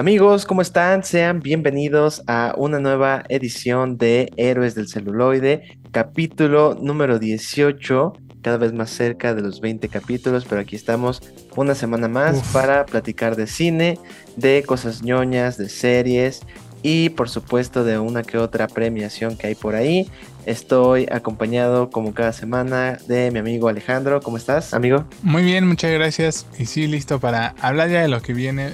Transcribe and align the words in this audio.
Amigos, 0.00 0.46
¿cómo 0.46 0.62
están? 0.62 1.04
Sean 1.04 1.40
bienvenidos 1.40 2.22
a 2.26 2.54
una 2.56 2.80
nueva 2.80 3.22
edición 3.28 3.98
de 3.98 4.32
Héroes 4.38 4.74
del 4.74 4.88
Celuloide, 4.88 5.76
capítulo 5.90 6.74
número 6.80 7.18
18, 7.18 8.14
cada 8.40 8.56
vez 8.56 8.72
más 8.72 8.88
cerca 8.88 9.34
de 9.34 9.42
los 9.42 9.60
20 9.60 9.90
capítulos, 9.90 10.46
pero 10.48 10.62
aquí 10.62 10.74
estamos 10.74 11.20
una 11.54 11.74
semana 11.74 12.08
más 12.08 12.40
para 12.50 12.86
platicar 12.86 13.36
de 13.36 13.46
cine, 13.46 13.98
de 14.36 14.62
cosas 14.66 15.02
ñoñas, 15.02 15.58
de 15.58 15.68
series 15.68 16.40
y 16.82 17.10
por 17.10 17.28
supuesto 17.28 17.84
de 17.84 17.98
una 17.98 18.22
que 18.22 18.38
otra 18.38 18.68
premiación 18.68 19.36
que 19.36 19.48
hay 19.48 19.54
por 19.54 19.74
ahí. 19.74 20.10
Estoy 20.46 21.08
acompañado 21.12 21.90
como 21.90 22.14
cada 22.14 22.32
semana 22.32 22.96
de 23.06 23.30
mi 23.30 23.38
amigo 23.38 23.68
Alejandro. 23.68 24.22
¿Cómo 24.22 24.38
estás, 24.38 24.72
amigo? 24.72 25.04
Muy 25.22 25.42
bien, 25.42 25.68
muchas 25.68 25.92
gracias. 25.92 26.46
Y 26.58 26.64
sí, 26.64 26.86
listo 26.86 27.20
para 27.20 27.54
hablar 27.60 27.90
ya 27.90 28.00
de 28.00 28.08
lo 28.08 28.22
que 28.22 28.32
viene. 28.32 28.72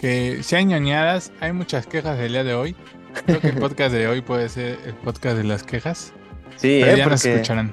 Que 0.00 0.42
hay 0.52 0.64
ñoñadas, 0.64 1.32
hay 1.40 1.52
muchas 1.52 1.86
quejas 1.86 2.18
del 2.18 2.32
día 2.32 2.44
de 2.44 2.54
hoy. 2.54 2.76
Creo 3.24 3.40
que 3.40 3.48
el 3.48 3.56
podcast 3.58 3.94
de 3.94 4.08
hoy 4.08 4.20
puede 4.20 4.48
ser 4.48 4.78
el 4.84 4.94
podcast 4.94 5.36
de 5.36 5.44
las 5.44 5.62
quejas. 5.62 6.12
Sí, 6.56 6.82
eh, 6.82 6.94
ya 6.96 7.06
nos 7.06 7.24
escucharán. 7.24 7.72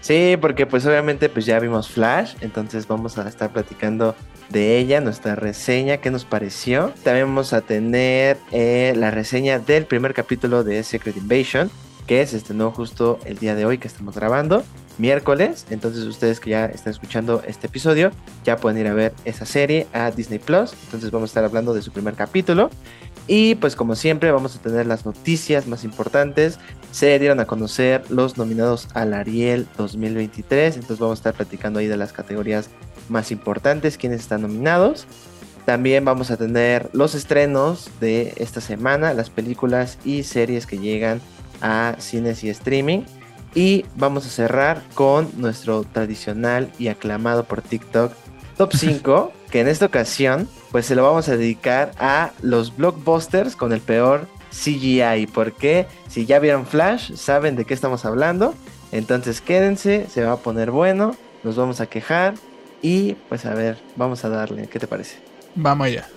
Sí, 0.00 0.36
porque 0.40 0.66
pues 0.66 0.84
obviamente 0.84 1.28
pues 1.28 1.46
ya 1.46 1.60
vimos 1.60 1.88
Flash, 1.88 2.34
entonces 2.40 2.88
vamos 2.88 3.18
a 3.18 3.28
estar 3.28 3.52
platicando 3.52 4.16
de 4.48 4.78
ella, 4.78 5.00
nuestra 5.00 5.36
reseña, 5.36 5.98
qué 5.98 6.10
nos 6.10 6.24
pareció. 6.24 6.92
También 7.04 7.26
vamos 7.28 7.52
a 7.52 7.60
tener 7.60 8.36
eh, 8.50 8.94
la 8.96 9.12
reseña 9.12 9.60
del 9.60 9.86
primer 9.86 10.12
capítulo 10.12 10.64
de 10.64 10.82
Secret 10.82 11.16
Invasion, 11.16 11.70
que 12.12 12.26
se 12.26 12.36
estrenó 12.36 12.70
justo 12.70 13.18
el 13.24 13.38
día 13.38 13.54
de 13.54 13.64
hoy 13.64 13.78
que 13.78 13.88
estamos 13.88 14.16
grabando, 14.16 14.62
miércoles. 14.98 15.64
Entonces 15.70 16.04
ustedes 16.04 16.40
que 16.40 16.50
ya 16.50 16.66
están 16.66 16.90
escuchando 16.90 17.42
este 17.46 17.68
episodio, 17.68 18.10
ya 18.44 18.58
pueden 18.58 18.78
ir 18.78 18.86
a 18.86 18.92
ver 18.92 19.14
esa 19.24 19.46
serie 19.46 19.86
a 19.94 20.10
Disney 20.10 20.38
Plus. 20.38 20.74
Entonces 20.84 21.10
vamos 21.10 21.30
a 21.30 21.30
estar 21.30 21.44
hablando 21.44 21.72
de 21.72 21.80
su 21.80 21.90
primer 21.90 22.12
capítulo. 22.12 22.68
Y 23.26 23.54
pues 23.54 23.76
como 23.76 23.94
siempre 23.94 24.30
vamos 24.30 24.54
a 24.54 24.58
tener 24.58 24.84
las 24.84 25.06
noticias 25.06 25.66
más 25.66 25.84
importantes. 25.84 26.58
Se 26.90 27.18
dieron 27.18 27.40
a 27.40 27.46
conocer 27.46 28.02
los 28.10 28.36
nominados 28.36 28.88
al 28.92 29.14
Ariel 29.14 29.66
2023. 29.78 30.74
Entonces 30.74 30.98
vamos 30.98 31.16
a 31.16 31.20
estar 31.20 31.32
platicando 31.32 31.78
ahí 31.78 31.86
de 31.86 31.96
las 31.96 32.12
categorías 32.12 32.68
más 33.08 33.30
importantes, 33.32 33.96
quienes 33.96 34.20
están 34.20 34.42
nominados. 34.42 35.06
También 35.64 36.04
vamos 36.04 36.30
a 36.30 36.36
tener 36.36 36.90
los 36.92 37.14
estrenos 37.14 37.88
de 38.00 38.34
esta 38.36 38.60
semana, 38.60 39.14
las 39.14 39.30
películas 39.30 39.96
y 40.04 40.24
series 40.24 40.66
que 40.66 40.76
llegan 40.76 41.22
a 41.62 41.96
cines 41.98 42.44
y 42.44 42.50
streaming. 42.50 43.02
Y 43.54 43.86
vamos 43.96 44.26
a 44.26 44.30
cerrar 44.30 44.82
con 44.94 45.30
nuestro 45.36 45.84
tradicional 45.84 46.70
y 46.78 46.88
aclamado 46.88 47.44
por 47.44 47.62
TikTok 47.62 48.12
top 48.56 48.72
5, 48.76 49.32
que 49.50 49.60
en 49.60 49.68
esta 49.68 49.86
ocasión 49.86 50.48
pues 50.70 50.86
se 50.86 50.94
lo 50.94 51.02
vamos 51.04 51.28
a 51.28 51.36
dedicar 51.36 51.92
a 51.98 52.32
los 52.40 52.76
blockbusters 52.76 53.56
con 53.56 53.72
el 53.72 53.80
peor 53.80 54.26
CGI, 54.50 55.26
porque 55.32 55.86
si 56.08 56.26
ya 56.26 56.38
vieron 56.38 56.66
Flash, 56.66 57.14
saben 57.14 57.56
de 57.56 57.64
qué 57.64 57.74
estamos 57.74 58.04
hablando. 58.04 58.54
Entonces 58.90 59.40
quédense, 59.40 60.06
se 60.10 60.22
va 60.22 60.32
a 60.32 60.36
poner 60.36 60.70
bueno, 60.70 61.16
nos 61.42 61.56
vamos 61.56 61.80
a 61.80 61.86
quejar 61.86 62.34
y 62.82 63.14
pues 63.28 63.46
a 63.46 63.54
ver, 63.54 63.78
vamos 63.96 64.24
a 64.24 64.28
darle, 64.28 64.66
¿qué 64.68 64.78
te 64.78 64.86
parece? 64.86 65.18
Vamos 65.54 65.86
allá. 65.86 66.08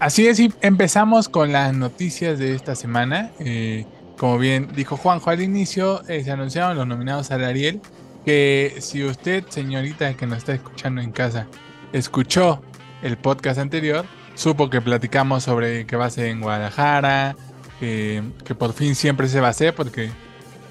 Así 0.00 0.26
es, 0.26 0.40
y 0.40 0.50
empezamos 0.62 1.28
con 1.28 1.52
las 1.52 1.74
noticias 1.74 2.38
de 2.38 2.54
esta 2.54 2.74
semana. 2.74 3.32
Eh, 3.38 3.84
como 4.16 4.38
bien 4.38 4.70
dijo 4.74 4.96
Juanjo 4.96 5.28
al 5.28 5.42
inicio, 5.42 6.02
eh, 6.08 6.24
se 6.24 6.30
anunciaron 6.30 6.74
los 6.74 6.86
nominados 6.86 7.30
al 7.30 7.44
Ariel 7.44 7.82
que 8.24 8.76
si 8.80 9.04
usted, 9.04 9.44
señorita 9.50 10.14
que 10.14 10.26
nos 10.26 10.38
está 10.38 10.54
escuchando 10.54 11.02
en 11.02 11.12
casa, 11.12 11.48
escuchó 11.92 12.62
el 13.02 13.18
podcast 13.18 13.60
anterior, 13.60 14.06
supo 14.34 14.70
que 14.70 14.80
platicamos 14.80 15.44
sobre 15.44 15.84
que 15.84 15.96
va 15.96 16.06
a 16.06 16.10
ser 16.10 16.26
en 16.26 16.40
Guadalajara, 16.40 17.36
que, 17.78 18.22
por 18.58 18.72
fin 18.72 18.94
siempre 18.94 19.28
se 19.28 19.40
va 19.40 19.48
a 19.48 19.50
hacer 19.50 19.74
porque 19.74 20.10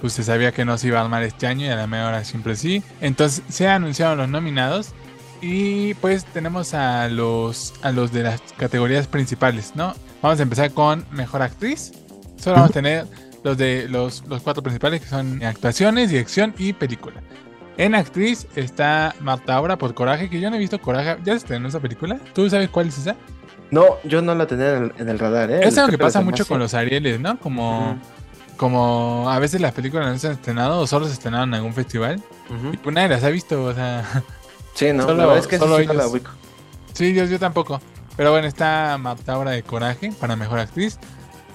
pues 0.02 0.14
se 0.14 0.24
sabía 0.24 0.52
que 0.53 0.66
no 0.66 0.76
se 0.80 0.88
iba 0.88 1.00
a 1.00 1.03
armar 1.03 1.22
este 1.22 1.46
año 1.46 1.68
y 1.68 1.70
a 1.70 1.76
la 1.76 1.86
mejor 1.86 2.08
hora 2.08 2.24
siempre 2.24 2.56
sí. 2.56 2.82
Entonces 3.00 3.44
se 3.48 3.68
han 3.68 3.84
anunciado 3.84 4.16
los 4.16 4.28
nominados 4.28 4.94
y 5.42 5.94
pues 5.96 6.26
tenemos 6.26 6.74
a 6.74 7.08
los 7.08 7.74
a 7.82 7.92
los 7.92 8.12
de 8.12 8.24
las 8.24 8.42
categorías 8.58 9.08
principales, 9.08 9.74
¿no? 9.76 9.94
Vamos 10.22 10.40
a 10.40 10.44
empezar 10.44 10.72
con 10.72 11.06
mejor 11.12 11.42
actriz. 11.42 11.92
Solo 12.38 12.58
vamos 12.58 12.72
a 12.72 12.74
tener 12.74 13.06
los 13.44 13.58
de 13.58 13.88
los, 13.90 14.26
los 14.28 14.42
cuatro 14.42 14.64
principales 14.64 15.02
que 15.02 15.08
son 15.08 15.44
actuaciones, 15.44 16.10
dirección 16.10 16.54
y 16.58 16.74
película. 16.74 17.22
En 17.78 17.96
actriz 17.96 18.48
está 18.56 19.16
Marta 19.22 19.56
Aura 19.56 19.78
por 19.78 19.94
Coraje, 19.94 20.30
que 20.30 20.42
yo 20.42 20.50
no 20.50 20.58
he 20.58 20.60
visto 20.60 20.80
Coraje. 20.82 21.18
¿Ya 21.24 21.34
se 21.34 21.38
estrenó 21.38 21.70
esa 21.70 21.80
película? 21.80 22.20
¿Tú 22.34 22.50
sabes 22.50 22.70
cuál 22.70 22.90
es 22.90 22.98
esa? 22.98 23.16
No, 23.72 23.86
yo 24.04 24.22
no 24.22 24.36
la 24.36 24.48
tenía 24.48 24.92
en 24.98 25.10
el, 25.10 25.20
radar, 25.20 25.52
¿eh? 25.52 25.62
Es 25.64 25.78
algo 25.78 25.92
que 25.92 25.98
pasa 25.98 26.22
mucho 26.22 26.46
con 26.46 26.60
los 26.60 26.74
Arieles, 26.74 27.20
¿no? 27.20 27.40
Como, 27.40 27.98
como 28.58 29.30
a 29.30 29.40
veces 29.40 29.62
las 29.62 29.74
películas 29.74 30.08
no 30.08 30.20
se 30.20 30.28
han 30.28 30.34
estrenado 30.34 30.82
o 30.82 30.88
solo 30.88 31.06
se 31.06 31.14
estrenaron 31.14 31.50
en 31.50 31.56
algún 31.56 31.74
festival. 31.74 32.22
Y 32.74 32.78
pues 32.78 32.94
nadie 32.94 33.10
las 33.10 33.24
ha 33.24 33.30
visto, 33.30 33.64
o 33.64 33.74
sea. 33.74 34.04
Sí, 34.79 34.94
no, 34.94 35.03
solo, 35.03 35.35
es 35.35 35.45
que 35.45 35.57
solo 35.57 35.78
sí 35.78 35.85
la 35.88 36.07
ubico. 36.07 36.31
Sí, 36.94 37.13
yo, 37.13 37.25
yo 37.25 37.38
tampoco. 37.38 37.81
Pero 38.16 38.31
bueno, 38.31 38.47
está 38.47 38.97
Marta 38.97 39.34
Aura 39.34 39.51
de 39.51 39.62
Coraje 39.62 40.13
para 40.17 40.38
mejor 40.38 40.59
actriz 40.59 40.97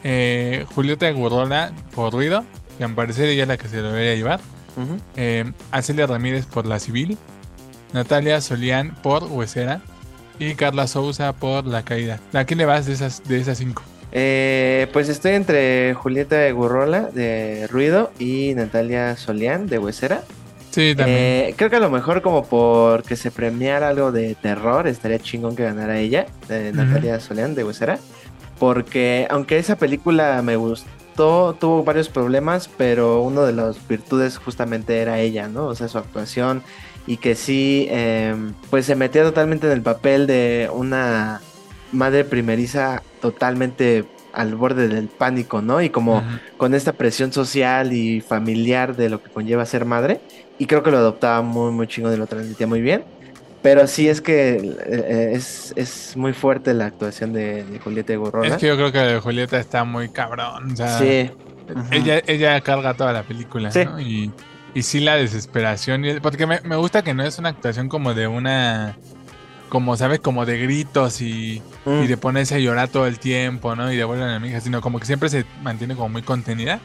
eh, 0.03 0.67
Julieta 0.75 1.11
Gurrola 1.11 1.73
por 1.95 2.13
Ruido, 2.13 2.45
que 2.77 2.87
me 2.87 2.95
parece 2.95 3.31
ella 3.31 3.47
la 3.47 3.57
que 3.57 3.67
se 3.69 3.79
lo 3.79 3.93
debería 3.93 4.15
llevar. 4.15 4.41
Uh 4.77 5.53
Acelia 5.71 6.07
Ramírez 6.07 6.45
por 6.45 6.67
La 6.67 6.79
Civil. 6.79 7.17
Natalia 7.95 8.43
Solián 8.43 8.95
por 9.03 9.25
Huesera. 9.25 9.81
Y 10.39 10.55
Carla 10.57 10.87
Souza 10.87 11.33
por 11.33 11.65
La 11.65 11.83
Caída. 11.83 12.21
¿A 12.35 12.45
quién 12.45 12.59
le 12.59 12.67
vas 12.67 12.85
de 12.85 12.93
esas, 12.93 13.23
de 13.25 13.41
esas 13.41 13.57
cinco? 13.57 13.83
Eh, 14.13 14.89
pues 14.93 15.09
estoy 15.09 15.33
entre 15.33 15.95
Julieta 15.95 16.51
Gurrola 16.51 17.03
de 17.03 17.69
Ruido 17.71 18.13
y 18.19 18.53
Natalia 18.55 19.17
Solián 19.17 19.69
de 19.69 19.79
Huesera. 19.79 20.25
Sí, 20.75 20.95
también. 20.97 21.19
Eh, 21.19 21.55
creo 21.57 21.71
que 21.71 21.77
a 21.77 21.81
lo 21.81 21.91
mejor 21.91 22.21
como 22.21 22.45
porque 22.45 23.15
se 23.17 23.31
premiara 23.31 23.89
algo 23.89 24.11
de 24.11 24.35
terror, 24.35 24.89
estaría 24.89 25.19
chingón 25.19 25.55
que 25.55 25.63
ganara 25.63 25.99
ella, 25.99 26.27
de 26.49 26.73
Natalia 26.73 27.21
Solián 27.21 27.55
de 27.55 27.65
Huesera 27.65 27.99
porque 28.59 29.27
aunque 29.31 29.59
esa 29.59 29.77
película 29.77 30.41
me 30.43 30.57
gustó, 30.57 31.55
tuvo 31.59 31.85
varios 31.85 32.09
problemas, 32.09 32.69
pero 32.77 33.23
uno 33.23 33.43
de 33.43 33.53
las 33.53 33.87
virtudes 33.87 34.39
justamente 34.39 35.01
era 35.01 35.21
ella, 35.21 35.49
¿no? 35.49 35.67
O 35.67 35.75
sea, 35.75 35.89
su 35.89 35.99
actuación 35.99 36.63
y 37.07 37.19
que 37.19 37.35
sí, 37.35 37.87
em, 37.91 38.55
pues 38.71 38.87
se 38.87 38.97
metía 38.97 39.23
totalmente 39.23 39.67
en 39.67 39.73
el 39.73 39.83
papel 39.83 40.27
de 40.27 40.71
una 40.73 41.41
madre 41.93 42.25
primeriza 42.25 43.03
totalmente 43.21 44.05
al 44.35 44.55
borde 44.55 44.89
del 44.89 45.09
pánico, 45.09 45.63
¿no? 45.63 45.81
Y 45.81 45.91
como 45.91 46.23
con 46.57 46.75
esta 46.75 46.93
presión 46.93 47.33
social 47.33 47.93
y 47.93 48.21
familiar 48.21 48.97
de 48.97 49.09
lo 49.09 49.23
que 49.23 49.31
conlleva 49.31 49.65
ser 49.67 49.85
madre. 49.85 50.21
Y 50.59 50.67
creo 50.67 50.83
que 50.83 50.91
lo 50.91 50.99
adoptaba 50.99 51.43
muy, 51.43 51.73
muy 51.73 51.87
chingo 51.87 52.13
y 52.13 52.17
lo 52.17 52.27
transmitía 52.27 52.67
muy 52.67 52.81
bien. 52.81 53.05
Pero 53.63 53.87
sí 53.87 54.09
es 54.09 54.21
que 54.21 54.77
eh, 54.87 55.33
es, 55.35 56.13
muy 56.17 56.35
fuerte 56.35 56.75
la 56.75 56.87
actuación 56.87 57.33
de, 57.33 57.65
Julieta 57.83 58.15
Gorrona. 58.15 58.49
Es 58.49 58.57
que 58.57 58.67
yo 58.67 58.77
creo 58.77 58.93
que 58.93 59.21
Julieta 59.21 59.59
está 59.59 59.85
muy 59.85 60.11
cabrón. 60.11 60.77
sí. 60.77 61.31
Ella, 61.91 62.21
ella 62.27 62.61
carga 62.61 62.93
toda 62.93 63.15
la 63.15 63.23
película, 63.23 63.71
¿no? 63.75 63.99
Y, 63.99 64.31
y 64.75 64.83
sí 64.83 65.01
la 65.01 65.15
desesperación. 65.15 66.03
Porque 66.21 66.47
me, 66.47 66.77
gusta 66.77 67.03
que 67.03 67.15
no 67.15 67.23
es 67.23 67.39
una 67.39 67.51
actuación 67.51 67.89
como 67.89 68.13
de 68.13 68.27
una... 68.27 68.99
Como, 69.75 69.97
¿sabes? 69.97 70.21
Como 70.21 70.47
de 70.47 70.57
gritos 70.57 71.21
y, 71.21 71.61
mm. 71.85 72.05
y 72.05 72.07
de 72.07 72.17
ponerse 72.17 72.55
a 72.55 72.59
llorar 72.61 72.91
todo 72.91 73.09
el 73.09 73.19
tiempo, 73.19 73.75
¿no? 73.75 73.93
Y 73.93 73.97
de 73.97 74.05
vuelta 74.05 74.25
a 74.25 74.29
la 74.29 74.37
amiga, 74.37 74.61
sino 74.61 74.81
como 74.81 75.01
que 75.01 75.07
siempre 75.07 75.29
se 75.29 75.45
mantiene 75.65 75.97
como 75.97 76.11
muy 76.11 76.23
contenida 76.23 76.79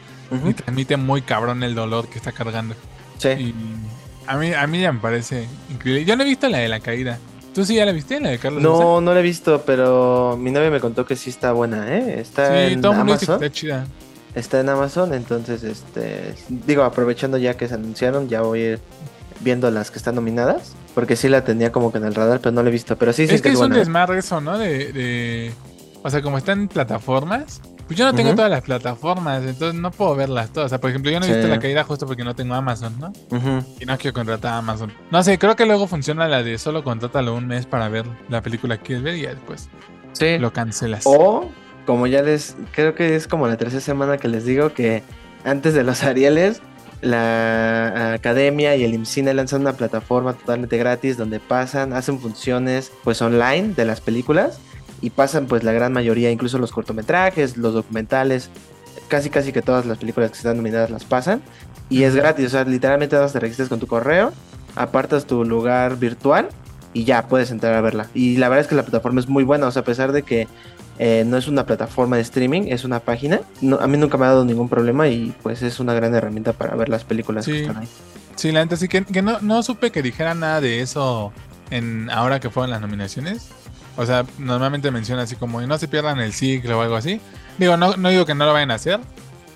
y 0.44 0.54
transmite 0.54 0.96
muy 0.96 1.22
cabrón 1.22 1.62
el 1.62 1.76
dolor 1.76 2.08
que 2.08 2.18
está 2.18 2.32
cargando. 2.32 2.74
Sí. 3.18 3.54
A 4.26 4.36
mí, 4.36 4.52
a 4.52 4.66
mí 4.66 4.80
ya 4.80 4.90
me 4.90 4.98
parece 4.98 5.46
increíble. 5.70 6.04
Yo 6.04 6.16
no 6.16 6.24
he 6.24 6.26
visto 6.26 6.48
la 6.48 6.58
de 6.58 6.66
la 6.66 6.80
caída. 6.80 7.20
¿Tú 7.54 7.64
sí 7.64 7.76
ya 7.76 7.86
la 7.86 7.92
viste, 7.92 8.18
la 8.18 8.30
de 8.30 8.38
Carlos? 8.38 8.60
No, 8.60 9.00
no 9.00 9.14
la 9.14 9.20
he 9.20 9.22
visto, 9.22 9.62
pero 9.64 10.36
mi 10.36 10.50
novia 10.50 10.70
me 10.70 10.80
contó 10.80 11.06
que 11.06 11.14
sí 11.14 11.30
está 11.30 11.52
buena, 11.52 11.96
¿eh? 11.96 12.18
Está 12.18 12.66
en 12.66 12.84
Amazon. 12.84 13.36
Está 13.36 13.52
chida. 13.52 13.86
Está 14.34 14.58
en 14.58 14.68
Amazon, 14.68 15.14
entonces, 15.14 15.62
este, 15.62 16.34
digo, 16.48 16.82
aprovechando 16.82 17.38
ya 17.38 17.56
que 17.56 17.68
se 17.68 17.74
anunciaron, 17.74 18.28
ya 18.28 18.42
voy 18.42 18.60
a 18.62 18.70
ir 18.72 18.80
viendo 19.40 19.70
las 19.70 19.90
que 19.90 19.98
están 19.98 20.14
nominadas, 20.14 20.74
porque 20.94 21.16
sí 21.16 21.28
la 21.28 21.44
tenía 21.44 21.72
como 21.72 21.92
que 21.92 21.98
en 21.98 22.04
el 22.04 22.14
radar, 22.14 22.40
pero 22.40 22.52
no 22.52 22.62
la 22.62 22.68
he 22.68 22.72
visto. 22.72 22.96
Pero 22.96 23.12
sí, 23.12 23.26
sí 23.26 23.34
es 23.34 23.42
que, 23.42 23.50
es, 23.50 23.58
un 23.58 23.72
desmadre 23.72 24.18
eso, 24.18 24.40
¿no? 24.40 24.58
De, 24.58 24.92
de, 24.92 25.52
o 26.02 26.10
sea, 26.10 26.22
como 26.22 26.38
están 26.38 26.60
en 26.60 26.68
plataformas, 26.68 27.60
pues 27.90 27.98
yo 27.98 28.04
no 28.04 28.14
tengo 28.14 28.36
todas 28.36 28.52
las 28.52 28.62
plataformas, 28.62 29.42
entonces 29.42 29.80
no 29.80 29.90
puedo 29.90 30.14
verlas 30.14 30.50
todas. 30.50 30.66
O 30.66 30.68
sea, 30.68 30.80
por 30.80 30.90
ejemplo, 30.90 31.10
yo 31.10 31.18
no 31.18 31.26
he 31.26 31.32
visto 31.32 31.48
la 31.48 31.58
caída 31.58 31.82
justo 31.82 32.06
porque 32.06 32.22
no 32.22 32.36
tengo 32.36 32.54
Amazon, 32.54 32.94
¿no? 33.00 33.12
Y 33.80 33.84
no 33.84 33.98
quiero 33.98 34.14
contratar 34.14 34.52
a 34.52 34.58
Amazon. 34.58 34.92
No 35.10 35.22
sé, 35.24 35.40
creo 35.40 35.56
que 35.56 35.66
luego 35.66 35.88
funciona 35.88 36.28
la 36.28 36.44
de 36.44 36.56
solo 36.58 36.84
contrátalo 36.84 37.34
un 37.34 37.48
mes 37.48 37.66
para 37.66 37.88
ver 37.88 38.06
la 38.28 38.42
película 38.42 38.76
que 38.78 38.84
quieres 38.84 39.02
ver 39.02 39.16
y 39.16 39.22
ya 39.22 39.30
después 39.30 39.68
sí. 40.12 40.38
lo 40.38 40.52
cancelas. 40.52 41.02
O, 41.04 41.50
como 41.84 42.06
ya 42.06 42.22
les, 42.22 42.56
creo 42.70 42.94
que 42.94 43.16
es 43.16 43.26
como 43.26 43.48
la 43.48 43.56
tercera 43.56 43.80
semana 43.80 44.18
que 44.18 44.28
les 44.28 44.44
digo 44.44 44.72
que 44.72 45.02
antes 45.44 45.74
de 45.74 45.82
los 45.82 46.02
Arieles 46.04 46.62
la 47.00 48.12
academia 48.14 48.76
y 48.76 48.84
el 48.84 48.94
IMCINE 48.94 49.34
lanzan 49.34 49.62
una 49.62 49.72
plataforma 49.72 50.34
totalmente 50.34 50.76
gratis 50.76 51.16
donde 51.16 51.40
pasan, 51.40 51.92
hacen 51.92 52.18
funciones 52.18 52.92
pues 53.04 53.22
online 53.22 53.74
de 53.74 53.84
las 53.84 54.00
películas 54.00 54.60
y 55.00 55.10
pasan 55.10 55.46
pues 55.46 55.64
la 55.64 55.72
gran 55.72 55.92
mayoría, 55.92 56.30
incluso 56.30 56.58
los 56.58 56.72
cortometrajes, 56.72 57.56
los 57.56 57.74
documentales, 57.74 58.50
casi 59.08 59.30
casi 59.30 59.52
que 59.52 59.62
todas 59.62 59.86
las 59.86 59.98
películas 59.98 60.30
que 60.30 60.36
están 60.36 60.56
nominadas 60.56 60.90
las 60.90 61.04
pasan 61.04 61.42
y 61.88 62.04
es 62.04 62.14
gratis, 62.14 62.46
o 62.46 62.50
sea, 62.50 62.64
literalmente 62.64 63.16
te 63.16 63.40
registras 63.40 63.68
con 63.68 63.80
tu 63.80 63.86
correo, 63.86 64.32
apartas 64.76 65.26
tu 65.26 65.44
lugar 65.44 65.96
virtual 65.96 66.48
y 66.92 67.04
ya 67.04 67.26
puedes 67.28 67.50
entrar 67.50 67.74
a 67.74 67.80
verla. 67.80 68.06
Y 68.14 68.36
la 68.36 68.48
verdad 68.48 68.62
es 68.62 68.68
que 68.68 68.74
la 68.74 68.82
plataforma 68.82 69.20
es 69.20 69.28
muy 69.28 69.44
buena, 69.44 69.66
o 69.66 69.70
sea, 69.70 69.82
a 69.82 69.84
pesar 69.84 70.12
de 70.12 70.22
que 70.22 70.48
eh, 71.02 71.24
no 71.24 71.38
es 71.38 71.48
una 71.48 71.64
plataforma 71.64 72.16
de 72.16 72.22
streaming, 72.22 72.64
es 72.66 72.84
una 72.84 73.00
página. 73.00 73.40
a 73.80 73.86
mí 73.86 73.96
nunca 73.96 74.18
me 74.18 74.26
ha 74.26 74.28
dado 74.28 74.44
ningún 74.44 74.68
problema 74.68 75.08
y 75.08 75.34
pues 75.42 75.62
es 75.62 75.80
una 75.80 75.94
gran 75.94 76.14
herramienta 76.14 76.52
para 76.52 76.76
ver 76.76 76.90
las 76.90 77.04
películas 77.04 77.46
que 77.46 77.62
están 77.62 77.78
ahí. 77.78 77.88
Sí, 78.36 78.52
la 78.52 78.62
neta 78.62 78.76
sí 78.76 78.86
que, 78.86 79.22
no, 79.22 79.40
no 79.40 79.62
supe 79.62 79.92
que 79.92 80.02
dijera 80.02 80.34
nada 80.34 80.60
de 80.60 80.82
eso 80.82 81.32
en 81.70 82.10
ahora 82.10 82.38
que 82.38 82.50
fueron 82.50 82.68
las 82.68 82.82
nominaciones. 82.82 83.48
O 83.96 84.04
sea, 84.04 84.26
normalmente 84.36 84.90
menciona 84.90 85.22
así 85.22 85.36
como 85.36 85.62
no 85.62 85.78
se 85.78 85.88
pierdan 85.88 86.18
el 86.18 86.34
ciclo 86.34 86.78
o 86.78 86.82
algo 86.82 86.96
así. 86.96 87.18
Digo, 87.56 87.78
no, 87.78 87.96
no 87.96 88.10
digo 88.10 88.26
que 88.26 88.34
no 88.34 88.44
lo 88.44 88.52
vayan 88.52 88.70
a 88.70 88.74
hacer. 88.74 89.00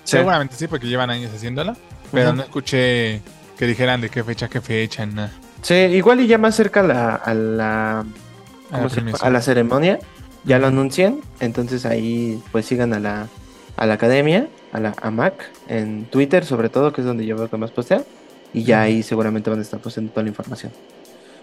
Seguramente 0.03 0.55
sí, 0.55 0.65
porque 0.65 0.87
llevan 0.87 1.11
años 1.11 1.31
haciéndolo. 1.31 1.75
Pero 2.11 2.33
no 2.33 2.41
escuché 2.41 3.21
que 3.55 3.67
dijeran 3.67 4.01
de 4.01 4.09
qué 4.09 4.23
fecha, 4.23 4.47
qué 4.47 4.61
fecha, 4.61 5.05
nada. 5.05 5.31
Sí, 5.61 5.75
igual 5.75 6.21
y 6.21 6.27
ya 6.27 6.39
más 6.39 6.55
cerca 6.55 6.79
a 6.79 6.83
la, 6.83 7.15
a 7.15 7.33
la, 7.35 8.05
a 9.21 9.29
la 9.29 9.41
ceremonia 9.41 9.99
ya 10.45 10.59
lo 10.59 10.67
anuncian, 10.67 11.21
entonces 11.39 11.85
ahí 11.85 12.41
pues 12.51 12.65
sigan 12.65 12.93
a 12.93 12.99
la, 12.99 13.27
a 13.75 13.85
la 13.85 13.95
academia, 13.95 14.47
a 14.71 14.79
la 14.79 14.93
AMAC, 15.01 15.33
en 15.67 16.05
Twitter 16.05 16.45
sobre 16.45 16.69
todo, 16.69 16.93
que 16.93 17.01
es 17.01 17.07
donde 17.07 17.25
yo 17.25 17.35
veo 17.35 17.49
que 17.49 17.57
más 17.57 17.71
postean, 17.71 18.03
y 18.53 18.63
ya 18.63 18.81
ahí 18.81 19.03
seguramente 19.03 19.49
van 19.49 19.59
a 19.59 19.63
estar 19.63 19.79
posteando 19.79 20.11
toda 20.11 20.23
la 20.23 20.29
información. 20.29 20.71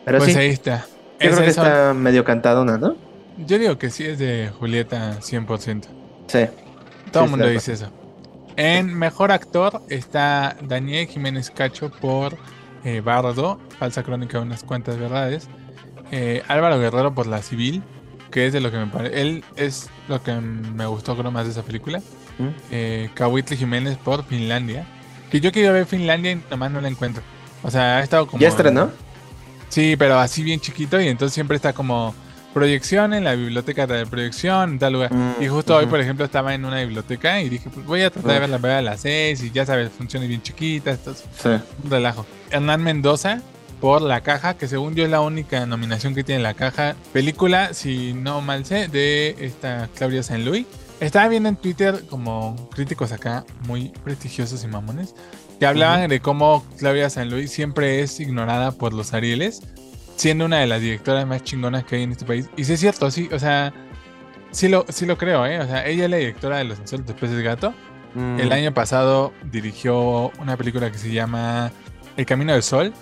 Pero 0.04 0.18
pues 0.18 0.36
ahí 0.36 0.48
está. 0.48 0.86
Yo 1.20 1.30
creo 1.30 1.42
que 1.42 1.50
está 1.50 1.94
medio 1.94 2.24
cantadona, 2.24 2.78
¿no? 2.78 2.96
Yo 3.46 3.58
digo 3.58 3.78
que 3.78 3.90
sí 3.90 4.04
es 4.04 4.18
de 4.18 4.50
Julieta 4.58 5.18
100%. 5.20 5.84
Sí. 6.26 6.46
Todo 7.12 7.24
el 7.24 7.30
mundo 7.30 7.48
dice 7.48 7.74
eso. 7.74 7.90
En 8.56 8.94
Mejor 8.94 9.32
Actor 9.32 9.82
está 9.88 10.56
Daniel 10.62 11.06
Jiménez 11.06 11.50
Cacho 11.50 11.90
por 11.90 12.36
eh, 12.84 13.00
Bardo, 13.00 13.60
Falsa 13.78 14.02
Crónica 14.02 14.38
de 14.38 14.44
unas 14.44 14.64
cuantas 14.64 14.98
verdades. 14.98 15.48
Eh, 16.10 16.42
Álvaro 16.48 16.78
Guerrero 16.78 17.14
por 17.14 17.26
La 17.26 17.40
Civil 17.40 17.82
que 18.32 18.46
es 18.46 18.52
de 18.52 18.60
lo 18.60 18.72
que 18.72 18.78
me 18.78 18.88
parece. 18.88 19.20
Él 19.20 19.44
es 19.54 19.88
lo 20.08 20.20
que 20.20 20.32
me 20.32 20.86
gustó, 20.86 21.16
creo, 21.16 21.30
más 21.30 21.44
de 21.44 21.52
esa 21.52 21.62
película. 21.62 22.00
¿Mm? 22.38 22.48
Eh, 22.72 23.10
Jiménez 23.56 23.96
por 23.98 24.24
Finlandia. 24.24 24.84
Que 25.30 25.40
yo 25.40 25.52
quería 25.52 25.70
ver 25.70 25.86
Finlandia 25.86 26.32
y 26.32 26.42
nomás 26.50 26.72
no 26.72 26.80
la 26.80 26.88
encuentro. 26.88 27.22
O 27.62 27.70
sea, 27.70 27.98
ha 27.98 28.02
estado 28.02 28.26
como. 28.26 28.40
¿Ya 28.40 28.48
estrenó? 28.48 28.90
Sí, 29.68 29.94
pero 29.96 30.18
así 30.18 30.42
bien 30.42 30.60
chiquito 30.60 31.00
y 31.00 31.08
entonces 31.08 31.32
siempre 31.32 31.56
está 31.56 31.72
como 31.72 32.14
proyección 32.52 33.14
en 33.14 33.24
la 33.24 33.34
biblioteca 33.34 33.86
de 33.86 34.04
proyección 34.04 34.72
en 34.72 34.78
tal 34.78 34.92
lugar. 34.92 35.12
Mm, 35.14 35.42
y 35.42 35.48
justo 35.48 35.74
hoy, 35.74 35.86
por 35.86 36.00
ejemplo, 36.00 36.24
estaba 36.24 36.54
en 36.54 36.64
una 36.64 36.80
biblioteca 36.80 37.40
y 37.40 37.48
dije, 37.48 37.70
pues 37.70 37.86
voy 37.86 38.02
a 38.02 38.10
tratar 38.10 38.32
de 38.32 38.40
ver 38.40 38.60
la 38.60 38.78
a 38.78 38.82
las 38.82 39.00
seis 39.00 39.42
y 39.42 39.50
ya 39.50 39.64
sabes, 39.64 39.90
funciones 39.90 40.28
bien 40.28 40.42
chiquitas. 40.42 40.98
Entonces, 40.98 41.24
sí. 41.42 41.48
Un 41.84 41.90
relajo. 41.90 42.26
Hernán 42.50 42.82
Mendoza 42.82 43.40
por 43.82 44.00
La 44.00 44.20
Caja, 44.20 44.54
que 44.56 44.68
según 44.68 44.94
yo 44.94 45.02
es 45.02 45.10
la 45.10 45.20
única 45.20 45.66
nominación 45.66 46.14
que 46.14 46.22
tiene 46.22 46.40
La 46.40 46.54
Caja. 46.54 46.94
Película, 47.12 47.74
si 47.74 48.12
no 48.12 48.40
mal 48.40 48.64
sé, 48.64 48.86
de 48.86 49.34
esta 49.40 49.88
Claudia 49.96 50.22
Saint 50.22 50.44
Louis. 50.44 50.66
Estaba 51.00 51.26
viendo 51.26 51.48
en 51.48 51.56
Twitter 51.56 52.04
como 52.08 52.70
críticos 52.70 53.10
acá 53.10 53.44
muy 53.66 53.88
prestigiosos 54.04 54.62
y 54.62 54.68
mamones 54.68 55.16
que 55.58 55.66
hablaban 55.66 56.08
de 56.08 56.20
cómo 56.20 56.64
Claudia 56.78 57.10
Saint 57.10 57.32
Louis 57.32 57.50
siempre 57.50 58.02
es 58.02 58.20
ignorada 58.20 58.70
por 58.70 58.92
los 58.92 59.14
Arieles, 59.14 59.62
siendo 60.14 60.44
una 60.44 60.60
de 60.60 60.68
las 60.68 60.80
directoras 60.80 61.26
más 61.26 61.42
chingonas 61.42 61.82
que 61.82 61.96
hay 61.96 62.02
en 62.04 62.12
este 62.12 62.24
país. 62.24 62.48
Y 62.56 62.62
sí 62.62 62.74
es 62.74 62.80
cierto, 62.80 63.10
sí, 63.10 63.28
o 63.32 63.38
sea, 63.40 63.74
sí 64.52 64.68
lo, 64.68 64.86
sí 64.90 65.06
lo 65.06 65.18
creo, 65.18 65.44
¿eh? 65.44 65.58
O 65.58 65.66
sea, 65.66 65.84
ella 65.88 66.04
es 66.04 66.10
la 66.10 66.18
directora 66.18 66.58
de 66.58 66.64
Los 66.64 66.78
Insólitos 66.78 67.16
Peces 67.16 67.42
Gato. 67.42 67.74
Mm. 68.14 68.38
El 68.38 68.52
año 68.52 68.72
pasado 68.72 69.32
dirigió 69.50 70.30
una 70.38 70.56
película 70.56 70.92
que 70.92 70.98
se 70.98 71.10
llama 71.10 71.72
El 72.16 72.26
Camino 72.26 72.52
del 72.52 72.62
Sol, 72.62 72.92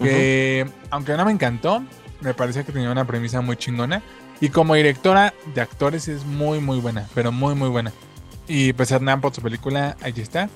que 0.00 0.66
aunque 0.90 1.16
no 1.16 1.24
me 1.24 1.32
encantó, 1.32 1.82
me 2.20 2.34
parecía 2.34 2.64
que 2.64 2.72
tenía 2.72 2.90
una 2.90 3.06
premisa 3.06 3.40
muy 3.40 3.56
chingona. 3.56 4.02
Y 4.40 4.48
como 4.48 4.74
directora 4.74 5.32
de 5.54 5.60
actores 5.60 6.08
es 6.08 6.24
muy, 6.24 6.60
muy 6.60 6.78
buena, 6.78 7.08
pero 7.14 7.32
muy, 7.32 7.54
muy 7.54 7.68
buena. 7.68 7.92
Y 8.48 8.72
pues 8.72 8.90
Hernán 8.90 9.20
por 9.20 9.34
su 9.34 9.40
película, 9.40 9.96
allí 10.02 10.20
está. 10.20 10.48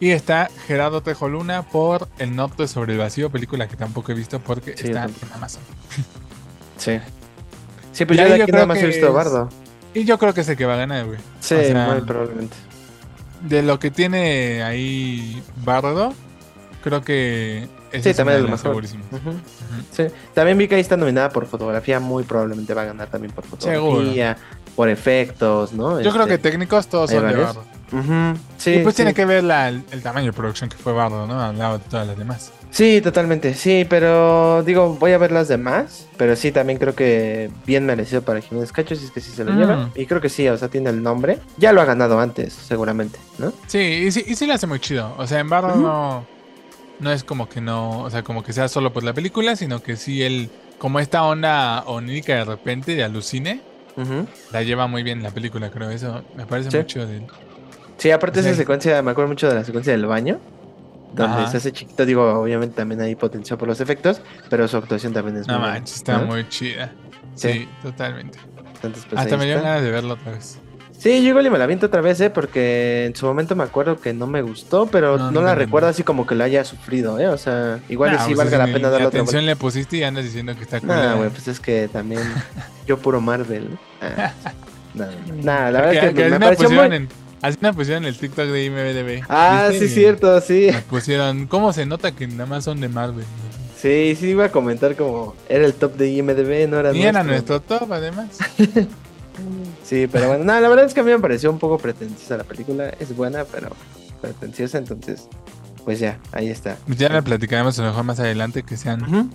Y 0.00 0.10
está 0.10 0.48
Gerardo 0.66 1.02
Tejoluna 1.02 1.62
por 1.62 2.08
El 2.18 2.36
Norte 2.36 2.68
sobre 2.68 2.92
el 2.92 2.98
Vacío, 2.98 3.30
película 3.30 3.68
que 3.68 3.76
tampoco 3.76 4.12
he 4.12 4.14
visto 4.14 4.38
porque 4.40 4.72
está 4.72 5.04
en 5.04 5.14
Amazon. 5.34 5.62
Sí. 6.76 7.00
Sí, 7.92 8.04
pues 8.04 8.18
yo 8.18 8.28
de 8.28 8.42
aquí 8.42 8.52
nada 8.52 8.66
más 8.66 8.78
he 8.78 8.86
visto 8.86 9.12
Bardo. 9.12 9.48
Y 9.94 10.04
yo 10.04 10.18
creo 10.18 10.32
que 10.32 10.42
es 10.42 10.48
el 10.48 10.56
que 10.56 10.66
va 10.66 10.74
a 10.74 10.78
ganar, 10.78 11.04
güey. 11.04 11.18
Sí, 11.40 11.54
muy 11.54 12.00
probablemente. 12.02 12.56
De 13.42 13.62
lo 13.62 13.78
que 13.78 13.90
tiene 13.90 14.62
ahí 14.62 15.42
Bardo, 15.64 16.14
creo 16.82 17.02
que 17.02 17.68
sí, 17.92 18.14
también 18.14 18.38
es 18.38 18.42
lo 18.44 18.50
mejor. 18.50 18.86
sí. 18.86 20.06
También 20.34 20.58
vi 20.58 20.68
que 20.68 20.76
ahí 20.76 20.80
está 20.80 20.96
nominada 20.96 21.30
por 21.30 21.46
fotografía, 21.46 22.00
muy 22.00 22.24
probablemente 22.24 22.74
va 22.74 22.82
a 22.82 22.86
ganar 22.86 23.08
también 23.08 23.32
por 23.32 23.44
fotografía, 23.44 24.36
por 24.76 24.88
efectos, 24.88 25.72
¿no? 25.72 26.00
Yo 26.00 26.12
creo 26.12 26.26
que 26.26 26.34
este, 26.34 26.50
técnicos 26.50 26.88
todos 26.88 27.10
son 27.10 27.26
de 27.26 27.36
Bardo. 27.36 27.64
sí, 28.58 28.74
y 28.74 28.78
pues 28.82 28.94
tiene 28.94 29.14
que 29.14 29.24
ver 29.24 29.44
el, 29.44 30.02
tamaño 30.02 30.26
de 30.26 30.32
producción 30.32 30.70
que 30.70 30.76
fue 30.76 30.92
Bardo, 30.92 31.26
¿no? 31.26 31.42
Al 31.42 31.58
lado 31.58 31.78
de 31.78 31.84
todas 31.84 32.06
las 32.06 32.16
demás. 32.16 32.52
Sí, 32.70 33.00
totalmente, 33.00 33.54
sí, 33.54 33.86
pero 33.88 34.62
digo, 34.62 34.94
voy 35.00 35.12
a 35.12 35.18
ver 35.18 35.32
las 35.32 35.48
demás, 35.48 36.06
pero 36.16 36.36
sí, 36.36 36.52
también 36.52 36.78
creo 36.78 36.94
que 36.94 37.50
bien 37.66 37.86
merecido 37.86 38.22
para 38.22 38.40
Jiménez 38.40 38.72
Cacho, 38.72 38.94
si 38.94 39.06
es 39.06 39.10
que 39.10 39.20
sí 39.20 39.30
se 39.32 39.44
lo 39.44 39.52
lleva. 39.52 39.76
Mm. 39.76 39.92
Y 39.96 40.06
creo 40.06 40.20
que 40.20 40.28
sí, 40.28 40.46
o 40.48 40.56
sea, 40.56 40.68
tiene 40.68 40.90
el 40.90 41.02
nombre. 41.02 41.38
Ya 41.56 41.72
lo 41.72 41.80
ha 41.80 41.86
ganado 41.86 42.20
antes, 42.20 42.52
seguramente, 42.52 43.18
¿no? 43.38 43.52
Sí, 43.66 43.78
y 43.78 44.12
sí, 44.12 44.22
y 44.26 44.34
sí 44.34 44.46
le 44.46 44.52
hace 44.52 44.66
muy 44.66 44.80
chido. 44.80 45.14
O 45.16 45.26
sea, 45.26 45.40
en 45.40 45.48
Bardo 45.48 45.76
no 45.76 46.37
no 46.98 47.12
es 47.12 47.24
como 47.24 47.48
que 47.48 47.60
no, 47.60 48.02
o 48.02 48.10
sea, 48.10 48.22
como 48.22 48.42
que 48.42 48.52
sea 48.52 48.68
solo 48.68 48.92
por 48.92 49.04
la 49.04 49.12
película, 49.12 49.56
sino 49.56 49.80
que 49.80 49.96
sí 49.96 50.22
él, 50.22 50.50
como 50.78 51.00
esta 51.00 51.24
onda 51.24 51.82
onírica 51.86 52.34
de 52.34 52.44
repente 52.44 52.94
de 52.94 53.04
alucine, 53.04 53.62
la 54.52 54.62
lleva 54.62 54.86
muy 54.86 55.02
bien 55.02 55.22
la 55.22 55.30
película, 55.30 55.70
creo. 55.70 55.90
Eso 55.90 56.22
me 56.34 56.46
parece 56.46 56.76
mucho 56.76 57.06
de 57.06 57.22
Sí, 57.98 58.12
aparte 58.12 58.40
esa 58.40 58.54
secuencia, 58.54 59.02
me 59.02 59.10
acuerdo 59.10 59.28
mucho 59.28 59.48
de 59.48 59.56
la 59.56 59.64
secuencia 59.64 59.92
del 59.92 60.06
baño, 60.06 60.38
donde 61.12 61.48
se 61.48 61.56
hace 61.56 61.72
chiquito, 61.72 62.06
digo, 62.06 62.40
obviamente 62.40 62.76
también 62.76 63.00
hay 63.00 63.16
potencial 63.16 63.58
por 63.58 63.66
los 63.66 63.80
efectos, 63.80 64.20
pero 64.48 64.68
su 64.68 64.76
actuación 64.76 65.12
también 65.12 65.38
es 65.38 65.48
muy 65.48 65.58
manches, 65.58 65.96
está 65.96 66.18
muy 66.18 66.48
chida. 66.48 66.94
Sí, 67.34 67.68
totalmente. 67.82 68.38
Entonces, 68.74 69.04
pues, 69.08 69.20
Hasta 69.20 69.36
me 69.36 69.46
dio 69.46 69.60
ganas 69.60 69.82
de 69.82 69.90
verlo 69.90 70.14
otra 70.14 70.32
vez. 70.32 70.60
Sí, 70.98 71.22
yo 71.22 71.28
igual 71.28 71.46
y 71.46 71.50
me 71.50 71.58
la 71.58 71.66
viento 71.66 71.86
otra 71.86 72.00
vez, 72.00 72.20
¿eh? 72.20 72.28
Porque 72.28 73.06
en 73.06 73.14
su 73.14 73.24
momento 73.24 73.54
me 73.54 73.62
acuerdo 73.62 74.00
que 74.00 74.12
no 74.12 74.26
me 74.26 74.42
gustó, 74.42 74.86
pero 74.86 75.30
no, 75.30 75.42
la 75.42 75.54
recuerdo 75.54 75.88
así 75.88 76.02
como 76.02 76.26
que 76.26 76.34
la 76.34 76.44
haya 76.44 76.64
sufrido, 76.64 77.20
¿eh? 77.20 77.28
O 77.28 77.38
sea, 77.38 77.78
igual 77.88 78.14
y 78.14 78.18
sí 78.18 78.34
pues 78.34 78.38
valga 78.38 78.58
la 78.58 78.64
pena 78.72 78.90
darle 78.90 79.06
otra 79.06 79.20
atención 79.20 79.46
le 79.46 79.54
pusiste 79.54 79.98
y 79.98 80.02
andas 80.02 80.24
diciendo 80.24 80.56
que 80.56 80.62
está 80.62 80.80
cool. 80.80 80.88
Nah, 80.88 81.14
güey, 81.14 81.30
pues 81.30 81.46
es 81.46 81.60
que 81.60 81.86
también 81.86 82.22
yo 82.86 82.98
puro 82.98 83.20
Marvel. 83.20 83.78
Ah, 84.02 84.32
nada, 85.36 85.70
la 85.70 85.80
verdad 85.82 86.04
es 86.04 86.14
que, 86.14 86.30
me, 86.30 86.40
pareció 86.40 86.68
muy... 86.68 86.96
En, 86.96 87.08
así 87.42 87.58
me 87.60 87.72
pusieron 87.72 88.04
el 88.04 88.18
TikTok 88.18 88.46
de 88.46 88.64
IMDB. 88.64 89.24
Ah, 89.28 89.70
sí, 89.70 89.86
cierto, 89.86 90.40
sí. 90.40 90.70
Me 90.72 90.82
pusieron, 90.82 91.46
¿cómo 91.46 91.72
se 91.72 91.86
nota 91.86 92.10
que 92.10 92.26
nada 92.26 92.46
más 92.46 92.64
son 92.64 92.80
de 92.80 92.88
Marvel? 92.88 93.24
Sí, 93.80 94.16
sí, 94.18 94.30
iba 94.30 94.46
a 94.46 94.48
comentar 94.50 94.96
como 94.96 95.36
era 95.48 95.64
el 95.64 95.74
top 95.74 95.94
de 95.94 96.10
IMDB, 96.10 96.68
no 96.68 96.80
era 96.80 96.92
Y 96.92 97.02
era 97.02 97.22
nuestro 97.22 97.60
top, 97.60 97.92
además. 97.92 98.36
Sí, 99.84 100.06
pero 100.10 100.28
bueno, 100.28 100.44
no, 100.44 100.60
la 100.60 100.68
verdad 100.68 100.84
es 100.84 100.94
que 100.94 101.00
a 101.00 101.02
mí 101.02 101.10
me 101.10 101.18
pareció 101.18 101.50
un 101.50 101.58
poco 101.58 101.78
pretenciosa 101.78 102.36
la 102.36 102.44
película. 102.44 102.90
Es 102.98 103.14
buena, 103.16 103.44
pero 103.44 103.70
pretenciosa, 104.20 104.78
entonces, 104.78 105.28
pues 105.84 105.98
ya, 105.98 106.18
ahí 106.32 106.48
está. 106.48 106.76
Ya 106.86 107.08
la 107.08 107.22
platicaremos 107.22 107.78
a 107.78 107.82
lo 107.82 107.88
mejor 107.88 108.04
más 108.04 108.20
adelante, 108.20 108.62
que 108.62 108.76
sean 108.76 109.30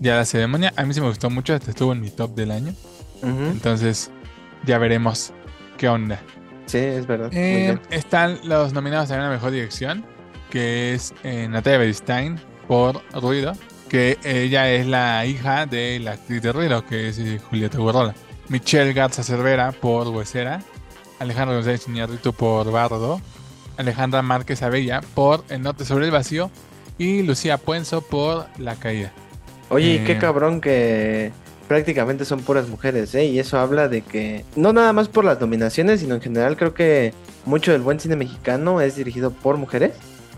ya 0.00 0.16
la 0.16 0.24
ceremonia. 0.24 0.72
A 0.76 0.84
mí 0.84 0.94
sí 0.94 1.00
me 1.00 1.08
gustó 1.08 1.30
mucho, 1.30 1.54
hasta 1.54 1.70
estuvo 1.70 1.92
en 1.92 2.00
mi 2.00 2.10
top 2.10 2.34
del 2.34 2.50
año. 2.50 2.74
Entonces, 3.22 4.10
ya 4.66 4.78
veremos 4.78 5.32
qué 5.78 5.88
onda. 5.88 6.20
Sí, 6.66 6.78
es 6.78 7.06
verdad. 7.06 7.30
Eh, 7.32 7.78
están 7.90 8.38
los 8.44 8.72
nominados 8.72 9.10
a 9.10 9.18
la 9.18 9.30
mejor 9.30 9.50
dirección, 9.50 10.04
que 10.50 10.94
es 10.94 11.14
eh, 11.22 11.46
Natalia 11.48 11.78
Beristain 11.78 12.40
por 12.66 13.02
Ruido, 13.12 13.52
que 13.88 14.18
ella 14.24 14.70
es 14.70 14.86
la 14.86 15.24
hija 15.26 15.66
de 15.66 16.00
la 16.00 16.12
actriz 16.12 16.42
de 16.42 16.52
Ruido, 16.52 16.84
que 16.84 17.08
es 17.08 17.18
eh, 17.18 17.40
Julieta 17.48 17.78
Guerrola. 17.78 18.14
Michelle 18.48 18.92
Garza 18.92 19.22
Cervera 19.22 19.72
por 19.72 20.08
Huesera, 20.08 20.62
Alejandro 21.18 21.56
González 21.56 21.88
Iñárritu 21.88 22.32
por 22.32 22.70
Bardo, 22.70 23.20
Alejandra 23.76 24.22
Márquez 24.22 24.62
Abella 24.62 25.00
por 25.14 25.44
El 25.48 25.62
Norte 25.62 25.84
sobre 25.84 26.06
el 26.06 26.10
Vacío 26.10 26.50
y 26.98 27.22
Lucía 27.22 27.58
Puenzo 27.58 28.02
por 28.02 28.46
La 28.58 28.76
Caída. 28.76 29.12
Oye, 29.70 30.02
qué 30.04 30.12
eh, 30.12 30.18
cabrón 30.18 30.60
que 30.60 31.32
prácticamente 31.68 32.24
son 32.24 32.40
puras 32.40 32.68
mujeres, 32.68 33.14
¿eh? 33.14 33.24
Y 33.24 33.38
eso 33.38 33.58
habla 33.58 33.88
de 33.88 34.02
que, 34.02 34.44
no 34.56 34.72
nada 34.72 34.92
más 34.92 35.08
por 35.08 35.24
las 35.24 35.40
dominaciones, 35.40 36.00
sino 36.00 36.14
en 36.14 36.20
general 36.20 36.56
creo 36.56 36.74
que 36.74 37.14
mucho 37.46 37.72
del 37.72 37.82
buen 37.82 37.98
cine 37.98 38.16
mexicano 38.16 38.80
es 38.80 38.96
dirigido 38.96 39.30
por 39.30 39.56
mujeres. 39.56 39.92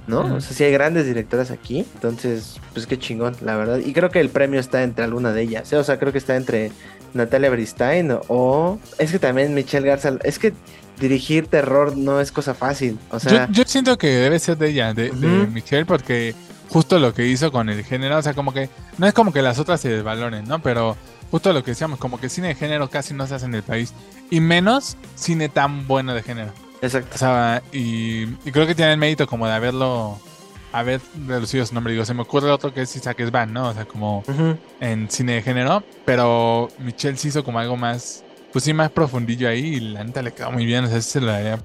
¿No? 0.07 0.37
O 0.37 0.41
sea, 0.41 0.53
sí 0.53 0.65
hay 0.65 0.73
grandes 0.73 1.07
directoras 1.07 1.51
aquí, 1.51 1.87
entonces, 1.95 2.61
pues 2.73 2.87
qué 2.87 2.99
chingón, 2.99 3.37
la 3.41 3.57
verdad. 3.57 3.79
Y 3.79 3.93
creo 3.93 4.11
que 4.11 4.21
el 4.21 4.29
premio 4.29 4.61
está 4.61 4.83
entre 4.83 5.05
alguna 5.05 5.33
de 5.33 5.43
ellas, 5.43 5.73
¿eh? 5.73 5.77
o 5.77 5.85
sea, 5.85 5.99
creo 5.99 6.13
que 6.13 6.19
está 6.19 6.37
entre 6.37 6.71
Natalia 7.15 7.51
Bristain 7.51 8.17
o... 8.29 8.79
Es 8.99 9.13
que 9.13 9.19
también 9.19 9.55
Michelle 9.55 9.87
Garza, 9.87 10.17
es 10.23 10.39
que 10.39 10.53
dirigir 11.01 11.49
terror 11.49 11.97
no 11.97 12.21
es 12.21 12.33
cosa 12.33 12.55
fácil, 12.55 12.99
o 13.11 13.19
sea... 13.19 13.49
Yo, 13.51 13.65
siento 13.67 13.99
que 13.99 14.09
debe 14.09 14.39
ser 14.39 14.57
de 14.59 14.71
ella, 14.71 14.95
de, 14.95 15.11
Michelle, 15.53 15.85
porque 15.85 16.35
justo 16.69 16.99
lo 16.99 17.13
que 17.13 17.27
hizo 17.27 17.51
con 17.53 17.69
el 17.69 17.85
género, 17.85 18.19
o 18.19 18.23
sea, 18.23 18.35
como 18.35 18.53
que 18.53 18.71
no 18.99 19.07
es 19.07 19.15
como 19.15 19.33
que 19.33 19.43
las 19.43 19.59
otras 19.59 19.81
se 19.81 19.89
desvaloren, 19.89 20.47
¿no? 20.47 20.61
Pero 20.61 20.97
justo 21.31 21.53
lo 21.53 21.63
que 21.65 21.73
decíamos, 21.73 21.99
como 21.99 22.21
que 22.21 22.29
cine 22.29 22.49
de 22.49 22.55
género 22.55 22.89
casi 22.89 23.15
no 23.15 23.27
se 23.27 23.35
hace 23.35 23.47
en 23.47 23.55
el 23.55 23.63
país, 23.63 23.93
y 24.31 24.41
menos 24.41 24.97
cine 25.17 25.49
tan 25.49 25.87
bueno 25.87 26.15
de 26.15 26.23
género. 26.23 26.66
Exacto. 26.83 27.15
O 27.15 27.19
sea, 27.19 27.63
y, 27.73 28.27
creo 28.53 28.67
que 28.67 28.75
tiene 28.75 28.93
el 28.93 28.99
mérito 28.99 29.27
como 29.27 29.47
de 29.47 29.53
haberlo, 29.53 30.19
haber 30.73 31.01
reducido 31.27 31.65
su 31.67 31.75
nombre. 31.75 31.93
Digo, 31.93 32.05
se 32.05 32.15
me 32.15 32.23
ocurre 32.23 32.51
otro 32.51 32.73
que 32.73 32.83
es 32.83 32.97
Isaac 32.97 33.25
Svan, 33.27 33.53
¿no? 33.53 33.69
O 33.69 33.75
sea, 33.75 33.85
como 33.85 34.23
en 34.81 35.11
cine 35.11 35.35
de 35.35 35.43
género, 35.43 35.83
pero 36.05 36.69
Michelle 36.79 37.17
se 37.17 37.29
hizo 37.29 37.45
como 37.45 37.59
algo 37.59 37.77
más, 37.77 38.25
pues 38.53 38.65
sí, 38.65 38.73
más 38.73 38.91
profundillo 38.91 39.49
ahí 39.49 39.77
y 39.77 39.81
la 39.81 40.05
neta 40.05 40.23
le 40.23 40.33
quedó 40.33 40.51
muy 40.51 40.67
bien, 40.67 40.85
o 40.85 40.89
sea, 40.89 41.01
se 41.01 41.21
lo 41.21 41.29
daría 41.29 41.59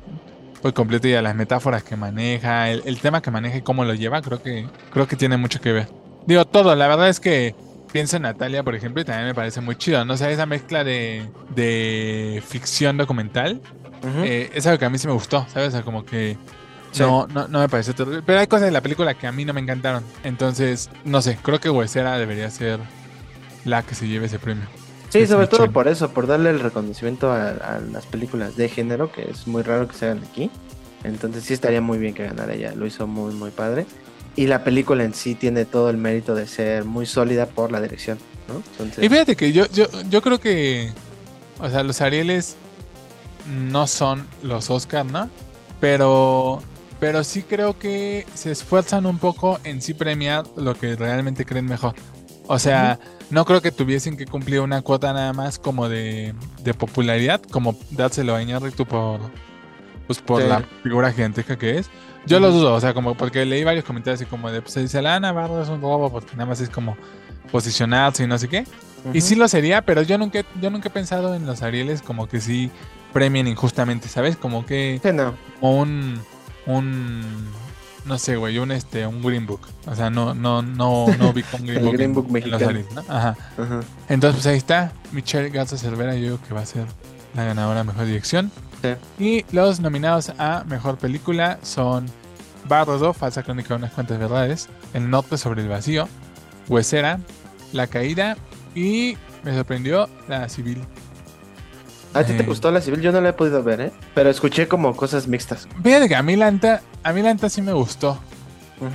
pues 0.61 0.75
completo 0.75 1.07
y 1.07 1.15
a 1.15 1.23
las 1.23 1.35
metáforas 1.35 1.83
que 1.83 1.95
maneja, 1.95 2.69
el, 2.69 2.83
el, 2.85 2.99
tema 2.99 3.21
que 3.23 3.31
maneja 3.31 3.57
y 3.57 3.61
cómo 3.63 3.83
lo 3.83 3.95
lleva, 3.95 4.21
creo 4.21 4.43
que, 4.43 4.67
creo 4.91 5.07
que 5.07 5.15
tiene 5.15 5.35
mucho 5.35 5.59
que 5.59 5.71
ver. 5.71 5.87
Digo, 6.27 6.45
todo, 6.45 6.75
la 6.75 6.87
verdad 6.87 7.09
es 7.09 7.19
que 7.19 7.55
pienso 7.91 8.17
en 8.17 8.23
Natalia, 8.23 8.63
por 8.63 8.75
ejemplo, 8.75 9.01
y 9.01 9.05
también 9.05 9.27
me 9.27 9.33
parece 9.33 9.59
muy 9.59 9.75
chido, 9.75 10.05
¿no? 10.05 10.13
O 10.13 10.17
sea, 10.17 10.29
esa 10.29 10.45
mezcla 10.45 10.83
de, 10.83 11.23
de 11.55 12.43
ficción 12.45 12.97
documental 12.97 13.59
eh, 14.03 14.49
es 14.53 14.65
algo 14.67 14.79
que 14.79 14.85
a 14.85 14.89
mí 14.89 14.97
sí 14.97 15.07
me 15.07 15.13
gustó, 15.13 15.45
¿sabes? 15.49 15.69
O 15.69 15.71
sea, 15.71 15.83
como 15.83 16.05
que 16.05 16.37
no, 16.99 17.27
no, 17.27 17.47
no 17.47 17.59
me 17.59 17.69
pareció 17.69 17.95
terrible. 17.95 18.21
Pero 18.25 18.39
hay 18.39 18.47
cosas 18.47 18.65
de 18.65 18.71
la 18.71 18.81
película 18.81 19.13
que 19.13 19.27
a 19.27 19.31
mí 19.31 19.45
no 19.45 19.53
me 19.53 19.61
encantaron. 19.61 20.03
Entonces, 20.23 20.89
no 21.05 21.21
sé, 21.21 21.37
creo 21.41 21.59
que 21.59 21.69
Huesera 21.69 22.17
debería 22.17 22.49
ser 22.49 22.79
la 23.65 23.83
que 23.83 23.95
se 23.95 24.07
lleve 24.07 24.25
ese 24.25 24.39
premio. 24.39 24.65
Sí, 25.09 25.27
sobre 25.27 25.47
todo 25.47 25.69
por 25.71 25.87
eso, 25.87 26.11
por 26.11 26.25
darle 26.25 26.51
el 26.51 26.61
reconocimiento 26.61 27.31
a, 27.31 27.49
a, 27.49 27.79
las 27.79 28.05
películas 28.05 28.55
de 28.55 28.69
género, 28.69 29.11
que 29.11 29.29
es 29.29 29.45
muy 29.45 29.61
raro 29.61 29.87
que 29.87 29.95
se 29.95 30.05
hagan 30.05 30.23
aquí. 30.23 30.49
Entonces 31.03 31.43
sí 31.43 31.53
estaría 31.53 31.81
muy 31.81 31.97
bien 31.97 32.13
que 32.13 32.23
ganara 32.23 32.53
ella, 32.53 32.73
lo 32.75 32.85
hizo 32.85 33.07
muy, 33.07 33.33
muy 33.33 33.51
padre. 33.51 33.85
Y 34.35 34.47
la 34.47 34.63
película 34.63 35.03
en 35.03 35.13
sí 35.13 35.35
tiene 35.35 35.65
todo 35.65 35.89
el 35.89 35.97
mérito 35.97 36.35
de 36.35 36.47
ser 36.47 36.85
muy 36.85 37.05
sólida 37.05 37.47
por 37.47 37.71
la 37.71 37.81
dirección, 37.81 38.17
¿no? 38.47 38.63
Y 39.03 39.09
fíjate 39.09 39.35
que 39.35 39.51
yo, 39.51 39.65
yo, 39.73 39.87
yo 40.09 40.21
creo 40.21 40.39
que, 40.39 40.91
o 41.59 41.69
sea, 41.69 41.83
los 41.83 41.99
Arieles 41.99 42.55
no 43.47 43.87
son 43.87 44.27
los 44.43 44.69
Oscar, 44.69 45.05
¿no? 45.05 45.29
Pero, 45.79 46.61
pero 46.99 47.23
sí 47.23 47.43
creo 47.43 47.77
que 47.77 48.25
se 48.33 48.51
esfuerzan 48.51 49.05
un 49.05 49.17
poco 49.17 49.59
en 49.63 49.81
sí 49.81 49.93
premiar 49.93 50.45
lo 50.55 50.75
que 50.75 50.95
realmente 50.95 51.45
creen 51.45 51.65
mejor. 51.65 51.95
O 52.47 52.59
sea, 52.59 52.99
no 53.29 53.45
creo 53.45 53.61
que 53.61 53.71
tuviesen 53.71 54.17
que 54.17 54.25
cumplir 54.25 54.59
una 54.59 54.81
cuota 54.81 55.13
nada 55.13 55.33
más 55.33 55.57
como 55.57 55.87
de, 55.87 56.35
de 56.63 56.73
popularidad, 56.73 57.41
como 57.41 57.77
dárselo 57.91 58.35
a 58.35 58.41
Iñárritu 58.41 58.85
por, 58.85 59.19
pues 60.05 60.19
por 60.19 60.41
la 60.43 60.63
figura 60.83 61.11
gigantesca 61.11 61.57
que 61.57 61.77
es. 61.77 61.89
Yo 62.25 62.39
lo 62.39 62.51
dudo, 62.51 62.75
o 62.75 62.79
sea, 62.79 62.93
como 62.93 63.15
porque 63.15 63.45
leí 63.45 63.63
varios 63.63 63.85
comentarios 63.85 64.21
así 64.21 64.29
como 64.29 64.51
de, 64.51 64.61
pues 64.61 64.73
se 64.73 64.81
dice, 64.81 65.01
la 65.01 65.19
Navarro 65.19 65.61
es 65.61 65.69
un 65.69 65.81
robo 65.81 66.11
porque 66.11 66.33
nada 66.33 66.45
más 66.47 66.61
es 66.61 66.69
como 66.69 66.95
posicionarse 67.51 68.23
y 68.23 68.27
no 68.27 68.37
sé 68.37 68.47
qué. 68.47 68.65
Y 69.13 69.21
sí 69.21 69.35
lo 69.35 69.47
sería, 69.47 69.81
pero 69.81 70.03
yo 70.03 70.17
nunca, 70.17 70.45
yo 70.61 70.69
nunca 70.69 70.89
he 70.89 70.91
pensado 70.91 71.33
en 71.33 71.45
los 71.45 71.63
Arieles 71.63 72.01
como 72.01 72.27
que 72.27 72.39
sí 72.39 72.69
premien 73.13 73.47
injustamente, 73.47 74.07
¿sabes? 74.07 74.37
Como 74.37 74.65
que. 74.65 74.99
no. 75.13 75.35
Como 75.59 75.79
un. 75.79 76.21
Un. 76.65 77.49
No 78.05 78.17
sé, 78.17 78.35
güey, 78.35 78.57
un 78.57 78.71
este, 78.71 79.05
un 79.05 79.21
Green 79.21 79.45
Book. 79.45 79.61
O 79.85 79.95
sea, 79.95 80.09
no, 80.09 80.33
no, 80.33 80.63
no, 80.63 81.05
no 81.19 81.33
vi 81.33 81.43
con 81.43 81.61
Green 81.65 81.83
Book. 81.83 81.93
Green 81.93 82.13
Book 82.13 82.31
mexicano. 82.31 82.79
¿no? 82.95 83.03
Ajá. 83.07 83.35
Entonces, 84.09 84.41
pues 84.41 84.47
ahí 84.47 84.57
está. 84.57 84.91
Michelle 85.11 85.49
Garza 85.49 85.77
Cervera, 85.77 86.15
yo 86.15 86.37
creo 86.37 86.47
que 86.47 86.53
va 86.55 86.61
a 86.61 86.65
ser 86.65 86.85
la 87.35 87.43
ganadora 87.43 87.83
mejor 87.83 88.05
dirección. 88.05 88.51
Sí. 88.81 88.95
Y 89.23 89.55
los 89.55 89.79
nominados 89.79 90.31
a 90.39 90.63
mejor 90.67 90.97
película 90.97 91.59
son 91.61 92.07
Barrodo, 92.67 93.13
Falsa 93.13 93.43
Crónica 93.43 93.69
de 93.69 93.75
unas 93.75 93.91
cuantas 93.91 94.17
verdades, 94.17 94.69
El 94.93 95.09
Norte 95.09 95.37
sobre 95.37 95.61
el 95.61 95.69
Vacío, 95.69 96.07
Huesera, 96.67 97.19
La 97.73 97.87
Caída 97.87 98.37
y 98.75 99.17
me 99.43 99.53
sorprendió 99.53 100.09
La 100.27 100.49
Civil. 100.49 100.81
¿A 102.13 102.23
ti 102.23 102.33
te 102.33 102.43
gustó 102.43 102.71
la 102.71 102.81
civil? 102.81 103.01
Yo 103.01 103.11
no 103.11 103.21
la 103.21 103.29
he 103.29 103.33
podido 103.33 103.63
ver, 103.63 103.81
¿eh? 103.81 103.91
Pero 104.13 104.29
escuché 104.29 104.67
como 104.67 104.95
cosas 104.95 105.27
mixtas. 105.27 105.67
Fíjate 105.83 106.09
que 106.09 106.15
a 106.15 106.23
mí 106.23 106.35
la 106.35 106.47
anta, 106.47 106.81
a 107.03 107.13
mí 107.13 107.21
la 107.21 107.31
anta 107.31 107.49
sí 107.49 107.61
me 107.61 107.73
gustó. 107.73 108.19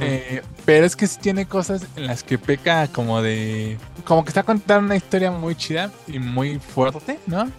Eh, 0.00 0.42
pero 0.64 0.85
es 0.85 0.96
que 0.96 1.06
sí 1.06 1.18
tiene 1.20 1.46
cosas 1.46 1.87
en 1.94 2.08
las 2.08 2.25
que 2.25 2.38
peca 2.38 2.88
como 2.88 3.23
de... 3.23 3.78
Como 4.04 4.25
que 4.25 4.30
está 4.30 4.42
contando 4.42 4.87
una 4.87 4.96
historia 4.96 5.30
muy 5.30 5.54
chida 5.54 5.92
y 6.08 6.18
muy 6.18 6.58
fuerte, 6.58 7.20
¿no? 7.26 7.50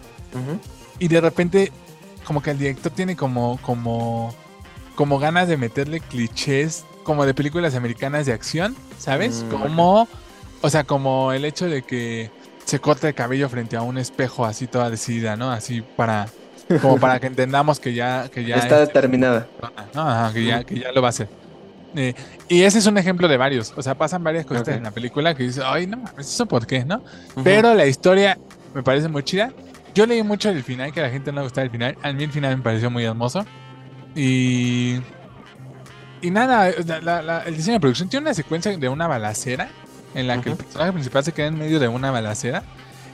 Y 0.98 1.08
de 1.08 1.20
repente 1.20 1.72
como 2.24 2.42
que 2.42 2.50
el 2.50 2.58
director 2.58 2.92
tiene 2.92 3.16
como... 3.16 3.58
como 3.62 4.34
como 4.98 5.20
ganas 5.20 5.46
de 5.46 5.56
meterle 5.56 6.00
clichés 6.00 6.84
como 7.04 7.24
de 7.24 7.32
películas 7.32 7.76
americanas 7.76 8.26
de 8.26 8.32
acción, 8.32 8.74
¿sabes? 8.98 9.44
Mm, 9.44 9.48
como, 9.48 10.08
o 10.60 10.70
sea, 10.70 10.82
como 10.82 11.32
el 11.32 11.44
hecho 11.44 11.68
de 11.68 11.82
que 11.82 12.32
se 12.68 12.80
corta 12.80 13.08
el 13.08 13.14
cabello 13.14 13.48
frente 13.48 13.76
a 13.76 13.82
un 13.82 13.96
espejo 13.96 14.44
así 14.44 14.66
toda 14.66 14.90
decidida, 14.90 15.36
¿no? 15.36 15.50
Así 15.50 15.80
para 15.96 16.26
como 16.82 16.98
para 16.98 17.18
que 17.18 17.26
entendamos 17.26 17.80
que 17.80 17.94
ya 17.94 18.28
que 18.28 18.44
ya 18.44 18.56
está 18.56 18.80
determinada. 18.80 19.46
¿no? 19.94 20.32
que 20.34 20.44
ya 20.44 20.62
que 20.64 20.78
ya 20.78 20.92
lo 20.92 21.00
va 21.00 21.08
a 21.08 21.10
hacer. 21.10 21.30
Eh, 21.96 22.12
y 22.46 22.64
ese 22.64 22.80
es 22.80 22.86
un 22.86 22.98
ejemplo 22.98 23.26
de 23.26 23.38
varios, 23.38 23.72
o 23.74 23.82
sea, 23.82 23.94
pasan 23.96 24.22
varias 24.22 24.44
cosas 24.44 24.68
en 24.68 24.82
la 24.82 24.90
película 24.90 25.34
que 25.34 25.44
dices, 25.44 25.64
"Ay, 25.64 25.86
no, 25.86 26.04
eso 26.18 26.44
por 26.44 26.66
qué, 26.66 26.84
¿no?" 26.84 27.02
Pero 27.42 27.72
la 27.72 27.86
historia 27.86 28.38
me 28.74 28.82
parece 28.82 29.08
muy 29.08 29.22
chida. 29.22 29.50
Yo 29.94 30.04
leí 30.04 30.22
mucho 30.22 30.50
el 30.50 30.62
final, 30.62 30.92
que 30.92 31.00
a 31.00 31.04
la 31.04 31.10
gente 31.10 31.32
no 31.32 31.38
le 31.38 31.44
gustaba 31.44 31.64
el 31.64 31.70
final. 31.70 31.96
A 32.02 32.12
mí 32.12 32.22
el 32.22 32.30
final 32.30 32.54
me 32.58 32.62
pareció 32.62 32.90
muy 32.90 33.04
hermoso. 33.04 33.46
Y 34.14 35.00
y 36.20 36.30
nada, 36.30 36.68
el 36.68 37.56
diseño 37.56 37.76
de 37.76 37.80
producción 37.80 38.10
tiene 38.10 38.24
una 38.24 38.34
secuencia 38.34 38.76
de 38.76 38.88
una 38.90 39.06
balacera 39.06 39.70
en 40.18 40.26
la 40.26 40.40
que 40.40 40.50
el 40.50 40.56
personaje 40.56 40.92
principal 40.92 41.24
se 41.24 41.32
queda 41.32 41.46
en 41.46 41.58
medio 41.58 41.80
de 41.80 41.88
una 41.88 42.10
balacera 42.10 42.62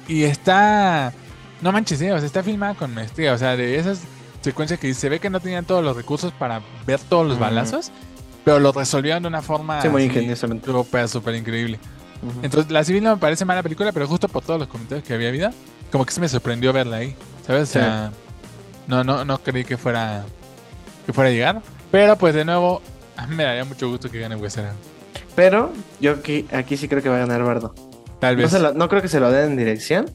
y 0.08 0.24
está 0.24 1.12
no 1.60 1.72
manches, 1.72 2.00
eh, 2.02 2.12
o 2.12 2.18
sea, 2.18 2.26
está 2.26 2.42
filmada 2.42 2.74
con 2.74 2.92
maestría, 2.92 3.32
o 3.32 3.38
sea, 3.38 3.56
de 3.56 3.78
esas 3.78 4.02
secuencias 4.42 4.78
que 4.78 4.92
se 4.92 5.08
ve 5.08 5.18
que 5.18 5.30
no 5.30 5.40
tenían 5.40 5.64
todos 5.64 5.82
los 5.82 5.96
recursos 5.96 6.32
para 6.32 6.60
ver 6.86 7.00
todos 7.00 7.26
los 7.26 7.38
balazos, 7.38 7.90
pero 8.44 8.58
lo 8.58 8.72
resolvieron 8.72 9.22
de 9.22 9.28
una 9.28 9.40
forma 9.40 9.80
sí, 9.80 9.88
muy 9.88 10.04
ingeniosamente 10.04 10.70
súper 11.08 11.34
increíble. 11.34 11.78
Entonces, 12.42 12.70
la 12.70 12.84
civil 12.84 13.02
no 13.02 13.14
me 13.14 13.16
parece 13.16 13.44
mala 13.44 13.62
película, 13.62 13.92
pero 13.92 14.06
justo 14.06 14.28
por 14.28 14.42
todos 14.42 14.58
los 14.58 14.68
comentarios 14.68 15.06
que 15.06 15.14
había 15.14 15.28
habido, 15.28 15.50
como 15.90 16.04
que 16.04 16.12
se 16.12 16.20
me 16.20 16.28
sorprendió 16.28 16.72
verla 16.72 16.98
ahí, 16.98 17.16
¿sabes? 17.46 17.70
O 17.70 17.72
sea, 17.72 18.12
no, 18.86 19.04
no, 19.04 19.24
no 19.24 19.38
creí 19.38 19.64
que 19.64 19.76
fuera 19.76 20.24
que 21.06 21.12
fuera 21.12 21.30
a 21.30 21.32
llegar, 21.32 21.62
pero 21.90 22.16
pues 22.16 22.34
de 22.34 22.44
nuevo, 22.44 22.82
a 23.16 23.26
mí 23.26 23.34
me 23.34 23.44
daría 23.44 23.64
mucho 23.64 23.88
gusto 23.88 24.10
que 24.10 24.20
gane 24.20 24.36
Western. 24.36 24.68
Pero 25.34 25.72
yo 26.00 26.12
aquí, 26.12 26.46
aquí 26.52 26.76
sí 26.76 26.88
creo 26.88 27.02
que 27.02 27.08
va 27.08 27.16
a 27.16 27.20
ganar 27.20 27.42
Bardo. 27.42 27.74
Tal 28.20 28.36
vez. 28.36 28.52
No, 28.74 28.88
creo 28.88 29.02
que 29.02 29.08
se 29.08 29.20
lo 29.20 29.30
den 29.30 29.52
en 29.52 29.56
dirección. 29.56 30.06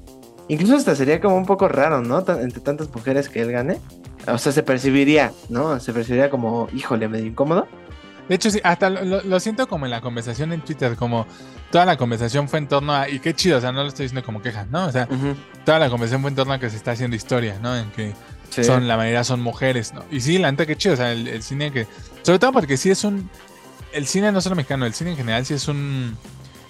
Incluso 0.47 0.75
hasta 0.75 0.95
sería 0.95 1.19
como 1.21 1.37
un 1.37 1.45
poco 1.45 1.67
raro, 1.67 2.01
¿no? 2.01 2.19
entre 2.19 2.59
tantas 2.61 2.93
mujeres 2.93 3.29
que 3.29 3.41
él 3.41 3.51
gane. 3.51 3.79
O 4.27 4.37
sea, 4.37 4.51
se 4.51 4.63
percibiría, 4.63 5.31
¿no? 5.49 5.79
Se 5.79 5.93
percibiría 5.93 6.29
como, 6.29 6.67
híjole, 6.73 7.07
medio 7.07 7.27
incómodo. 7.27 7.67
De 8.27 8.35
hecho, 8.35 8.51
sí, 8.51 8.59
hasta 8.63 8.89
lo, 8.89 9.39
siento 9.39 9.67
como 9.67 9.85
en 9.85 9.91
la 9.91 10.01
conversación 10.01 10.53
en 10.53 10.61
Twitter, 10.61 10.95
como 10.95 11.25
toda 11.71 11.85
la 11.85 11.97
conversación 11.97 12.47
fue 12.47 12.59
en 12.59 12.67
torno 12.67 12.93
a, 12.93 13.09
y 13.09 13.19
qué 13.19 13.33
chido, 13.33 13.57
o 13.57 13.61
sea, 13.61 13.71
no 13.71 13.81
lo 13.81 13.89
estoy 13.89 14.05
diciendo 14.05 14.23
como 14.23 14.41
queja, 14.41 14.65
¿no? 14.69 14.85
O 14.85 14.91
sea, 14.91 15.07
toda 15.65 15.79
la 15.79 15.89
conversación 15.89 16.21
fue 16.21 16.29
en 16.29 16.35
torno 16.35 16.53
a 16.53 16.59
que 16.59 16.69
se 16.69 16.77
está 16.77 16.91
haciendo 16.91 17.15
historia, 17.15 17.57
¿no? 17.59 17.75
En 17.75 17.89
que 17.89 18.13
son, 18.49 18.87
la 18.87 18.97
mayoría 18.97 19.23
son 19.23 19.41
mujeres, 19.41 19.93
¿no? 19.93 20.03
Y 20.11 20.21
sí, 20.21 20.37
la 20.37 20.51
neta, 20.51 20.67
qué 20.67 20.75
chido, 20.75 20.93
o 20.93 20.97
sea, 20.97 21.11
el 21.11 21.41
cine 21.41 21.71
que, 21.71 21.87
sobre 22.21 22.37
todo 22.37 22.51
porque 22.51 22.77
sí 22.77 22.91
es 22.91 23.03
un, 23.03 23.29
el 23.99 24.07
cine 24.07 24.31
no 24.31 24.41
solo 24.41 24.55
mexicano, 24.55 24.85
el 24.85 24.93
cine 24.93 25.11
en 25.11 25.17
general 25.17 25.45
sí 25.45 25.53
es 25.53 25.67
un 25.67 26.17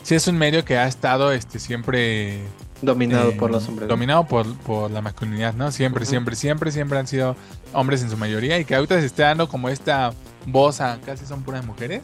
sí 0.04 0.16
es 0.16 0.28
un 0.28 0.38
medio 0.38 0.66
que 0.66 0.78
ha 0.78 0.88
estado 0.88 1.32
este 1.32 1.60
siempre 1.60 2.42
dominado 2.82 3.32
por 3.38 3.52
los 3.52 3.68
hombres. 3.68 3.88
Dominado 3.88 4.26
por, 4.26 4.58
por 4.60 4.90
la 4.90 5.02
masculinidad, 5.02 5.54
¿no? 5.54 5.72
Siempre, 5.72 6.06
siempre, 6.06 6.36
siempre, 6.36 6.72
siempre 6.72 6.98
han 6.98 7.08
sido 7.08 7.36
hombres 7.74 8.02
en 8.02 8.10
su 8.10 8.18
mayoría 8.18 8.58
y 8.58 8.66
que 8.66 8.76
ahorita 8.76 9.00
se 9.00 9.06
esté 9.06 9.24
dando 9.24 9.48
como 9.48 9.70
esta 9.70 10.14
voz 10.46 10.82
a 10.82 11.00
casi 11.06 11.26
son 11.26 11.44
puras 11.44 11.66
mujeres. 11.66 12.02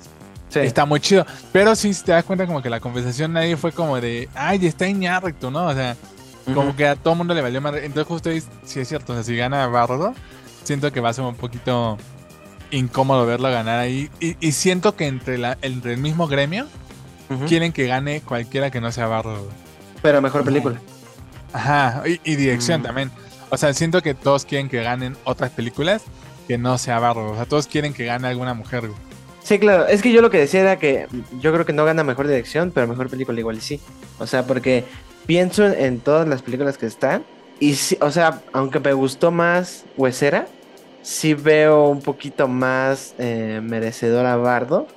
Sí. 0.49 0.59
Está 0.59 0.85
muy 0.85 0.99
chido. 0.99 1.25
Pero 1.51 1.75
sí 1.75 1.91
te 2.05 2.11
das 2.11 2.23
cuenta 2.23 2.45
como 2.45 2.61
que 2.61 2.69
la 2.69 2.79
conversación 2.79 3.33
nadie 3.33 3.57
fue 3.57 3.71
como 3.71 3.99
de, 3.99 4.29
ay, 4.35 4.65
está 4.65 4.87
Iñárritu, 4.87 5.49
¿no? 5.49 5.65
O 5.65 5.73
sea, 5.73 5.97
como 6.53 6.75
que 6.75 6.87
a 6.87 6.95
todo 6.95 7.13
el 7.13 7.17
mundo 7.17 7.33
le 7.33 7.41
valió 7.41 7.61
más. 7.61 7.73
Entonces 7.75 8.07
justo 8.07 8.29
ahí, 8.29 8.43
sí 8.63 8.79
es 8.79 8.87
cierto, 8.87 9.13
o 9.13 9.15
sea, 9.15 9.23
si 9.23 9.35
gana 9.35 9.65
Barro, 9.67 10.13
siento 10.63 10.91
que 10.91 10.99
va 10.99 11.09
a 11.09 11.13
ser 11.13 11.25
un 11.25 11.35
poquito 11.35 11.97
incómodo 12.71 13.25
verlo 13.25 13.49
ganar 13.49 13.79
ahí. 13.79 14.09
Y, 14.19 14.51
siento 14.51 14.95
que 14.95 15.07
entre, 15.07 15.37
la, 15.37 15.57
entre 15.61 15.93
el 15.93 15.99
mismo 15.99 16.27
gremio 16.27 16.67
quieren 17.47 17.71
que 17.71 17.87
gane 17.87 18.21
cualquiera 18.21 18.71
que 18.71 18.81
no 18.81 18.91
sea 18.91 19.07
Barro. 19.07 19.47
Pero 20.01 20.21
mejor 20.21 20.43
película. 20.43 20.79
Ajá, 21.53 22.03
y, 22.05 22.35
dirección 22.35 22.81
mm. 22.81 22.83
también. 22.83 23.11
O 23.49 23.57
sea, 23.57 23.73
siento 23.73 24.01
que 24.01 24.13
todos 24.13 24.45
quieren 24.45 24.69
que 24.69 24.83
ganen 24.83 25.15
otras 25.23 25.51
películas 25.51 26.03
que 26.47 26.57
no 26.57 26.77
sea 26.77 26.99
Barro. 26.99 27.31
O 27.31 27.35
sea, 27.35 27.45
todos 27.45 27.67
quieren 27.67 27.93
que 27.93 28.05
gane 28.05 28.27
alguna 28.27 28.53
mujer. 28.53 28.89
Sí, 29.43 29.59
claro. 29.59 29.87
Es 29.87 30.01
que 30.01 30.11
yo 30.11 30.21
lo 30.21 30.29
que 30.29 30.39
decía 30.39 30.61
era 30.61 30.79
que 30.79 31.07
yo 31.39 31.53
creo 31.53 31.65
que 31.65 31.73
no 31.73 31.85
gana 31.85 32.03
mejor 32.03 32.27
dirección, 32.27 32.71
pero 32.71 32.87
mejor 32.87 33.09
película 33.09 33.39
igual 33.39 33.57
y 33.57 33.61
sí. 33.61 33.79
O 34.19 34.27
sea, 34.27 34.45
porque 34.45 34.83
pienso 35.25 35.65
en, 35.65 35.99
todas 35.99 36.27
las 36.27 36.41
películas 36.41 36.77
que 36.77 36.85
están. 36.85 37.23
Y 37.59 37.75
sí, 37.75 37.97
o 38.01 38.11
sea, 38.11 38.41
aunque 38.53 38.79
me 38.79 38.93
gustó 38.93 39.31
más 39.31 39.85
Huesera, 39.95 40.47
sí 41.05 41.35
veo 41.35 41.87
un 41.87 42.01
poquito 42.01 42.47
más 42.47 43.13
eh, 43.19 43.61
merecedor 43.63 44.25
a 44.25 44.37
Bardo 44.37 44.87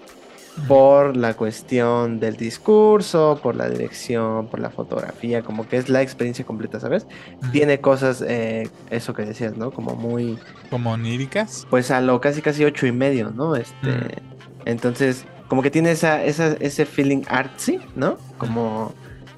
por 0.67 1.17
la 1.17 1.35
cuestión 1.35 2.19
del 2.19 2.37
discurso, 2.37 3.39
por 3.43 3.55
la 3.55 3.69
dirección, 3.69 4.49
por 4.49 4.59
la 4.59 4.71
fotografía, 4.71 5.43
como 5.43 5.69
que 5.69 5.77
es 5.77 5.89
la 5.89 6.03
experiencia 6.03 6.45
completa, 6.45 6.81
¿sabes? 6.81 7.07
Tiene 7.53 7.81
cosas, 7.81 8.25
eh, 8.27 8.69
eso 8.91 9.15
que 9.15 9.23
decías, 9.23 9.57
¿no? 9.57 9.71
Como 9.71 9.95
muy... 9.95 10.39
Como 10.71 10.93
oníricas. 10.93 11.67
Pues 11.71 11.91
a 11.91 12.01
lo 12.01 12.21
casi 12.21 12.43
casi 12.43 12.65
ocho 12.65 12.87
y 12.87 12.93
medio, 12.93 13.31
¿no? 13.31 13.55
Este, 13.55 14.23
Entonces, 14.65 15.27
como 15.47 15.63
que 15.63 15.71
tiene 15.71 15.93
esa, 15.93 16.25
esa, 16.25 16.57
ese 16.59 16.87
feeling 16.87 17.23
artsy, 17.29 17.81
¿no? 17.95 18.17
Como, 18.39 18.95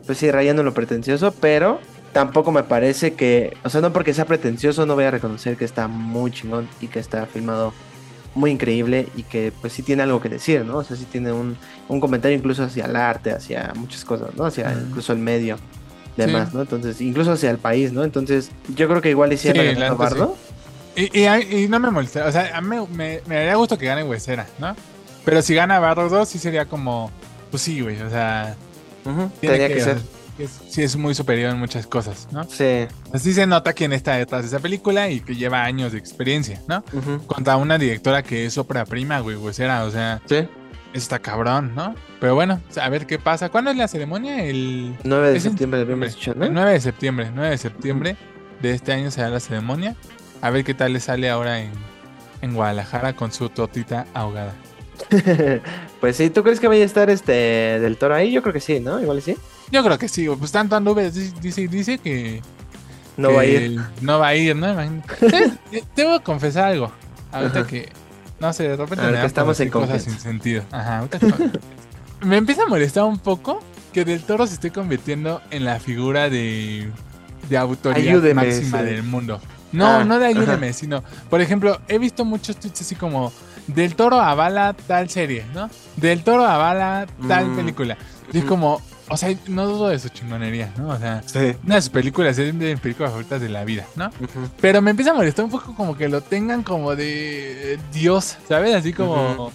pues 0.07 0.19
sí, 0.19 0.31
rayando 0.31 0.63
lo 0.63 0.73
pretencioso, 0.73 1.33
pero 1.33 1.81
tampoco 2.13 2.53
me 2.53 2.63
parece 2.63 3.15
que, 3.15 3.57
o 3.65 3.71
sea, 3.71 3.81
no 3.81 3.93
porque 3.93 4.15
sea 4.15 4.25
pretencioso 4.25 4.87
no 4.87 4.95
voy 4.95 5.05
a 5.05 5.11
reconocer 5.11 5.57
que 5.57 5.65
está 5.65 5.89
muy 5.89 6.31
chingón 6.31 6.69
y 6.81 6.89
que 6.89 6.99
está 6.99 7.27
filmado 7.27 7.73
muy 8.35 8.51
increíble 8.51 9.09
y 9.17 9.25
que 9.25 9.53
pues 9.61 9.73
sí 9.73 9.83
tiene 9.83 10.03
algo 10.03 10.21
que 10.21 10.29
decir, 10.29 10.65
¿no? 10.65 10.79
O 10.79 10.85
sea, 10.85 10.97
sí 10.97 11.05
tiene 11.05 11.33
un, 11.33 11.57
comentario 12.01 12.37
incluso 12.37 12.63
hacia 12.63 12.87
el 12.87 12.97
arte, 12.97 13.33
hacia 13.33 13.73
muchas 13.75 14.05
cosas, 14.05 14.35
¿no? 14.37 14.45
Hacia 14.45 14.73
incluso 14.73 15.13
el 15.13 15.19
medio, 15.19 15.59
demás, 16.17 16.55
¿no? 16.55 16.61
Entonces, 16.61 17.01
incluso 17.01 17.33
hacia 17.33 17.51
el 17.51 17.59
país, 17.59 17.93
¿no? 17.93 18.05
Entonces, 18.05 18.51
yo 18.75 18.89
creo 18.89 19.01
que 19.01 19.11
igual 19.11 19.33
hiciera 19.33 19.63
sí, 19.63 19.97
Bardo. 19.97 20.37
Y, 20.97 21.25
y, 21.25 21.69
no 21.69 21.79
me 21.79 21.91
molesta, 21.91 22.27
o 22.27 22.33
sea, 22.33 22.57
a 22.57 22.61
mí 22.61 22.77
me, 22.93 23.21
me, 23.27 23.35
daría 23.35 23.55
gusto 23.55 23.79
que 23.79 23.87
gane 23.87 24.03
Huesera, 24.03 24.47
¿no? 24.59 24.75
Pero 25.25 25.41
si 25.41 25.55
gana 25.55 25.79
Bardo 25.79 26.09
2, 26.09 26.29
sí 26.29 26.39
sería 26.39 26.67
como, 26.67 27.11
pues 27.51 27.63
sí, 27.63 27.81
güey, 27.81 28.01
o 28.03 28.11
sea, 28.11 28.57
tiene 29.41 29.69
que, 29.69 29.81
ser 29.81 29.99
sí 30.47 30.83
es 30.83 30.97
muy 30.97 31.15
superior 31.15 31.51
en 31.51 31.59
muchas 31.59 31.87
cosas, 31.87 32.29
¿no? 32.33 32.45
Sí. 32.45 32.87
Así 33.13 33.33
se 33.33 33.47
nota 33.47 33.73
quién 33.73 33.93
está 33.93 34.15
detrás 34.17 34.43
de 34.43 34.49
esa 34.49 34.61
película 34.61 35.11
y 35.11 35.21
que 35.21 35.35
lleva 35.35 35.65
años 35.65 35.93
de 35.93 35.99
experiencia, 35.99 36.61
¿no? 36.69 36.85
Contra 37.27 37.57
una 37.57 37.79
directora 37.79 38.23
que 38.23 38.47
es 38.47 38.59
ópera 38.59 38.85
prima, 38.85 39.21
güey, 39.21 39.37
pues 39.37 39.59
era, 39.59 39.85
o 39.85 39.91
sea. 39.91 40.21
Sí. 40.27 40.49
Está 40.93 41.21
cabrón, 41.21 41.73
¿no? 41.77 41.95
Pero 42.19 42.35
bueno, 42.35 42.61
a 42.81 42.89
ver 42.89 43.07
qué 43.07 43.19
pasa. 43.19 43.49
¿Cuándo 43.49 43.71
es 43.71 43.77
la 43.77 43.87
ceremonia? 43.87 44.45
El 44.45 44.97
9 45.05 45.33
de 45.33 45.41
septiembre, 45.41 45.85
dicho, 45.85 46.35
¿no? 46.35 46.45
El 46.45 46.53
9 46.53 46.73
de 46.73 46.81
septiembre, 46.81 47.31
9 47.33 47.51
de 47.51 47.59
septiembre 47.59 48.17
de 48.61 48.75
este 48.75 48.93
año 48.93 49.11
será 49.11 49.31
la 49.31 49.41
ceremonia. 49.41 49.95
A 50.43 50.51
ver 50.51 50.65
qué 50.65 50.75
tal 50.75 50.93
le 50.93 51.01
sale 51.01 51.31
ahora 51.31 51.61
en, 51.61 51.71
en 52.43 52.55
Guadalajara 52.55 53.15
con 53.15 53.31
su 53.31 53.49
tortita 53.51 54.07
ahogada. 54.15 54.53
pues 56.01 56.17
sí, 56.17 56.31
¿tú 56.31 56.43
crees 56.43 56.61
que 56.61 56.69
vaya 56.69 56.83
a 56.83 56.87
estar 56.87 57.11
este 57.11 57.33
del 57.33 57.97
toro 57.97 58.15
ahí? 58.15 58.33
Yo 58.33 58.43
creo 58.43 58.53
que 58.53 58.61
sí, 58.61 58.81
¿no? 58.81 59.01
Igual 59.01 59.23
sí. 59.23 59.37
Yo 59.71 59.85
creo 59.85 59.99
que 59.99 60.09
sí, 60.09 60.27
pues 60.39 60.53
tanto 60.53 60.79
nubes, 60.81 61.15
dice, 61.41 61.69
dice 61.69 61.99
que... 61.99 62.43
No 63.17 63.35
va 63.35 63.43
a 63.43 63.45
ir. 63.45 63.81
No 64.01 64.19
va 64.21 64.29
a 64.29 64.35
ir, 64.35 64.57
¿no? 64.57 64.75
Debo 65.95 66.21
confesar 66.23 66.73
algo. 66.73 66.91
Ahorita 67.33 67.67
que... 67.67 67.89
No 68.41 68.53
sé, 68.53 68.69
de 68.69 68.77
repente 68.77 69.05
me 69.05 69.25
estamos 69.25 69.61
en 69.61 69.69
cosas 69.69 70.03
sin 70.03 70.19
sentido. 70.19 70.63
Ajá, 70.73 71.07
me 72.23 72.39
empieza 72.39 72.63
a 72.63 72.67
molestar 72.67 73.05
un 73.05 73.19
poco 73.19 73.61
que 73.93 74.05
Del 74.05 74.23
Toro 74.23 74.47
se 74.47 74.55
esté 74.55 74.71
convirtiendo 74.71 75.43
en 75.51 75.65
la 75.65 75.79
figura 75.79 76.31
de, 76.31 76.91
de 77.49 77.59
autoridad 77.59 78.23
máxima 78.35 78.83
del 78.83 79.03
mundo. 79.03 79.41
No, 79.73 79.87
ah, 79.87 80.05
no 80.05 80.19
de 80.19 80.27
ayúdeme, 80.27 80.73
sino, 80.73 81.05
por 81.29 81.41
ejemplo, 81.41 81.81
he 81.87 81.99
visto 81.99 82.25
muchos 82.25 82.57
tweets 82.57 82.81
así 82.81 82.95
como 82.97 83.33
Del 83.67 83.95
Toro 83.95 84.21
avala 84.21 84.75
tal 84.87 85.09
serie, 85.11 85.45
¿no? 85.55 85.71
Del 85.97 86.25
Toro 86.25 86.45
avala 86.45 87.07
tal 87.29 87.49
mm. 87.49 87.57
película. 87.57 87.97
Y 88.33 88.39
es 88.39 88.45
como, 88.45 88.81
o 89.11 89.17
sea, 89.17 89.35
no 89.49 89.67
dudo 89.67 89.89
de 89.89 89.99
su 89.99 90.09
chingonería, 90.09 90.73
¿no? 90.79 90.91
O 90.91 90.99
sea, 90.99 91.23
una 91.65 91.75
de 91.75 91.83
sus 91.83 91.91
películas 91.91 92.39
es 92.39 92.57
de 92.57 92.77
películas 92.77 93.11
favoritas 93.11 93.41
de 93.41 93.49
la 93.49 93.65
vida, 93.65 93.87
¿no? 93.97 94.11
Pero 94.61 94.81
me 94.81 94.93
empieza 94.93 95.11
a 95.11 95.15
molestar 95.15 95.45
un 95.45 95.51
poco 95.51 95.75
como 95.75 95.97
que 95.97 96.09
lo 96.09 96.21
tengan 96.21 96.63
como 96.63 96.95
de 96.95 97.79
Dios, 97.93 98.39
¿sabes? 98.49 98.75
Así 98.75 98.93
como. 98.93 99.51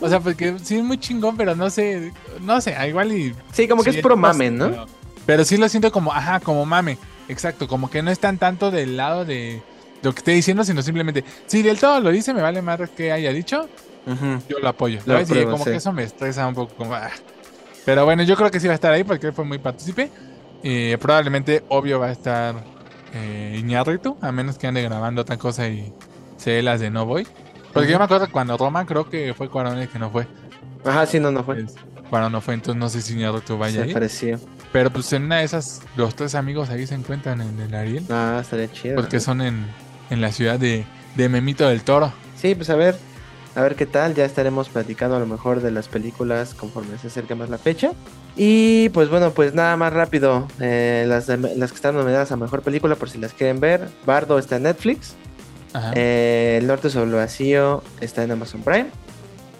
O 0.00 0.08
sea, 0.08 0.20
porque 0.20 0.56
sí 0.62 0.76
es 0.76 0.84
muy 0.84 0.98
chingón, 0.98 1.36
pero 1.36 1.54
no 1.54 1.68
sé, 1.68 2.12
no 2.40 2.60
sé, 2.62 2.74
igual 2.88 3.12
y... 3.12 3.34
Sí, 3.52 3.68
como 3.68 3.82
que 3.82 3.90
es 3.90 3.96
pro 3.98 4.16
mame, 4.16 4.50
¿no? 4.50 4.86
Pero, 5.26 5.44
sí 5.44 5.58
lo 5.58 5.68
siento 5.68 5.92
como, 5.92 6.12
ajá, 6.12 6.40
como 6.40 6.64
mame, 6.64 6.96
exacto, 7.28 7.68
como 7.68 7.90
que 7.90 8.02
no 8.02 8.10
están 8.10 8.38
tanto 8.38 8.70
del 8.70 8.96
lado 8.96 9.26
de 9.26 9.62
lo 10.02 10.12
que 10.12 10.18
esté 10.20 10.30
diciendo, 10.30 10.64
sino 10.64 10.80
simplemente, 10.80 11.24
si 11.46 11.62
del 11.62 11.78
todo 11.78 12.00
lo 12.00 12.10
dice, 12.10 12.32
me 12.32 12.40
vale 12.40 12.62
más 12.62 12.80
que 12.96 13.12
haya 13.12 13.32
dicho, 13.32 13.68
yo 14.48 14.58
lo 14.60 14.68
apoyo. 14.68 15.00
y 15.04 15.44
como 15.44 15.64
que 15.64 15.76
eso 15.76 15.92
me 15.92 16.04
estresa 16.04 16.46
un 16.46 16.54
poco, 16.54 16.74
como, 16.74 16.94
ah, 16.94 17.10
pero 17.84 18.04
bueno, 18.04 18.22
yo 18.22 18.36
creo 18.36 18.50
que 18.50 18.60
sí 18.60 18.66
va 18.66 18.72
a 18.72 18.74
estar 18.74 18.92
ahí 18.92 19.04
porque 19.04 19.28
él 19.28 19.32
fue 19.32 19.44
muy 19.44 19.58
partícipe. 19.58 20.10
Y 20.62 20.96
probablemente, 20.96 21.64
obvio, 21.68 21.98
va 21.98 22.08
a 22.08 22.12
estar 22.12 22.54
eh, 23.14 23.56
Iñárritu, 23.58 24.16
a 24.20 24.30
menos 24.30 24.58
que 24.58 24.66
ande 24.66 24.82
grabando 24.82 25.22
otra 25.22 25.36
cosa 25.36 25.68
y 25.68 25.92
se 26.36 26.62
las 26.62 26.80
de 26.80 26.90
no 26.90 27.06
voy. 27.06 27.26
Porque 27.72 27.90
yo 27.90 27.98
me 27.98 28.04
acuerdo 28.04 28.30
cuando 28.30 28.56
Roma, 28.56 28.84
creo 28.84 29.08
que 29.08 29.32
fue 29.34 29.48
Cuarón 29.48 29.78
el 29.78 29.88
que 29.88 29.98
no 29.98 30.10
fue. 30.10 30.26
Ajá, 30.84 31.06
sí, 31.06 31.20
no, 31.20 31.30
no 31.30 31.44
fue. 31.44 31.64
Cuarón 32.08 32.32
no 32.32 32.40
fue, 32.40 32.54
entonces 32.54 32.78
no 32.78 32.88
sé 32.88 33.00
si 33.00 33.14
Iñárritu 33.14 33.56
vaya 33.56 33.84
se 33.84 33.92
Pareció. 33.92 34.40
Pero 34.72 34.90
pues 34.90 35.12
en 35.12 35.24
una 35.24 35.38
de 35.38 35.44
esas, 35.44 35.82
los 35.96 36.14
tres 36.14 36.34
amigos 36.34 36.70
ahí 36.70 36.86
se 36.86 36.94
encuentran 36.94 37.40
en 37.40 37.58
el 37.60 37.74
Ariel. 37.74 38.04
Ah, 38.10 38.38
estaría 38.40 38.70
chido. 38.70 38.96
Porque 38.96 39.18
son 39.20 39.40
en, 39.40 39.66
en 40.10 40.20
la 40.20 40.30
ciudad 40.32 40.58
de, 40.58 40.84
de 41.16 41.28
Memito 41.28 41.68
del 41.68 41.82
Toro. 41.82 42.12
Sí, 42.36 42.54
pues 42.54 42.70
a 42.70 42.76
ver, 42.76 42.96
a 43.54 43.62
ver 43.62 43.76
qué 43.76 43.86
tal. 43.86 44.14
Ya 44.14 44.24
estaremos 44.24 44.68
platicando 44.68 45.16
a 45.16 45.20
lo 45.20 45.26
mejor 45.26 45.60
de 45.60 45.70
las 45.70 45.88
películas 45.88 46.54
conforme 46.54 46.96
se 46.98 47.08
acerque 47.08 47.34
más 47.34 47.50
la 47.50 47.58
fecha. 47.58 47.92
Y 48.36 48.88
pues 48.90 49.08
bueno, 49.08 49.32
pues 49.32 49.54
nada 49.54 49.76
más 49.76 49.92
rápido. 49.92 50.46
Eh, 50.60 51.04
las, 51.08 51.28
las 51.28 51.70
que 51.70 51.76
están 51.76 51.94
nominadas 51.94 52.32
a 52.32 52.36
mejor 52.36 52.62
película, 52.62 52.96
por 52.96 53.10
si 53.10 53.18
las 53.18 53.32
quieren 53.32 53.60
ver. 53.60 53.88
Bardo 54.06 54.38
está 54.38 54.56
en 54.56 54.64
Netflix. 54.64 55.14
Eh, 55.94 56.58
el 56.60 56.66
Norte 56.66 56.90
sobre 56.90 57.10
el 57.10 57.14
Vacío 57.14 57.82
está 58.00 58.22
en 58.22 58.32
Amazon 58.32 58.62
Prime. 58.62 58.86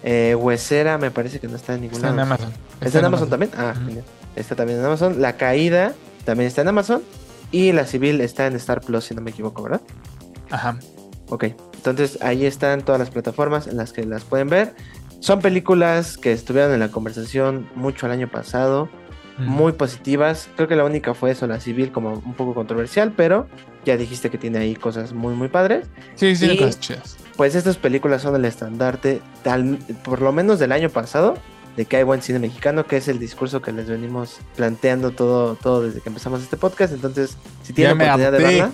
Eh, 0.03 0.35
Huesera 0.35 0.97
me 0.97 1.11
parece 1.11 1.39
que 1.39 1.47
no 1.47 1.55
está 1.55 1.75
en 1.75 1.81
ninguna. 1.81 2.09
Está 2.09 2.13
en 2.13 2.19
Amazon. 2.19 2.53
¿Está, 2.81 2.99
en 2.99 3.05
Amazon, 3.05 3.29
también? 3.29 3.51
Ah, 3.55 3.73
Está 4.35 4.55
también 4.55 4.79
en 4.79 4.85
Amazon. 4.85 5.21
La 5.21 5.37
Caída 5.37 5.93
también 6.25 6.47
está 6.47 6.61
en 6.61 6.69
Amazon. 6.69 7.03
Y 7.51 7.73
La 7.73 7.85
Civil 7.85 8.21
está 8.21 8.47
en 8.47 8.55
Star 8.55 8.81
Plus, 8.81 9.05
si 9.05 9.13
no 9.13 9.21
me 9.21 9.31
equivoco, 9.31 9.61
¿verdad? 9.61 9.81
Ajá. 10.49 10.77
Ok. 11.29 11.45
Entonces 11.81 12.19
ahí 12.21 12.45
están 12.45 12.83
todas 12.83 12.99
las 12.99 13.09
plataformas 13.09 13.65
en 13.65 13.75
las 13.75 13.91
que 13.91 14.05
las 14.05 14.23
pueden 14.23 14.49
ver. 14.49 14.75
Son 15.19 15.41
películas 15.41 16.15
que 16.15 16.31
estuvieron 16.31 16.71
en 16.73 16.79
la 16.79 16.89
conversación 16.89 17.67
mucho 17.73 18.05
el 18.05 18.11
año 18.11 18.29
pasado, 18.29 18.87
muy 19.39 19.71
positivas. 19.71 20.47
Creo 20.55 20.67
que 20.67 20.75
la 20.75 20.85
única 20.85 21.15
fue 21.15 21.31
eso, 21.31 21.47
la 21.47 21.59
civil, 21.59 21.91
como 21.91 22.13
un 22.13 22.35
poco 22.35 22.53
controversial, 22.53 23.13
pero 23.17 23.47
ya 23.83 23.97
dijiste 23.97 24.29
que 24.29 24.37
tiene 24.37 24.59
ahí 24.59 24.75
cosas 24.75 25.11
muy, 25.13 25.33
muy 25.33 25.47
padres. 25.47 25.87
Sí, 26.13 26.35
sí, 26.35 26.55
cosas 26.55 26.79
chidas. 26.79 27.17
Pues 27.35 27.55
estas 27.55 27.77
películas 27.77 28.21
son 28.21 28.35
el 28.35 28.45
estandarte, 28.45 29.19
tal, 29.41 29.79
por 30.03 30.21
lo 30.21 30.31
menos 30.31 30.59
del 30.59 30.71
año 30.71 30.91
pasado, 30.91 31.33
de 31.75 31.85
que 31.85 31.97
hay 31.97 32.03
buen 32.03 32.21
cine 32.21 32.37
mexicano, 32.37 32.85
que 32.85 32.97
es 32.97 33.07
el 33.07 33.17
discurso 33.17 33.59
que 33.63 33.71
les 33.71 33.89
venimos 33.89 34.37
planteando 34.55 35.09
todo, 35.09 35.55
todo 35.55 35.81
desde 35.81 36.01
que 36.01 36.09
empezamos 36.09 36.43
este 36.43 36.57
podcast. 36.57 36.93
Entonces, 36.93 37.37
si 37.63 37.73
tienen 37.73 37.95
oportunidad 37.95 38.31
de 38.33 38.37
verla 38.37 38.71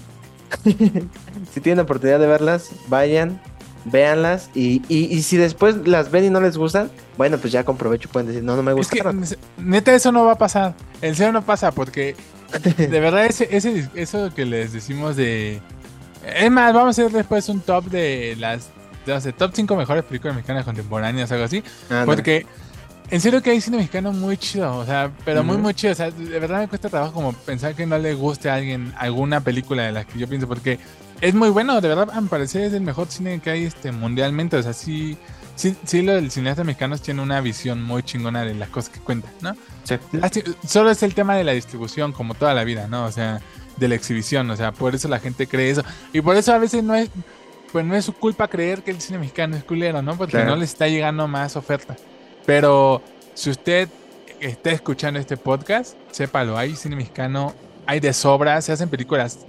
si 1.53 1.62
tienen 1.62 1.83
oportunidad 1.83 2.19
de 2.19 2.27
verlas, 2.27 2.71
vayan, 2.88 3.39
véanlas. 3.86 4.49
Y, 4.53 4.81
y, 4.88 5.21
si 5.21 5.38
después 5.38 5.88
las 5.88 6.12
ven 6.12 6.25
y 6.25 6.29
no 6.29 6.41
les 6.41 6.57
gustan, 6.57 6.89
bueno, 7.17 7.38
pues 7.38 7.53
ya 7.53 7.63
con 7.63 7.77
provecho 7.77 8.10
pueden 8.10 8.27
decir, 8.27 8.43
no, 8.43 8.55
no 8.55 8.63
me 8.63 8.73
gusta. 8.73 9.13
neta, 9.57 9.93
eso 9.93 10.12
no 10.12 10.25
va 10.25 10.33
a 10.33 10.38
pasar. 10.38 10.75
El 11.01 11.15
cero 11.15 11.31
no 11.31 11.43
pasa 11.43 11.71
porque 11.71 12.15
de 12.77 12.99
verdad 12.99 13.25
ese, 13.25 13.47
ese, 13.51 13.89
eso 13.95 14.33
que 14.33 14.45
les 14.45 14.73
decimos 14.73 15.15
de... 15.15 15.62
Es 16.23 16.51
más, 16.51 16.73
vamos 16.73 16.88
a 16.88 17.01
hacer 17.01 17.12
después 17.12 17.47
un 17.49 17.62
top 17.62 17.86
de 17.86 18.36
las... 18.38 18.69
De, 19.05 19.31
top 19.31 19.51
5 19.53 19.75
mejores 19.77 20.03
películas 20.03 20.36
mexicanas 20.36 20.65
contemporáneas, 20.65 21.31
algo 21.31 21.45
así. 21.45 21.63
porque... 22.05 22.45
En 23.10 23.22
serio 23.22 23.41
que 23.41 23.52
hay 23.52 23.62
cine 23.62 23.78
mexicano 23.78 24.12
muy 24.12 24.38
chido, 24.38 24.78
o 24.78 24.86
sea, 24.86 25.12
pero 25.24 25.43
muy, 25.43 25.58
muy 25.58 25.74
chido. 25.74 25.93
O 25.93 25.96
sea, 25.96 26.12
de 26.12 26.39
verdad 26.39 26.60
me 26.60 26.67
cuesta 26.67 26.89
trabajo 26.89 27.13
como 27.13 27.32
pensar 27.32 27.74
que 27.74 27.86
no 27.86 27.98
le 27.98 28.13
guste 28.13 28.50
a 28.50 28.56
alguien 28.56 28.93
alguna 28.98 29.39
película 29.41 29.84
de 29.84 29.93
las 29.93 30.06
que 30.06 30.20
yo 30.20 30.28
pienso, 30.28 30.48
porque 30.48 30.78
es 31.22 31.34
muy 31.34 31.50
bueno, 31.50 31.80
de 31.80 31.88
verdad, 31.88 32.13
me 32.13 32.28
parece 32.28 32.65
es 32.65 32.74
el 32.74 32.82
mejor 32.82 33.08
cine 33.08 33.39
que 33.39 33.50
hay 33.50 33.63
este 33.63 33.93
mundialmente. 33.93 34.58
O 34.58 34.63
sea, 34.63 34.74
sí, 34.74 35.17
sí, 35.56 35.76
sí 35.86 36.02
lo 36.02 36.15
del 36.15 36.32
cineasta 36.32 36.65
mexicano 36.65 36.98
tiene 36.98 37.22
una 37.22 37.39
visión 37.39 37.82
muy 37.82 38.04
chingona 38.04 38.43
de 38.43 38.54
las 38.56 38.70
cosas 38.70 38.89
que 38.89 39.00
cuenta, 39.00 39.30
¿no? 39.41 39.56
Sí. 39.84 39.96
Solo 40.67 40.91
es 40.91 41.02
el 41.02 41.13
tema 41.13 41.38
de 41.38 41.46
la 41.46 41.54
distribución, 41.54 42.12
como 42.12 42.34
toda 42.34 42.54
la 42.54 42.65
vida, 42.65 42.88
¿no? 42.88 43.06
O 43.06 43.12
sea, 43.12 43.39
de 43.78 43.88
la 43.88 43.96
exhibición, 43.96 44.50
o 44.50 44.58
sea, 44.58 44.74
por 44.74 44.96
eso 44.96 45.08
la 45.08 45.20
gente 45.20 45.48
cree 45.48 45.70
eso. 45.70 45.84
Y 46.12 46.20
por 46.20 46.36
eso 46.36 46.54
a 46.54 46.58
veces 46.58 46.84
no 46.84 46.93
es, 46.93 47.10
pues 47.72 47.86
no 47.86 47.96
es 47.96 48.04
su 48.04 48.12
culpa 48.12 48.50
creer 48.50 48.84
que 48.84 48.91
el 48.91 49.00
cine 49.00 49.20
mexicano 49.20 49.56
es 49.56 49.63
culero, 49.63 50.02
¿no? 50.02 50.17
Porque 50.17 50.43
no 50.43 50.58
le 50.58 50.65
está 50.65 50.89
llegando 50.89 51.26
más 51.30 51.56
oferta. 51.56 51.96
Pero 52.47 53.01
si 53.33 53.49
usted 53.49 53.89
está 54.39 54.71
escuchando 54.71 55.19
este 55.19 55.36
podcast, 55.36 55.97
sépalo, 56.12 56.57
hay 56.57 56.77
cine 56.77 56.95
mexicano, 56.95 57.53
hay 57.86 57.99
de 57.99 58.13
sobra, 58.13 58.62
se 58.62 58.71
hacen 58.71 58.88
películas. 58.88 59.45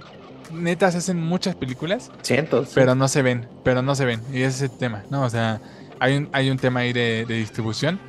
Netas 0.51 0.91
se 0.91 0.97
hacen 0.97 1.17
muchas 1.17 1.55
películas. 1.55 2.11
Cientos. 2.23 2.71
Pero 2.75 2.95
no 2.95 3.07
se 3.07 3.21
ven, 3.21 3.47
pero 3.63 3.81
no 3.81 3.95
se 3.95 4.03
ven. 4.03 4.21
Y 4.33 4.41
ese 4.41 4.65
es 4.65 4.71
el 4.71 4.77
tema, 4.77 5.03
¿no? 5.09 5.23
O 5.23 5.29
sea, 5.29 5.61
hay 6.01 6.17
un, 6.17 6.29
hay 6.33 6.49
un 6.49 6.57
tema 6.57 6.81
ahí 6.81 6.91
de, 6.91 7.23
distribución. 7.25 8.01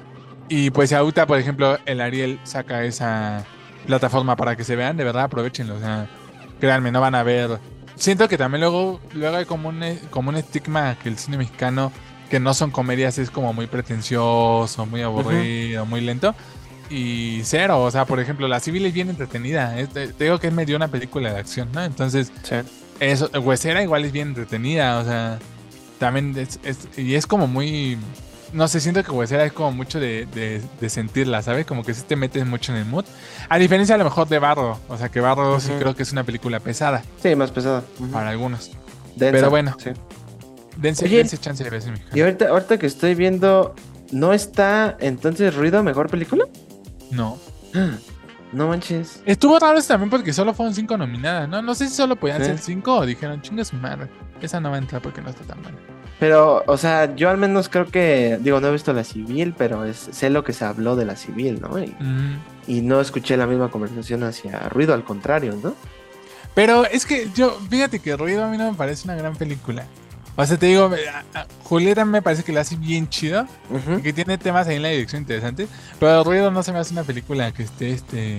Y 0.48 0.70
pues 0.70 0.92
ahorita, 0.92 1.24
por 1.24 1.38
ejemplo, 1.38 1.78
el 1.86 2.00
Ariel 2.00 2.40
saca 2.42 2.82
esa 2.82 3.44
plataforma 3.86 4.34
para 4.34 4.56
que 4.56 4.64
se 4.64 4.74
vean, 4.74 4.96
de 4.96 5.04
verdad 5.04 5.22
aprovechenlo. 5.22 5.76
O 5.76 5.78
sea, 5.78 6.08
créanme, 6.58 6.90
no 6.90 7.00
van 7.00 7.14
a 7.14 7.22
ver. 7.22 7.60
Siento 7.94 8.28
que 8.28 8.36
también 8.36 8.62
luego, 8.62 9.00
luego 9.14 9.36
hay 9.36 9.44
como 9.44 9.68
un, 9.68 9.84
como 10.10 10.30
un 10.30 10.36
estigma 10.36 10.96
que 11.00 11.08
el 11.08 11.16
cine 11.16 11.38
mexicano, 11.38 11.92
que 12.30 12.40
no 12.40 12.54
son 12.54 12.70
comedias, 12.70 13.18
es 13.18 13.30
como 13.30 13.52
muy 13.52 13.66
pretencioso, 13.66 14.86
muy 14.86 15.02
aburrido, 15.02 15.84
muy 15.84 16.00
lento. 16.00 16.34
Y 16.88 17.42
cero, 17.44 17.82
o 17.82 17.90
sea, 17.90 18.04
por 18.04 18.20
ejemplo, 18.20 18.48
La 18.48 18.60
Civil 18.60 18.86
es 18.86 18.94
bien 18.94 19.10
entretenida. 19.10 19.74
te, 19.92 20.12
digo 20.12 20.38
que 20.38 20.46
es 20.46 20.52
medio 20.52 20.76
una 20.76 20.88
película 20.88 21.32
de 21.32 21.40
acción, 21.40 21.68
¿no? 21.72 21.84
Entonces, 21.84 22.32
eso, 23.00 23.30
Huesera 23.40 23.82
igual 23.82 24.04
es 24.04 24.12
bien 24.12 24.28
entretenida, 24.28 24.98
o 24.98 25.04
sea, 25.04 25.38
también 25.98 26.36
es, 26.36 26.58
y 26.96 27.14
es 27.14 27.26
como 27.26 27.46
muy, 27.46 27.98
no 28.52 28.66
sé, 28.68 28.80
siento 28.80 29.02
que 29.04 29.10
Huesera 29.10 29.44
es 29.44 29.52
como 29.52 29.72
mucho 29.72 30.00
de, 30.00 30.26
de, 30.26 30.88
sentirla, 30.88 31.42
¿sabes? 31.42 31.66
Como 31.66 31.84
que 31.84 31.94
sí 31.94 32.02
te 32.06 32.16
metes 32.16 32.46
mucho 32.46 32.72
en 32.72 32.78
el 32.78 32.84
mood. 32.86 33.04
A 33.48 33.58
diferencia 33.58 33.96
a 33.96 33.98
lo 33.98 34.04
mejor 34.04 34.28
de 34.28 34.38
Barro, 34.38 34.78
o 34.88 34.96
sea, 34.96 35.08
que 35.08 35.20
Barro 35.20 35.60
sí 35.60 35.70
creo 35.78 35.94
que 35.94 36.04
es 36.04 36.12
una 36.12 36.24
película 36.24 36.60
pesada. 36.60 37.02
Sí, 37.22 37.34
más 37.34 37.50
pesada. 37.50 37.82
Para 38.12 38.30
algunos. 38.30 38.70
Pero 39.18 39.50
bueno. 39.50 39.76
Sí. 39.78 39.90
Dense, 40.80 41.38
chance 41.38 41.62
de 41.62 41.70
ver 41.70 41.82
Y 42.14 42.20
ahorita, 42.20 42.48
ahorita 42.48 42.78
que 42.78 42.86
estoy 42.86 43.14
viendo, 43.14 43.74
¿no 44.12 44.32
está 44.32 44.96
entonces 45.00 45.54
Ruido 45.54 45.82
mejor 45.82 46.08
película? 46.08 46.44
No. 47.10 47.38
No 48.52 48.66
manches. 48.66 49.22
Estuvo 49.26 49.60
raro 49.60 49.78
eso 49.78 49.86
también 49.86 50.10
porque 50.10 50.32
solo 50.32 50.52
fueron 50.52 50.74
cinco 50.74 50.96
nominadas, 50.96 51.48
¿no? 51.48 51.62
No 51.62 51.72
sé 51.76 51.86
si 51.86 51.94
solo 51.94 52.16
podían 52.16 52.44
ser 52.44 52.58
cinco 52.58 52.96
o 52.96 53.06
dijeron, 53.06 53.40
chinga 53.42 53.64
su 53.64 53.76
madre. 53.76 54.08
Esa 54.40 54.58
no 54.58 54.70
va 54.70 54.74
a 54.74 54.78
entrar 54.80 55.00
porque 55.00 55.20
no 55.22 55.30
está 55.30 55.44
tan 55.44 55.62
buena. 55.62 55.78
Pero, 56.18 56.64
o 56.66 56.76
sea, 56.76 57.14
yo 57.14 57.30
al 57.30 57.36
menos 57.36 57.68
creo 57.68 57.86
que, 57.86 58.40
digo, 58.42 58.60
no 58.60 58.66
he 58.66 58.72
visto 58.72 58.92
la 58.92 59.04
civil, 59.04 59.54
pero 59.56 59.84
es, 59.84 60.08
sé 60.10 60.30
lo 60.30 60.42
que 60.42 60.52
se 60.52 60.64
habló 60.64 60.96
de 60.96 61.04
la 61.04 61.14
civil, 61.14 61.60
¿no? 61.60 61.78
Y, 61.78 61.94
y 62.66 62.80
no 62.80 63.00
escuché 63.00 63.36
la 63.36 63.46
misma 63.46 63.70
conversación 63.70 64.24
hacia 64.24 64.68
ruido, 64.68 64.94
al 64.94 65.04
contrario, 65.04 65.56
¿no? 65.62 65.76
Pero 66.54 66.84
es 66.86 67.06
que 67.06 67.30
yo, 67.34 67.58
fíjate 67.70 68.00
que 68.00 68.16
Ruido 68.16 68.44
a 68.44 68.48
mí 68.48 68.58
no 68.58 68.70
me 68.70 68.76
parece 68.76 69.06
una 69.06 69.14
gran 69.14 69.36
película. 69.36 69.86
O 70.40 70.46
sea, 70.46 70.56
te 70.56 70.66
digo, 70.66 70.90
Julieta 71.64 72.06
me 72.06 72.22
parece 72.22 72.42
que 72.42 72.52
la 72.52 72.62
hace 72.62 72.74
bien 72.76 73.10
chido 73.10 73.46
y 73.98 74.00
que 74.00 74.14
tiene 74.14 74.38
temas 74.38 74.66
ahí 74.66 74.76
en 74.76 74.82
la 74.82 74.88
dirección 74.88 75.20
interesantes. 75.20 75.68
Pero 75.98 76.24
Ruido 76.24 76.50
no 76.50 76.62
se 76.62 76.72
me 76.72 76.78
hace 76.78 76.94
una 76.94 77.04
película 77.04 77.52
que 77.52 77.64
esté 77.64 77.90
este. 77.90 78.38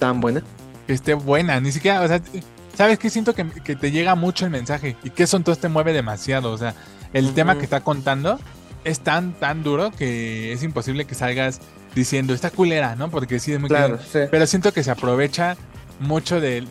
tan 0.00 0.20
buena. 0.20 0.42
Que 0.88 0.94
esté 0.94 1.14
buena, 1.14 1.60
ni 1.60 1.70
siquiera, 1.70 2.00
o 2.00 2.08
sea, 2.08 2.20
¿sabes 2.74 2.98
qué? 2.98 3.08
Siento 3.08 3.34
que, 3.34 3.44
te 3.44 3.90
llega 3.92 4.16
mucho 4.16 4.46
el 4.46 4.50
mensaje 4.50 4.96
y 5.04 5.10
que 5.10 5.22
eso 5.22 5.36
entonces 5.36 5.62
te 5.62 5.68
mueve 5.68 5.92
demasiado. 5.92 6.50
O 6.50 6.58
sea, 6.58 6.74
el 7.12 7.32
tema 7.34 7.56
que 7.56 7.64
está 7.64 7.82
contando 7.82 8.40
es 8.82 8.98
tan, 8.98 9.32
tan 9.34 9.62
duro 9.62 9.92
que 9.92 10.52
es 10.52 10.64
imposible 10.64 11.04
que 11.04 11.14
salgas 11.14 11.60
diciendo, 11.94 12.34
esta 12.34 12.50
culera, 12.50 12.96
¿no? 12.96 13.10
Porque 13.10 13.38
sí 13.38 13.52
es 13.52 13.60
muy 13.60 13.68
claro. 13.68 14.00
Pero 14.12 14.46
siento 14.48 14.72
que 14.72 14.82
se 14.82 14.90
aprovecha 14.90 15.56
mucho 16.00 16.40
del, 16.40 16.66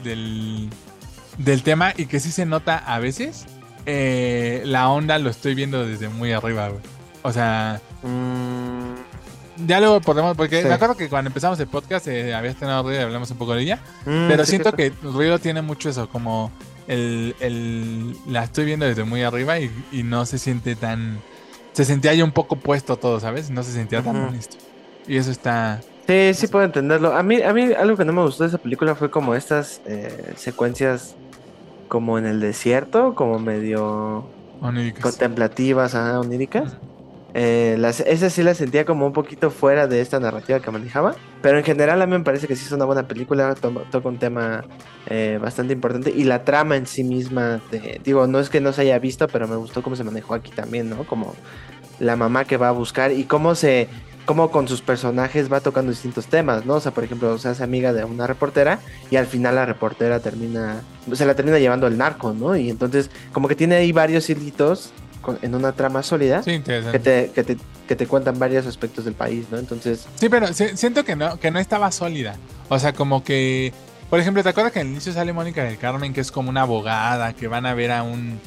del 1.37 1.63
tema 1.63 1.93
y 1.95 2.07
que 2.07 2.19
sí 2.19 2.31
se 2.31 2.45
nota 2.45 2.77
a 2.77 2.99
veces 2.99 3.45
eh, 3.89 4.61
la 4.65 4.89
onda 4.89 5.17
lo 5.17 5.29
estoy 5.29 5.55
viendo 5.55 5.87
desde 5.87 6.09
muy 6.09 6.33
arriba, 6.33 6.67
güey. 6.67 6.81
O 7.23 7.31
sea. 7.31 7.81
Mm. 8.03 9.65
Ya 9.65 9.79
luego 9.79 10.01
podemos. 10.01 10.35
Porque 10.35 10.61
me 10.63 10.73
acuerdo 10.73 10.95
que 10.95 11.07
cuando 11.07 11.29
empezamos 11.29 11.57
el 11.61 11.67
podcast 11.67 12.05
eh, 12.07 12.35
habías 12.35 12.57
tenido 12.57 12.83
ruido 12.83 12.99
y 12.99 13.03
hablamos 13.03 13.31
un 13.31 13.37
poco 13.37 13.55
de 13.55 13.63
ella. 13.63 13.79
Mm, 14.05 14.27
pero 14.27 14.45
siento 14.45 14.73
que 14.73 14.91
ruido 15.01 15.39
tiene 15.39 15.61
mucho 15.61 15.89
eso, 15.89 16.09
como 16.09 16.51
el, 16.87 17.33
el, 17.39 18.15
la 18.27 18.43
estoy 18.43 18.65
viendo 18.65 18.85
desde 18.85 19.05
muy 19.05 19.23
arriba 19.23 19.57
y, 19.57 19.71
no 20.03 20.25
se 20.25 20.37
siente 20.37 20.75
tan. 20.75 21.19
Se 21.71 21.85
sentía 21.85 22.13
ya 22.13 22.25
un 22.25 22.33
poco 22.33 22.57
puesto 22.57 22.97
todo, 22.97 23.21
¿sabes? 23.21 23.49
No 23.49 23.63
se 23.63 23.71
sentía 23.71 24.01
tan 24.01 24.17
honesto. 24.17 24.57
Y 25.07 25.15
eso 25.15 25.31
está. 25.31 25.79
Sí, 26.07 26.33
sí 26.33 26.47
puedo 26.47 26.65
entenderlo. 26.65 27.15
A 27.15 27.23
mí, 27.23 27.41
a 27.41 27.53
mí 27.53 27.71
algo 27.71 27.95
que 27.95 28.03
no 28.03 28.11
me 28.11 28.21
gustó 28.21 28.43
de 28.43 28.49
esa 28.49 28.57
película 28.57 28.95
fue 28.95 29.09
como 29.09 29.33
estas 29.33 29.81
eh, 29.85 30.33
secuencias 30.35 31.15
como 31.87 32.17
en 32.17 32.25
el 32.25 32.39
desierto, 32.39 33.15
como 33.15 33.39
medio 33.39 34.27
contemplativas, 35.01 35.95
ajá, 35.95 36.19
oníricas. 36.19 36.77
Eh, 37.33 37.75
las, 37.77 37.99
esa 37.99 38.31
sí 38.31 38.41
la 38.41 38.55
sentía 38.55 38.83
como 38.85 39.05
un 39.05 39.13
poquito 39.13 39.51
fuera 39.51 39.85
de 39.85 40.01
esta 40.01 40.19
narrativa 40.19 40.59
que 40.59 40.71
manejaba. 40.71 41.15
Pero 41.41 41.59
en 41.59 41.63
general 41.63 42.01
a 42.01 42.07
mí 42.07 42.13
me 42.13 42.23
parece 42.23 42.47
que 42.47 42.55
sí 42.55 42.65
es 42.65 42.71
una 42.71 42.85
buena 42.85 43.07
película. 43.07 43.53
toca 43.55 44.09
un 44.09 44.17
tema 44.17 44.65
eh, 45.07 45.37
bastante 45.41 45.73
importante. 45.73 46.11
Y 46.11 46.23
la 46.23 46.43
trama 46.43 46.77
en 46.77 46.87
sí 46.87 47.03
misma, 47.03 47.61
digo, 48.03 48.25
no 48.27 48.39
es 48.39 48.49
que 48.49 48.59
no 48.59 48.73
se 48.73 48.81
haya 48.81 48.97
visto, 48.97 49.27
pero 49.27 49.47
me 49.47 49.55
gustó 49.55 49.83
cómo 49.83 49.95
se 49.95 50.03
manejó 50.03 50.33
aquí 50.33 50.51
también, 50.51 50.89
¿no? 50.89 51.03
Como 51.05 51.35
la 51.99 52.15
mamá 52.15 52.45
que 52.45 52.57
va 52.57 52.69
a 52.69 52.71
buscar 52.71 53.11
y 53.11 53.25
cómo 53.25 53.55
se 53.55 53.87
cómo 54.27 54.51
con 54.51 54.67
sus 54.67 54.81
personajes 54.81 55.51
va 55.51 55.61
tocando 55.61 55.89
distintos 55.89 56.27
temas, 56.27 56.65
¿no? 56.65 56.75
O 56.75 56.79
sea, 56.81 56.91
por 56.91 57.05
ejemplo, 57.05 57.37
se 57.37 57.47
hace 57.47 57.63
amiga 57.63 57.93
de 57.93 58.03
una 58.03 58.27
reportera 58.27 58.79
y 59.09 59.15
al 59.15 59.25
final 59.25 59.55
la 59.55 59.65
reportera 59.65 60.19
termina, 60.19 60.81
se 61.13 61.25
la 61.25 61.33
termina 61.33 61.57
llevando 61.59 61.87
el 61.87 61.97
narco, 61.97 62.33
¿no? 62.33 62.57
Y 62.57 62.69
entonces, 62.69 63.09
como 63.31 63.47
que 63.47 63.55
tiene 63.55 63.75
ahí 63.75 63.93
varios 63.93 64.29
hilitos 64.29 64.91
en 65.41 65.55
una 65.55 65.71
trama 65.71 66.03
sólida 66.03 66.41
que, 66.41 66.59
te, 66.59 67.31
que, 67.33 67.43
te, 67.43 67.57
que 67.87 67.95
te 67.95 68.05
cuentan 68.05 68.37
varios 68.37 68.67
aspectos 68.67 69.05
del 69.05 69.13
país, 69.13 69.45
¿no? 69.49 69.59
Entonces... 69.59 70.05
Sí, 70.15 70.27
pero 70.27 70.47
siento 70.53 71.05
que 71.05 71.15
no, 71.15 71.39
que 71.39 71.49
no 71.49 71.59
estaba 71.59 71.89
sólida. 71.93 72.35
O 72.67 72.77
sea, 72.77 72.91
como 72.91 73.23
que... 73.23 73.71
Por 74.09 74.19
ejemplo, 74.19 74.43
¿te 74.43 74.49
acuerdas 74.49 74.73
que 74.73 74.81
al 74.81 74.87
inicio 74.87 75.13
sale 75.13 75.31
Mónica 75.31 75.63
del 75.63 75.77
Carmen, 75.77 76.13
que 76.13 76.19
es 76.19 76.33
como 76.33 76.49
una 76.49 76.63
abogada, 76.63 77.31
que 77.31 77.47
van 77.47 77.65
a 77.65 77.73
ver 77.73 77.91
a 77.91 78.03
un 78.03 78.39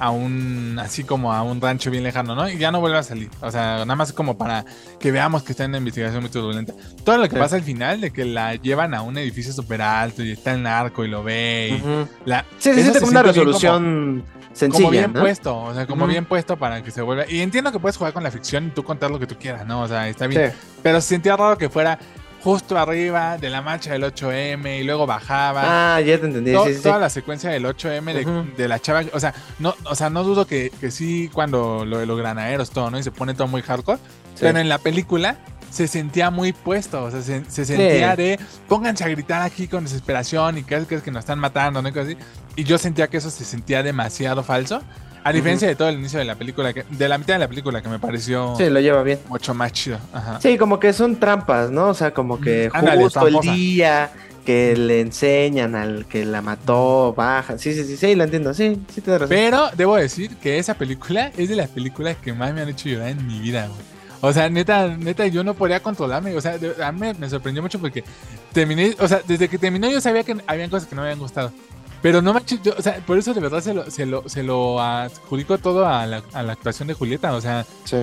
a 0.00 0.10
un, 0.10 0.78
así 0.80 1.04
como 1.04 1.32
a 1.32 1.42
un 1.42 1.60
rancho 1.60 1.90
bien 1.90 2.02
lejano, 2.02 2.34
¿no? 2.34 2.48
Y 2.48 2.56
ya 2.56 2.72
no 2.72 2.80
vuelve 2.80 2.98
a 2.98 3.02
salir. 3.02 3.30
O 3.42 3.50
sea, 3.50 3.80
nada 3.80 3.96
más 3.96 4.12
como 4.14 4.38
para 4.38 4.64
que 4.98 5.12
veamos 5.12 5.42
que 5.42 5.52
está 5.52 5.64
en 5.64 5.72
una 5.72 5.78
investigación 5.78 6.22
muy 6.22 6.30
turbulenta. 6.30 6.72
Todo 7.04 7.18
lo 7.18 7.28
que 7.28 7.36
pasa 7.36 7.56
al 7.56 7.62
final, 7.62 8.00
de 8.00 8.10
que 8.10 8.24
la 8.24 8.54
llevan 8.54 8.94
a 8.94 9.02
un 9.02 9.18
edificio 9.18 9.52
súper 9.52 9.82
alto 9.82 10.24
y 10.24 10.32
está 10.32 10.52
el 10.52 10.62
narco 10.62 11.04
y 11.04 11.08
lo 11.08 11.22
ve. 11.22 11.80
la, 12.24 12.46
sí, 12.58 12.72
se 12.72 12.80
siente 12.80 13.00
como 13.00 13.10
una 13.10 13.22
resolución 13.22 14.24
sencilla. 14.54 14.84
Como 14.84 14.90
bien 14.90 15.12
puesto, 15.12 15.58
o 15.58 15.74
sea, 15.74 15.86
como 15.86 16.06
bien 16.06 16.24
puesto 16.24 16.56
para 16.56 16.82
que 16.82 16.90
se 16.90 17.02
vuelva. 17.02 17.24
Y 17.28 17.40
entiendo 17.40 17.70
que 17.70 17.78
puedes 17.78 17.98
jugar 17.98 18.14
con 18.14 18.22
la 18.22 18.30
ficción 18.30 18.68
y 18.68 18.70
tú 18.70 18.82
contar 18.82 19.10
lo 19.10 19.18
que 19.18 19.26
tú 19.26 19.36
quieras, 19.38 19.66
¿no? 19.66 19.82
O 19.82 19.88
sea, 19.88 20.08
está 20.08 20.26
bien. 20.26 20.52
Pero 20.82 21.00
se 21.02 21.08
sentía 21.08 21.36
raro 21.36 21.58
que 21.58 21.68
fuera 21.68 21.98
justo 22.42 22.78
arriba 22.78 23.38
de 23.38 23.50
la 23.50 23.62
marcha 23.62 23.92
del 23.92 24.04
8M 24.04 24.80
y 24.80 24.84
luego 24.84 25.06
bajaba. 25.06 25.96
Ah, 25.96 26.00
ya 26.00 26.18
te 26.18 26.26
entendí. 26.26 26.52
Toda 26.82 26.98
la 26.98 27.10
secuencia 27.10 27.50
del 27.50 27.64
8M 27.64 28.54
de, 28.56 28.68
la 28.68 28.78
chava. 28.78 29.02
O 29.12 29.20
sea, 29.20 29.34
no, 29.58 29.74
o 29.84 29.94
sea, 29.94 30.10
no 30.10 30.24
dudo 30.24 30.46
que, 30.46 30.70
que 30.80 30.90
sí, 30.90 31.30
cuando 31.32 31.84
lo 31.84 31.98
de 31.98 32.06
los 32.06 32.18
granaderos, 32.18 32.70
todo, 32.70 32.90
¿no? 32.90 32.98
Y 32.98 33.02
se 33.02 33.10
pone 33.10 33.34
todo 33.34 33.48
muy 33.48 33.62
hardcore. 33.62 33.98
Pero 34.38 34.58
en 34.58 34.68
la 34.68 34.78
película 34.78 35.36
se 35.70 35.86
sentía 35.86 36.30
muy 36.30 36.52
puesto. 36.52 37.04
O 37.04 37.10
sea, 37.10 37.22
se, 37.22 37.64
sentía 37.64 38.16
de 38.16 38.38
pónganse 38.68 39.04
a 39.04 39.08
gritar 39.08 39.42
aquí 39.42 39.68
con 39.68 39.84
desesperación 39.84 40.58
y 40.58 40.62
que 40.64 40.76
es 40.76 41.02
que, 41.02 41.10
nos 41.10 41.20
están 41.20 41.38
matando, 41.38 41.82
¿no? 41.82 41.88
Y, 41.88 41.98
así. 41.98 42.16
y 42.56 42.64
yo 42.64 42.78
sentía 42.78 43.08
que 43.08 43.18
eso 43.18 43.30
se 43.30 43.44
sentía 43.44 43.82
demasiado 43.82 44.42
falso. 44.42 44.82
A 45.22 45.32
diferencia 45.32 45.68
de 45.68 45.76
todo 45.76 45.88
el 45.88 45.98
inicio 45.98 46.18
de 46.18 46.24
la 46.24 46.34
película, 46.34 46.72
que, 46.72 46.84
de 46.88 47.08
la 47.08 47.18
mitad 47.18 47.34
de 47.34 47.40
la 47.40 47.48
película 47.48 47.82
que 47.82 47.88
me 47.88 47.98
pareció. 47.98 48.54
Sí, 48.56 48.68
lo 48.70 48.80
lleva 48.80 49.02
bien. 49.02 49.18
Mucho 49.28 49.54
más 49.54 49.72
chido. 49.72 49.98
Sí, 50.40 50.56
como 50.56 50.80
que 50.80 50.92
son 50.92 51.16
trampas, 51.16 51.70
¿no? 51.70 51.88
O 51.88 51.94
sea, 51.94 52.12
como 52.12 52.40
que 52.40 52.70
justo 52.70 53.26
el 53.26 53.40
día 53.40 54.10
que 54.44 54.74
le 54.76 55.00
enseñan 55.00 55.74
al 55.74 56.06
que 56.06 56.24
la 56.24 56.40
mató, 56.40 57.14
baja. 57.14 57.58
Sí, 57.58 57.74
sí, 57.74 57.84
sí, 57.84 57.96
sí, 57.96 58.14
lo 58.14 58.24
entiendo. 58.24 58.54
Sí, 58.54 58.80
sí, 58.92 59.00
te 59.00 59.12
razón. 59.12 59.28
Pero 59.28 59.70
debo 59.76 59.96
decir 59.96 60.36
que 60.36 60.58
esa 60.58 60.74
película 60.74 61.30
es 61.36 61.48
de 61.48 61.56
las 61.56 61.68
películas 61.68 62.16
que 62.16 62.32
más 62.32 62.54
me 62.54 62.62
han 62.62 62.68
hecho 62.68 62.88
llorar 62.88 63.08
en 63.08 63.26
mi 63.26 63.40
vida, 63.40 63.66
güey. 63.66 63.90
O 64.22 64.32
sea, 64.32 64.50
neta, 64.50 64.88
neta, 64.88 65.26
yo 65.26 65.42
no 65.44 65.54
podía 65.54 65.80
controlarme. 65.80 66.36
O 66.36 66.40
sea, 66.40 66.58
a 66.84 66.92
mí 66.92 67.00
me 67.18 67.28
sorprendió 67.28 67.62
mucho 67.62 67.78
porque 67.78 68.04
terminé, 68.52 68.94
o 68.98 69.08
sea, 69.08 69.22
desde 69.26 69.48
que 69.48 69.58
terminó 69.58 69.90
yo 69.90 70.00
sabía 70.00 70.24
que 70.24 70.36
habían 70.46 70.68
cosas 70.68 70.88
que 70.88 70.94
no 70.94 71.02
me 71.02 71.08
habían 71.08 71.20
gustado. 71.20 71.52
Pero 72.02 72.22
no 72.22 72.32
manches, 72.32 72.60
o 72.66 72.82
sea, 72.82 72.96
por 73.06 73.18
eso 73.18 73.34
de 73.34 73.40
verdad 73.40 73.60
se 73.60 73.74
lo, 73.74 73.90
se 73.90 74.06
lo, 74.06 74.28
se 74.28 74.42
lo 74.42 74.80
adjudico 74.80 75.58
todo 75.58 75.86
a 75.86 76.06
la, 76.06 76.22
a 76.32 76.42
la 76.42 76.52
actuación 76.52 76.88
de 76.88 76.94
Julieta, 76.94 77.34
o 77.34 77.40
sea. 77.40 77.66
Sí. 77.84 77.96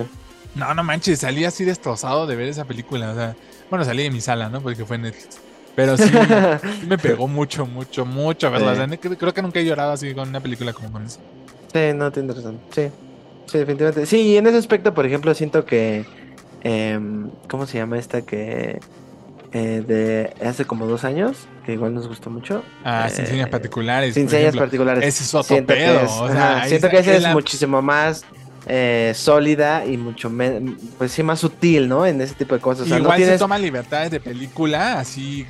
No, 0.54 0.72
no 0.74 0.84
manches, 0.84 1.20
salí 1.20 1.44
así 1.44 1.64
destrozado 1.64 2.26
de 2.26 2.36
ver 2.36 2.48
esa 2.48 2.64
película, 2.64 3.10
o 3.10 3.14
sea. 3.14 3.36
Bueno, 3.70 3.84
salí 3.84 4.04
de 4.04 4.10
mi 4.10 4.20
sala, 4.20 4.48
¿no? 4.48 4.60
Porque 4.60 4.84
fue 4.84 4.96
en 4.96 5.02
Netflix. 5.02 5.40
Pero 5.74 5.96
sí, 5.98 6.10
me 6.88 6.98
pegó 6.98 7.28
mucho, 7.28 7.66
mucho, 7.66 8.04
mucho, 8.04 8.50
¿verdad? 8.50 8.88
creo 8.98 9.34
que 9.34 9.42
nunca 9.42 9.60
he 9.60 9.64
llorado 9.64 9.92
así 9.92 10.14
con 10.14 10.28
una 10.28 10.40
película 10.40 10.72
como 10.72 10.90
con 10.92 11.04
esa. 11.04 11.20
Sí, 11.72 11.92
no, 11.94 12.10
tiene 12.10 12.32
razón. 12.32 12.58
Sí, 12.70 12.88
sí, 13.46 13.58
definitivamente. 13.58 14.06
Sí, 14.06 14.20
y 14.22 14.36
en 14.36 14.46
ese 14.46 14.58
aspecto, 14.58 14.94
por 14.94 15.06
ejemplo, 15.06 15.34
siento 15.34 15.64
que. 15.64 16.04
Eh, 16.62 16.98
¿Cómo 17.48 17.66
se 17.66 17.78
llama 17.78 17.98
esta 17.98 18.22
que.? 18.22 18.80
Eh, 19.52 19.82
de 19.86 20.46
hace 20.46 20.66
como 20.66 20.86
dos 20.86 21.04
años, 21.04 21.48
que 21.64 21.72
igual 21.72 21.94
nos 21.94 22.06
gustó 22.06 22.28
mucho. 22.28 22.62
Ah, 22.84 23.08
sin 23.08 23.26
señas 23.26 23.48
eh, 23.48 23.50
particulares. 23.50 24.12
Sin 24.12 24.28
señas 24.28 24.54
particulares. 24.54 25.02
Ese 25.02 25.24
es 25.24 25.34
otro 25.34 25.54
siento 25.54 25.72
pedo. 25.72 26.00
Que 26.62 26.68
siento 26.68 26.90
que 26.90 26.98
ese 26.98 27.16
es 27.16 27.28
muchísimo 27.28 27.80
más 27.80 28.26
eh, 28.66 29.12
sólida 29.14 29.86
y 29.86 29.96
mucho 29.96 30.30
pues 30.98 31.12
sí 31.12 31.22
más 31.22 31.40
sutil, 31.40 31.88
¿no? 31.88 32.04
En 32.04 32.20
ese 32.20 32.34
tipo 32.34 32.54
de 32.54 32.60
cosas. 32.60 32.86
igual 32.88 33.18
se 33.18 33.38
toma 33.38 33.58
libertades 33.58 34.10
de 34.10 34.20
película, 34.20 35.00
así, 35.00 35.46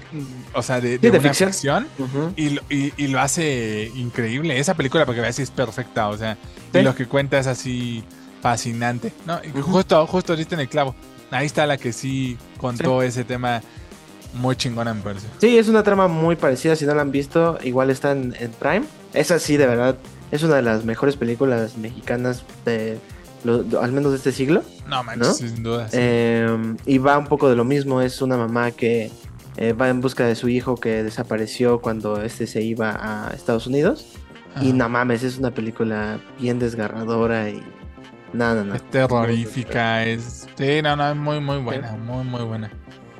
o 0.54 0.62
sea, 0.62 0.80
de, 0.80 0.98
de, 0.98 1.20
ficción, 1.20 1.88
y, 2.36 3.06
lo 3.08 3.20
hace 3.20 3.90
increíble. 3.96 4.60
Esa 4.60 4.74
película, 4.74 5.04
porque 5.04 5.20
a 5.20 5.24
veces 5.24 5.44
es 5.44 5.50
perfecta, 5.50 6.08
o 6.08 6.16
sea, 6.16 6.38
y 6.72 6.82
lo 6.82 6.94
que 6.94 7.06
cuenta 7.06 7.40
es 7.40 7.48
así 7.48 8.04
fascinante, 8.40 9.12
¿no? 9.26 9.40
Y 9.42 9.60
justo, 9.60 10.06
justo 10.06 10.34
ahorita 10.34 10.54
en 10.54 10.60
el 10.60 10.68
clavo. 10.68 10.94
Ahí 11.32 11.46
está 11.46 11.66
la 11.66 11.76
que 11.76 11.92
sí 11.92 12.38
contó 12.58 13.02
ese 13.02 13.24
tema 13.24 13.60
muy 14.38 14.56
chingona, 14.56 14.94
me 14.94 15.02
parece. 15.02 15.26
Sí, 15.38 15.58
es 15.58 15.68
una 15.68 15.82
trama 15.82 16.08
muy 16.08 16.36
parecida. 16.36 16.76
Si 16.76 16.86
no 16.86 16.94
la 16.94 17.02
han 17.02 17.10
visto, 17.10 17.58
igual 17.62 17.90
está 17.90 18.12
en, 18.12 18.32
Prime. 18.58 18.84
Esa 19.12 19.38
sí, 19.38 19.56
de 19.56 19.66
verdad, 19.66 19.96
es 20.30 20.42
una 20.42 20.56
de 20.56 20.62
las 20.62 20.84
mejores 20.84 21.16
películas 21.16 21.76
mexicanas 21.76 22.44
de. 22.64 22.98
al 23.80 23.92
menos 23.92 24.12
de 24.12 24.18
este 24.18 24.32
siglo. 24.32 24.62
No, 24.86 25.02
manches, 25.02 25.38
sin 25.38 25.62
duda. 25.62 25.88
Em, 25.92 26.76
y 26.86 26.98
va 26.98 27.18
un 27.18 27.26
poco 27.26 27.48
de 27.50 27.56
lo 27.56 27.64
mismo. 27.64 28.00
Es 28.00 28.22
una 28.22 28.36
mamá 28.36 28.70
que 28.70 29.10
eh, 29.56 29.72
va 29.72 29.88
en 29.88 30.00
busca 30.00 30.24
de 30.24 30.34
su 30.36 30.48
hijo 30.48 30.76
que 30.76 31.02
desapareció 31.02 31.80
cuando 31.80 32.22
este 32.22 32.46
se 32.46 32.62
iba 32.62 32.96
a 32.98 33.34
Estados 33.34 33.66
Unidos. 33.66 34.06
Y 34.60 34.72
no 34.72 34.88
mames, 34.88 35.22
es 35.22 35.38
una 35.38 35.52
película 35.52 36.18
bien 36.38 36.58
desgarradora 36.58 37.50
y. 37.50 37.62
No, 38.32 38.54
no, 38.54 38.64
no. 38.64 38.74
Es 38.74 38.82
terrorífica, 38.90 40.04
es. 40.04 40.46
Sí, 40.56 40.82
no, 40.82 40.96
no, 40.96 41.10
es 41.10 41.16
muy, 41.16 41.40
muy 41.40 41.58
buena, 41.58 41.92
muy, 41.92 42.24
muy 42.24 42.42
buena. 42.42 42.70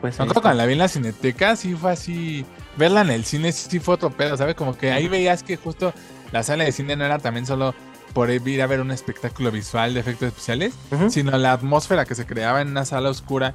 Pues 0.01 0.17
cuando 0.17 0.55
la 0.55 0.67
vi 0.67 0.75
en 0.75 0.79
la 0.79 0.89
cineteca, 0.89 1.57
sí 1.57 1.75
fue 1.75 1.93
así. 1.93 2.47
Verla 2.77 3.01
en 3.01 3.11
el 3.11 3.25
cine 3.25 3.53
sí 3.53 3.81
fue 3.81 3.95
otro 3.95 4.11
pedo, 4.11 4.37
¿sabes? 4.37 4.55
Como 4.55 4.77
que 4.77 4.93
ahí 4.93 5.09
veías 5.09 5.43
que 5.43 5.57
justo 5.57 5.93
la 6.33 6.43
sala 6.43 6.65
de 6.65 6.73
cine 6.73 6.97
no 6.97 7.05
era 7.05 7.19
también 7.19 7.47
solo 7.47 7.75
por 8.13 8.31
ir 8.31 8.63
a 8.63 8.67
ver 8.67 8.81
un 8.81 8.91
espectáculo 8.91 9.51
visual 9.51 9.95
de 9.95 10.01
efectos 10.01 10.29
especiales, 10.29 10.75
sino 11.09 11.37
la 11.39 11.53
atmósfera 11.53 12.05
que 12.05 12.15
se 12.15 12.27
creaba 12.27 12.61
en 12.61 12.69
una 12.69 12.85
sala 12.85 13.11
oscura 13.11 13.55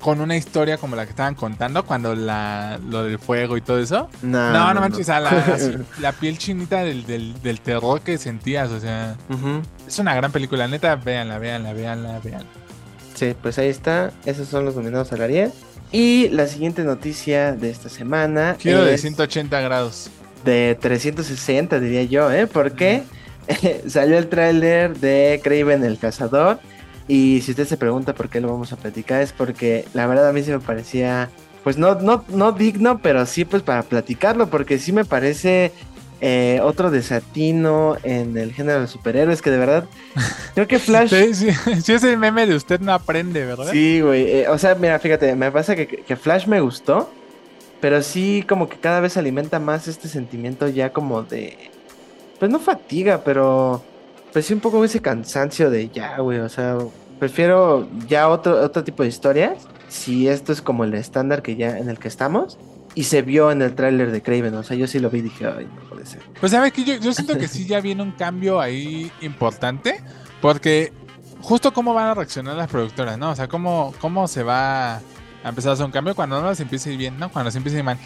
con 0.00 0.20
una 0.20 0.36
historia 0.36 0.78
como 0.78 0.96
la 0.96 1.04
que 1.04 1.10
estaban 1.10 1.34
contando 1.34 1.86
cuando 1.86 2.14
la, 2.14 2.78
lo 2.88 3.04
del 3.04 3.18
fuego 3.18 3.56
y 3.56 3.60
todo 3.60 3.78
eso. 3.78 4.08
No, 4.22 4.52
no, 4.52 4.74
no 4.74 4.80
manches, 4.80 5.08
la, 6.00 6.12
piel 6.12 6.38
chinita 6.38 6.82
del, 6.82 7.06
del, 7.06 7.60
terror 7.60 8.00
que 8.00 8.18
sentías, 8.18 8.70
o 8.70 8.80
sea, 8.80 9.16
es 9.86 9.98
una 9.98 10.14
gran 10.14 10.32
película, 10.32 10.66
neta, 10.66 10.96
véanla, 10.96 11.38
véanla, 11.38 11.72
véanla, 11.72 12.18
véanla. 12.18 12.61
Pues 13.40 13.58
ahí 13.58 13.68
está, 13.68 14.12
esos 14.24 14.48
son 14.48 14.64
los 14.64 14.76
nominados 14.76 15.12
al 15.12 15.22
Ariel. 15.22 15.52
Y 15.92 16.28
la 16.30 16.46
siguiente 16.46 16.84
noticia 16.84 17.52
de 17.52 17.70
esta 17.70 17.88
semana. 17.88 18.56
Quiero 18.60 18.84
de 18.84 18.96
180 18.96 19.60
grados. 19.60 20.10
De 20.44 20.76
360, 20.80 21.78
diría 21.78 22.04
yo, 22.04 22.32
¿eh? 22.32 22.46
Porque 22.46 23.02
salió 23.86 24.18
el 24.18 24.28
tráiler 24.28 24.96
de 24.98 25.40
Craven 25.42 25.84
el 25.84 25.98
Cazador 25.98 26.58
y 27.08 27.40
si 27.42 27.50
usted 27.50 27.66
se 27.66 27.76
pregunta 27.76 28.14
por 28.14 28.28
qué 28.28 28.40
lo 28.40 28.48
vamos 28.48 28.72
a 28.72 28.76
platicar, 28.76 29.22
es 29.22 29.32
porque 29.32 29.84
la 29.92 30.06
verdad 30.06 30.28
a 30.28 30.32
mí 30.32 30.42
se 30.42 30.52
me 30.52 30.60
parecía, 30.60 31.30
pues 31.64 31.76
no, 31.76 31.96
no, 31.96 32.24
no 32.28 32.52
digno, 32.52 33.00
pero 33.02 33.26
sí 33.26 33.44
pues 33.44 33.62
para 33.62 33.82
platicarlo, 33.82 34.48
porque 34.48 34.78
sí 34.78 34.92
me 34.92 35.04
parece 35.04 35.72
eh, 36.22 36.60
otro 36.62 36.90
desatino 36.90 37.96
en 38.02 38.38
el 38.38 38.54
género 38.54 38.80
de 38.80 38.86
superhéroes 38.86 39.42
que 39.42 39.50
de 39.50 39.58
verdad 39.58 39.84
creo 40.54 40.66
que 40.66 40.78
Flash 40.78 41.10
sí, 41.10 41.52
sí, 41.82 41.92
es 41.92 42.04
el 42.04 42.16
meme 42.16 42.46
de 42.46 42.54
usted 42.54 42.80
no 42.80 42.94
aprende 42.94 43.44
verdad 43.44 43.68
sí 43.70 44.00
güey 44.00 44.30
eh, 44.30 44.48
o 44.48 44.56
sea 44.56 44.74
mira 44.74 44.98
fíjate 44.98 45.34
me 45.36 45.50
pasa 45.50 45.76
que, 45.76 45.86
que, 45.86 46.16
Flash 46.16 46.46
me 46.46 46.60
gustó 46.60 47.10
pero 47.80 48.00
sí 48.02 48.44
como 48.48 48.68
que 48.68 48.78
cada 48.78 49.00
vez 49.00 49.16
alimenta 49.16 49.58
más 49.58 49.88
este 49.88 50.08
sentimiento 50.08 50.68
ya 50.68 50.92
como 50.92 51.22
de 51.22 51.58
pues 52.38 52.50
no 52.50 52.58
fatiga 52.58 53.22
pero 53.24 53.82
pues 54.32 54.46
sí 54.46 54.54
un 54.54 54.60
poco 54.60 54.82
ese 54.84 55.00
cansancio 55.00 55.70
de 55.70 55.90
ya, 55.90 56.18
güey, 56.18 56.38
o 56.38 56.48
sea, 56.48 56.78
prefiero 57.18 57.86
ya 58.08 58.28
otro, 58.28 58.60
otro 58.62 58.82
tipo 58.82 59.02
de 59.02 59.10
historias, 59.10 59.68
si 59.88 60.26
esto 60.26 60.52
es 60.52 60.62
como 60.62 60.84
el 60.84 60.94
estándar 60.94 61.42
que 61.42 61.56
ya 61.56 61.76
en 61.78 61.90
el 61.90 61.98
que 61.98 62.08
estamos, 62.08 62.58
y 62.94 63.04
se 63.04 63.22
vio 63.22 63.50
en 63.50 63.62
el 63.62 63.74
tráiler 63.74 64.10
de 64.10 64.22
Craven, 64.22 64.54
o 64.54 64.62
sea, 64.62 64.76
yo 64.76 64.86
sí 64.86 64.98
lo 64.98 65.10
vi 65.10 65.20
y 65.20 65.22
dije, 65.22 65.46
ay, 65.46 65.68
no 65.74 65.88
puede 65.88 66.06
ser. 66.06 66.20
Pues 66.40 66.52
sabes 66.52 66.72
que 66.72 66.84
yo, 66.84 66.94
yo 66.96 67.12
siento 67.12 67.38
que 67.38 67.48
sí 67.48 67.66
ya 67.66 67.80
viene 67.80 68.02
un 68.02 68.12
cambio 68.12 68.60
ahí 68.60 69.10
importante, 69.20 70.02
porque 70.40 70.92
justo 71.40 71.72
cómo 71.72 71.94
van 71.94 72.08
a 72.08 72.14
reaccionar 72.14 72.56
las 72.56 72.70
productoras, 72.70 73.18
¿no? 73.18 73.30
O 73.30 73.36
sea, 73.36 73.48
cómo, 73.48 73.94
cómo 74.00 74.28
se 74.28 74.42
va 74.42 74.96
a 74.96 75.00
empezar 75.44 75.70
a 75.70 75.72
hacer 75.74 75.86
un 75.86 75.92
cambio 75.92 76.14
cuando 76.14 76.40
no 76.40 76.54
se 76.54 76.62
empiece 76.62 76.96
bien, 76.96 77.18
¿no? 77.18 77.30
Cuando 77.30 77.50
se 77.50 77.58
empiece 77.58 77.82
mal. 77.82 77.98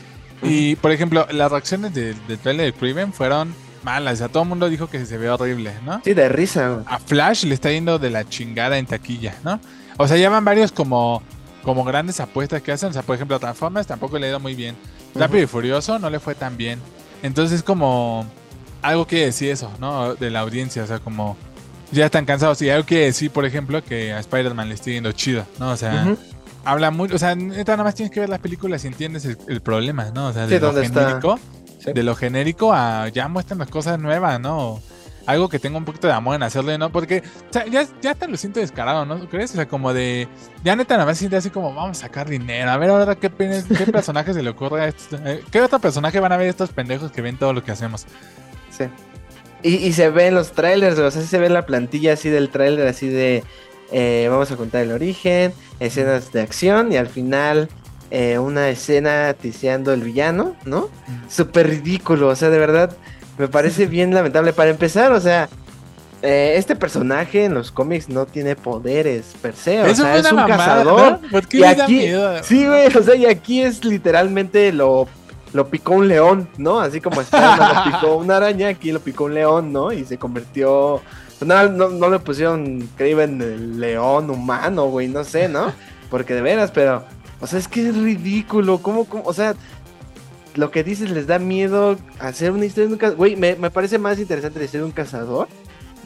Y, 0.42 0.76
por 0.76 0.92
ejemplo, 0.92 1.26
las 1.30 1.50
reacciones 1.50 1.94
del 1.94 2.38
tráiler 2.42 2.72
de 2.72 2.78
Craven 2.78 3.12
fueron 3.12 3.54
malas. 3.82 4.14
O 4.14 4.16
sea, 4.16 4.28
todo 4.28 4.42
el 4.42 4.48
mundo 4.48 4.68
dijo 4.68 4.88
que 4.88 5.04
se 5.06 5.18
ve 5.18 5.30
horrible, 5.30 5.72
¿no? 5.84 6.00
Sí, 6.04 6.14
de 6.14 6.28
risa. 6.28 6.82
A 6.86 6.98
Flash 6.98 7.44
le 7.44 7.54
está 7.54 7.70
yendo 7.70 7.98
de 7.98 8.10
la 8.10 8.28
chingada 8.28 8.78
en 8.78 8.86
taquilla, 8.86 9.34
¿no? 9.44 9.60
O 9.96 10.06
sea, 10.06 10.16
llaman 10.16 10.44
varios 10.44 10.72
como, 10.72 11.22
como 11.66 11.82
grandes 11.82 12.20
apuestas 12.20 12.62
que 12.62 12.70
hacen. 12.70 12.90
O 12.90 12.92
sea, 12.92 13.02
por 13.02 13.16
ejemplo, 13.16 13.38
Transformers 13.40 13.88
tampoco 13.88 14.18
le 14.18 14.26
ha 14.26 14.30
ido 14.30 14.40
muy 14.40 14.54
bien. 14.54 14.76
Rápido 15.16 15.42
y 15.42 15.46
Furioso 15.46 15.98
no 15.98 16.08
le 16.08 16.20
fue 16.20 16.36
tan 16.36 16.56
bien. 16.56 16.78
Entonces, 17.24 17.64
como 17.64 18.24
algo 18.82 19.06
que 19.08 19.26
decir 19.26 19.50
eso, 19.50 19.72
¿no? 19.80 20.14
De 20.14 20.30
la 20.30 20.40
audiencia, 20.40 20.84
o 20.84 20.86
sea, 20.86 21.00
como 21.00 21.36
ya 21.90 22.06
están 22.06 22.24
cansados. 22.24 22.62
Y 22.62 22.70
algo 22.70 22.86
que 22.86 23.00
decir, 23.00 23.32
por 23.32 23.44
ejemplo, 23.44 23.82
que 23.82 24.12
a 24.12 24.20
Spider-Man 24.20 24.68
le 24.68 24.76
está 24.76 24.92
yendo 24.92 25.10
chido, 25.10 25.44
¿no? 25.58 25.72
O 25.72 25.76
sea, 25.76 26.16
habla 26.64 26.92
muy. 26.92 27.10
O 27.10 27.18
sea, 27.18 27.34
neta, 27.34 27.72
nada 27.72 27.82
más 27.82 27.96
tienes 27.96 28.12
que 28.12 28.20
ver 28.20 28.28
las 28.28 28.38
películas 28.38 28.84
y 28.84 28.86
entiendes 28.86 29.24
el, 29.24 29.60
problema, 29.60 30.12
¿no? 30.14 30.28
O 30.28 30.32
sea, 30.32 30.46
de 30.46 30.60
lo 30.60 30.72
genérico 30.72 31.40
de 31.92 32.02
lo 32.02 32.14
genérico 32.16 32.72
a 32.72 33.08
ya 33.08 33.28
muestran 33.28 33.58
las 33.58 33.68
cosas 33.68 33.98
nuevas, 33.98 34.40
¿no? 34.40 34.80
Algo 35.26 35.48
que 35.48 35.58
tenga 35.58 35.76
un 35.76 35.84
poquito 35.84 36.06
de 36.06 36.12
amor 36.12 36.36
en 36.36 36.42
hacerle, 36.44 36.78
¿no? 36.78 36.90
Porque 36.90 37.22
o 37.50 37.52
sea, 37.52 37.66
ya, 37.66 37.86
ya 38.00 38.12
hasta 38.12 38.26
lo 38.26 38.36
siento 38.36 38.60
descarado, 38.60 39.04
¿no? 39.04 39.28
¿Crees? 39.28 39.50
O 39.50 39.54
sea, 39.54 39.66
como 39.66 39.92
de. 39.92 40.28
Ya 40.64 40.76
neta, 40.76 40.94
nada 40.94 41.06
más 41.06 41.18
siente 41.18 41.36
así 41.36 41.50
como, 41.50 41.74
vamos 41.74 41.98
a 41.98 42.02
sacar 42.02 42.28
dinero. 42.28 42.70
A 42.70 42.76
ver 42.76 42.90
ahora 42.90 43.14
qué, 43.16 43.30
qué 43.30 43.86
personaje 43.92 44.32
se 44.32 44.42
le 44.42 44.50
ocurre 44.50 44.82
a 44.82 44.88
estos. 44.88 45.20
Eh, 45.24 45.42
¿Qué 45.50 45.60
otro 45.60 45.78
personaje 45.78 46.20
van 46.20 46.32
a 46.32 46.36
ver 46.36 46.48
estos 46.48 46.70
pendejos 46.70 47.10
que 47.10 47.22
ven 47.22 47.36
todo 47.36 47.52
lo 47.52 47.64
que 47.64 47.72
hacemos? 47.72 48.06
Sí. 48.70 48.84
Y, 49.62 49.74
y 49.74 49.92
se 49.92 50.10
ven 50.10 50.34
los 50.34 50.52
trailers, 50.52 50.98
o 50.98 51.10
sea, 51.10 51.22
se 51.22 51.38
ve 51.38 51.48
la 51.48 51.66
plantilla 51.66 52.12
así 52.12 52.28
del 52.28 52.50
trailer, 52.50 52.86
así 52.86 53.08
de. 53.08 53.42
Eh, 53.92 54.26
vamos 54.30 54.50
a 54.50 54.56
contar 54.56 54.82
el 54.82 54.92
origen, 54.92 55.52
escenas 55.80 56.32
de 56.32 56.40
acción 56.42 56.92
y 56.92 56.96
al 56.96 57.06
final 57.06 57.68
eh, 58.10 58.38
una 58.38 58.68
escena 58.68 59.34
tiseando 59.34 59.92
el 59.92 60.02
villano, 60.02 60.54
¿no? 60.64 60.90
Súper 61.28 61.68
ridículo, 61.68 62.28
o 62.28 62.36
sea, 62.36 62.50
de 62.50 62.58
verdad, 62.58 62.96
me 63.38 63.48
parece 63.48 63.86
bien 63.86 64.14
lamentable. 64.14 64.52
Para 64.52 64.70
empezar, 64.70 65.12
o 65.12 65.20
sea, 65.20 65.48
eh, 66.22 66.54
este 66.56 66.76
personaje 66.76 67.44
en 67.44 67.54
los 67.54 67.70
cómics 67.70 68.08
no 68.08 68.26
tiene 68.26 68.56
poderes 68.56 69.34
per 69.42 69.54
se, 69.54 69.82
o 69.82 69.94
sea, 69.94 70.16
es 70.16 70.32
un 70.32 70.44
cazador. 70.46 71.20
y 71.52 71.62
aquí, 71.62 72.08
sí, 72.42 72.66
güey, 72.66 72.86
o 72.86 73.02
sea, 73.02 73.14
y 73.14 73.26
aquí 73.26 73.62
es 73.62 73.84
literalmente 73.84 74.72
lo, 74.72 75.06
lo 75.52 75.68
picó 75.68 75.94
un 75.94 76.08
león, 76.08 76.48
¿no? 76.56 76.80
Así 76.80 77.00
como 77.00 77.20
está, 77.20 77.84
lo 77.84 77.92
picó 77.98 78.16
una 78.16 78.38
araña, 78.38 78.68
aquí 78.68 78.92
lo 78.92 79.00
picó 79.00 79.24
un 79.24 79.34
león, 79.34 79.72
¿no? 79.72 79.92
Y 79.92 80.04
se 80.04 80.18
convirtió. 80.18 81.02
No, 81.44 81.68
no, 81.68 81.90
no 81.90 82.08
le 82.08 82.18
pusieron 82.18 82.88
en 82.98 83.40
el 83.42 83.78
león 83.78 84.30
humano, 84.30 84.86
güey, 84.86 85.08
no 85.08 85.22
sé, 85.22 85.48
¿no? 85.48 85.70
Porque 86.08 86.34
de 86.34 86.40
veras, 86.40 86.70
pero 86.70 87.04
o 87.40 87.46
sea, 87.46 87.58
es 87.58 87.68
que 87.68 87.88
es 87.88 87.96
ridículo. 87.96 88.78
¿Cómo, 88.78 89.04
cómo? 89.04 89.22
O 89.24 89.32
sea, 89.32 89.54
lo 90.56 90.70
que 90.70 90.82
dices 90.84 91.10
les 91.10 91.26
da 91.26 91.38
miedo 91.38 91.96
hacer 92.18 92.50
una 92.52 92.64
historia 92.64 92.88
de 92.88 92.94
un 92.94 92.98
cazador. 92.98 93.18
Güey, 93.18 93.36
me, 93.36 93.56
me, 93.56 93.70
parece 93.70 93.98
más 93.98 94.18
interesante 94.18 94.58
la 94.58 94.64
historia 94.64 94.82
de 94.82 94.86
un 94.86 94.92
cazador, 94.92 95.48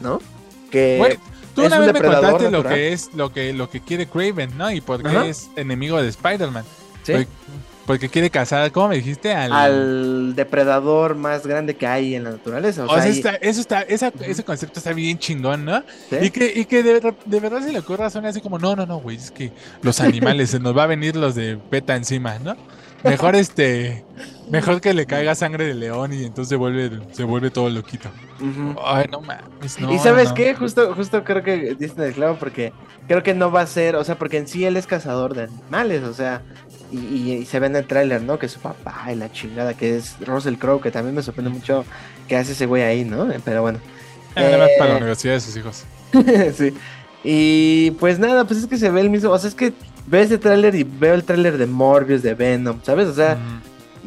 ¿no? 0.01 0.21
Que. 0.69 0.97
Güey, 0.97 1.19
tú 1.55 1.65
una 1.65 1.79
vez 1.79 1.93
me 1.93 2.01
contaste 2.01 2.51
lo 2.51 2.63
que 2.63 2.93
es 2.93 3.13
lo 3.13 3.31
que, 3.31 3.53
lo 3.53 3.69
que 3.69 3.81
quiere 3.81 4.07
Craven, 4.07 4.57
¿no? 4.57 4.71
Y 4.71 4.81
por 4.81 5.01
qué 5.03 5.29
es 5.29 5.49
enemigo 5.55 6.01
de 6.01 6.09
Spider-Man. 6.09 6.65
Sí. 7.03 7.13
Porque 7.85 8.09
quiere 8.09 8.29
cazar, 8.29 8.71
¿cómo 8.71 8.89
me 8.89 8.95
dijiste? 8.95 9.33
Al... 9.33 10.35
depredador 10.35 11.15
más 11.15 11.45
grande 11.45 11.75
que 11.75 11.87
hay 11.87 12.15
en 12.15 12.23
la 12.23 12.31
naturaleza. 12.31 12.85
O, 12.85 13.01
sea, 13.01 13.35
eso 13.41 13.59
está, 13.59 13.81
ese 13.81 14.43
concepto 14.43 14.79
está 14.79 14.93
bien 14.93 15.17
chingón, 15.17 15.65
¿no? 15.65 15.83
Y 16.21 16.29
que, 16.29 16.53
y 16.55 16.65
que 16.65 16.83
de, 16.83 17.39
verdad 17.39 17.61
se 17.61 17.71
le 17.71 17.79
ocurra 17.79 18.09
suena 18.09 18.29
así 18.29 18.39
como, 18.39 18.59
no, 18.59 18.75
no, 18.75 18.85
no, 18.85 18.99
güey, 18.99 19.17
es 19.17 19.31
que 19.31 19.51
los 19.81 19.99
animales, 20.01 20.51
se 20.51 20.59
nos 20.59 20.77
va 20.77 20.83
a 20.83 20.87
venir 20.87 21.15
los 21.15 21.35
de 21.35 21.57
peta 21.57 21.95
encima, 21.95 22.37
¿no? 22.39 22.55
Mejor 23.03 23.35
este, 23.35 24.03
mejor 24.49 24.81
que 24.81 24.93
le 24.93 25.05
caiga 25.05 25.33
sangre 25.33 25.65
de 25.65 25.73
león 25.73 26.13
y 26.13 26.23
entonces 26.23 26.49
se 26.49 26.55
vuelve, 26.55 26.99
se 27.13 27.23
vuelve 27.23 27.49
todo 27.49 27.69
loquito. 27.69 28.09
Ay, 28.83 29.07
no 29.11 29.21
mames, 29.21 29.79
no. 29.79 29.93
Y 29.93 29.99
sabes 29.99 30.31
qué, 30.33 30.53
justo, 30.55 30.93
justo 30.93 31.23
creo 31.23 31.41
que 31.43 31.75
diste 31.75 32.05
el 32.05 32.13
clavo 32.13 32.37
porque 32.37 32.73
creo 33.07 33.23
que 33.23 33.33
no 33.33 33.51
va 33.51 33.61
a 33.61 33.67
ser, 33.67 33.95
o 33.95 34.03
sea, 34.03 34.17
porque 34.17 34.37
en 34.37 34.47
sí 34.47 34.65
él 34.65 34.77
es 34.77 34.87
cazador 34.87 35.33
de 35.35 35.43
animales, 35.43 36.03
o 36.03 36.13
sea, 36.13 36.41
y, 36.91 37.45
se 37.45 37.59
ve 37.59 37.67
en 37.67 37.75
el 37.77 37.87
tráiler, 37.87 38.21
¿no? 38.21 38.37
Que 38.37 38.49
su 38.49 38.59
papá 38.59 39.07
y 39.11 39.15
la 39.15 39.31
chingada, 39.31 39.73
que 39.73 39.97
es 39.97 40.15
Russell 40.25 40.55
Crowe, 40.55 40.81
que 40.81 40.91
también 40.91 41.15
me 41.15 41.23
sorprende 41.23 41.49
mucho 41.49 41.85
que 42.27 42.35
hace 42.35 42.51
ese 42.51 42.65
güey 42.65 42.83
ahí, 42.83 43.05
¿no? 43.05 43.27
Pero 43.45 43.61
bueno. 43.61 43.79
Además 44.35 44.69
para 44.77 44.91
la 44.91 44.95
eh, 44.95 44.97
universidad 44.97 45.33
de 45.35 45.41
sus 45.41 45.55
hijos. 45.55 45.83
sí. 46.55 46.73
Y 47.23 47.91
pues 47.91 48.19
nada, 48.19 48.45
pues 48.45 48.59
es 48.59 48.67
que 48.67 48.77
se 48.77 48.89
ve 48.89 49.01
el 49.01 49.09
mismo, 49.09 49.29
o 49.29 49.37
sea, 49.37 49.47
es 49.47 49.55
que 49.55 49.73
veo 50.07 50.21
ese 50.21 50.37
tráiler 50.37 50.75
y 50.75 50.83
veo 50.83 51.13
el 51.13 51.23
tráiler 51.23 51.57
de 51.57 51.65
Morbius, 51.65 52.21
de 52.21 52.33
Venom, 52.33 52.79
¿sabes? 52.83 53.07
O 53.07 53.13
sea, 53.13 53.37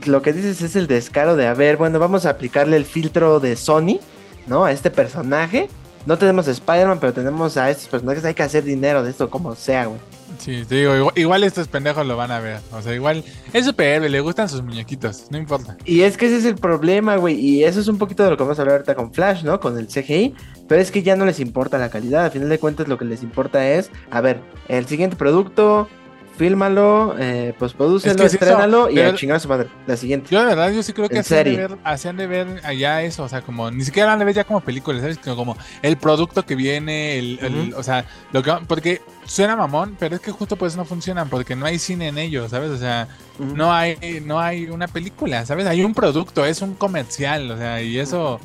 lo 0.07 0.23
que 0.23 0.33
dices 0.33 0.61
es 0.63 0.77
el 0.77 0.87
descaro 0.87 1.37
de, 1.37 1.47
a 1.47 1.55
ver, 1.55 1.77
bueno, 1.77 1.99
vamos 1.99 2.27
a 2.27 2.31
aplicarle 2.31 2.77
el 2.77 2.85
filtro 2.85 3.41
de 3.41 3.57
Sony, 3.57 4.01
¿no? 4.47 4.65
A 4.65 4.73
este 4.73 4.91
personaje. 4.91 5.69
No 6.07 6.19
tenemos 6.19 6.47
a 6.49 6.51
Spider-Man, 6.51 6.99
pero 7.01 7.15
tenemos 7.15 7.57
a 7.57 7.71
estos 7.71 7.89
personajes, 7.89 8.25
hay 8.25 8.35
que 8.35 8.43
hacer 8.43 8.63
dinero 8.63 9.03
de 9.03 9.11
esto 9.11 9.31
como 9.31 9.55
sea, 9.55 9.87
güey. 9.87 10.01
Sí, 10.45 10.63
te 10.69 10.75
digo, 10.75 11.11
igual, 11.17 11.43
estos 11.43 11.69
pendejos 11.69 12.07
lo 12.07 12.19
van 12.19 12.31
a 12.31 12.39
ver. 12.39 12.61
O 12.71 12.83
sea, 12.83 12.95
igual 12.95 13.25
es 13.55 13.65
superhéroe, 13.65 14.11
le 14.11 14.21
gustan 14.21 14.47
sus 14.47 14.63
muñequitos, 14.63 15.29
no 15.31 15.39
importa. 15.39 15.79
Y 15.87 16.03
es 16.03 16.19
que 16.19 16.27
ese 16.27 16.37
es 16.37 16.45
el 16.45 16.57
problema, 16.57 17.17
güey. 17.17 17.41
Y 17.41 17.65
eso 17.65 17.81
es 17.81 17.89
un 17.89 17.97
poquito 17.97 18.25
de 18.25 18.29
lo 18.29 18.37
que 18.37 18.43
vamos 18.43 18.59
a 18.59 18.61
hablar 18.63 18.77
ahorita 18.77 18.95
con 18.95 19.11
Flash, 19.11 19.43
¿no? 19.43 19.59
Con 19.59 19.79
el 19.79 19.87
CGI. 19.87 20.35
Pero 20.69 20.83
es 20.83 20.91
que 20.91 21.03
ya 21.03 21.17
no 21.17 21.25
les 21.25 21.41
importa 21.41 21.79
la 21.79 21.89
calidad. 21.89 22.27
Al 22.27 22.31
final 22.31 22.51
de 22.51 22.59
cuentas, 22.59 22.89
lo 22.89 22.99
que 22.99 23.07
les 23.07 23.23
importa 23.23 23.67
es, 23.67 23.91
a 24.11 24.21
ver, 24.21 24.43
el 24.69 24.85
siguiente 24.85 25.17
producto, 25.17 25.89
fílmalo, 26.37 27.15
eh, 27.19 27.55
pues 27.59 27.73
prodúcelo, 27.73 28.25
estrénalo 28.25 28.91
y 28.91 28.99
a 28.99 29.15
chingar 29.15 29.37
a 29.37 29.41
su 29.41 29.49
madre. 29.49 29.69
La 29.87 29.97
siguiente. 29.97 30.29
Yo 30.31 30.41
de 30.41 30.47
verdad, 30.47 30.73
yo 30.73 30.83
sí 30.83 30.93
creo 30.93 31.09
que 31.09 31.21
hacían 31.21 31.45
de, 31.45 31.57
ver, 31.57 31.79
hacían 31.85 32.17
de, 32.17 32.27
ver, 32.27 32.61
allá 32.65 33.03
eso, 33.03 33.25
o 33.25 33.29
sea, 33.29 33.43
como, 33.43 33.71
ni 33.71 33.85
siquiera 33.85 34.09
van 34.09 34.21
a 34.21 34.25
ver 34.25 34.35
ya 34.35 34.45
como 34.45 34.61
películas, 34.61 35.03
¿sabes? 35.03 35.19
como 35.19 35.57
el 35.83 35.97
producto 35.97 36.45
que 36.45 36.55
viene, 36.55 37.19
el, 37.19 37.75
o 37.77 37.83
sea, 37.83 38.05
lo 38.33 38.43
que, 38.43 38.53
porque 38.67 39.01
suena 39.25 39.57
mamón, 39.57 39.97
pero 39.99 40.17
es 40.17 40.21
que 40.21 40.33
justo 40.33 40.57
pues 40.57 40.77
no 40.77 40.85
funcionan, 40.85 41.29
porque 41.29 41.57
no 41.57 41.67
hay 41.67 41.79
cine 41.79 42.09
en 42.09 42.19
ellos, 42.19 42.51
¿sabes? 42.51 42.71
O 42.71 42.79
sea, 42.79 43.09
no 43.39 43.73
hay, 43.73 44.23
no 44.25 44.41
hay 44.41 44.67
una 44.67 44.89
película, 44.89 45.47
¿sabes? 45.47 45.67
Hay 45.67 45.85
un 45.85 45.95
producto, 45.95 46.45
es 46.45 46.63
un 46.63 46.75
comercial, 46.75 47.51
o 47.51 47.57
sea, 47.57 47.81
y 47.83 47.99
eso 47.99 48.41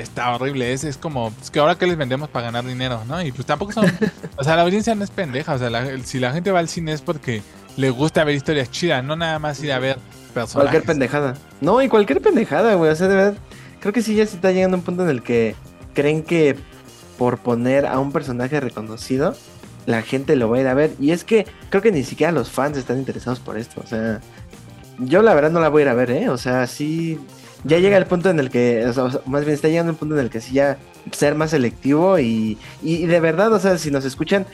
está 0.00 0.34
horrible. 0.34 0.72
Es, 0.72 0.84
es 0.84 0.96
como, 0.96 1.32
es 1.40 1.50
que 1.50 1.58
ahora 1.58 1.76
que 1.76 1.86
les 1.86 1.96
vendemos 1.96 2.28
para 2.28 2.46
ganar 2.46 2.64
dinero, 2.64 3.02
¿no? 3.06 3.20
Y 3.22 3.32
pues 3.32 3.46
tampoco 3.46 3.72
son. 3.72 3.86
o 4.36 4.44
sea, 4.44 4.56
la 4.56 4.62
audiencia 4.62 4.94
no 4.94 5.04
es 5.04 5.10
pendeja. 5.10 5.54
O 5.54 5.58
sea, 5.58 5.70
si 6.04 6.18
la 6.18 6.32
gente 6.32 6.50
va 6.50 6.60
al 6.60 6.68
cine 6.68 6.92
es 6.92 7.02
porque 7.02 7.42
le 7.76 7.90
gusta 7.90 8.24
ver 8.24 8.34
historias 8.34 8.70
chidas, 8.70 9.04
no 9.04 9.16
nada 9.16 9.38
más 9.38 9.62
ir 9.62 9.72
a 9.72 9.78
ver 9.78 9.98
personajes. 10.34 10.70
Cualquier 10.70 10.82
pendejada. 10.84 11.34
No, 11.60 11.82
y 11.82 11.88
cualquier 11.88 12.20
pendejada, 12.20 12.74
güey. 12.74 12.90
O 12.90 12.96
sea, 12.96 13.08
de 13.08 13.16
verdad, 13.16 13.34
creo 13.80 13.92
que 13.92 14.02
sí 14.02 14.14
ya 14.14 14.26
se 14.26 14.36
está 14.36 14.52
llegando 14.52 14.76
a 14.76 14.78
un 14.78 14.84
punto 14.84 15.02
en 15.02 15.10
el 15.10 15.22
que 15.22 15.54
creen 15.94 16.22
que 16.22 16.56
por 17.18 17.38
poner 17.38 17.86
a 17.86 17.98
un 17.98 18.12
personaje 18.12 18.60
reconocido, 18.60 19.34
la 19.86 20.02
gente 20.02 20.36
lo 20.36 20.50
va 20.50 20.58
a 20.58 20.60
ir 20.60 20.68
a 20.68 20.74
ver. 20.74 20.92
Y 21.00 21.12
es 21.12 21.24
que 21.24 21.46
creo 21.70 21.82
que 21.82 21.92
ni 21.92 22.04
siquiera 22.04 22.32
los 22.32 22.50
fans 22.50 22.76
están 22.76 22.98
interesados 22.98 23.40
por 23.40 23.56
esto. 23.56 23.80
O 23.82 23.86
sea, 23.86 24.20
yo 24.98 25.22
la 25.22 25.34
verdad 25.34 25.50
no 25.50 25.60
la 25.60 25.68
voy 25.68 25.82
a 25.82 25.84
ir 25.84 25.88
a 25.90 25.94
ver, 25.94 26.10
¿eh? 26.10 26.28
O 26.28 26.38
sea, 26.38 26.66
sí 26.66 27.18
ya 27.66 27.78
llega 27.78 27.96
el 27.96 28.06
punto 28.06 28.30
en 28.30 28.38
el 28.38 28.48
que, 28.48 28.86
o 28.86 28.92
sea, 28.92 29.20
más 29.26 29.44
bien 29.44 29.54
está 29.54 29.68
llegando 29.68 29.90
el 29.90 29.98
punto 29.98 30.14
en 30.14 30.20
el 30.20 30.30
que 30.30 30.40
sí 30.40 30.54
ya 30.54 30.78
ser 31.10 31.34
más 31.34 31.50
selectivo 31.50 32.18
y, 32.18 32.58
y, 32.80 33.06
de 33.06 33.20
verdad, 33.20 33.52
o 33.52 33.58
sea, 33.58 33.76
si 33.76 33.90
nos 33.90 34.04
escuchan, 34.04 34.46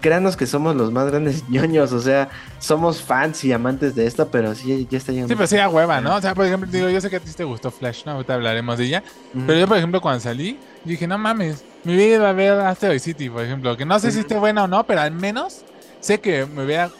créanos 0.00 0.36
que 0.36 0.46
somos 0.46 0.76
los 0.76 0.92
más 0.92 1.08
grandes 1.08 1.44
ñoños, 1.48 1.92
o 1.92 2.00
sea, 2.00 2.28
somos 2.60 3.02
fans 3.02 3.42
y 3.44 3.52
amantes 3.52 3.96
de 3.96 4.06
esto, 4.06 4.28
pero 4.30 4.54
sí 4.54 4.86
ya 4.88 4.98
está 4.98 5.10
llegando. 5.10 5.32
Sí, 5.32 5.36
pero 5.36 5.46
sí 5.48 5.58
a 5.58 5.68
hueva, 5.68 6.00
¿no? 6.00 6.14
O 6.14 6.20
sea, 6.20 6.34
por 6.34 6.46
ejemplo, 6.46 6.70
digo, 6.70 6.88
yo 6.88 7.00
sé 7.00 7.10
que 7.10 7.16
a 7.16 7.20
ti 7.20 7.32
te 7.32 7.44
gustó 7.44 7.70
Flash, 7.72 8.04
¿no? 8.06 8.12
Ahorita 8.12 8.34
hablaremos 8.34 8.78
de 8.78 8.84
ella, 8.84 9.02
pero 9.46 9.58
yo, 9.58 9.66
por 9.66 9.76
ejemplo, 9.76 10.00
cuando 10.00 10.20
salí, 10.20 10.58
dije, 10.84 11.08
no 11.08 11.18
mames, 11.18 11.64
mi 11.82 11.96
vida 11.96 12.20
va 12.20 12.30
a 12.30 12.32
ver 12.32 12.52
Asteroid 12.60 13.00
City, 13.00 13.28
por 13.28 13.42
ejemplo, 13.42 13.76
que 13.76 13.84
no 13.84 13.98
sé 13.98 14.12
si 14.12 14.20
esté 14.20 14.36
buena 14.36 14.64
o 14.64 14.68
no, 14.68 14.84
pero 14.86 15.00
al 15.00 15.12
menos 15.12 15.64
sé 15.98 16.20
que 16.20 16.46
me 16.46 16.64
hubiera, 16.64 16.90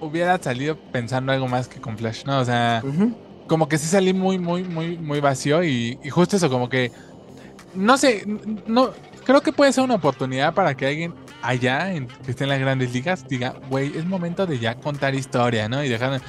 hubiera 0.00 0.36
salido 0.42 0.76
pensando 0.76 1.30
algo 1.30 1.46
más 1.46 1.68
que 1.68 1.80
con 1.80 1.96
Flash, 1.96 2.24
¿no? 2.24 2.40
O 2.40 2.44
sea 2.44 2.82
como 3.46 3.68
que 3.68 3.78
sí 3.78 3.86
salí 3.86 4.12
muy, 4.12 4.38
muy, 4.38 4.62
muy, 4.64 4.96
muy 4.96 5.20
vacío 5.20 5.62
y, 5.64 5.98
justo 6.10 6.36
eso, 6.36 6.48
como 6.50 6.68
que, 6.68 6.92
no 7.74 7.96
sé, 7.96 8.24
no, 8.66 8.90
creo 9.24 9.40
que 9.40 9.52
puede 9.52 9.72
ser 9.72 9.84
una 9.84 9.94
oportunidad 9.94 10.54
para 10.54 10.76
que 10.76 10.86
alguien 10.86 11.14
allá, 11.42 11.92
en, 11.92 12.06
que 12.06 12.30
esté 12.30 12.44
en 12.44 12.50
las 12.50 12.60
grandes 12.60 12.92
ligas, 12.92 13.26
diga, 13.28 13.54
güey, 13.68 13.96
es 13.96 14.04
momento 14.04 14.46
de 14.46 14.58
ya 14.58 14.74
contar 14.76 15.14
historia, 15.14 15.68
¿no? 15.68 15.82
Y 15.82 15.88
dejar, 15.88 16.20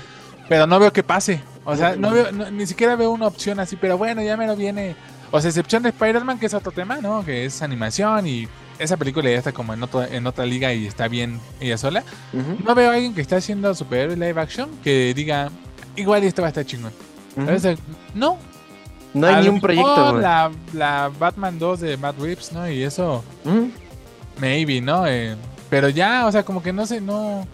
pero 0.49 0.67
no 0.67 0.79
veo 0.79 0.91
que 0.91 1.03
pase, 1.03 1.41
o 1.65 1.75
sea, 1.75 1.95
no 1.95 2.11
veo, 2.11 2.31
ni 2.31 2.65
siquiera 2.65 2.95
veo 2.95 3.11
una 3.11 3.27
opción 3.27 3.59
así, 3.59 3.75
pero 3.75 3.97
bueno, 3.97 4.21
ya 4.21 4.35
me 4.35 4.47
lo 4.47 4.55
viene, 4.55 4.95
o 5.31 5.39
sea, 5.39 5.49
excepción 5.49 5.83
de 5.83 5.89
Spider-Man, 5.89 6.39
que 6.39 6.47
es 6.47 6.53
otro 6.53 6.71
tema, 6.71 6.97
¿no? 6.97 7.23
Que 7.23 7.45
es 7.45 7.61
animación 7.61 8.27
y 8.27 8.47
esa 8.79 8.97
película 8.97 9.29
ya 9.29 9.37
está 9.37 9.51
como 9.51 9.73
en, 9.73 9.83
otro, 9.83 10.03
en 10.03 10.27
otra 10.27 10.45
liga 10.45 10.73
y 10.73 10.85
está 10.85 11.07
bien 11.07 11.39
ella 11.59 11.77
sola. 11.77 12.03
No 12.65 12.75
veo 12.75 12.91
a 12.91 12.95
alguien 12.95 13.13
que 13.13 13.21
está 13.21 13.37
haciendo 13.37 13.73
superhéroe 13.75 14.15
live 14.15 14.39
action 14.39 14.69
que 14.83 15.13
diga, 15.13 15.51
igual 15.95 16.23
esto 16.23 16.41
va 16.41 16.47
a 16.47 16.49
estar 16.49 16.65
chingón 16.65 16.91
no. 18.13 18.37
No 19.13 19.27
hay 19.27 19.43
ni 19.43 19.49
un 19.49 19.61
proyecto. 19.61 20.17
La, 20.19 20.51
la, 20.73 21.11
Batman 21.19 21.59
2 21.59 21.79
de 21.81 21.97
Matt 21.97 22.19
Reeves, 22.19 22.51
¿no? 22.51 22.69
Y 22.69 22.83
eso. 22.83 23.23
Maybe, 24.39 24.81
¿no? 24.81 25.05
Eh, 25.07 25.35
pero 25.69 25.89
ya, 25.89 26.25
o 26.25 26.31
sea, 26.31 26.43
como 26.43 26.63
que 26.63 26.73
no 26.73 26.85
sé, 26.85 26.99
no. 26.99 27.47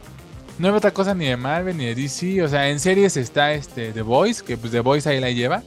No 0.58 0.68
hay 0.68 0.74
otra 0.74 0.92
cosa 0.92 1.14
ni 1.16 1.26
de 1.26 1.38
Marvel 1.38 1.78
ni 1.78 1.86
de 1.86 1.96
DC. 1.96 2.44
O 2.44 2.48
sea, 2.48 2.70
en 2.70 2.80
series 2.80 3.16
está 3.16 3.54
este 3.54 3.92
The 3.94 4.02
Voice, 4.02 4.44
que 4.44 4.58
pues 4.58 4.72
The 4.72 4.82
Voice 4.82 5.10
ahí 5.10 5.20
la 5.20 5.32
lleva. 5.32 5.64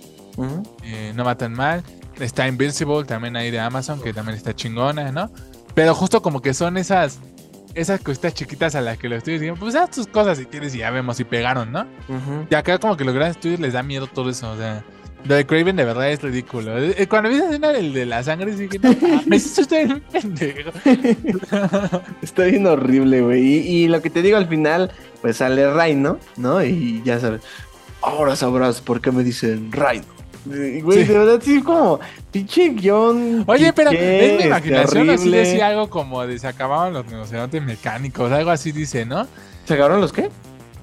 Eh, 0.85 1.12
no 1.14 1.24
matan 1.24 1.52
mal. 1.52 1.82
Está 2.20 2.46
Invincible, 2.46 3.04
también 3.04 3.37
ahí 3.37 3.50
de 3.50 3.58
Amazon, 3.58 4.00
que 4.00 4.12
también 4.12 4.37
está 4.37 4.54
chingona, 4.54 5.11
¿no? 5.12 5.30
Pero 5.74 5.94
justo 5.94 6.20
como 6.20 6.42
que 6.42 6.52
son 6.52 6.76
esas 6.76 7.18
esas 7.74 8.00
cositas 8.00 8.35
chiquitas 8.35 8.74
a 8.74 8.80
las 8.80 8.98
que 8.98 9.08
los 9.08 9.18
estudios 9.18 9.40
dicen, 9.40 9.56
pues 9.56 9.74
haz 9.74 9.90
tus 9.90 10.06
cosas 10.06 10.38
si 10.38 10.46
quieres 10.46 10.74
y 10.74 10.78
ya 10.78 10.90
vemos 10.90 11.16
si 11.16 11.24
pegaron, 11.24 11.72
¿no? 11.72 11.87
Y 12.50 12.54
acá 12.54 12.78
como 12.78 12.96
que 12.96 13.04
los 13.04 13.14
grandes 13.14 13.37
estudios 13.37 13.61
les 13.61 13.72
da 13.72 13.82
miedo 13.82 14.06
todo 14.06 14.30
eso, 14.30 14.50
o 14.50 14.56
sea, 14.56 14.85
lo 15.24 15.37
de 15.37 15.46
Craven 15.46 15.76
de 15.76 15.85
verdad 15.85 16.11
es 16.11 16.20
ridículo. 16.20 16.78
Eh, 16.78 16.94
eh, 16.98 17.06
cuando 17.06 17.28
vi 17.28 17.37
esa 17.37 17.46
escena 17.46 17.68
del 17.68 17.92
de 17.92 18.06
la 18.06 18.22
sangre, 18.22 18.54
dije, 18.56 18.78
no, 18.80 19.22
me 19.26 19.37
hiciste 19.37 19.85
un 19.85 20.00
pendejo. 20.00 20.70
Está 22.22 22.44
bien 22.44 22.66
horrible, 22.66 23.20
güey. 23.20 23.42
Y, 23.42 23.88
lo 23.88 24.02
que 24.02 24.11
te 24.11 24.22
digo 24.22 24.37
al 24.37 24.48
final, 24.48 24.90
pues 25.20 25.37
sale 25.37 25.72
Rhino, 25.72 26.18
¿no? 26.37 26.64
Y 26.64 27.02
ya 27.04 27.20
sabes, 27.20 27.42
ahora 28.00 28.35
sabrás 28.35 28.80
por 28.80 29.00
qué 29.00 29.12
me 29.12 29.22
dicen 29.22 29.70
Rhino. 29.70 30.21
Güey, 30.44 31.05
de 31.05 31.18
verdad 31.18 31.40
sí 31.42 31.62
como 31.62 32.00
pinche 32.31 32.70
guion. 32.70 33.44
Oye, 33.46 33.72
pero 33.72 33.90
es 33.90 34.38
mi 34.38 34.44
imaginación 34.44 35.11
así 35.11 35.31
decía 35.31 35.68
algo 35.68 35.88
como 35.88 36.26
de 36.26 36.38
se 36.38 36.48
acababan 36.48 36.92
los 36.92 37.07
negociantes 37.07 37.62
mecánicos, 37.62 38.33
algo 38.33 38.50
así 38.50 38.72
dice, 38.72 39.05
¿no? 39.05 39.26
¿Se 39.64 39.74
acabaron 39.74 40.00
los 40.00 40.12
qué? 40.12 40.31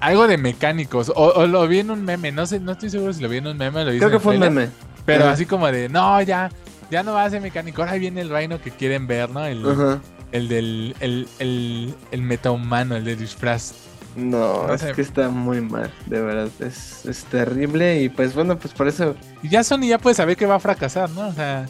Algo 0.00 0.26
de 0.26 0.38
mecánicos. 0.38 1.12
O, 1.14 1.46
lo 1.46 1.68
vi 1.68 1.80
en 1.80 1.90
un 1.90 2.04
meme, 2.04 2.32
no 2.32 2.46
sé, 2.46 2.58
no 2.58 2.72
estoy 2.72 2.88
seguro 2.88 3.12
si 3.12 3.22
lo 3.22 3.28
vi 3.28 3.36
en 3.36 3.48
un 3.48 3.58
meme. 3.58 3.84
Lo 3.84 3.90
Creo 3.98 4.10
que 4.10 4.18
fue 4.18 4.34
un 4.34 4.40
meme. 4.40 4.70
Pero 5.04 5.28
así 5.28 5.44
como 5.44 5.66
de, 5.70 5.88
no, 5.88 6.22
ya, 6.22 6.50
ya 6.90 7.02
no 7.02 7.12
va 7.12 7.24
a 7.24 7.30
ser 7.30 7.42
mecánico. 7.42 7.82
Ahora 7.82 7.94
viene 7.94 8.22
el 8.22 8.30
reino 8.30 8.60
que 8.60 8.70
quieren 8.70 9.06
ver, 9.06 9.28
¿no? 9.30 9.44
El, 9.44 9.62
el 10.32 10.48
del 10.48 10.96
el, 11.00 11.28
el, 11.38 11.94
el 12.10 12.22
metahumano, 12.22 12.96
el 12.96 13.04
de 13.04 13.16
disfraz. 13.16 13.74
No, 14.16 14.72
es 14.72 14.82
que 14.82 15.02
está 15.02 15.28
muy 15.28 15.60
mal, 15.60 15.90
de 16.06 16.20
verdad. 16.20 16.48
Es, 16.60 17.06
es, 17.06 17.24
terrible 17.24 18.02
y 18.02 18.08
pues 18.08 18.34
bueno, 18.34 18.58
pues 18.58 18.74
por 18.74 18.88
eso. 18.88 19.14
Y 19.42 19.48
ya 19.48 19.62
Sony 19.62 19.86
ya 19.86 19.98
puede 19.98 20.16
saber 20.16 20.36
que 20.36 20.46
va 20.46 20.56
a 20.56 20.60
fracasar, 20.60 21.08
¿no? 21.10 21.28
O 21.28 21.32
sea, 21.32 21.66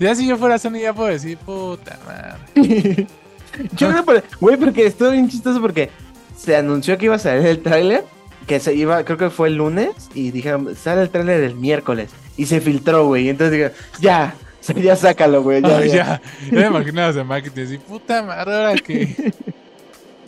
ya 0.00 0.14
si 0.14 0.26
yo 0.26 0.36
fuera 0.36 0.58
Sony 0.58 0.80
ya 0.80 0.92
puedo 0.92 1.08
decir, 1.08 1.38
puta 1.38 1.98
madre. 2.04 3.06
yo 3.76 3.88
creo, 3.88 4.22
güey, 4.40 4.56
porque 4.56 4.86
estuvo 4.86 5.10
bien 5.10 5.28
chistoso 5.28 5.60
porque 5.60 5.90
se 6.36 6.56
anunció 6.56 6.98
que 6.98 7.06
iba 7.06 7.14
a 7.14 7.20
salir 7.20 7.46
el 7.46 7.62
tráiler, 7.62 8.04
que 8.46 8.60
se 8.60 8.74
iba, 8.74 9.04
creo 9.04 9.18
que 9.18 9.30
fue 9.30 9.48
el 9.48 9.56
lunes, 9.56 9.90
y 10.14 10.32
dijeron, 10.32 10.74
sale 10.76 11.02
el 11.02 11.10
tráiler 11.10 11.42
el 11.44 11.54
miércoles. 11.54 12.10
Y 12.36 12.46
se 12.46 12.60
filtró, 12.60 13.06
güey. 13.06 13.28
Entonces 13.28 13.52
dije, 13.52 13.72
ya, 14.00 14.34
ya 14.76 14.96
sácalo, 14.96 15.42
güey. 15.42 15.62
Ya, 15.62 15.80
ya. 15.80 15.86
ya. 15.86 16.20
ya 16.50 16.52
me 16.52 16.66
imaginaba 16.66 17.10
ese 17.10 17.24
marketing 17.24 17.62
así, 17.62 17.78
puta 17.78 18.22
madre, 18.22 18.54
ahora 18.54 18.74
que. 18.74 19.32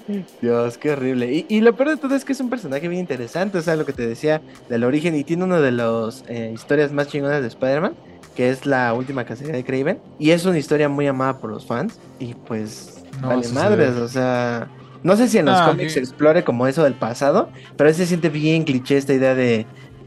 Dios, 0.42 0.78
qué 0.78 0.92
horrible. 0.92 1.46
Y, 1.48 1.60
lo 1.60 1.74
peor 1.74 1.90
de 1.90 1.96
todo 1.96 2.14
es 2.14 2.24
que 2.24 2.32
es 2.32 2.40
un 2.40 2.50
personaje 2.50 2.88
bien 2.88 3.00
interesante, 3.00 3.58
o 3.58 3.62
sea, 3.62 3.76
lo 3.76 3.84
que 3.84 3.92
te 3.92 4.06
decía 4.06 4.40
del 4.68 4.84
origen, 4.84 5.14
y 5.14 5.24
tiene 5.24 5.44
una 5.44 5.60
de 5.60 5.72
las 5.72 6.24
eh, 6.28 6.50
historias 6.54 6.92
más 6.92 7.08
chingonas 7.08 7.42
de 7.42 7.48
Spider-Man, 7.48 7.94
que 8.34 8.50
es 8.50 8.66
la 8.66 8.92
última 8.94 9.24
cacería 9.24 9.52
de 9.52 9.64
Craven, 9.64 9.98
y 10.18 10.30
es 10.30 10.44
una 10.44 10.58
historia 10.58 10.88
muy 10.88 11.06
amada 11.06 11.38
por 11.38 11.50
los 11.50 11.66
fans, 11.66 11.98
y 12.18 12.34
pues, 12.34 13.04
vale 13.20 13.48
madres, 13.48 13.96
o 13.96 14.08
sea, 14.08 14.68
no 15.02 15.16
sé 15.16 15.28
si 15.28 15.38
en 15.38 15.46
los 15.46 15.60
cómics 15.62 15.92
se 15.92 16.00
explore 16.00 16.44
como 16.44 16.66
eso 16.66 16.82
del 16.82 16.94
pasado, 16.94 17.50
pero 17.76 17.92
se 17.92 18.06
siente 18.06 18.28
bien 18.28 18.64
cliché 18.64 18.96
esta 18.96 19.14
idea 19.14 19.34
de 19.34 19.66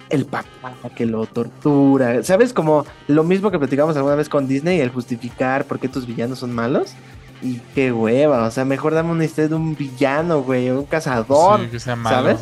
el 0.10 0.26
papá 0.26 0.76
que 0.96 1.06
lo 1.06 1.26
tortura, 1.26 2.22
¿sabes? 2.24 2.52
Como 2.52 2.86
lo 3.08 3.24
mismo 3.24 3.50
que 3.50 3.58
platicamos 3.58 3.96
alguna 3.96 4.16
vez 4.16 4.28
con 4.28 4.48
Disney, 4.48 4.82
el 4.82 4.90
justificar 4.90 5.64
por 5.66 5.80
qué 5.80 5.88
tus 5.88 6.06
villanos 6.06 6.40
son 6.40 6.52
malos. 6.52 6.94
Y 7.42 7.60
qué 7.74 7.92
hueva, 7.92 8.46
o 8.46 8.52
sea, 8.52 8.66
mejor 8.66 8.94
dame 8.94 9.12
una 9.12 9.26
historia 9.26 9.50
de 9.50 9.56
un 9.56 9.76
villano, 9.76 10.44
güey, 10.44 10.70
un 10.70 10.86
cazador, 10.86 11.68
¿sabes? 11.80 12.40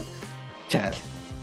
Chale. 0.67 0.97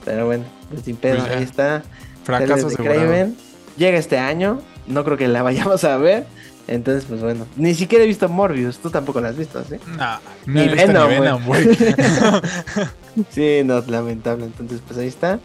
Pero 0.05 0.27
bueno, 0.27 0.45
pues 0.71 0.83
sin 0.83 0.97
pedo, 0.97 1.19
pues 1.19 1.31
ahí 1.31 1.43
está. 1.43 1.83
Fracaso 2.25 2.69
de 2.69 3.33
Llega 3.77 3.99
este 3.99 4.19
año, 4.19 4.61
no 4.87 5.05
creo 5.05 5.17
que 5.17 5.29
la 5.29 5.43
vayamos 5.43 5.85
a 5.85 5.97
ver. 5.97 6.27
Entonces, 6.69 7.05
pues 7.09 7.21
bueno, 7.21 7.47
ni 7.57 7.75
siquiera 7.75 8.05
he 8.05 8.07
visto 8.09 8.29
Morbius, 8.29 8.79
tú 8.79 8.91
tampoco 8.91 9.21
la 9.21 9.29
has 9.29 9.37
visto, 9.37 9.63
¿sí? 9.65 9.77
No, 9.97 10.19
ni, 10.47 10.67
Venom, 10.69 11.45
güey. 11.45 11.65
sí, 13.31 13.61
no, 13.65 13.81
lamentable. 13.87 14.47
Entonces, 14.47 14.81
pues 14.85 14.99
ahí 14.99 15.07
está. 15.07 15.39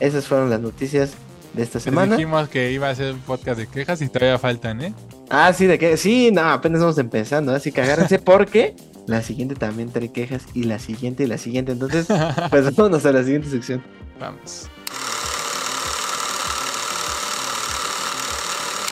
Esas 0.00 0.26
fueron 0.26 0.48
las 0.48 0.60
noticias 0.60 1.12
de 1.52 1.62
esta 1.62 1.80
semana. 1.80 2.16
dijimos 2.16 2.48
que 2.48 2.72
iba 2.72 2.88
a 2.88 2.94
ser 2.94 3.12
un 3.12 3.20
podcast 3.20 3.58
de 3.58 3.66
quejas 3.66 4.00
y 4.00 4.08
todavía 4.08 4.38
faltan, 4.38 4.80
¿eh? 4.80 4.94
Ah, 5.30 5.52
sí, 5.52 5.66
de 5.66 5.78
qué. 5.78 5.96
Sí, 5.96 6.30
no, 6.32 6.42
apenas 6.42 6.78
estamos 6.78 6.98
empezando, 6.98 7.52
así 7.52 7.72
que 7.72 7.80
agárrense 7.80 8.18
porque 8.24 8.74
la 9.06 9.22
siguiente 9.22 9.54
también 9.54 9.90
trae 9.90 10.12
quejas 10.12 10.42
y 10.54 10.64
la 10.64 10.78
siguiente 10.78 11.24
y 11.24 11.26
la 11.26 11.38
siguiente. 11.38 11.72
Entonces, 11.72 12.06
pues 12.50 12.64
vámonos 12.76 13.04
a 13.06 13.12
la 13.12 13.22
siguiente 13.22 13.48
sección. 13.48 13.82
Vamos. 14.20 14.68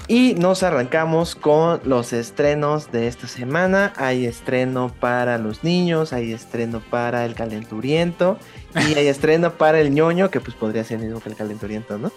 Y 0.09 0.35
nos 0.35 0.63
arrancamos 0.63 1.35
con 1.35 1.81
los 1.85 2.13
estrenos 2.13 2.93
de 2.93 3.07
esta 3.07 3.27
semana. 3.27 3.95
Hay 3.97 4.27
estreno 4.27 4.93
para 5.01 5.39
los 5.39 5.65
niños, 5.65 6.13
hay 6.13 6.33
estreno 6.33 6.83
para 6.91 7.25
el 7.25 7.35
calenturiento 7.35 8.37
y 8.75 8.95
hay 8.99 9.07
estreno 9.09 9.53
para 9.53 9.81
el 9.81 9.95
ñoño, 9.95 10.31
que 10.31 10.41
pues 10.41 10.55
podría 10.55 10.85
ser 10.85 10.99
el 10.99 11.07
mismo 11.07 11.21
que 11.21 11.31
el 11.31 11.37
calenturiento, 11.37 11.97
¿no? 11.97 12.13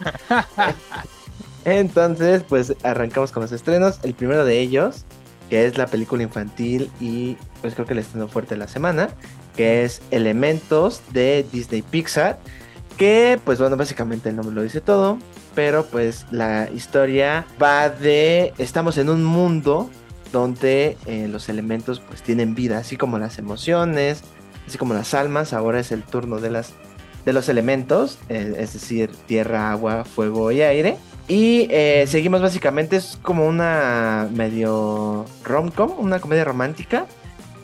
Entonces, 1.66 2.43
pues 2.47 2.74
arrancamos 2.84 3.32
con 3.32 3.41
los 3.41 3.51
estrenos. 3.51 3.99
El 4.03 4.13
primero 4.13 4.45
de 4.45 4.59
ellos, 4.59 5.05
que 5.49 5.66
es 5.66 5.78
la 5.78 5.88
película 5.88 6.24
infantil 6.24 6.89
y 6.99 7.38
pues 7.61 7.74
creo 7.74 7.86
que 7.86 7.93
el 7.93 7.99
estreno 7.99 8.28
fuerte 8.28 8.55
de 8.55 8.59
la 8.59 8.68
semana, 8.68 9.09
que 9.55 9.84
es 9.84 10.01
Elementos 10.11 11.01
de 11.11 11.45
Disney 11.51 11.82
Pixar. 11.82 12.39
Que 12.97 13.39
pues 13.43 13.59
bueno, 13.59 13.76
básicamente 13.76 14.30
el 14.30 14.38
nombre 14.38 14.55
lo 14.55 14.61
dice 14.61 14.80
todo 14.80 15.18
pero 15.55 15.86
pues 15.86 16.26
la 16.30 16.70
historia 16.76 17.47
va 17.61 17.89
de, 17.89 18.53
estamos 18.57 18.97
en 18.97 19.09
un 19.09 19.24
mundo 19.24 19.89
donde 20.32 20.97
eh, 21.05 21.28
los 21.30 21.47
elementos 21.47 22.01
pues 22.01 22.22
tienen 22.22 22.53
vida, 22.53 22.78
así 22.78 22.97
como 22.97 23.18
las 23.18 23.39
emociones, 23.39 24.22
así 24.68 24.78
como 24.78 24.93
las 24.93 25.13
almas, 25.13 25.53
ahora 25.53 25.80
es 25.80 25.91
el 25.91 26.03
turno 26.03 26.39
de 26.39 26.51
las 26.51 26.74
de 27.24 27.34
los 27.34 27.49
elementos, 27.49 28.20
eh, 28.30 28.53
es 28.59 28.74
decir, 28.74 29.09
tierra, 29.26 29.72
agua, 29.72 30.05
fuego 30.05 30.51
y 30.51 30.61
aire. 30.61 30.97
Y 31.28 31.67
eh, 31.71 32.05
seguimos 32.07 32.41
básicamente, 32.41 32.97
es 32.97 33.17
como 33.21 33.47
una 33.47 34.30
medio 34.32 35.26
rom-com, 35.43 35.93
una 35.97 36.19
comedia 36.19 36.43
romántica 36.43 37.07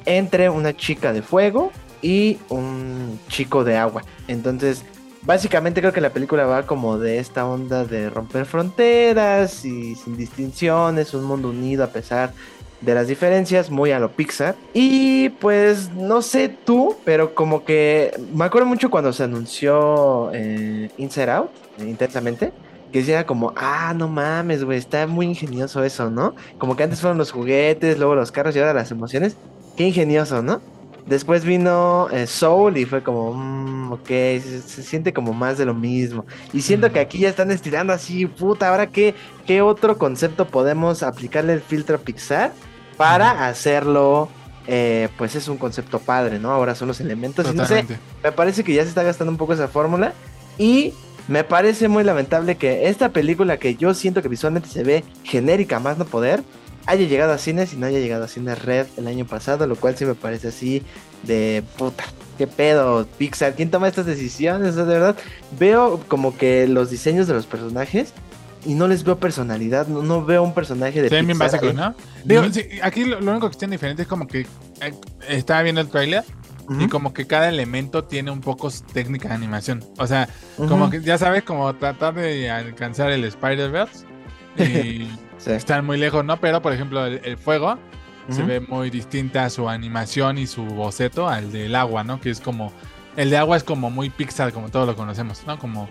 entre 0.05 0.49
una 0.49 0.75
chica 0.75 1.13
de 1.13 1.21
fuego 1.21 1.71
y 2.01 2.39
un 2.49 3.19
chico 3.27 3.63
de 3.63 3.77
agua. 3.77 4.03
Entonces, 4.27 4.83
básicamente 5.23 5.81
creo 5.81 5.93
que 5.93 6.01
la 6.01 6.09
película 6.11 6.45
va 6.45 6.65
como 6.65 6.97
de 6.97 7.19
esta 7.19 7.45
onda 7.45 7.85
de 7.85 8.09
romper 8.09 8.45
fronteras 8.45 9.63
y 9.63 9.95
sin 9.95 10.17
distinciones, 10.17 11.13
un 11.13 11.25
mundo 11.25 11.49
unido 11.49 11.83
a 11.83 11.87
pesar 11.87 12.33
de 12.81 12.95
las 12.95 13.07
diferencias, 13.07 13.69
muy 13.69 13.91
a 13.91 13.99
lo 13.99 14.11
Pixar. 14.11 14.55
Y 14.73 15.29
pues 15.29 15.91
no 15.91 16.21
sé 16.23 16.49
tú, 16.49 16.95
pero 17.05 17.35
como 17.35 17.63
que 17.63 18.11
me 18.33 18.45
acuerdo 18.45 18.67
mucho 18.67 18.89
cuando 18.89 19.13
se 19.13 19.23
anunció 19.23 20.31
eh, 20.33 20.89
Inside 20.97 21.31
Out, 21.31 21.51
eh, 21.79 21.85
intensamente. 21.87 22.51
Que 22.91 22.99
decía 22.99 23.25
como, 23.25 23.53
ah, 23.55 23.93
no 23.95 24.07
mames, 24.07 24.63
güey, 24.63 24.77
está 24.77 25.07
muy 25.07 25.25
ingenioso 25.25 25.83
eso, 25.83 26.09
¿no? 26.09 26.35
Como 26.57 26.75
que 26.75 26.83
antes 26.83 26.99
fueron 26.99 27.17
los 27.17 27.31
juguetes, 27.31 27.97
luego 27.97 28.15
los 28.15 28.31
carros 28.31 28.55
y 28.55 28.59
ahora 28.59 28.73
las 28.73 28.91
emociones. 28.91 29.35
Qué 29.77 29.87
ingenioso, 29.87 30.41
¿no? 30.41 30.61
Después 31.05 31.43
vino 31.43 32.09
eh, 32.11 32.27
Soul 32.27 32.77
y 32.77 32.85
fue 32.85 33.01
como, 33.01 33.33
mmm, 33.33 33.91
ok, 33.93 34.07
se, 34.07 34.83
siente 34.83 35.13
como 35.13 35.33
más 35.33 35.57
de 35.57 35.65
lo 35.65 35.73
mismo. 35.73 36.25
Y 36.53 36.61
siento 36.61 36.91
que 36.91 36.99
aquí 36.99 37.19
ya 37.19 37.29
están 37.29 37.49
estirando 37.51 37.91
así, 37.91 38.27
puta, 38.27 38.69
ahora 38.69 38.87
qué, 38.87 39.15
qué 39.45 39.61
otro 39.61 39.97
concepto 39.97 40.47
podemos 40.47 41.01
aplicarle 41.01 41.53
el 41.53 41.61
filtro 41.61 41.99
Pixar 41.99 42.53
para 42.97 43.47
hacerlo, 43.47 44.29
eh, 44.67 45.09
pues 45.17 45.35
es 45.35 45.47
un 45.47 45.57
concepto 45.57 45.99
padre, 45.99 46.39
¿no? 46.39 46.51
Ahora 46.51 46.75
son 46.75 46.87
los 46.87 47.01
elementos. 47.01 47.47
Y 47.51 47.55
no 47.55 47.65
sé, 47.65 47.85
me 48.23 48.31
parece 48.31 48.63
que 48.63 48.73
ya 48.73 48.83
se 48.83 48.89
está 48.89 49.01
gastando 49.01 49.31
un 49.31 49.37
poco 49.37 49.53
esa 49.53 49.67
fórmula. 49.67 50.13
Y 50.57 50.93
me 51.27 51.43
parece 51.43 51.87
muy 51.87 52.03
lamentable 52.03 52.57
que 52.57 52.87
esta 52.89 53.09
película 53.09 53.57
que 53.57 53.75
yo 53.75 53.93
siento 53.93 54.21
que 54.21 54.27
visualmente 54.27 54.69
se 54.69 54.83
ve 54.83 55.03
genérica 55.23 55.79
más 55.79 55.97
no 55.97 56.05
poder, 56.05 56.43
haya 56.85 57.05
llegado 57.05 57.33
a 57.33 57.37
cines 57.37 57.73
y 57.73 57.77
no 57.77 57.85
haya 57.85 57.99
llegado 57.99 58.23
a 58.23 58.27
cines 58.27 58.63
Red 58.63 58.87
el 58.97 59.07
año 59.07 59.25
pasado, 59.25 59.67
lo 59.67 59.75
cual 59.75 59.95
sí 59.95 60.05
me 60.05 60.15
parece 60.15 60.49
así 60.49 60.83
de 61.23 61.63
puta. 61.77 62.03
¿Qué 62.37 62.47
pedo, 62.47 63.05
Pixar? 63.17 63.55
¿Quién 63.55 63.69
toma 63.69 63.87
estas 63.87 64.05
decisiones? 64.05 64.75
de 64.75 64.83
verdad, 64.83 65.15
veo 65.59 65.99
como 66.07 66.35
que 66.35 66.67
los 66.67 66.89
diseños 66.89 67.27
de 67.27 67.33
los 67.33 67.45
personajes 67.45 68.13
y 68.65 68.73
no 68.73 68.87
les 68.87 69.03
veo 69.03 69.19
personalidad, 69.19 69.87
no, 69.87 70.25
veo 70.25 70.43
un 70.43 70.53
personaje 70.53 71.01
de 71.01 71.09
sí, 71.09 71.25
bien 71.25 71.37
básico, 71.37 71.71
¿no? 71.73 71.95
Digo, 72.23 72.43
aquí 72.83 73.05
lo, 73.05 73.17
único 73.19 73.49
que 73.49 73.57
tiene 73.57 73.75
diferente 73.75 74.03
es 74.03 74.07
como 74.07 74.27
que 74.27 74.41
eh, 74.81 74.93
estaba 75.29 75.61
viendo 75.63 75.81
el 75.81 75.89
trailer 75.89 76.23
y 76.79 76.87
como 76.87 77.13
que 77.13 77.27
cada 77.27 77.49
elemento 77.49 78.03
tiene 78.03 78.31
un 78.31 78.41
poco 78.41 78.69
técnica 78.93 79.29
de 79.29 79.35
animación. 79.35 79.83
O 79.97 80.07
sea, 80.07 80.29
como 80.57 80.89
que 80.89 81.01
ya 81.01 81.17
sabes, 81.17 81.43
como 81.43 81.73
tratar 81.75 82.13
de 82.15 82.49
alcanzar 82.49 83.11
el 83.11 83.23
Spider-Verse 83.23 84.05
y 84.57 85.09
están 85.45 85.85
muy 85.85 85.97
lejos, 85.97 86.23
¿no? 86.25 86.37
Pero, 86.37 86.61
por 86.61 86.73
ejemplo, 86.73 87.05
el, 87.05 87.37
fuego 87.37 87.77
se 88.29 88.43
ve 88.43 88.59
muy 88.59 88.89
distinta 88.89 89.45
a 89.45 89.49
su 89.49 89.67
animación 89.67 90.37
y 90.37 90.47
su 90.47 90.63
boceto 90.63 91.27
al 91.27 91.51
del 91.51 91.75
agua, 91.75 92.03
¿no? 92.03 92.19
Que 92.19 92.29
es 92.29 92.39
como. 92.39 92.71
El 93.17 93.29
de 93.29 93.37
agua 93.37 93.57
es 93.57 93.63
como 93.63 93.89
muy 93.89 94.09
pixel, 94.09 94.53
como 94.53 94.69
todos 94.69 94.87
lo 94.87 94.95
conocemos, 94.95 95.43
¿no? 95.45 95.59
Como 95.59 95.89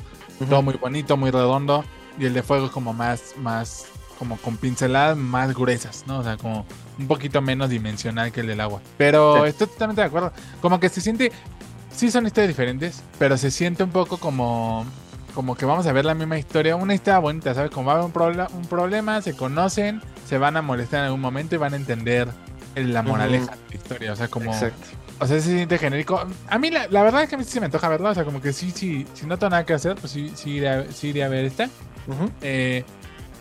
todo 0.48 0.62
muy 0.62 0.74
bonito, 0.74 1.16
muy 1.16 1.30
redondo. 1.30 1.84
Y 2.18 2.24
el 2.24 2.34
de 2.34 2.42
fuego 2.42 2.66
es 2.66 2.72
como 2.72 2.92
más, 2.92 3.34
más, 3.38 3.86
como 4.20 4.36
con 4.36 4.58
pinceladas 4.58 5.16
más 5.16 5.54
gruesas, 5.54 6.04
¿no? 6.06 6.18
O 6.18 6.22
sea, 6.22 6.36
como 6.36 6.66
un 6.98 7.08
poquito 7.08 7.40
menos 7.40 7.70
dimensional 7.70 8.30
que 8.32 8.40
el 8.40 8.48
del 8.48 8.60
agua. 8.60 8.82
Pero 8.98 9.46
estoy 9.46 9.66
totalmente 9.66 10.02
de 10.02 10.08
acuerdo. 10.08 10.30
Como 10.60 10.78
que 10.78 10.90
se 10.90 11.00
siente. 11.00 11.32
Sí, 11.90 12.10
son 12.10 12.26
historias 12.26 12.48
diferentes, 12.48 13.02
pero 13.18 13.38
se 13.38 13.50
siente 13.50 13.82
un 13.82 13.88
poco 13.88 14.18
como 14.18 14.84
como 15.34 15.56
que 15.56 15.64
vamos 15.64 15.86
a 15.86 15.92
ver 15.92 16.04
la 16.04 16.12
misma 16.12 16.36
historia, 16.36 16.76
una 16.76 16.94
historia 16.94 17.18
bonita, 17.18 17.54
¿sabes? 17.54 17.70
Como 17.70 17.86
va 17.86 17.94
a 17.94 18.02
haber 18.02 18.10
un, 18.14 18.56
un 18.58 18.66
problema, 18.66 19.22
se 19.22 19.34
conocen, 19.34 20.02
se 20.28 20.36
van 20.36 20.58
a 20.58 20.62
molestar 20.62 21.00
en 21.00 21.06
algún 21.06 21.20
momento 21.22 21.54
y 21.54 21.58
van 21.58 21.72
a 21.72 21.76
entender 21.76 22.28
la 22.74 23.02
moraleja 23.02 23.52
de 23.52 23.68
la 23.70 23.74
historia, 23.74 24.12
o 24.12 24.16
sea, 24.16 24.28
como... 24.28 24.52
Exacto. 24.52 24.86
O 25.18 25.26
sea, 25.26 25.40
se 25.40 25.50
siente 25.50 25.78
genérico. 25.78 26.20
A 26.48 26.58
mí 26.58 26.70
la, 26.70 26.86
verdad 26.88 27.22
es 27.22 27.28
que 27.28 27.36
a 27.36 27.38
mí 27.38 27.44
sí 27.44 27.52
se 27.52 27.60
me 27.60 27.66
antoja 27.66 27.88
verlo, 27.88 28.10
o 28.10 28.14
sea, 28.14 28.24
como 28.24 28.42
que 28.42 28.52
sí, 28.52 28.70
sí, 28.70 29.06
si 29.14 29.26
no 29.26 29.38
tengo 29.38 29.50
nada 29.50 29.64
que 29.64 29.72
hacer, 29.72 29.94
pues 29.96 30.12
sí, 30.12 30.32
sí, 30.34 30.50
iré, 30.50 30.68
a, 31.22 31.28
ver 31.28 31.44
esta. 31.46 31.70
Eh, 32.42 32.84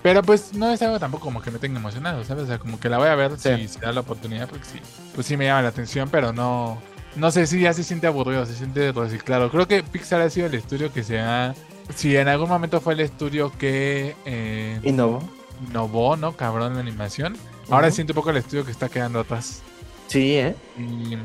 pero 0.02 0.22
pues 0.22 0.54
no 0.54 0.70
es 0.72 0.82
algo 0.82 1.00
tampoco 1.00 1.26
como 1.26 1.42
que 1.42 1.52
me 1.52 1.60
tenga 1.60 1.80
emocionado, 1.80 2.24
¿sabes? 2.24 2.46
O 2.46 2.48
sea, 2.48 2.60
como 2.60 2.80
que 2.80 2.90
la 2.90 2.98
voy 2.98 3.08
a 3.08 3.16
ver 3.16 3.38
si 3.38 3.68
se 3.68 3.80
da 3.80 3.92
la 3.92 4.02
oportunidad, 4.02 4.48
porque 4.48 4.66
sí, 4.66 4.80
pues 5.16 5.28
sí 5.28 5.38
me 5.38 5.46
llama 5.46 5.64
la 5.64 5.70
atención, 5.70 6.10
pero 6.10 6.34
no, 6.34 6.82
no 7.16 7.32
sé 7.32 7.48
si 7.48 7.62
ya 7.62 7.74
se 7.74 7.84
siente 7.84 8.08
aburrido, 8.08 8.46
se 8.46 8.56
siente 8.56 8.92
reciclado. 8.92 9.50
Creo 9.52 9.68
que 9.68 9.84
Pixar 9.84 10.22
ha 10.22 10.30
sido 10.30 10.48
el 10.48 10.56
estudio 10.56 10.92
que 10.92 11.04
se 11.04 11.20
ha 11.20 11.54
Sí, 11.96 12.16
en 12.16 12.28
algún 12.28 12.50
momento 12.50 12.80
fue 12.82 12.94
el 12.94 13.00
estudio 13.00 13.52
que... 13.58 14.16
Eh, 14.26 14.80
innovó. 14.84 15.22
Innovó, 15.68 16.16
¿no? 16.16 16.34
Cabrón 16.34 16.74
en 16.74 16.80
animación. 16.80 17.36
Ahora 17.70 17.92
siento 17.92 18.14
un 18.14 18.16
poco 18.16 18.30
el 18.30 18.38
estudio 18.38 18.66
que 18.66 18.72
está 18.72 18.90
quedando 18.90 19.20
atrás. 19.20 19.62
Sí, 20.08 20.38
¿eh? 20.38 20.56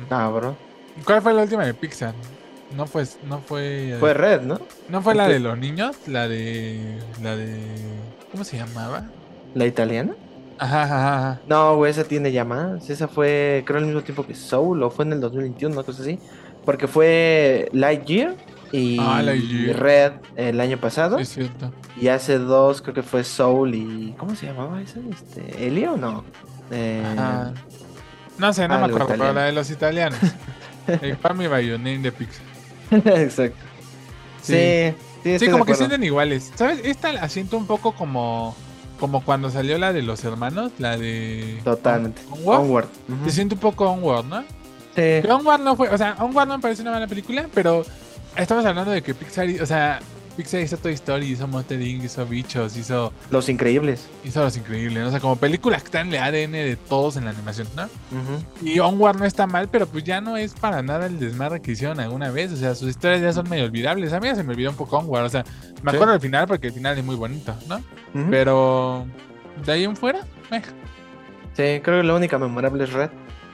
Cabrón. 0.08 0.56
¿Cuál 1.04 1.22
fue 1.22 1.32
la 1.32 1.42
última 1.42 1.64
de 1.64 1.74
Pixar? 1.74 2.14
No 2.76 2.86
fue... 2.86 3.06
No 3.24 3.40
fue, 3.40 3.96
fue 4.00 4.14
Red, 4.14 4.42
¿no? 4.42 4.58
¿No 4.88 5.02
fue 5.02 5.14
la 5.14 5.28
de 5.28 5.38
los 5.38 5.56
niños? 5.58 5.96
La 6.06 6.28
de... 6.28 6.98
La 7.22 7.36
de... 7.36 7.58
¿Cómo 8.34 8.42
se 8.42 8.56
llamaba? 8.56 9.04
¿La 9.54 9.64
italiana? 9.64 10.12
Ajá, 10.58 10.82
ajá, 10.82 11.40
No, 11.46 11.76
güey, 11.76 11.92
esa 11.92 12.02
tiene 12.02 12.32
ya 12.32 12.44
más. 12.44 12.90
Esa 12.90 13.06
fue, 13.06 13.62
creo, 13.64 13.78
al 13.78 13.86
mismo 13.86 14.02
tiempo 14.02 14.26
que 14.26 14.34
Soul, 14.34 14.82
o 14.82 14.90
fue 14.90 15.04
en 15.04 15.12
el 15.12 15.20
2021, 15.20 15.72
una 15.72 15.84
cosa 15.84 16.02
así. 16.02 16.18
Porque 16.64 16.88
fue 16.88 17.68
Lightyear 17.72 18.34
y 18.72 18.98
ah, 18.98 19.22
Red 19.22 20.14
el 20.34 20.60
año 20.60 20.78
pasado. 20.78 21.20
Es 21.20 21.28
cierto. 21.28 21.72
Y 21.96 22.08
hace 22.08 22.38
dos 22.38 22.82
creo 22.82 22.92
que 22.92 23.04
fue 23.04 23.22
Soul 23.22 23.72
y... 23.72 24.16
¿Cómo 24.18 24.34
se 24.34 24.46
llamaba 24.46 24.82
ese? 24.82 25.00
Este, 25.12 25.68
¿Elio 25.68 25.92
o 25.92 25.96
no? 25.96 26.24
Eh... 26.72 27.04
No 28.36 28.52
sé, 28.52 28.66
no 28.66 28.80
me 28.80 28.86
acuerdo, 28.86 29.06
pero 29.06 29.32
la 29.32 29.44
de 29.44 29.52
los 29.52 29.70
italianos. 29.70 30.18
el 31.02 31.16
Pami 31.18 31.46
Bayonin 31.46 32.02
de 32.02 32.10
Pixar. 32.10 32.44
Exacto. 32.90 33.64
Sí. 34.42 34.54
Sí, 34.54 34.94
sí 35.24 35.48
como 35.48 35.64
que 35.64 35.74
sienten 35.74 36.04
iguales. 36.04 36.52
¿Sabes? 36.54 36.80
Esta 36.84 37.12
la 37.12 37.28
siento 37.28 37.56
un 37.56 37.66
poco 37.66 37.92
como 37.92 38.54
como 39.00 39.24
cuando 39.24 39.50
salió 39.50 39.76
la 39.76 39.92
de 39.92 40.02
los 40.02 40.24
hermanos, 40.24 40.72
la 40.78 40.96
de 40.96 41.60
Totalmente. 41.64 42.22
Onward. 42.44 42.86
Te 43.24 43.30
siento 43.30 43.56
un 43.56 43.60
poco 43.60 43.90
Onward, 43.90 44.24
¿no? 44.26 44.44
Sí. 44.94 45.28
Onward 45.28 45.60
no 45.60 45.74
fue, 45.76 45.88
o 45.88 45.98
sea, 45.98 46.16
Onward 46.20 46.46
no 46.46 46.56
me 46.56 46.62
parece 46.62 46.82
una 46.82 46.92
mala 46.92 47.08
película, 47.08 47.48
pero 47.52 47.84
Estamos 48.36 48.64
hablando 48.66 48.90
de 48.90 49.02
que 49.02 49.14
Pixar, 49.14 49.46
o 49.62 49.66
sea, 49.66 50.00
Pixar 50.36 50.60
hizo 50.60 50.76
Toy 50.76 50.92
Story, 50.94 51.26
hizo 51.26 51.46
Monster 51.46 51.80
Inc., 51.80 52.04
hizo 52.04 52.26
Bichos, 52.26 52.76
hizo... 52.76 53.12
Los 53.30 53.48
Increíbles. 53.48 54.08
Hizo 54.24 54.42
Los 54.42 54.56
Increíbles, 54.56 55.02
¿no? 55.02 55.08
O 55.08 55.10
sea, 55.10 55.20
como 55.20 55.36
películas 55.36 55.82
que 55.82 55.86
están 55.86 56.08
en 56.08 56.14
el 56.14 56.22
ADN 56.22 56.52
de 56.52 56.76
todos 56.76 57.16
en 57.16 57.24
la 57.24 57.30
animación, 57.30 57.68
¿no? 57.76 57.88
Y 58.62 58.78
Onward 58.80 59.18
no 59.18 59.24
está 59.24 59.46
mal, 59.46 59.68
pero 59.68 59.86
pues 59.86 60.04
ya 60.04 60.20
no 60.20 60.36
es 60.36 60.54
para 60.54 60.82
nada 60.82 61.06
el 61.06 61.18
desmadre 61.18 61.60
que 61.60 61.72
hicieron 61.72 62.00
alguna 62.00 62.30
vez. 62.30 62.52
O 62.52 62.56
sea, 62.56 62.74
sus 62.74 62.88
historias 62.90 63.22
ya 63.22 63.32
son 63.32 63.48
medio 63.48 63.64
olvidables. 63.64 64.12
A 64.12 64.20
mí 64.20 64.26
ya 64.26 64.34
se 64.34 64.42
me 64.42 64.52
olvidó 64.52 64.70
un 64.70 64.76
poco 64.76 64.98
Onward. 64.98 65.24
O 65.24 65.28
sea, 65.28 65.44
me 65.82 65.92
acuerdo 65.92 66.12
del 66.12 66.20
final 66.20 66.46
porque 66.46 66.68
el 66.68 66.72
final 66.72 66.98
es 66.98 67.04
muy 67.04 67.16
bonito, 67.16 67.54
¿no? 67.68 67.80
Pero 68.30 69.06
de 69.64 69.72
ahí 69.72 69.84
en 69.84 69.96
fuera, 69.96 70.20
eh. 70.50 70.62
Sí, 71.52 71.80
creo 71.82 72.00
que 72.00 72.02
la 72.02 72.14
única 72.14 72.38
memorable 72.38 72.82
es 72.84 72.92
Red, 72.92 73.10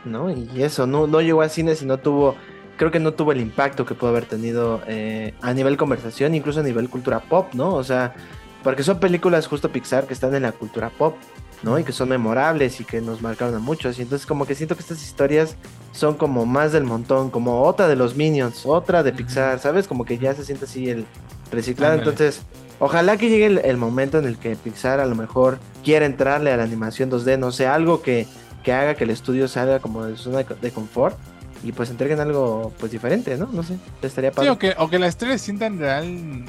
¿no? 0.06 0.30
Y 0.30 0.62
eso, 0.62 0.86
no, 0.86 1.06
no 1.06 1.20
llegó 1.20 1.42
al 1.42 1.50
cine 1.50 1.74
si 1.74 1.84
no 1.84 1.98
tuvo 1.98 2.34
creo 2.80 2.90
que 2.90 2.98
no 2.98 3.12
tuvo 3.12 3.32
el 3.32 3.42
impacto 3.42 3.84
que 3.84 3.94
pudo 3.94 4.08
haber 4.08 4.24
tenido 4.24 4.80
eh, 4.86 5.34
a 5.42 5.52
nivel 5.52 5.76
conversación, 5.76 6.34
incluso 6.34 6.60
a 6.60 6.62
nivel 6.62 6.88
cultura 6.88 7.20
pop, 7.20 7.52
¿no? 7.52 7.74
O 7.74 7.84
sea, 7.84 8.14
porque 8.62 8.82
son 8.82 8.98
películas 8.98 9.46
justo 9.46 9.70
Pixar 9.70 10.06
que 10.06 10.14
están 10.14 10.34
en 10.34 10.44
la 10.44 10.52
cultura 10.52 10.88
pop, 10.88 11.14
¿no? 11.62 11.78
Y 11.78 11.84
que 11.84 11.92
son 11.92 12.08
memorables 12.08 12.80
y 12.80 12.86
que 12.86 13.02
nos 13.02 13.20
marcaron 13.20 13.54
a 13.54 13.58
muchos. 13.58 13.98
Y 13.98 14.02
entonces 14.02 14.24
como 14.24 14.46
que 14.46 14.54
siento 14.54 14.76
que 14.76 14.80
estas 14.80 15.02
historias 15.02 15.56
son 15.92 16.14
como 16.14 16.46
más 16.46 16.72
del 16.72 16.84
montón, 16.84 17.28
como 17.28 17.64
otra 17.64 17.86
de 17.86 17.96
los 17.96 18.16
Minions, 18.16 18.64
otra 18.64 19.02
de 19.02 19.12
Pixar, 19.12 19.58
¿sabes? 19.58 19.86
Como 19.86 20.06
que 20.06 20.16
ya 20.16 20.32
se 20.32 20.46
siente 20.46 20.64
así 20.64 20.88
el 20.88 21.04
reciclado. 21.52 21.96
Entonces, 21.96 22.40
Ojalá 22.82 23.18
que 23.18 23.28
llegue 23.28 23.44
el, 23.44 23.76
momento 23.76 24.18
en 24.18 24.24
el 24.24 24.38
que 24.38 24.56
Pixar 24.56 25.00
a 25.00 25.04
lo 25.04 25.14
mejor 25.14 25.58
quiera 25.84 26.06
entrarle 26.06 26.50
a 26.50 26.56
la 26.56 26.62
animación 26.62 27.10
2D, 27.10 27.38
no 27.38 27.52
sé, 27.52 27.66
algo 27.66 28.00
que, 28.00 28.26
que 28.64 28.72
haga 28.72 28.94
que 28.94 29.04
el 29.04 29.10
estudio 29.10 29.48
salga 29.48 29.80
como 29.80 30.06
de 30.06 30.16
zona 30.16 30.44
de 30.44 30.70
confort 30.70 31.18
y 31.62 31.72
pues 31.72 31.90
entreguen 31.90 32.20
algo 32.20 32.72
pues 32.78 32.92
diferente, 32.92 33.36
¿no? 33.36 33.48
No 33.52 33.62
sé, 33.62 33.76
estaría 34.02 34.32
padre. 34.32 34.48
Sí, 34.48 34.50
o 34.50 34.58
que, 34.58 34.74
o 34.78 34.88
que 34.88 34.98
la 34.98 35.06
estrella 35.06 35.36
sientan 35.38 35.78
real 35.78 36.44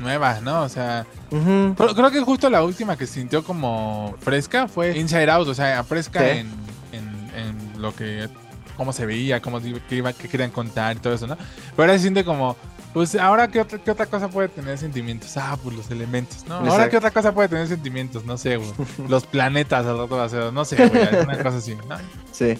nuevas, 0.00 0.42
¿no? 0.42 0.62
O 0.62 0.68
sea, 0.68 1.06
creo, 1.30 2.10
que 2.10 2.20
justo 2.20 2.50
la 2.50 2.62
última 2.62 2.96
que 2.96 3.06
sintió 3.06 3.42
como 3.42 4.14
fresca 4.20 4.68
fue 4.68 4.96
Inside 4.96 5.30
Out, 5.30 5.48
o 5.48 5.54
sea, 5.54 5.82
fresca 5.84 6.28
en, 6.28 6.48
en, 6.92 7.80
lo 7.80 7.94
que, 7.94 8.28
cómo 8.76 8.92
se 8.92 9.04
veía, 9.04 9.40
cómo 9.40 9.60
qué, 9.60 9.96
iba, 9.96 10.12
qué 10.12 10.28
querían 10.28 10.50
contar 10.50 10.96
y 10.96 11.00
todo 11.00 11.14
eso, 11.14 11.26
¿no? 11.26 11.36
Pero 11.36 11.82
ahora 11.82 11.92
se 11.94 12.00
siente 12.00 12.24
como, 12.24 12.56
pues 12.94 13.14
ahora 13.16 13.48
qué 13.48 13.60
otra, 13.60 13.78
qué 13.78 13.90
otra 13.90 14.06
cosa 14.06 14.28
puede 14.28 14.48
tener 14.48 14.78
sentimientos, 14.78 15.36
ah, 15.36 15.58
pues 15.62 15.76
los 15.76 15.90
elementos, 15.90 16.46
¿no? 16.46 16.56
Ahora 16.56 16.88
qué 16.88 16.96
otra 16.96 17.10
cosa 17.10 17.32
puede 17.32 17.48
tener 17.48 17.68
sentimientos, 17.68 18.24
no 18.24 18.38
sé, 18.38 18.56
güey. 18.56 18.70
los 19.08 19.26
planetas 19.26 19.84
al 19.86 19.98
rato 19.98 20.16
va 20.16 20.24
a 20.24 20.28
ser, 20.28 20.52
no 20.52 20.64
sé, 20.64 20.76
güey, 20.88 21.22
una 21.22 21.36
cosa 21.42 21.58
así, 21.58 21.74
¿no? 21.74 21.84
Sí. 22.32 22.56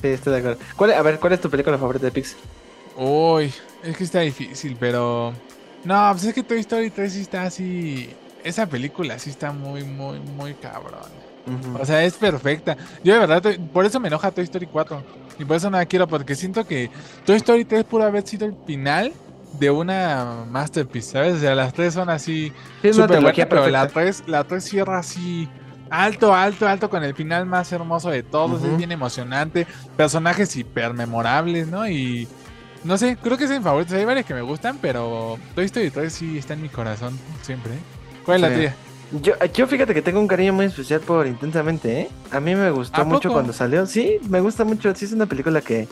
Sí, 0.00 0.08
estoy 0.08 0.32
de 0.34 0.38
acuerdo. 0.38 0.58
¿Cuál, 0.76 0.92
a 0.92 1.02
ver, 1.02 1.18
¿cuál 1.18 1.32
es 1.32 1.40
tu 1.40 1.50
película 1.50 1.78
favorita 1.78 2.06
de 2.06 2.12
Pixar? 2.12 2.38
Uy, 2.96 3.52
es 3.82 3.96
que 3.96 4.04
está 4.04 4.20
difícil, 4.20 4.76
pero 4.78 5.32
no, 5.84 6.08
pues 6.12 6.24
es 6.24 6.34
que 6.34 6.42
Toy 6.42 6.58
Story 6.58 6.90
3 6.90 7.12
sí 7.12 7.20
está 7.20 7.44
así. 7.44 8.10
Esa 8.42 8.66
película 8.66 9.18
sí 9.18 9.30
está 9.30 9.52
muy, 9.52 9.84
muy, 9.84 10.18
muy 10.18 10.54
cabrón. 10.54 11.26
O 11.78 11.84
sea, 11.84 12.04
es 12.04 12.14
perfecta. 12.14 12.76
Yo 13.04 13.14
de 13.14 13.20
verdad, 13.20 13.42
por 13.72 13.86
eso 13.86 14.00
me 14.00 14.08
enoja 14.08 14.32
Toy 14.32 14.44
Story 14.44 14.66
4. 14.66 15.02
Y 15.38 15.44
por 15.44 15.56
eso 15.56 15.70
no 15.70 15.78
la 15.78 15.86
quiero, 15.86 16.08
porque 16.08 16.34
siento 16.34 16.66
que 16.66 16.90
Toy 17.24 17.36
Story 17.36 17.64
3 17.64 17.84
pudo 17.84 18.02
haber 18.02 18.26
sido 18.26 18.46
el 18.46 18.54
final 18.66 19.12
de 19.58 19.70
una 19.70 20.44
masterpiece, 20.50 21.12
¿sabes? 21.12 21.34
O 21.34 21.38
sea, 21.38 21.54
las 21.54 21.72
tres 21.72 21.94
son 21.94 22.10
así 22.10 22.52
sí, 22.82 22.90
buenas, 22.90 23.46
pero 23.48 23.68
la 23.68 23.88
3, 23.88 24.24
la 24.26 24.44
3 24.44 24.64
cierra 24.64 24.98
así 24.98 25.48
alto, 25.90 26.34
alto, 26.34 26.68
alto 26.68 26.90
con 26.90 27.04
el 27.04 27.14
final 27.14 27.46
más 27.46 27.72
hermoso 27.72 28.10
de 28.10 28.22
todos. 28.22 28.62
Es 28.62 28.76
bien 28.76 28.92
emocionante. 28.92 29.66
Personajes 29.96 30.54
hiper 30.56 30.94
memorables, 30.94 31.68
¿no? 31.68 31.88
Y 31.88 32.28
no 32.84 32.98
sé, 32.98 33.16
creo 33.16 33.36
que 33.36 33.44
es 33.44 33.50
mi 33.50 33.60
favorito. 33.60 33.94
Hay 33.96 34.04
varios 34.04 34.26
que 34.26 34.34
me 34.34 34.42
gustan, 34.42 34.78
pero 34.80 35.38
Toy 35.54 35.64
Story 35.66 35.90
3 35.90 36.12
sí 36.12 36.38
está 36.38 36.54
en 36.54 36.62
mi 36.62 36.68
corazón 36.68 37.18
siempre. 37.42 37.74
¿eh? 37.74 37.78
¿Cuál 38.24 38.36
es 38.44 38.50
la 38.50 38.56
tuya? 38.56 38.74
Yo, 39.22 39.34
yo 39.54 39.66
fíjate 39.66 39.94
que 39.94 40.02
tengo 40.02 40.18
un 40.18 40.26
cariño 40.26 40.52
muy 40.52 40.66
especial 40.66 41.00
por 41.00 41.26
Intensamente, 41.26 42.00
¿eh? 42.00 42.08
A 42.32 42.40
mí 42.40 42.54
me 42.54 42.70
gustó 42.70 43.04
mucho 43.04 43.32
cuando 43.32 43.52
salió. 43.52 43.86
Sí, 43.86 44.18
me 44.28 44.40
gusta 44.40 44.64
mucho. 44.64 44.94
Sí, 44.94 45.04
es 45.04 45.12
una 45.12 45.26
película 45.26 45.60
que, 45.60 45.88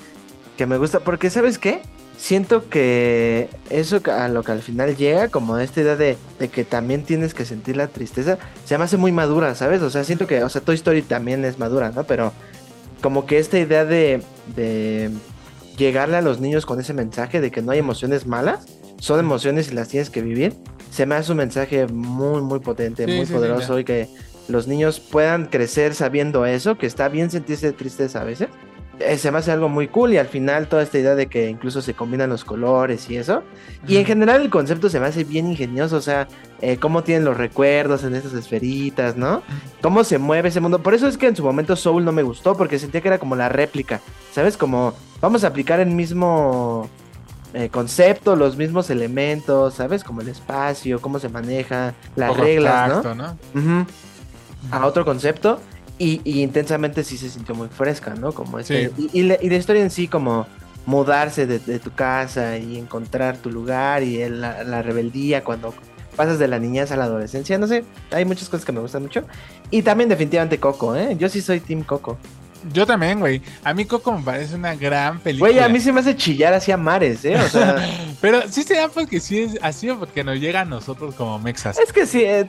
que 0.56 0.66
me 0.66 0.76
gusta. 0.78 1.00
Porque, 1.00 1.30
¿sabes 1.30 1.58
qué? 1.58 1.82
Siento 2.16 2.68
que 2.68 3.48
eso 3.70 4.00
a 4.06 4.28
lo 4.28 4.42
que 4.42 4.52
al 4.52 4.62
final 4.62 4.96
llega, 4.96 5.28
como 5.28 5.58
esta 5.58 5.80
idea 5.80 5.96
de, 5.96 6.16
de, 6.38 6.48
que 6.48 6.64
también 6.64 7.02
tienes 7.02 7.34
que 7.34 7.44
sentir 7.44 7.76
la 7.76 7.88
tristeza, 7.88 8.38
se 8.64 8.78
me 8.78 8.84
hace 8.84 8.96
muy 8.96 9.12
madura, 9.12 9.54
¿sabes? 9.54 9.82
O 9.82 9.90
sea, 9.90 10.04
siento 10.04 10.26
que, 10.26 10.42
o 10.42 10.48
sea, 10.48 10.60
Toy 10.60 10.76
Story 10.76 11.02
también 11.02 11.44
es 11.44 11.58
madura, 11.58 11.90
¿no? 11.90 12.04
Pero 12.04 12.32
como 13.02 13.26
que 13.26 13.38
esta 13.38 13.58
idea 13.58 13.84
de, 13.84 14.22
de 14.54 15.10
llegarle 15.76 16.16
a 16.16 16.22
los 16.22 16.40
niños 16.40 16.66
con 16.66 16.80
ese 16.80 16.94
mensaje 16.94 17.40
de 17.40 17.50
que 17.50 17.62
no 17.62 17.72
hay 17.72 17.80
emociones 17.80 18.26
malas, 18.26 18.66
son 18.98 19.20
emociones 19.20 19.70
y 19.70 19.74
las 19.74 19.88
tienes 19.88 20.08
que 20.08 20.22
vivir, 20.22 20.54
se 20.90 21.06
me 21.06 21.16
hace 21.16 21.32
un 21.32 21.38
mensaje 21.38 21.86
muy, 21.88 22.40
muy 22.40 22.60
potente, 22.60 23.06
muy 23.06 23.26
poderoso 23.26 23.78
y 23.78 23.84
que 23.84 24.08
los 24.48 24.68
niños 24.68 25.00
puedan 25.00 25.46
crecer 25.46 25.94
sabiendo 25.94 26.46
eso, 26.46 26.78
que 26.78 26.86
está 26.86 27.08
bien 27.08 27.30
sentirse 27.30 27.72
tristeza 27.72 28.20
a 28.20 28.24
veces. 28.24 28.48
Eh, 29.00 29.18
se 29.18 29.30
me 29.32 29.38
hace 29.38 29.50
algo 29.50 29.68
muy 29.68 29.88
cool 29.88 30.12
y 30.12 30.18
al 30.18 30.28
final 30.28 30.68
toda 30.68 30.82
esta 30.82 30.98
idea 30.98 31.14
de 31.16 31.26
que 31.26 31.50
incluso 31.50 31.82
se 31.82 31.94
combinan 31.94 32.30
los 32.30 32.44
colores 32.44 33.10
y 33.10 33.16
eso. 33.16 33.42
Y 33.88 33.96
en 33.96 34.04
general 34.04 34.42
el 34.42 34.50
concepto 34.50 34.88
se 34.88 35.00
me 35.00 35.06
hace 35.06 35.24
bien 35.24 35.48
ingenioso, 35.48 35.96
o 35.96 36.00
sea, 36.00 36.28
eh, 36.60 36.76
cómo 36.76 37.02
tienen 37.02 37.24
los 37.24 37.36
recuerdos 37.36 38.04
en 38.04 38.14
esas 38.14 38.34
esferitas, 38.34 39.16
¿no? 39.16 39.42
Cómo 39.82 40.04
se 40.04 40.18
mueve 40.18 40.48
ese 40.48 40.60
mundo. 40.60 40.78
Por 40.78 40.94
eso 40.94 41.08
es 41.08 41.18
que 41.18 41.26
en 41.26 41.34
su 41.34 41.42
momento 41.42 41.74
Soul 41.74 42.04
no 42.04 42.12
me 42.12 42.22
gustó, 42.22 42.56
porque 42.56 42.78
sentía 42.78 43.00
que 43.00 43.08
era 43.08 43.18
como 43.18 43.34
la 43.34 43.48
réplica, 43.48 44.00
¿sabes? 44.32 44.56
Como 44.56 44.94
vamos 45.20 45.42
a 45.42 45.48
aplicar 45.48 45.80
el 45.80 45.90
mismo 45.90 46.88
eh, 47.52 47.68
concepto, 47.70 48.36
los 48.36 48.56
mismos 48.56 48.90
elementos, 48.90 49.74
¿sabes? 49.74 50.04
Como 50.04 50.20
el 50.20 50.28
espacio, 50.28 51.00
cómo 51.00 51.18
se 51.18 51.28
maneja, 51.28 51.94
las 52.14 52.36
reglas, 52.36 53.04
¿no? 53.04 53.36
A 54.70 54.86
otro 54.86 55.04
concepto. 55.04 55.60
Y, 55.98 56.20
intensamente 56.42 57.04
sí 57.04 57.16
se 57.16 57.30
sintió 57.30 57.54
muy 57.54 57.68
fresca, 57.68 58.14
¿no? 58.14 58.32
Como 58.32 58.58
este, 58.58 58.90
y, 59.12 59.22
la, 59.22 59.36
historia 59.42 59.82
en 59.82 59.90
sí, 59.90 60.08
como 60.08 60.46
mudarse 60.86 61.46
de, 61.46 61.78
tu 61.78 61.92
casa 61.92 62.58
y 62.58 62.76
encontrar 62.76 63.38
tu 63.38 63.50
lugar 63.50 64.02
y 64.02 64.28
la, 64.28 64.82
rebeldía 64.82 65.44
cuando 65.44 65.72
pasas 66.16 66.38
de 66.38 66.48
la 66.48 66.58
niñez 66.58 66.90
a 66.90 66.96
la 66.96 67.04
adolescencia, 67.04 67.58
no 67.58 67.66
sé, 67.66 67.84
hay 68.10 68.24
muchas 68.24 68.48
cosas 68.48 68.64
que 68.64 68.72
me 68.72 68.80
gustan 68.80 69.02
mucho. 69.02 69.24
Y 69.70 69.82
también 69.82 70.08
definitivamente 70.08 70.58
Coco, 70.58 70.96
¿eh? 70.96 71.16
Yo 71.18 71.28
sí 71.28 71.40
soy 71.40 71.60
Team 71.60 71.82
Coco. 71.82 72.18
Yo 72.72 72.86
también, 72.86 73.20
güey. 73.20 73.42
A 73.62 73.74
mí 73.74 73.84
Coco 73.84 74.12
me 74.12 74.22
parece 74.22 74.54
una 74.54 74.74
gran 74.74 75.20
película. 75.20 75.50
Güey, 75.50 75.62
a 75.62 75.68
mí 75.68 75.80
se 75.80 75.92
me 75.92 76.00
hace 76.00 76.16
chillar 76.16 76.54
hacia 76.54 76.76
mares, 76.76 77.24
¿eh? 77.24 77.36
O 77.36 77.48
sea... 77.48 77.76
Pero 78.20 78.42
sí 78.48 78.62
se 78.62 78.74
da 78.74 78.88
porque 78.88 79.20
sí 79.20 79.40
es 79.40 79.58
así 79.60 79.90
o 79.90 79.98
porque 79.98 80.24
nos 80.24 80.40
llega 80.40 80.62
a 80.62 80.64
nosotros 80.64 81.14
como 81.14 81.38
mexas. 81.38 81.78
Es 81.78 81.92
que 81.92 82.06
sí. 82.06 82.22
Eh, 82.22 82.40
eh 82.40 82.48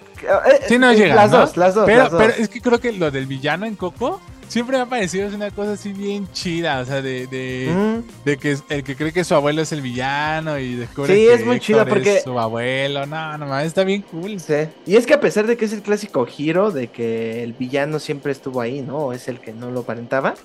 sí 0.67 0.77
nos 0.77 0.95
llega, 0.95 1.15
Las 1.15 1.31
dos, 1.31 1.57
las 1.57 1.75
dos. 1.75 1.85
Pero, 1.85 2.09
pero 2.17 2.33
es 2.33 2.47
que 2.47 2.61
creo 2.61 2.79
que 2.79 2.93
lo 2.93 3.11
del 3.11 3.25
villano 3.25 3.65
en 3.65 3.75
Coco 3.75 4.21
siempre 4.47 4.77
me 4.77 4.83
ha 4.83 4.85
parecido 4.85 5.27
es 5.27 5.33
una 5.33 5.51
cosa 5.51 5.73
así 5.73 5.93
bien 5.93 6.27
chida, 6.31 6.79
o 6.79 6.85
sea, 6.85 7.01
de, 7.01 7.27
de, 7.27 8.01
de, 8.23 8.37
que 8.37 8.57
el 8.69 8.83
que 8.83 8.95
cree 8.95 9.11
que 9.11 9.23
su 9.23 9.35
abuelo 9.35 9.61
es 9.61 9.71
el 9.71 9.81
villano 9.81 10.57
y 10.59 10.75
descubre 10.75 11.13
sí, 11.13 11.25
que 11.25 11.33
es 11.33 11.45
muy 11.45 11.59
chida 11.59 11.85
porque 11.85 12.21
su 12.21 12.37
abuelo, 12.39 13.05
no, 13.05 13.37
no 13.37 13.59
está 13.59 13.83
bien 13.83 14.01
cool. 14.03 14.39
Sí. 14.39 14.67
Y 14.85 14.95
es 14.95 15.05
que 15.05 15.13
a 15.13 15.19
pesar 15.19 15.47
de 15.47 15.57
que 15.57 15.65
es 15.65 15.73
el 15.73 15.81
clásico 15.81 16.25
giro 16.25 16.71
de 16.71 16.87
que 16.87 17.43
el 17.43 17.53
villano 17.53 17.99
siempre 17.99 18.31
estuvo 18.31 18.61
ahí, 18.61 18.81
¿no? 18.81 19.13
Es 19.13 19.27
el 19.27 19.39
que 19.39 19.53
no 19.53 19.71
lo 19.71 19.81
aparentaba, 19.81 20.35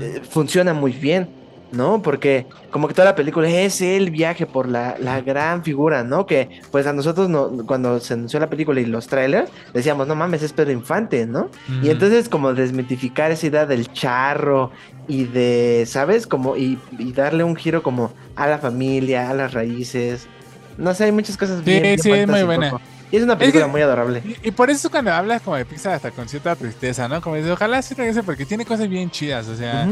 eh, 0.00 0.20
funciona 0.28 0.72
muy 0.72 0.92
bien. 0.92 1.45
¿No? 1.72 2.02
Porque 2.02 2.46
como 2.70 2.88
que 2.88 2.94
toda 2.94 3.06
la 3.06 3.14
película 3.14 3.48
es 3.48 3.80
el 3.80 4.10
viaje 4.10 4.46
por 4.46 4.68
la, 4.68 4.96
gran 5.24 5.64
figura, 5.64 6.04
¿no? 6.04 6.26
Que 6.26 6.60
pues 6.70 6.86
a 6.86 6.92
nosotros 6.92 7.28
no, 7.28 7.66
cuando 7.66 8.00
se 8.00 8.14
anunció 8.14 8.38
la 8.38 8.48
película 8.48 8.80
y 8.80 8.86
los 8.86 9.06
trailers 9.06 9.50
decíamos, 9.72 10.06
no 10.06 10.14
mames, 10.14 10.42
es 10.42 10.52
Pedro 10.52 10.72
Infante, 10.72 11.26
¿no? 11.26 11.50
Y 11.82 11.90
entonces 11.90 12.28
como 12.28 12.54
desmitificar 12.54 13.30
esa 13.30 13.46
idea 13.46 13.66
del 13.66 13.92
charro 13.92 14.70
y 15.08 15.24
de, 15.24 15.84
¿sabes? 15.86 16.26
Como 16.26 16.56
y, 16.56 16.78
darle 17.14 17.44
un 17.44 17.56
giro 17.56 17.82
como 17.82 18.12
a 18.34 18.46
la 18.46 18.58
familia, 18.58 19.30
a 19.30 19.34
las 19.34 19.52
raíces. 19.52 20.26
No 20.76 20.94
sé, 20.94 21.04
hay 21.04 21.12
muchas 21.12 21.36
cosas 21.36 21.64
bien. 21.64 21.98
Sí, 21.98 22.10
sí, 22.10 22.12
es 22.12 22.28
muy 22.28 22.42
buena. 22.42 22.78
Y 23.10 23.16
es 23.16 23.22
una 23.22 23.38
película 23.38 23.68
muy 23.68 23.80
adorable. 23.80 24.22
Y, 24.42 24.50
por 24.50 24.68
eso 24.68 24.90
cuando 24.90 25.12
hablas 25.12 25.40
como 25.42 25.56
de 25.56 25.64
Pixar 25.64 25.94
hasta 25.94 26.10
con 26.10 26.28
cierta 26.28 26.56
tristeza, 26.56 27.08
¿no? 27.08 27.20
Como 27.20 27.36
dices, 27.36 27.50
ojalá 27.50 27.80
sí 27.80 27.94
regrese 27.94 28.22
porque 28.22 28.44
tiene 28.44 28.64
cosas 28.64 28.88
bien 28.88 29.10
chidas, 29.10 29.48
o 29.48 29.56
sea... 29.56 29.88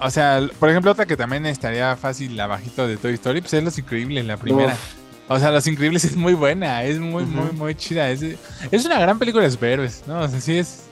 O 0.00 0.10
sea, 0.10 0.40
por 0.58 0.70
ejemplo, 0.70 0.92
otra 0.92 1.06
que 1.06 1.16
también 1.16 1.44
estaría 1.46 1.96
fácil 1.96 2.38
abajito 2.38 2.86
de 2.86 2.96
Toy 2.96 3.14
Story, 3.14 3.40
pues 3.40 3.54
es 3.54 3.64
Los 3.64 3.78
Increíbles, 3.78 4.24
la 4.24 4.36
primera. 4.36 4.76
O 5.28 5.38
sea, 5.38 5.50
Los 5.50 5.66
Increíbles 5.66 6.04
es 6.04 6.16
muy 6.16 6.34
buena, 6.34 6.84
es 6.84 6.98
muy, 6.98 7.24
muy, 7.24 7.52
muy 7.52 7.74
chida. 7.74 8.10
Es, 8.10 8.22
es, 8.22 8.84
una 8.84 8.98
gran 8.98 9.18
película 9.18 9.44
de 9.44 9.50
superhéroes, 9.50 10.04
¿no? 10.06 10.20
O 10.20 10.28
sea, 10.28 10.40
sí 10.40 10.56
es. 10.56 10.84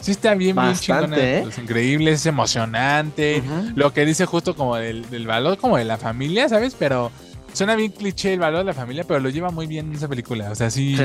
Sí 0.00 0.12
está 0.12 0.34
bien, 0.34 0.54
bien 0.54 0.74
chingona. 0.74 1.16
¿eh? 1.16 1.42
Los 1.44 1.58
Increíbles, 1.58 2.20
es 2.20 2.26
emocionante. 2.26 3.42
Lo 3.74 3.92
que 3.92 4.04
dice 4.04 4.26
justo 4.26 4.54
como 4.54 4.76
del, 4.76 5.08
del, 5.10 5.26
valor 5.26 5.58
como 5.58 5.76
de 5.76 5.84
la 5.84 5.96
familia, 5.96 6.48
¿sabes? 6.48 6.76
Pero 6.78 7.10
suena 7.52 7.74
bien 7.74 7.90
cliché 7.90 8.34
el 8.34 8.40
valor 8.40 8.60
de 8.60 8.64
la 8.66 8.74
familia, 8.74 9.04
pero 9.04 9.20
lo 9.20 9.28
lleva 9.28 9.50
muy 9.50 9.66
bien 9.66 9.88
en 9.88 9.94
esa 9.94 10.06
película. 10.06 10.50
O 10.50 10.54
sea, 10.54 10.70
sí, 10.70 10.96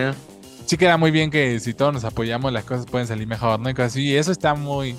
sí, 0.66 0.78
queda 0.78 0.98
muy 0.98 1.10
bien 1.10 1.32
que 1.32 1.60
si 1.60 1.74
todos 1.74 1.94
nos 1.94 2.04
apoyamos 2.04 2.52
las 2.52 2.66
cosas 2.66 2.86
pueden 2.86 3.08
salir 3.08 3.28
mejor, 3.28 3.60
¿no? 3.60 3.70
Y 3.70 3.74
cosas 3.74 3.94
así. 3.94 4.04
Y 4.04 4.16
eso 4.16 4.32
está 4.32 4.54
muy, 4.54 4.96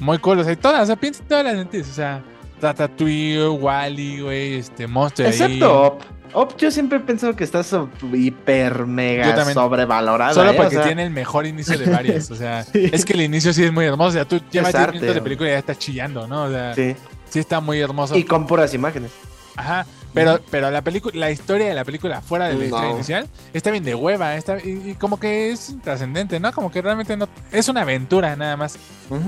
muy 0.00 0.18
cool, 0.18 0.40
o 0.40 0.44
sea, 0.44 0.56
todas, 0.56 0.82
o 0.82 0.86
sea, 0.86 0.96
piensa 0.96 1.22
en 1.22 1.28
todas 1.28 1.44
las 1.44 1.54
entities, 1.54 1.90
o 1.90 1.94
sea, 1.94 2.22
Ratatouille, 2.60 3.48
Wally, 3.48 4.20
güey, 4.20 4.54
este, 4.54 4.86
Monster 4.86 5.26
Excepto 5.26 5.82
Op. 5.82 6.02
Op, 6.32 6.56
yo 6.58 6.70
siempre 6.70 6.98
he 6.98 7.00
pensado 7.00 7.34
que 7.34 7.44
está 7.44 7.64
hiper 8.12 8.84
mega 8.84 9.44
sobrevalorado. 9.54 10.34
Solo 10.34 10.50
¿eh? 10.50 10.54
porque 10.54 10.76
tiene 10.78 11.04
el 11.04 11.10
mejor 11.10 11.46
inicio 11.46 11.78
de 11.78 11.86
varias. 11.90 12.30
O 12.30 12.36
sea, 12.36 12.66
es 12.74 13.04
que 13.06 13.14
el 13.14 13.22
inicio 13.22 13.54
sí 13.54 13.64
es 13.64 13.72
muy 13.72 13.86
hermoso. 13.86 14.10
O 14.10 14.12
sea, 14.12 14.24
tú 14.26 14.40
llevas 14.50 14.72
10 14.72 14.92
minutos 14.92 15.14
de 15.14 15.22
película 15.22 15.48
y 15.48 15.52
ya 15.52 15.58
estás 15.58 15.78
chillando, 15.78 16.26
¿no? 16.26 16.44
O 16.44 16.50
sea, 16.50 16.74
sí. 16.74 16.94
sí 17.30 17.38
está 17.38 17.60
muy 17.60 17.80
hermoso. 17.80 18.16
Y 18.16 18.24
con 18.24 18.46
puras 18.46 18.74
imágenes. 18.74 19.12
Ajá. 19.56 19.86
Pero, 20.16 20.40
pero 20.50 20.70
la 20.70 20.80
película, 20.80 21.14
la 21.14 21.30
historia 21.30 21.68
de 21.68 21.74
la 21.74 21.84
película 21.84 22.22
fuera 22.22 22.48
de 22.48 22.54
la 22.54 22.64
historia 22.64 22.90
inicial 22.90 23.28
está 23.52 23.70
bien 23.70 23.84
de 23.84 23.94
hueva, 23.94 24.34
está, 24.36 24.56
y, 24.56 24.96
como 24.98 25.20
que 25.20 25.52
es 25.52 25.76
trascendente, 25.84 26.40
¿no? 26.40 26.52
Como 26.52 26.70
que 26.70 26.80
realmente 26.80 27.18
no 27.18 27.28
es 27.52 27.68
una 27.68 27.82
aventura 27.82 28.34
nada 28.34 28.56
más, 28.56 28.78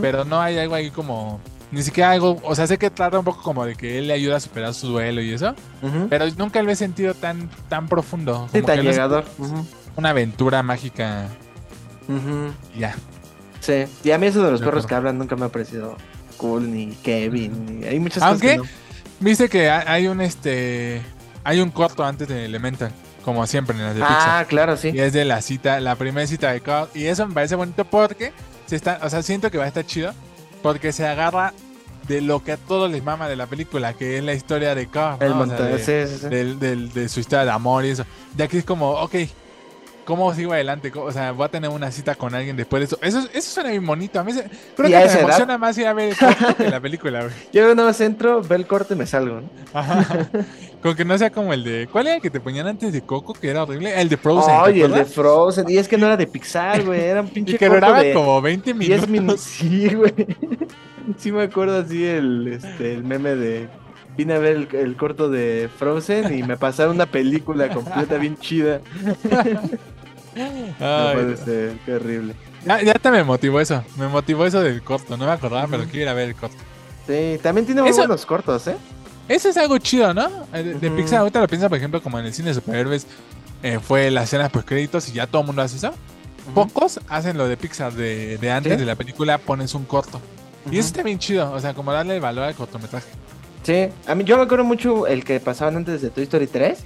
pero 0.01 0.24
no 0.24 0.41
hay 0.41 0.59
algo 0.59 0.74
ahí 0.74 0.91
como 0.91 1.41
ni 1.72 1.82
siquiera 1.82 2.12
algo, 2.12 2.41
o 2.43 2.55
sea, 2.55 2.66
sé 2.66 2.78
que 2.78 2.89
trata 2.89 3.18
un 3.18 3.24
poco 3.26 3.43
como 3.43 3.66
de 3.66 3.74
que 3.74 3.99
él 3.99 4.09
le 4.09 4.14
ayuda 4.14 4.36
a 4.36 4.41
superar 4.41 4.72
su 4.72 4.89
duelo 4.89 5.20
y 5.20 5.30
eso, 5.30 5.55
pero 6.09 6.24
nunca 6.39 6.62
lo 6.62 6.70
he 6.70 6.76
sentido 6.76 7.12
tan 7.12 7.51
tan 7.68 7.86
profundo, 7.86 8.49
sí, 8.51 8.62
tan 8.62 8.80
llegador. 8.80 9.26
Una 9.95 10.11
aventura 10.11 10.62
mágica. 10.62 11.28
Ya. 12.78 12.95
Sí, 13.61 13.84
y 14.05 14.11
a 14.12 14.16
mí 14.16 14.26
eso 14.26 14.43
de 14.43 14.53
los 14.53 14.62
perros 14.62 14.86
que 14.86 14.95
hablan 14.95 15.18
nunca 15.18 15.36
me 15.36 15.45
ha 15.45 15.49
parecido 15.51 15.99
cool 16.39 16.72
ni 16.72 16.95
Kevin, 17.03 17.80
ni 17.80 17.86
hay 17.86 18.01
muchas 18.01 18.22
cosas 18.22 18.41
que 18.41 18.59
Viste 19.21 19.49
que 19.49 19.71
hay 19.71 20.07
un 20.07 20.21
este 20.21 21.03
hay 21.45 21.61
un 21.61 21.71
corto 21.71 22.05
antes 22.05 22.29
de 22.29 22.45
Elemental 22.45 22.93
como 23.29 23.47
siempre 23.47 23.77
en 23.77 23.85
las 23.85 23.95
de 23.95 24.03
Ah, 24.03 24.47
claro, 24.49 24.79
sí. 24.79 24.91
Y 24.95 25.01
es 25.01 25.12
de 25.12 25.27
la 25.27 25.43
cita, 25.43 25.81
la 25.81 25.97
primera 25.97 26.27
cita 26.27 26.51
de 26.51 26.62
Carl. 26.62 26.89
Y 26.95 27.05
eso 27.05 27.27
me 27.27 27.35
parece 27.35 27.57
bonito 27.57 27.85
porque 27.85 28.33
se 28.64 28.75
está, 28.75 29.01
o 29.03 29.11
sea, 29.11 29.23
siento 29.23 29.51
que 29.51 29.59
va 29.59 29.64
a 29.64 29.69
estar 29.69 29.85
chido 29.85 30.14
porque 30.62 30.93
se 30.93 31.07
agarra 31.07 31.53
de 32.07 32.23
lo 32.23 32.43
que 32.43 32.53
a 32.53 32.57
todos 32.57 32.91
les 32.91 33.05
mama 33.05 33.29
de 33.29 33.37
la 33.37 33.47
película, 33.47 33.93
que 33.93 34.16
es 34.16 34.25
la 34.25 34.33
historia 34.33 34.75
de 34.75 34.87
Carl. 34.87 35.23
El 35.23 35.35
montaje, 35.35 35.79
sí, 35.79 36.19
sí, 36.21 36.27
de 36.27 37.09
su 37.11 37.21
historia 37.21 37.45
de 37.45 37.51
amor 37.51 37.85
y 37.85 37.91
eso. 37.91 38.07
De 38.35 38.45
aquí 38.45 38.57
es 38.57 38.64
como, 38.64 38.93
ok, 38.93 39.14
¿Cómo 40.09 40.33
sigo 40.33 40.55
adelante? 40.55 40.91
O 40.97 41.13
sea, 41.13 41.33
voy 41.33 41.45
a 41.45 41.49
tener 41.51 41.69
una 41.69 41.91
cita 41.91 42.15
con 42.15 42.35
alguien 42.35 42.57
después 42.57 42.81
de 42.81 42.85
eso. 42.87 42.99
Eso, 43.03 43.29
eso 43.31 43.51
suena 43.51 43.69
bien 43.69 43.85
bonito. 43.85 44.19
A 44.19 44.25
mí 44.25 44.33
se, 44.33 44.43
creo 44.75 44.89
que 44.89 45.07
me 45.07 45.21
emociona 45.21 45.59
más 45.59 45.77
ir 45.77 45.87
a 45.87 45.93
ver 45.93 46.09
el 46.09 46.17
corte 46.17 46.65
que 46.65 46.71
la 46.71 46.81
película, 46.81 47.25
güey. 47.25 47.35
Yo 47.53 47.71
una 47.71 47.85
vez 47.85 48.01
entro, 48.01 48.41
veo 48.43 48.57
el 48.57 48.67
corte 48.67 48.95
y 48.95 48.97
me 48.97 49.07
salgo, 49.07 49.43
¿no? 49.43 49.51
Ajá. 49.75 50.31
Con 50.83 50.97
que 50.97 51.05
no 51.05 51.19
sea 51.19 51.29
como 51.29 51.53
el 51.53 51.63
de. 51.63 51.89
¿Cuál 51.93 52.07
era 52.07 52.17
el 52.17 52.23
que 52.23 52.31
te 52.31 52.41
ponían 52.41 52.67
antes 52.67 52.91
de 52.91 53.03
Coco? 53.03 53.35
Que 53.35 53.51
era 53.51 53.65
horrible. 53.65 54.01
El 54.01 54.09
de 54.09 54.17
Frozen. 54.17 54.55
Ay, 54.57 54.81
el 54.81 54.93
de 54.93 55.05
Frozen. 55.05 55.69
Y 55.69 55.77
es 55.77 55.87
que 55.87 55.99
no 55.99 56.07
era 56.07 56.17
de 56.17 56.27
Pixar, 56.27 56.83
güey. 56.87 57.03
Era 57.03 57.21
un 57.21 57.29
pinche. 57.35 57.57
y 57.57 57.59
que 57.59 57.69
duraba 57.69 58.03
como 58.15 58.41
20 58.41 58.73
minutos. 58.73 59.01
10 59.01 59.11
minutos. 59.11 59.41
Sí, 59.59 59.95
güey. 59.95 60.15
Sí 61.19 61.33
me 61.33 61.43
acuerdo 61.43 61.81
así 61.81 62.07
el, 62.07 62.49
este, 62.49 62.95
el 62.95 63.05
meme 63.05 63.35
de 63.35 63.69
vine 64.19 64.35
a 64.35 64.39
ver 64.39 64.69
el, 64.73 64.97
corto 64.97 65.31
de 65.31 65.71
Frozen 65.79 66.37
y 66.37 66.43
me 66.43 66.57
pasaron 66.57 66.97
una 66.97 67.07
película 67.07 67.69
completa 67.69 68.17
bien 68.17 68.37
chida. 68.37 68.81
No 70.39 71.12
puede 71.12 71.36
ser, 71.36 71.78
qué 71.84 71.95
horrible. 71.95 72.34
Ya, 72.64 72.82
ya 72.82 72.95
te 72.95 73.11
me 73.11 73.24
motivó 73.24 73.61
eso, 73.61 73.84
me 73.97 74.09
motivó 74.09 74.47
eso 74.47 74.61
del 74.61 74.82
corto, 74.82 75.16
no 75.16 75.26
me 75.26 75.32
acordaba, 75.32 75.66
pero 75.68 75.84
quiero 75.84 76.03
ir 76.03 76.09
a 76.09 76.14
ver 76.14 76.28
el 76.28 76.34
corto. 76.34 76.57
Sí, 77.07 77.39
también 77.43 77.64
tiene 77.64 77.82
muy 77.82 77.93
buenos 77.93 78.26
cortos, 78.26 78.66
¿eh? 78.66 78.76
Eso 79.28 79.49
es 79.49 79.57
algo 79.57 79.76
chido, 79.78 80.12
¿no? 80.14 80.28
De, 80.53 80.91
Pixar, 80.91 81.20
ahorita 81.20 81.41
lo 81.41 81.49
piensa, 81.49 81.68
por 81.68 81.78
ejemplo, 81.78 82.03
como 82.03 82.18
en 82.18 82.26
el 82.26 82.34
cine 82.34 82.49
de 82.49 82.55
superhéroes, 82.55 83.07
eh, 83.62 83.78
fue 83.78 84.11
la 84.11 84.22
escena 84.22 84.49
pues 84.49 84.64
créditos 84.64 85.09
y 85.09 85.12
ya 85.12 85.26
todo 85.26 85.43
el 85.43 85.47
mundo 85.47 85.62
hace 85.62 85.76
eso. 85.76 85.93
Pocos 86.55 87.01
hacen 87.09 87.36
lo 87.36 87.47
de 87.47 87.57
Pixar 87.57 87.93
de, 87.93 88.39
de 88.39 88.51
antes 88.51 88.78
de 88.78 88.86
la 88.86 88.95
película, 88.95 89.36
pones 89.39 89.74
un 89.74 89.84
corto. 89.84 90.20
Y 90.70 90.78
eso 90.78 90.89
está 90.89 91.03
bien 91.03 91.18
chido, 91.18 91.53
o 91.53 91.61
sea, 91.61 91.74
como 91.74 91.93
darle 91.93 92.20
valor 92.20 92.45
al 92.45 92.55
cortometraje. 92.55 93.09
Sí, 93.62 93.89
a 94.07 94.14
mí 94.14 94.24
yo 94.24 94.36
me 94.39 94.45
acuerdo 94.45 94.64
mucho 94.64 95.07
el 95.07 95.24
que 95.24 95.41
pasaban 95.41 95.76
antes 95.76 96.01
de 96.01 96.11
Toy 96.11 96.24
Story 96.24 96.47
3, 96.47 96.78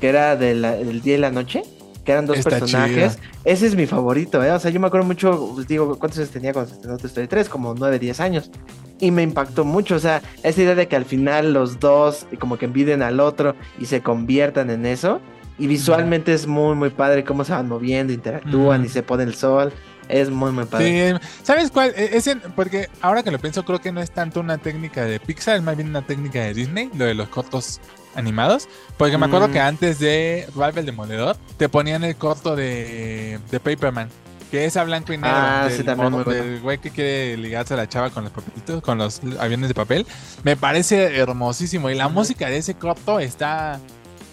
que 0.00 0.08
era 0.08 0.36
del 0.36 1.00
día 1.02 1.14
y 1.14 1.18
la 1.18 1.30
noche 1.30 1.62
que 2.08 2.12
eran 2.12 2.24
dos 2.24 2.42
personajes. 2.42 3.18
Ese 3.44 3.66
es 3.66 3.76
mi 3.76 3.84
favorito, 3.84 4.42
¿eh? 4.42 4.50
O 4.50 4.58
sea, 4.58 4.70
yo 4.70 4.80
me 4.80 4.86
acuerdo 4.86 5.06
mucho, 5.06 5.54
digo, 5.68 5.98
¿cuántos 5.98 6.18
años 6.20 6.30
tenía 6.30 6.54
cuando 6.54 6.70
se 6.70 6.76
estrenó 6.76 6.96
Toy 6.96 7.08
Story 7.08 7.26
3? 7.26 7.50
Como 7.50 7.74
9, 7.74 7.98
10 7.98 8.20
años. 8.20 8.50
Y 8.98 9.10
me 9.10 9.22
impactó 9.22 9.66
mucho, 9.66 9.96
o 9.96 9.98
sea, 9.98 10.22
esa 10.42 10.62
idea 10.62 10.74
de 10.74 10.88
que 10.88 10.96
al 10.96 11.04
final 11.04 11.52
los 11.52 11.80
dos 11.80 12.26
como 12.38 12.56
que 12.56 12.64
enviden 12.64 13.02
al 13.02 13.20
otro 13.20 13.56
y 13.78 13.84
se 13.84 14.00
conviertan 14.00 14.70
en 14.70 14.86
eso. 14.86 15.20
Y 15.58 15.66
visualmente 15.66 16.32
es 16.32 16.46
muy, 16.46 16.74
muy 16.76 16.88
padre 16.88 17.24
cómo 17.24 17.44
se 17.44 17.52
van 17.52 17.68
moviendo, 17.68 18.10
interactúan 18.10 18.86
y 18.86 18.88
se 18.88 19.02
pone 19.02 19.24
el 19.24 19.34
sol. 19.34 19.74
Es 20.08 20.30
muy, 20.30 20.52
muy 20.52 20.64
padre. 20.64 21.12
Sí, 21.12 21.26
¿sabes 21.42 21.70
cuál? 21.70 21.92
E, 21.96 22.16
es 22.16 22.30
porque 22.56 22.88
ahora 23.00 23.22
que 23.22 23.30
lo 23.30 23.38
pienso, 23.38 23.64
creo 23.64 23.80
que 23.80 23.92
no 23.92 24.00
es 24.00 24.10
tanto 24.10 24.40
una 24.40 24.58
técnica 24.58 25.04
de 25.04 25.20
Pixar, 25.20 25.56
es 25.56 25.62
más 25.62 25.76
bien 25.76 25.88
una 25.88 26.02
técnica 26.02 26.40
de 26.42 26.54
Disney, 26.54 26.90
lo 26.94 27.04
de 27.04 27.14
los 27.14 27.28
cortos 27.28 27.80
animados. 28.14 28.68
Porque 28.96 29.18
me 29.18 29.26
acuerdo 29.26 29.50
que 29.50 29.58
mm. 29.58 29.66
antes 29.66 29.98
de 29.98 30.48
Ralph 30.56 30.76
el 30.78 30.86
Demoledor, 30.86 31.36
te 31.56 31.68
ponían 31.68 32.04
el 32.04 32.16
corto 32.16 32.56
de, 32.56 33.38
de 33.50 33.60
Paperman. 33.60 34.08
Que 34.50 34.64
es 34.64 34.78
a 34.78 34.84
blanco 34.84 35.12
y 35.12 35.18
negro. 35.18 35.30
Ah, 35.30 35.68
sí, 35.70 35.84
también 35.84 36.24
del 36.24 36.60
güey 36.60 36.78
que 36.78 36.90
quiere 36.90 37.36
ligarse 37.36 37.74
a 37.74 37.76
la 37.76 37.86
chava 37.86 38.08
con 38.08 38.24
los 38.24 38.32
papelitos, 38.32 38.82
con 38.82 38.96
los 38.96 39.20
aviones 39.38 39.68
de 39.68 39.74
papel. 39.74 40.06
Me 40.42 40.56
parece 40.56 41.18
hermosísimo. 41.18 41.90
Y 41.90 41.94
la 41.94 42.08
música 42.08 42.48
de 42.48 42.56
ese 42.56 42.72
corto 42.72 43.20
está. 43.20 43.78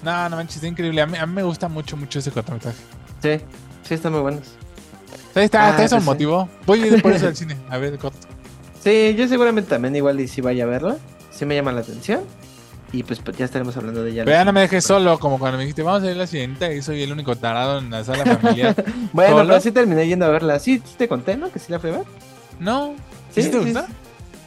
No, 0.04 0.30
no 0.30 0.38
manches, 0.38 0.58
es 0.58 0.64
increíble. 0.64 1.02
A 1.02 1.06
mí, 1.06 1.18
me 1.28 1.44
gusta 1.44 1.68
mucho, 1.68 1.98
mucho 1.98 2.20
ese 2.20 2.32
cortometraje. 2.32 2.78
Sí, 3.22 3.42
sí, 3.84 3.94
están 3.96 4.14
muy 4.14 4.22
buenos. 4.22 4.54
Ahí 5.36 5.46
está, 5.46 5.76
ah, 5.78 5.84
eso 5.84 5.98
pues 5.98 6.06
motivó. 6.06 6.50
Voy 6.66 6.82
a 6.82 6.88
ir 6.88 7.02
por 7.02 7.12
eso 7.12 7.28
al 7.28 7.36
cine, 7.38 7.58
a 7.70 7.78
ver 7.78 7.94
el 7.94 8.00
corto. 8.00 8.28
Sí, 8.82 9.16
yo 9.18 9.28
seguramente 9.28 9.70
también 9.70 9.96
igual 9.96 10.20
y 10.20 10.28
si 10.28 10.42
vaya 10.42 10.64
a 10.64 10.68
verlo. 10.68 10.98
Sí 11.32 11.46
me 11.46 11.56
llama 11.56 11.72
la 11.74 11.82
atención. 11.82 12.22
Y 12.94 13.04
pues, 13.04 13.20
pues, 13.20 13.36
ya 13.36 13.44
estaremos 13.44 13.76
hablando 13.76 14.04
de 14.04 14.12
ella. 14.12 14.24
Pero 14.24 14.38
ya 14.38 14.46
no 14.46 14.54
me 14.54 14.62
dejes 14.62 14.86
solo, 14.86 15.20
como 15.20 15.38
cuando 15.38 15.58
me 15.58 15.64
dijiste, 15.64 15.84
vamos 15.84 16.04
a 16.04 16.06
ver 16.06 16.16
la 16.16 16.28
siguiente 16.28 16.74
y 16.74 16.82
soy 16.82 17.04
el 17.04 17.12
único 17.12 17.36
tarado 17.36 17.80
en 17.80 17.90
la 17.90 18.04
sala 18.06 18.38
familiar. 18.38 18.76
bueno, 19.12 19.38
pero 19.38 19.60
sí 19.60 19.72
terminé 19.72 20.08
yendo 20.08 20.26
a 20.26 20.30
verla. 20.30 20.60
¿Sí 20.60 20.82
te 20.98 21.10
conté, 21.10 21.36
no? 21.36 21.52
Que 21.52 21.60
sí 21.60 21.72
la 21.72 21.80
fui 21.80 21.90
a 21.90 21.98
ver. 21.98 22.06
No. 22.60 22.96
¿Sí, 23.32 23.50
te 23.50 23.60
gustó? 23.60 23.86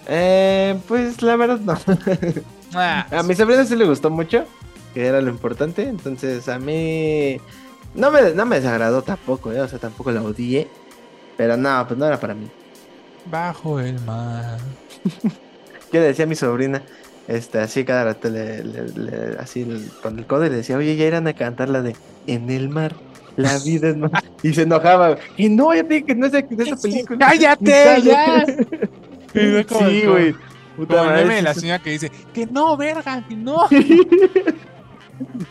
Eh, 0.07 0.79
pues 0.89 1.21
la 1.21 1.37
verdad 1.37 1.61
no. 1.61 1.79
Ah, 2.75 3.07
a 3.11 3.23
mi 3.23 3.35
sobrina 3.35 3.65
sí 3.65 3.75
le 3.77 3.87
gustó 3.87 4.11
mucho, 4.11 4.45
que 4.93 5.07
era 5.07 5.23
lo 5.23 5.31
importante. 5.31 5.89
Entonces 5.89 6.49
a 6.49 6.59
mí 6.59 7.39
no 7.95 8.11
me, 8.11 8.33
no 8.35 8.45
me 8.45 8.57
desagradó 8.57 9.03
tampoco, 9.03 9.53
¿eh? 9.53 9.61
o 9.61 9.69
sea, 9.69 9.79
tampoco 9.79 10.11
la 10.11 10.23
odié. 10.23 10.69
Pero 11.39 11.57
no, 11.57 11.87
pues 11.87 11.99
no 11.99 12.05
era 12.05 12.21
para 12.21 12.35
mí. 12.35 12.51
Bajo 13.25 13.81
el 13.81 13.99
mar. 14.01 14.59
¿Qué 15.93 16.01
decía 16.01 16.27
mi 16.27 16.35
sobrina? 16.35 16.83
Este, 17.29 17.61
así 17.61 17.85
cada 17.85 18.05
rato 18.05 18.29
le, 18.29 18.65
así 19.39 19.67
con 20.03 20.19
el 20.19 20.27
codo 20.27 20.47
y 20.47 20.51
le 20.51 20.57
decía, 20.57 20.77
oye, 20.77 20.97
ya 20.97 21.07
irán 21.07 21.29
a 21.29 21.35
cantar 21.35 21.69
la 21.69 21.83
de 21.83 21.95
En 22.27 22.51
el 22.51 22.69
mar, 22.69 22.95
la 23.37 23.59
vida 23.59 23.91
es 23.91 23.97
más. 23.97 24.11
y 24.43 24.53
se 24.53 24.63
enojaba, 24.63 25.17
y 25.37 25.49
no, 25.49 25.73
ya 25.75 25.85
te 25.85 25.95
dije 25.95 26.07
que 26.07 26.15
no 26.15 26.27
es 26.27 26.33
de, 26.33 26.47
esa 26.59 26.77
película. 26.77 27.19
¡Cállate! 27.19 28.03
¡Ya! 28.03 28.45
sí, 29.35 30.03
güey. 30.07 30.35
Puta 30.77 31.05
madre. 31.05 31.43
la 31.43 31.55
señora 31.55 31.79
que 31.81 31.91
dice, 31.91 32.11
que 32.33 32.47
no, 32.47 32.77
verga, 32.77 33.25
que 33.29 33.37
no. 33.37 33.69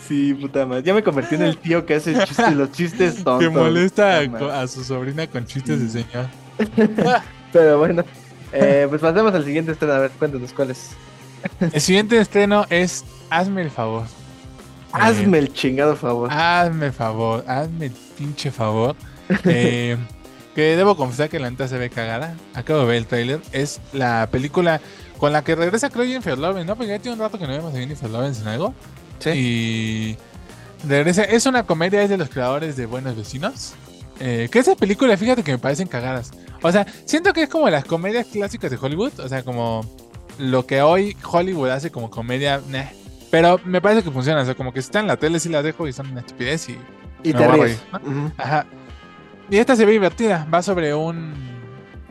Sí, 0.08 0.34
puta 0.34 0.66
madre. 0.66 0.84
Ya 0.84 0.94
me 0.94 1.04
convertí 1.04 1.36
en 1.36 1.44
el 1.44 1.58
tío 1.58 1.86
que 1.86 1.96
hace 1.96 2.14
chistes, 2.26 2.54
los 2.56 2.72
chistes 2.72 3.24
tontos. 3.24 3.40
Que 3.40 3.50
molesta 3.50 4.20
a, 4.20 4.68
su 4.68 4.84
sobrina 4.84 5.28
con 5.28 5.46
chistes 5.46 5.82
de 5.82 6.04
señor. 6.04 6.28
Pero 7.54 7.78
bueno, 7.78 8.04
eh, 8.52 8.86
pues 8.90 9.02
pasemos 9.02 9.34
al 9.34 9.44
siguiente 9.44 9.72
estreno. 9.72 9.94
A 9.94 10.00
ver, 10.00 10.12
cuéntanos 10.12 10.54
cuál 10.54 10.72
es. 10.72 10.92
El 11.60 11.82
siguiente 11.82 12.20
estreno 12.20 12.66
es 12.70 13.06
Hazme 13.30 13.62
el 13.62 13.72
favor. 13.72 14.06
Hazme 14.92 15.38
el 15.40 15.54
chingado 15.54 15.96
favor. 15.96 16.32
Hazme 16.32 16.88
el 16.88 16.94
favor, 16.94 17.44
hazme 17.48 17.88
el 17.88 17.94
pinche 18.18 18.52
favor. 18.52 18.96
Eh, 19.44 19.98
que 20.56 20.78
debo 20.78 20.96
confesar 20.96 21.30
que 21.30 21.38
la 21.38 21.52
neta 21.52 21.68
se 21.68 21.78
ve 21.78 21.90
cagada. 21.90 22.36
Acabo 22.54 22.80
de 22.80 22.86
ver 22.86 22.96
el 22.96 23.08
trailer. 23.08 23.42
Es 23.52 23.82
la 23.92 24.30
película 24.32 24.80
con 25.18 25.34
la 25.34 25.44
que 25.44 25.54
regresa 25.54 25.90
creo 25.90 26.06
Jennifer 26.06 26.38
Lawrence, 26.38 26.66
¿no? 26.66 26.76
Porque 26.76 26.92
ya 26.92 27.00
tiene 27.00 27.16
un 27.16 27.20
rato 27.20 27.38
que 27.38 27.46
no 27.46 27.54
vemos 27.54 27.74
a 27.76 27.78
Jennifer 27.78 28.10
Lawrence 28.10 28.42
en 28.42 28.48
algo. 28.48 28.74
Sí. 29.20 29.30
Y 29.30 30.18
regresa. 30.88 31.24
Es 31.24 31.46
una 31.46 31.64
comedia, 31.64 32.02
es 32.02 32.10
de 32.10 32.18
los 32.18 32.30
creadores 32.30 32.76
de 32.76 32.86
Buenos 32.86 33.16
Vecinos. 33.16 33.74
Eh, 34.20 34.50
que 34.52 34.60
esa 34.60 34.76
película, 34.76 35.16
fíjate 35.18 35.44
que 35.44 35.52
me 35.52 35.58
parecen 35.58 35.88
cagadas. 35.88 36.32
O 36.62 36.72
sea, 36.72 36.88
siento 37.06 37.34
que 37.34 37.44
es 37.44 37.50
como 37.50 37.70
las 37.70 37.86
comedias 37.86 38.26
clásicas 38.28 38.72
de 38.72 38.78
Hollywood. 38.78 39.20
O 39.20 39.28
sea, 39.28 39.44
como 39.44 39.86
lo 40.40 40.66
que 40.66 40.82
hoy 40.82 41.16
Hollywood 41.30 41.70
hace 41.70 41.92
como 41.92 42.10
comedia, 42.10 42.62
pero 43.30 43.60
me 43.66 43.82
parece 43.82 44.04
que 44.04 44.12
funciona. 44.12 44.42
O 44.42 44.46
sea, 44.46 44.56
como 44.56 44.74
que 44.74 44.82
si 44.82 44.88
está 44.88 45.00
en 45.00 45.08
la 45.08 45.18
tele, 45.18 45.40
sí 45.40 45.50
la 45.50 45.62
dejo 45.62 45.88
y 45.88 45.94
son 45.94 46.12
una 46.12 46.22
estupidez 46.22 46.70
y. 46.70 46.78
Y 47.24 47.34
te 47.34 47.48
ríes. 47.48 47.82
Ajá. 48.38 48.66
Y 49.50 49.58
esta 49.58 49.76
se 49.76 49.86
ve 49.86 49.94
divertida. 49.94 50.48
Va 50.54 50.62
sobre 50.62 50.94
un. 50.94 51.57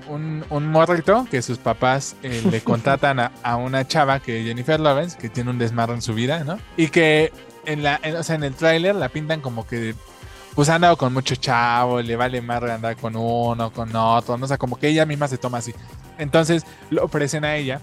Un, 0.09 0.45
un 0.51 0.71
morrito 0.71 1.27
que 1.31 1.43
sus 1.43 1.59
papás 1.59 2.17
eh, 2.23 2.43
le 2.51 2.61
contratan 2.65 3.21
a, 3.21 3.57
una 3.57 3.87
chava 3.87 4.21
que 4.21 4.41
es 4.41 4.47
Jennifer 4.47 4.79
Lawrence, 4.79 5.19
que 5.19 5.29
tiene 5.29 5.51
un 5.51 5.59
desmarro 5.59 5.95
en 5.95 6.03
su 6.03 6.15
vida, 6.15 6.45
¿no? 6.45 6.59
Y 6.77 6.89
que 6.89 7.33
en 7.65 7.83
la, 7.83 8.01
o 8.19 8.23
sea, 8.23 8.37
en 8.37 8.45
el 8.45 8.55
tráiler 8.55 8.95
la 8.95 9.09
pintan 9.09 9.41
como 9.41 9.67
que 9.67 9.95
pues 10.55 10.69
ha 10.71 10.77
andado 10.77 10.97
con 10.97 11.13
muchos 11.13 11.39
chavos, 11.39 12.05
le 12.05 12.17
vale 12.17 12.41
más 12.41 12.63
andar 12.63 12.97
con 12.97 13.15
uno, 13.15 13.71
con 13.73 13.95
otro, 13.95 14.39
¿no? 14.39 14.47
o 14.47 14.49
sea, 14.49 14.57
como 14.57 14.77
que 14.77 14.89
ella 14.89 15.05
misma 15.05 15.29
se 15.29 15.37
toma 15.37 15.59
así. 15.59 15.75
Entonces 16.17 16.65
lo 16.89 17.05
ofrecen 17.05 17.45
a 17.45 17.57
ella 17.57 17.81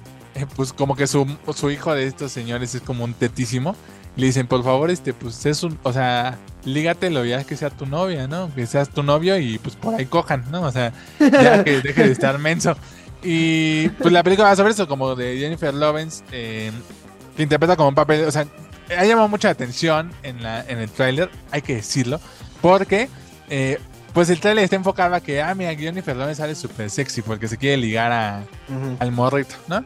pues 0.56 0.74
como 0.74 0.96
que 0.96 1.08
su, 1.08 1.28
su 1.54 1.72
hijo 1.72 1.94
de 1.94 2.08
estos 2.08 2.32
señores 2.32 2.76
es 2.76 2.82
como 2.82 3.04
un 3.04 3.14
tetísimo. 3.14 3.76
Le 4.16 4.28
dicen, 4.28 4.48
por 4.48 4.64
favor, 4.64 4.92
este, 4.92 5.14
pues 5.14 5.46
es 5.46 5.64
un, 5.64 5.80
o 5.84 5.92
sea, 5.92 6.38
lígatelo 6.66 7.26
ya 7.26 7.44
que 7.44 7.58
sea 7.58 7.70
tu 7.70 7.86
novia, 7.86 8.28
¿no? 8.28 8.54
Que 8.54 8.66
seas 8.68 8.90
tu 8.90 9.04
novio 9.04 9.38
y 9.40 9.58
pues 9.58 9.76
por 9.76 9.96
ahí 9.96 10.06
cojan, 10.06 10.46
¿no? 10.52 10.62
O 10.62 10.72
sea, 10.72 10.94
ya 11.20 11.64
que 11.64 11.82
deje 11.84 12.04
de 12.04 12.12
estar 12.12 12.38
menso. 12.38 12.76
Y 13.24 13.90
pues 13.90 14.12
la 14.12 14.22
película 14.22 14.50
va 14.50 14.56
sobre 14.56 14.74
eso, 14.74 14.88
como 14.88 15.16
de 15.16 15.38
Jennifer 15.38 15.74
Lawrence, 15.74 16.24
eh, 16.32 16.72
que 17.36 17.44
interpreta 17.44 17.76
como 17.76 17.90
un 17.90 17.96
papel, 17.96 18.26
o 18.26 18.32
sea, 18.32 18.46
ha 18.96 19.06
llamado 19.06 19.28
mucha 19.30 19.50
atención 19.50 20.12
en, 20.24 20.44
la, 20.44 20.62
en 20.68 20.80
el 20.80 20.90
tráiler, 20.90 21.30
hay 21.52 21.62
que 21.62 21.76
decirlo, 21.76 22.20
porque 22.62 23.10
eh, 23.50 23.80
pues 24.14 24.30
el 24.30 24.40
trailer 24.40 24.66
está 24.66 24.76
enfocado 24.76 25.16
a 25.16 25.22
que, 25.22 25.42
ah, 25.42 25.56
mira, 25.56 25.74
Jennifer 25.74 26.16
Lawrence 26.16 26.42
sale 26.42 26.54
súper 26.54 26.90
sexy 26.90 27.22
porque 27.22 27.48
se 27.48 27.58
quiere 27.58 27.78
ligar 27.78 28.12
a, 28.12 28.44
al 29.00 29.12
morrito, 29.12 29.56
¿no? 29.68 29.84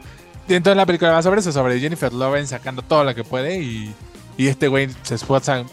Y 0.49 0.55
entonces 0.55 0.77
la 0.77 0.85
película 0.85 1.11
va 1.11 1.21
sobre 1.21 1.39
eso, 1.41 1.51
sobre 1.51 1.79
Jennifer 1.79 2.11
Lawrence 2.11 2.49
sacando 2.49 2.81
todo 2.81 3.03
lo 3.03 3.13
que 3.13 3.23
puede 3.23 3.61
y, 3.61 3.93
este 4.45 4.67
güey 4.67 4.89
se 5.01 5.15
esfuerza 5.15 5.65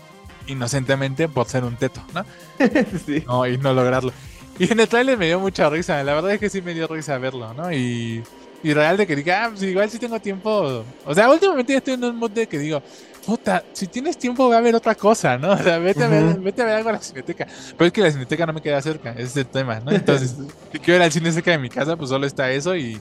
inocentemente 0.46 1.28
por 1.28 1.46
ser 1.46 1.64
un 1.64 1.76
teto, 1.76 2.02
¿no? 2.14 2.24
sí. 3.06 3.22
No, 3.26 3.46
y 3.46 3.58
no 3.58 3.74
lograrlo. 3.74 4.12
Y 4.58 4.72
en 4.72 4.80
el 4.80 4.88
trailer 4.88 5.18
me 5.18 5.26
dio 5.26 5.38
mucha 5.40 5.68
risa, 5.68 6.02
la 6.02 6.14
verdad 6.14 6.32
es 6.32 6.40
que 6.40 6.48
sí 6.48 6.62
me 6.62 6.72
dio 6.72 6.86
risa 6.86 7.18
verlo, 7.18 7.52
¿no? 7.54 7.70
Y, 7.72 8.22
y 8.62 8.72
real 8.72 8.96
de 8.96 9.06
que 9.06 9.16
diga, 9.16 9.44
ah, 9.44 9.48
pues 9.50 9.62
igual 9.64 9.90
si 9.90 9.98
tengo 9.98 10.18
tiempo. 10.20 10.84
O 11.04 11.14
sea, 11.14 11.30
últimamente 11.30 11.76
estoy 11.76 11.94
en 11.94 12.04
un 12.04 12.16
mood 12.16 12.30
de 12.30 12.46
que 12.46 12.58
digo, 12.58 12.82
puta, 13.26 13.64
si 13.72 13.86
tienes 13.88 14.16
tiempo, 14.16 14.48
ve 14.48 14.56
a 14.56 14.60
ver 14.60 14.74
otra 14.74 14.94
cosa, 14.94 15.36
¿no? 15.36 15.52
O 15.54 15.58
sea, 15.58 15.78
vete, 15.78 16.04
a, 16.04 16.08
ver, 16.08 16.38
vete 16.38 16.62
a 16.62 16.64
ver 16.66 16.74
algo 16.76 16.90
a 16.90 16.92
la 16.92 17.00
cineteca. 17.00 17.46
Pero 17.76 17.86
es 17.86 17.92
que 17.92 18.00
la 18.00 18.10
cineteca 18.10 18.46
no 18.46 18.52
me 18.52 18.62
queda 18.62 18.80
cerca, 18.80 19.10
ese 19.12 19.22
es 19.22 19.36
el 19.36 19.46
tema, 19.46 19.80
¿no? 19.80 19.90
Entonces, 19.90 20.36
si 20.72 20.78
quiero 20.78 20.96
ir 20.96 21.02
al 21.02 21.12
cine 21.12 21.32
cerca 21.32 21.50
de 21.50 21.58
mi 21.58 21.68
casa, 21.68 21.96
pues 21.96 22.10
solo 22.10 22.26
está 22.26 22.50
eso 22.50 22.76
y 22.76 23.00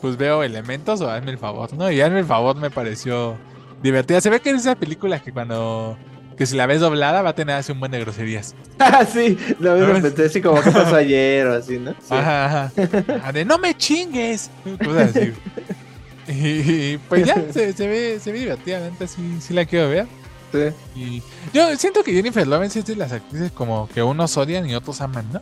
pues 0.00 0.16
veo 0.16 0.42
elementos 0.42 1.00
o 1.00 1.10
hazme 1.10 1.30
el 1.30 1.38
favor, 1.38 1.72
¿no? 1.74 1.90
Y 1.90 2.00
hazme 2.00 2.20
el 2.20 2.26
favor 2.26 2.56
me 2.56 2.70
pareció 2.70 3.36
divertida. 3.84 4.20
Se 4.20 4.30
ve 4.30 4.40
que 4.40 4.50
es 4.50 4.56
esa 4.56 4.74
película 4.74 5.20
que 5.20 5.30
cuando 5.32 5.96
que 6.36 6.46
si 6.46 6.56
la 6.56 6.66
ves 6.66 6.80
doblada 6.80 7.22
va 7.22 7.30
a 7.30 7.34
tener 7.34 7.54
así 7.54 7.70
un 7.70 7.78
buen 7.78 7.92
de 7.92 8.00
groserías. 8.00 8.56
Ah, 8.80 9.06
sí, 9.06 9.38
lo 9.60 9.76
mismo 9.76 10.02
pensé 10.02 10.24
así 10.24 10.42
como 10.42 10.60
que 10.60 10.70
pasó 10.72 10.96
ayer 10.96 11.46
o 11.46 11.54
así, 11.54 11.78
¿no? 11.78 11.94
Ajá, 12.10 12.64
ajá. 12.64 13.32
De 13.32 13.44
no 13.44 13.56
me 13.56 13.74
chingues. 13.76 14.50
Cosas 14.84 15.14
así. 15.14 15.32
Y, 16.26 16.96
pues 17.08 17.26
ya, 17.26 17.34
se, 17.52 17.74
se, 17.74 17.86
ve, 17.86 18.18
se 18.18 18.32
ve 18.32 18.38
divertida, 18.38 18.80
sí, 19.06 19.36
sí 19.40 19.52
la 19.52 19.66
quiero 19.66 19.90
ver. 19.90 20.06
Sí. 20.50 20.72
Y 20.96 21.22
yo 21.52 21.76
siento 21.76 22.02
que 22.02 22.12
Jennifer 22.14 22.46
Lawrence 22.46 22.78
es 22.78 22.86
de 22.86 22.96
las 22.96 23.12
actrices 23.12 23.52
como 23.52 23.90
que 23.92 24.02
unos 24.02 24.34
odian 24.38 24.66
y 24.68 24.74
otros 24.74 25.02
aman, 25.02 25.26
¿no? 25.30 25.40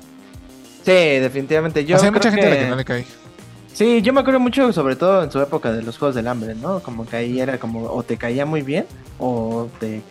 Sí, 0.85 0.91
definitivamente. 0.91 1.85
Yo 1.85 1.95
o 1.95 1.99
sea, 2.01 2.09
hay 2.09 2.13
mucha 2.13 2.33
gente 2.33 2.47
a 2.47 2.51
la 2.51 2.59
que 2.59 2.67
no 2.67 2.75
le 2.75 2.85
cae. 2.85 3.05
Sí, 3.73 4.03
yo 4.03 4.13
me 4.13 4.21
acuerdo 4.21 4.39
mucho, 4.39 4.73
sobre 4.73 4.97
todo 4.97 5.23
en 5.23 5.31
su 5.31 5.41
época 5.41 5.73
de 5.73 5.83
los 5.83 5.97
Juegos 5.97 6.15
del 6.15 6.29
Hambre, 6.29 6.55
¿no? 6.55 6.81
Como 6.81 7.07
que 7.07 7.17
ahí 7.17 7.41
era 7.41 7.59
como 7.59 7.85
o 7.85 8.03
te 8.03 8.19
caía 8.19 8.45
muy 8.45 8.63
bien 8.63 8.87
o 9.19 9.69
te, 9.79 10.03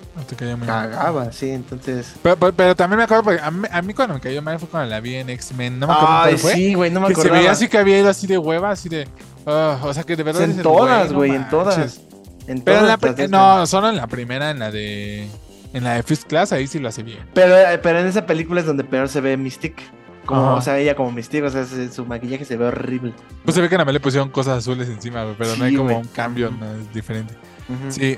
cagaba, 0.65 1.31
sí, 1.31 1.49
entonces... 1.49 2.13
Pero, 2.23 2.75
también 2.75 2.97
me 2.97 3.03
acuerdo, 3.03 3.23
porque 3.23 3.41
a 3.41 3.81
mí, 3.81 3.93
cuando 3.93 4.15
me 4.15 4.21
cayó 4.21 4.41
mal 4.41 4.57
fue 4.57 4.69
cuando 4.69 4.89
la 4.89 4.99
vi 4.99 5.15
en 5.15 5.29
X-Men, 5.29 5.79
no 5.79 5.87
me 5.87 5.93
acuerdo 5.93 6.15
Ay, 6.15 6.37
fue. 6.37 6.53
sí, 6.53 6.73
güey, 6.73 6.89
no 6.91 7.01
me 7.01 7.07
acuerdo. 7.07 7.23
Que 7.23 7.27
se 7.27 7.33
veía 7.33 7.51
así 7.51 7.67
que 7.67 7.77
había 7.77 7.99
ido 7.99 8.09
así 8.09 8.25
de 8.25 8.37
hueva, 8.37 8.71
así 8.71 8.89
de... 8.89 9.07
Ah, 9.45 9.79
o 9.83 9.93
sea, 9.93 10.03
que 10.03 10.15
de 10.15 10.23
verdad... 10.23 10.43
En 10.43 10.61
todas, 10.61 11.11
güey, 11.11 11.35
en 11.35 11.47
todas. 11.49 12.01
En 12.47 12.61
pero 12.61 12.79
todas 12.79 13.19
en 13.19 13.31
la, 13.31 13.57
no, 13.57 13.67
solo 13.67 13.89
en 13.89 13.97
la 13.97 14.07
primera, 14.07 14.49
en 14.49 14.59
la 14.59 14.71
de... 14.71 15.27
En 15.73 15.83
la 15.83 15.95
de 15.95 16.03
First 16.03 16.23
Class, 16.23 16.51
ahí 16.51 16.67
sí 16.67 16.79
lo 16.79 16.89
hace 16.89 17.03
bien. 17.03 17.19
Pero, 17.33 17.55
pero 17.81 17.99
en 17.99 18.07
esa 18.07 18.25
película 18.25 18.59
es 18.61 18.65
donde 18.65 18.83
peor 18.83 19.07
se 19.07 19.21
ve 19.21 19.37
Mystic. 19.37 19.81
Como, 20.35 20.55
o 20.55 20.61
sea, 20.61 20.79
ella 20.79 20.95
como 20.95 21.11
Mystique, 21.11 21.45
o 21.45 21.49
sea, 21.49 21.65
su 21.65 22.05
maquillaje 22.05 22.45
se 22.45 22.57
ve 22.57 22.65
horrible. 22.65 23.13
Pues 23.43 23.55
se 23.55 23.61
ve 23.61 23.69
que 23.69 23.75
a 23.75 23.85
le 23.85 23.99
pusieron 23.99 24.29
cosas 24.29 24.59
azules 24.59 24.87
encima, 24.89 25.25
pero 25.37 25.55
no 25.55 25.65
hay 25.65 25.75
como 25.75 25.97
un 25.97 26.07
cambio, 26.07 26.51
no, 26.51 26.73
es 26.75 26.93
diferente. 26.93 27.35
Sí. 27.89 28.17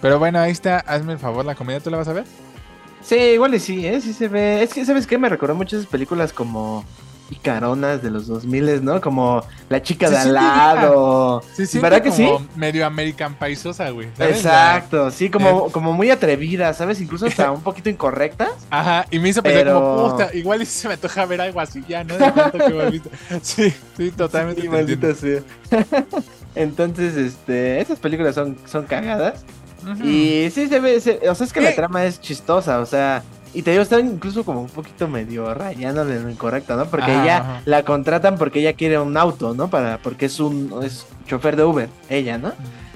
Pero 0.00 0.18
bueno, 0.18 0.38
ahí 0.38 0.50
está, 0.50 0.78
hazme 0.80 1.12
el 1.12 1.18
favor, 1.18 1.44
la 1.44 1.54
comedia, 1.54 1.80
¿tú 1.80 1.90
la 1.90 1.98
vas 1.98 2.08
a 2.08 2.12
ver? 2.12 2.24
Sí, 3.02 3.16
igual 3.16 3.54
y 3.54 3.60
sí, 3.60 3.86
¿eh? 3.86 4.00
Sí 4.00 4.12
se 4.12 4.28
ve. 4.28 4.62
Es 4.62 4.74
que, 4.74 4.84
¿sabes 4.84 5.06
qué? 5.06 5.18
Me 5.18 5.28
recordó 5.28 5.54
muchas 5.54 5.86
películas 5.86 6.32
como 6.32 6.84
picaronas 7.30 8.02
de 8.02 8.10
los 8.10 8.26
2000, 8.26 8.84
¿no? 8.84 9.00
Como 9.00 9.44
la 9.68 9.80
chica 9.80 10.10
de 10.10 10.18
al 10.18 10.34
lado. 10.34 11.42
Sí, 11.54 11.64
sí, 11.64 11.78
¿Verdad 11.78 12.02
que 12.02 12.10
sí? 12.10 12.28
Medio 12.56 12.84
American 12.84 13.34
Paisosa, 13.34 13.88
güey. 13.90 14.08
Exacto, 14.18 15.12
sí, 15.12 15.30
como, 15.30 15.68
eh. 15.68 15.72
como 15.72 15.92
muy 15.92 16.10
atrevida, 16.10 16.74
¿sabes? 16.74 17.00
Incluso 17.00 17.26
hasta 17.26 17.52
un 17.52 17.62
poquito 17.62 17.88
incorrecta. 17.88 18.48
Ajá, 18.68 19.06
y 19.12 19.20
me 19.20 19.28
hizo 19.28 19.42
pensar 19.44 19.72
como, 19.72 20.10
puta, 20.10 20.34
igual 20.34 20.66
se 20.66 20.88
me 20.88 20.94
antoja 20.94 21.24
ver 21.24 21.40
algo 21.40 21.60
así 21.60 21.84
ya, 21.88 22.02
¿no? 22.02 22.16
Sí, 23.42 23.72
sí, 23.96 24.10
totalmente. 24.10 25.14
Sí, 25.14 25.36
Entonces, 26.56 27.16
este, 27.16 27.80
esas 27.80 28.00
películas 28.00 28.34
son, 28.34 28.58
son 28.66 28.86
cagadas. 28.86 29.44
Y 30.02 30.50
sí 30.50 30.68
se 30.68 30.80
ve, 30.80 30.96
o 30.96 31.34
sea, 31.34 31.46
es 31.46 31.52
que 31.52 31.60
la 31.60 31.74
trama 31.74 32.04
es 32.04 32.20
chistosa, 32.20 32.80
o 32.80 32.86
sea, 32.86 33.22
y 33.52 33.62
te 33.62 33.72
digo, 33.72 33.82
están 33.82 34.06
incluso 34.06 34.44
como 34.44 34.60
un 34.60 34.68
poquito 34.68 35.08
medio 35.08 35.52
rayándole 35.54 36.20
lo 36.20 36.30
incorrecto, 36.30 36.76
¿no? 36.76 36.86
Porque 36.86 37.10
ella 37.10 37.62
la 37.64 37.84
contratan 37.84 38.38
porque 38.38 38.60
ella 38.60 38.74
quiere 38.74 38.98
un 38.98 39.16
auto, 39.16 39.54
¿no? 39.54 39.68
Para, 39.68 39.98
porque 39.98 40.26
es 40.26 40.38
un 40.38 40.80
es 40.84 41.06
chofer 41.26 41.56
de 41.56 41.64
Uber, 41.64 41.88
ella, 42.08 42.38
¿no? 42.38 42.52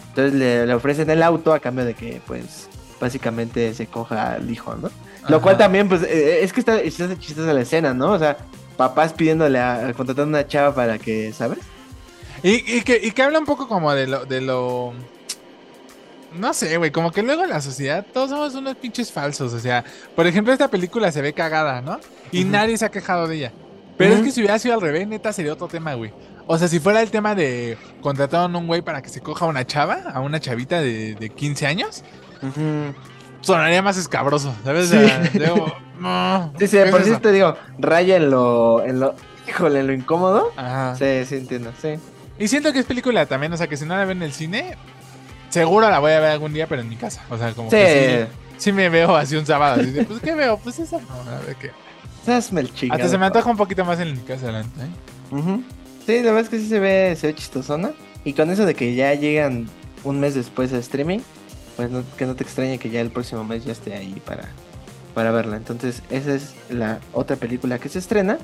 Entonces 0.08 0.34
le, 0.34 0.72
ofrecen 0.72 1.10
el 1.10 1.22
auto 1.22 1.52
a 1.52 1.58
cambio 1.58 1.84
de 1.84 1.94
que, 1.94 2.20
pues, 2.24 2.68
básicamente 3.00 3.74
se 3.74 3.88
coja 3.88 4.34
al 4.34 4.48
hijo, 4.48 4.76
¿no? 4.76 4.90
Lo 5.28 5.40
cual 5.42 5.58
también, 5.58 5.88
pues, 5.88 6.02
eh, 6.02 6.44
es 6.44 6.52
que 6.52 6.60
está, 6.60 6.80
está 6.80 7.18
chistosa 7.18 7.52
la 7.52 7.62
escena, 7.62 7.92
¿no? 7.92 8.12
O 8.12 8.18
sea, 8.18 8.36
papás 8.76 9.12
pidiéndole 9.12 9.58
a, 9.58 9.92
contratando 9.96 10.36
a 10.36 10.40
una 10.40 10.46
chava 10.46 10.74
para 10.74 10.98
que, 10.98 11.32
¿sabes? 11.32 11.58
Y, 12.44 12.82
que, 12.82 13.00
y 13.02 13.10
que 13.12 13.22
habla 13.22 13.38
un 13.38 13.46
poco 13.46 13.66
como 13.66 13.92
de 13.94 14.06
lo, 14.06 14.26
de 14.26 14.42
lo 14.42 14.92
no 16.36 16.52
sé, 16.54 16.76
güey, 16.76 16.90
como 16.90 17.10
que 17.10 17.22
luego 17.22 17.44
en 17.44 17.50
la 17.50 17.60
sociedad 17.60 18.04
todos 18.12 18.30
somos 18.30 18.54
unos 18.54 18.76
pinches 18.76 19.10
falsos. 19.12 19.52
O 19.52 19.60
sea, 19.60 19.84
por 20.14 20.26
ejemplo, 20.26 20.52
esta 20.52 20.68
película 20.68 21.10
se 21.12 21.22
ve 21.22 21.32
cagada, 21.32 21.80
¿no? 21.80 22.00
Y 22.32 22.44
nadie 22.44 22.76
se 22.76 22.84
ha 22.84 22.90
quejado 22.90 23.26
de 23.28 23.36
ella. 23.36 23.52
Pero 23.96 24.14
es 24.14 24.22
que 24.22 24.30
si 24.30 24.40
hubiera 24.40 24.58
sido 24.58 24.74
al 24.74 24.80
revés, 24.80 25.06
neta, 25.06 25.32
sería 25.32 25.52
otro 25.52 25.68
tema, 25.68 25.94
güey. 25.94 26.12
O 26.46 26.58
sea, 26.58 26.68
si 26.68 26.80
fuera 26.80 27.00
el 27.00 27.10
tema 27.10 27.34
de 27.34 27.78
contrataron 28.00 28.54
a 28.54 28.58
un 28.58 28.66
güey 28.66 28.82
para 28.82 29.00
que 29.00 29.08
se 29.08 29.20
coja 29.20 29.46
a 29.46 29.48
una 29.48 29.66
chava, 29.66 30.02
a 30.12 30.20
una 30.20 30.40
chavita 30.40 30.80
de, 30.80 31.14
de 31.14 31.30
15 31.30 31.66
años, 31.66 32.04
sonaría 33.40 33.82
más 33.82 33.96
escabroso, 33.96 34.54
¿sabes? 34.64 34.88
Sí, 34.88 35.38
no, 36.00 36.52
sí, 36.58 36.66
sí 36.66 36.78
por 36.90 37.00
eso 37.00 37.20
te 37.20 37.32
digo, 37.32 37.56
raya 37.78 38.16
en 38.16 38.30
lo, 38.30 38.84
en 38.84 39.00
lo, 39.00 39.14
híjole, 39.48 39.80
en 39.80 39.86
lo 39.86 39.92
incómodo. 39.92 40.52
Ajá. 40.56 40.96
Sí, 40.96 41.24
sí, 41.26 41.36
entiendo, 41.36 41.72
sí. 41.80 41.94
Y 42.38 42.48
siento 42.48 42.72
que 42.72 42.80
es 42.80 42.86
película 42.86 43.26
también, 43.26 43.52
o 43.52 43.56
sea, 43.56 43.68
que 43.68 43.76
si 43.76 43.86
no 43.86 43.96
la 43.96 44.04
ven 44.04 44.18
en 44.18 44.24
el 44.24 44.32
cine, 44.32 44.76
Seguro 45.54 45.88
la 45.88 46.00
voy 46.00 46.10
a 46.10 46.18
ver 46.18 46.32
algún 46.32 46.52
día, 46.52 46.66
pero 46.66 46.82
en 46.82 46.88
mi 46.88 46.96
casa. 46.96 47.22
O 47.30 47.38
sea, 47.38 47.52
como 47.52 47.70
sí. 47.70 47.76
que 47.76 48.26
sí, 48.56 48.72
me 48.72 48.88
veo 48.88 49.14
así 49.14 49.36
un 49.36 49.46
sábado. 49.46 49.80
Así 49.80 49.92
pues, 50.04 50.18
¿qué 50.18 50.34
veo? 50.34 50.58
Pues 50.58 50.80
esa 50.80 50.98
no, 50.98 51.30
a 51.30 51.38
ver 51.46 51.54
qué. 51.54 51.70
Hazme 52.28 52.62
el 52.62 52.74
chingado. 52.74 53.00
Hasta 53.00 53.08
se 53.08 53.18
me 53.18 53.26
antoja 53.26 53.48
un 53.48 53.56
poquito 53.56 53.84
más 53.84 54.00
en 54.00 54.14
mi 54.14 54.18
casa 54.18 54.46
adelante, 54.46 54.80
¿eh? 54.80 55.60
Sí, 56.04 56.16
la 56.24 56.32
verdad 56.32 56.40
es 56.40 56.48
que 56.48 56.58
sí 56.58 56.66
se 56.66 56.80
ve, 56.80 57.14
se 57.14 57.28
ve 57.28 57.36
chistosona. 57.36 57.92
Y 58.24 58.32
con 58.32 58.50
eso 58.50 58.66
de 58.66 58.74
que 58.74 58.96
ya 58.96 59.14
llegan 59.14 59.68
un 60.02 60.18
mes 60.18 60.34
después 60.34 60.72
de 60.72 60.80
streaming, 60.80 61.20
pues 61.76 61.88
que 62.18 62.26
no 62.26 62.34
te 62.34 62.42
extrañe 62.42 62.78
que 62.78 62.90
ya 62.90 63.00
el 63.00 63.12
próximo 63.12 63.44
mes 63.44 63.64
ya 63.64 63.70
esté 63.70 63.94
ahí 63.94 64.20
para, 64.26 64.48
para 65.14 65.30
verla. 65.30 65.56
Entonces, 65.56 66.02
esa 66.10 66.34
es 66.34 66.56
la 66.68 66.98
otra 67.12 67.36
película 67.36 67.78
que 67.78 67.88
se 67.88 68.00
estrena. 68.00 68.38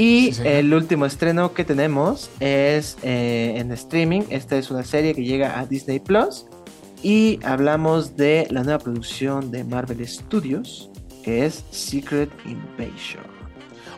Y 0.00 0.34
el 0.44 0.72
último 0.72 1.04
estreno 1.04 1.52
que 1.52 1.62
tenemos 1.62 2.30
es 2.40 2.96
eh, 3.02 3.52
en 3.56 3.70
streaming. 3.72 4.22
Esta 4.30 4.56
es 4.56 4.70
una 4.70 4.82
serie 4.82 5.14
que 5.14 5.24
llega 5.24 5.60
a 5.60 5.66
Disney 5.66 6.00
Plus. 6.00 6.46
Y 7.02 7.38
hablamos 7.44 8.16
de 8.16 8.48
la 8.50 8.62
nueva 8.62 8.78
producción 8.78 9.50
de 9.50 9.62
Marvel 9.62 10.08
Studios, 10.08 10.88
que 11.22 11.44
es 11.44 11.66
Secret 11.70 12.30
Invasion. 12.46 13.22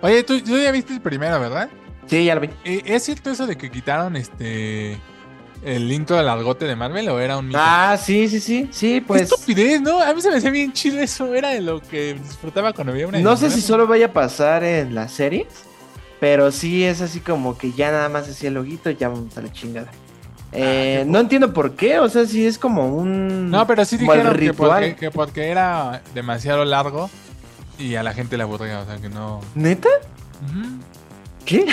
Oye, 0.01 0.25
tú, 0.25 0.41
ya 0.41 0.73
viste 0.73 0.93
el 0.93 1.01
primero, 1.01 1.39
¿verdad? 1.39 1.71
Sí, 2.07 2.25
ya 2.25 2.35
lo 2.35 2.41
vi. 2.41 2.51
Eh, 2.65 2.83
¿Es 2.85 3.05
cierto 3.05 3.31
eso 3.31 3.47
de 3.47 3.57
que 3.57 3.71
quitaron 3.71 4.17
este 4.17 4.99
el 5.65 5.93
intro 5.93 6.17
del 6.17 6.29
argote 6.29 6.65
de 6.65 6.75
Marvel 6.75 7.09
o 7.11 7.21
era 7.21 7.39
un 7.39 7.47
mito? 7.47 7.61
Ah, 7.63 7.97
sí, 7.97 8.29
sí, 8.29 8.41
sí, 8.41 8.69
sí, 8.73 9.01
pues. 9.01 9.21
Qué 9.21 9.35
estupidez, 9.37 9.81
¿no? 9.81 10.03
A 10.03 10.13
mí 10.13 10.21
se 10.21 10.31
me 10.31 10.39
hacía 10.39 10.51
bien 10.51 10.73
chido 10.73 10.99
eso, 10.99 11.33
era 11.33 11.51
de 11.51 11.61
lo 11.61 11.81
que 11.81 12.15
disfrutaba 12.15 12.73
cuando 12.73 12.93
veía 12.93 13.07
una. 13.07 13.21
No 13.21 13.37
sé 13.37 13.53
si 13.53 13.61
solo 13.61 13.87
vaya 13.87 14.07
a 14.07 14.13
pasar 14.13 14.65
en 14.65 14.97
las 14.97 15.13
series 15.13 15.47
pero 16.23 16.53
sí 16.53 16.85
es 16.85 17.01
así 17.01 17.19
como 17.19 17.59
que 17.59 17.73
ya 17.73 17.91
nada 17.91 18.09
más 18.09 18.29
hacía 18.29 18.47
el 18.47 18.55
loguito 18.55 18.89
y 18.89 18.95
ya 18.95 19.09
vamos 19.09 19.37
a 19.37 19.41
la 19.43 19.53
chingada. 19.53 19.89
Ah, 19.91 20.51
eh, 20.53 21.05
no 21.05 21.19
entiendo 21.19 21.53
por 21.53 21.75
qué, 21.75 21.99
o 21.99 22.09
sea, 22.09 22.27
sí 22.27 22.47
es 22.47 22.59
como 22.59 22.95
un. 22.95 23.51
No, 23.51 23.67
pero 23.67 23.85
sí 23.85 23.97
dijeron 23.97 24.39
que 24.39 24.55
porque, 24.55 24.95
que 24.95 25.11
porque, 25.11 25.49
era 25.49 26.01
demasiado 26.15 26.65
largo 26.65 27.11
y 27.77 27.97
a 27.97 28.05
la 28.05 28.15
gente 28.15 28.37
le 28.37 28.45
aburría, 28.45 28.79
o 28.79 28.87
sea, 28.87 28.99
que 28.99 29.09
no. 29.09 29.41
¿Neta? 29.57 29.89
¿Qué? 31.45 31.67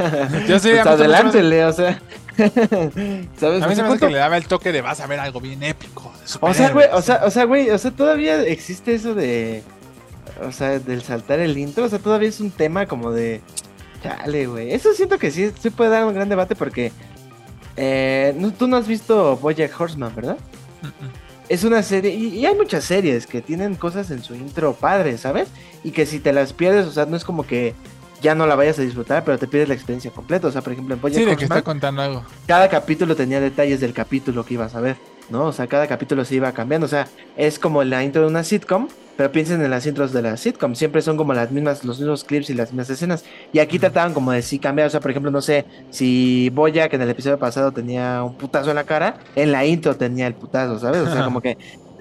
Yo 0.48 0.60
sé, 0.60 0.74
pues 0.74 0.86
adelante, 0.86 1.42
Leo, 1.42 1.70
o 1.70 1.72
sea. 1.72 2.00
¿Sabes? 2.36 3.60
A 3.64 3.66
mí 3.66 3.74
se 3.74 3.82
me 3.82 3.88
hace 3.88 3.98
que 3.98 4.10
le 4.10 4.18
daba 4.18 4.36
el 4.36 4.46
toque 4.46 4.70
de 4.70 4.82
vas 4.82 5.00
a 5.00 5.08
ver 5.08 5.18
algo 5.18 5.40
bien 5.40 5.64
épico. 5.64 6.12
O 6.42 6.54
sea, 6.54 6.70
güey, 6.70 6.86
o 6.92 7.02
sea, 7.02 7.22
o 7.24 7.30
sea, 7.32 7.42
güey, 7.42 7.70
o 7.70 7.78
sea, 7.78 7.90
todavía 7.90 8.40
existe 8.42 8.94
eso 8.94 9.16
de. 9.16 9.64
O 10.46 10.52
sea, 10.52 10.78
del 10.78 11.02
saltar 11.02 11.40
el 11.40 11.58
intro, 11.58 11.86
o 11.86 11.88
sea, 11.88 11.98
todavía 11.98 12.28
es 12.28 12.38
un 12.38 12.52
tema 12.52 12.86
como 12.86 13.10
de. 13.10 13.40
Chale, 14.08 14.46
güey. 14.46 14.72
Eso 14.72 14.92
siento 14.94 15.18
que 15.18 15.30
sí, 15.30 15.52
sí 15.60 15.70
puede 15.70 15.90
dar 15.90 16.04
un 16.04 16.14
gran 16.14 16.28
debate 16.28 16.54
porque. 16.54 16.92
Eh, 17.76 18.34
no, 18.38 18.52
tú 18.52 18.66
no 18.66 18.76
has 18.76 18.86
visto 18.86 19.36
Bojack 19.36 19.78
Horseman, 19.78 20.14
¿verdad? 20.14 20.38
Es 21.48 21.62
una 21.62 21.82
serie, 21.82 22.12
y, 22.12 22.44
hay 22.44 22.54
muchas 22.56 22.84
series 22.84 23.26
que 23.26 23.40
tienen 23.40 23.76
cosas 23.76 24.10
en 24.10 24.22
su 24.22 24.34
intro 24.34 24.74
padres, 24.74 25.20
¿sabes? 25.20 25.48
Y 25.84 25.92
que 25.92 26.06
si 26.06 26.18
te 26.18 26.32
las 26.32 26.52
pierdes, 26.52 26.86
o 26.86 26.92
sea, 26.92 27.06
no 27.06 27.16
es 27.16 27.24
como 27.24 27.46
que 27.46 27.74
ya 28.20 28.34
no 28.34 28.46
la 28.46 28.56
vayas 28.56 28.78
a 28.78 28.82
disfrutar, 28.82 29.24
pero 29.24 29.38
te 29.38 29.46
pierdes 29.46 29.68
la 29.68 29.74
experiencia 29.74 30.10
completa. 30.10 30.48
O 30.48 30.50
sea, 30.50 30.62
por 30.62 30.72
ejemplo, 30.72 30.94
en 30.94 31.00
Bojack 31.00 31.18
sí, 31.18 31.24
de 31.24 31.36
que 31.36 31.44
está 31.44 31.62
contando 31.62 32.02
algo. 32.02 32.24
Cada 32.46 32.68
capítulo 32.68 33.14
tenía 33.14 33.40
detalles 33.40 33.80
del 33.80 33.92
capítulo 33.92 34.44
que 34.44 34.54
ibas 34.54 34.74
a 34.74 34.80
ver, 34.80 34.96
¿no? 35.28 35.44
O 35.44 35.52
sea, 35.52 35.66
cada 35.66 35.86
capítulo 35.86 36.24
se 36.24 36.34
iba 36.34 36.50
cambiando. 36.52 36.86
O 36.86 36.88
sea, 36.88 37.06
es 37.36 37.58
como 37.58 37.84
la 37.84 38.02
intro 38.02 38.22
de 38.22 38.28
una 38.28 38.42
sitcom, 38.42 38.88
pero 39.16 39.32
piensen 39.32 39.62
en 39.62 39.70
las 39.70 39.86
intros 39.86 40.12
de 40.12 40.22
la 40.22 40.36
sitcom, 40.36 40.74
siempre 40.74 41.00
son 41.02 41.16
como 41.16 41.32
las 41.32 41.50
mismas, 41.50 41.84
los 41.84 41.98
mismos 41.98 42.24
clips 42.24 42.50
y 42.50 42.54
las 42.54 42.70
mismas 42.70 42.90
escenas. 42.90 43.24
Y 43.52 43.58
aquí 43.60 43.78
trataban 43.78 44.12
como 44.12 44.32
de 44.32 44.42
sí 44.42 44.58
cambiar, 44.58 44.88
o 44.88 44.90
sea, 44.90 45.00
por 45.00 45.10
ejemplo, 45.10 45.30
no 45.30 45.40
sé, 45.40 45.64
si 45.90 46.50
Boya, 46.50 46.88
que 46.88 46.96
en 46.96 47.02
el 47.02 47.10
episodio 47.10 47.38
pasado 47.38 47.72
tenía 47.72 48.22
un 48.22 48.34
putazo 48.36 48.70
en 48.70 48.76
la 48.76 48.84
cara, 48.84 49.18
en 49.34 49.52
la 49.52 49.64
intro 49.64 49.96
tenía 49.96 50.26
el 50.26 50.34
putazo, 50.34 50.78
¿sabes? 50.78 51.00
O 51.02 51.12
sea, 51.12 51.24
como 51.24 51.40
que 51.40 51.56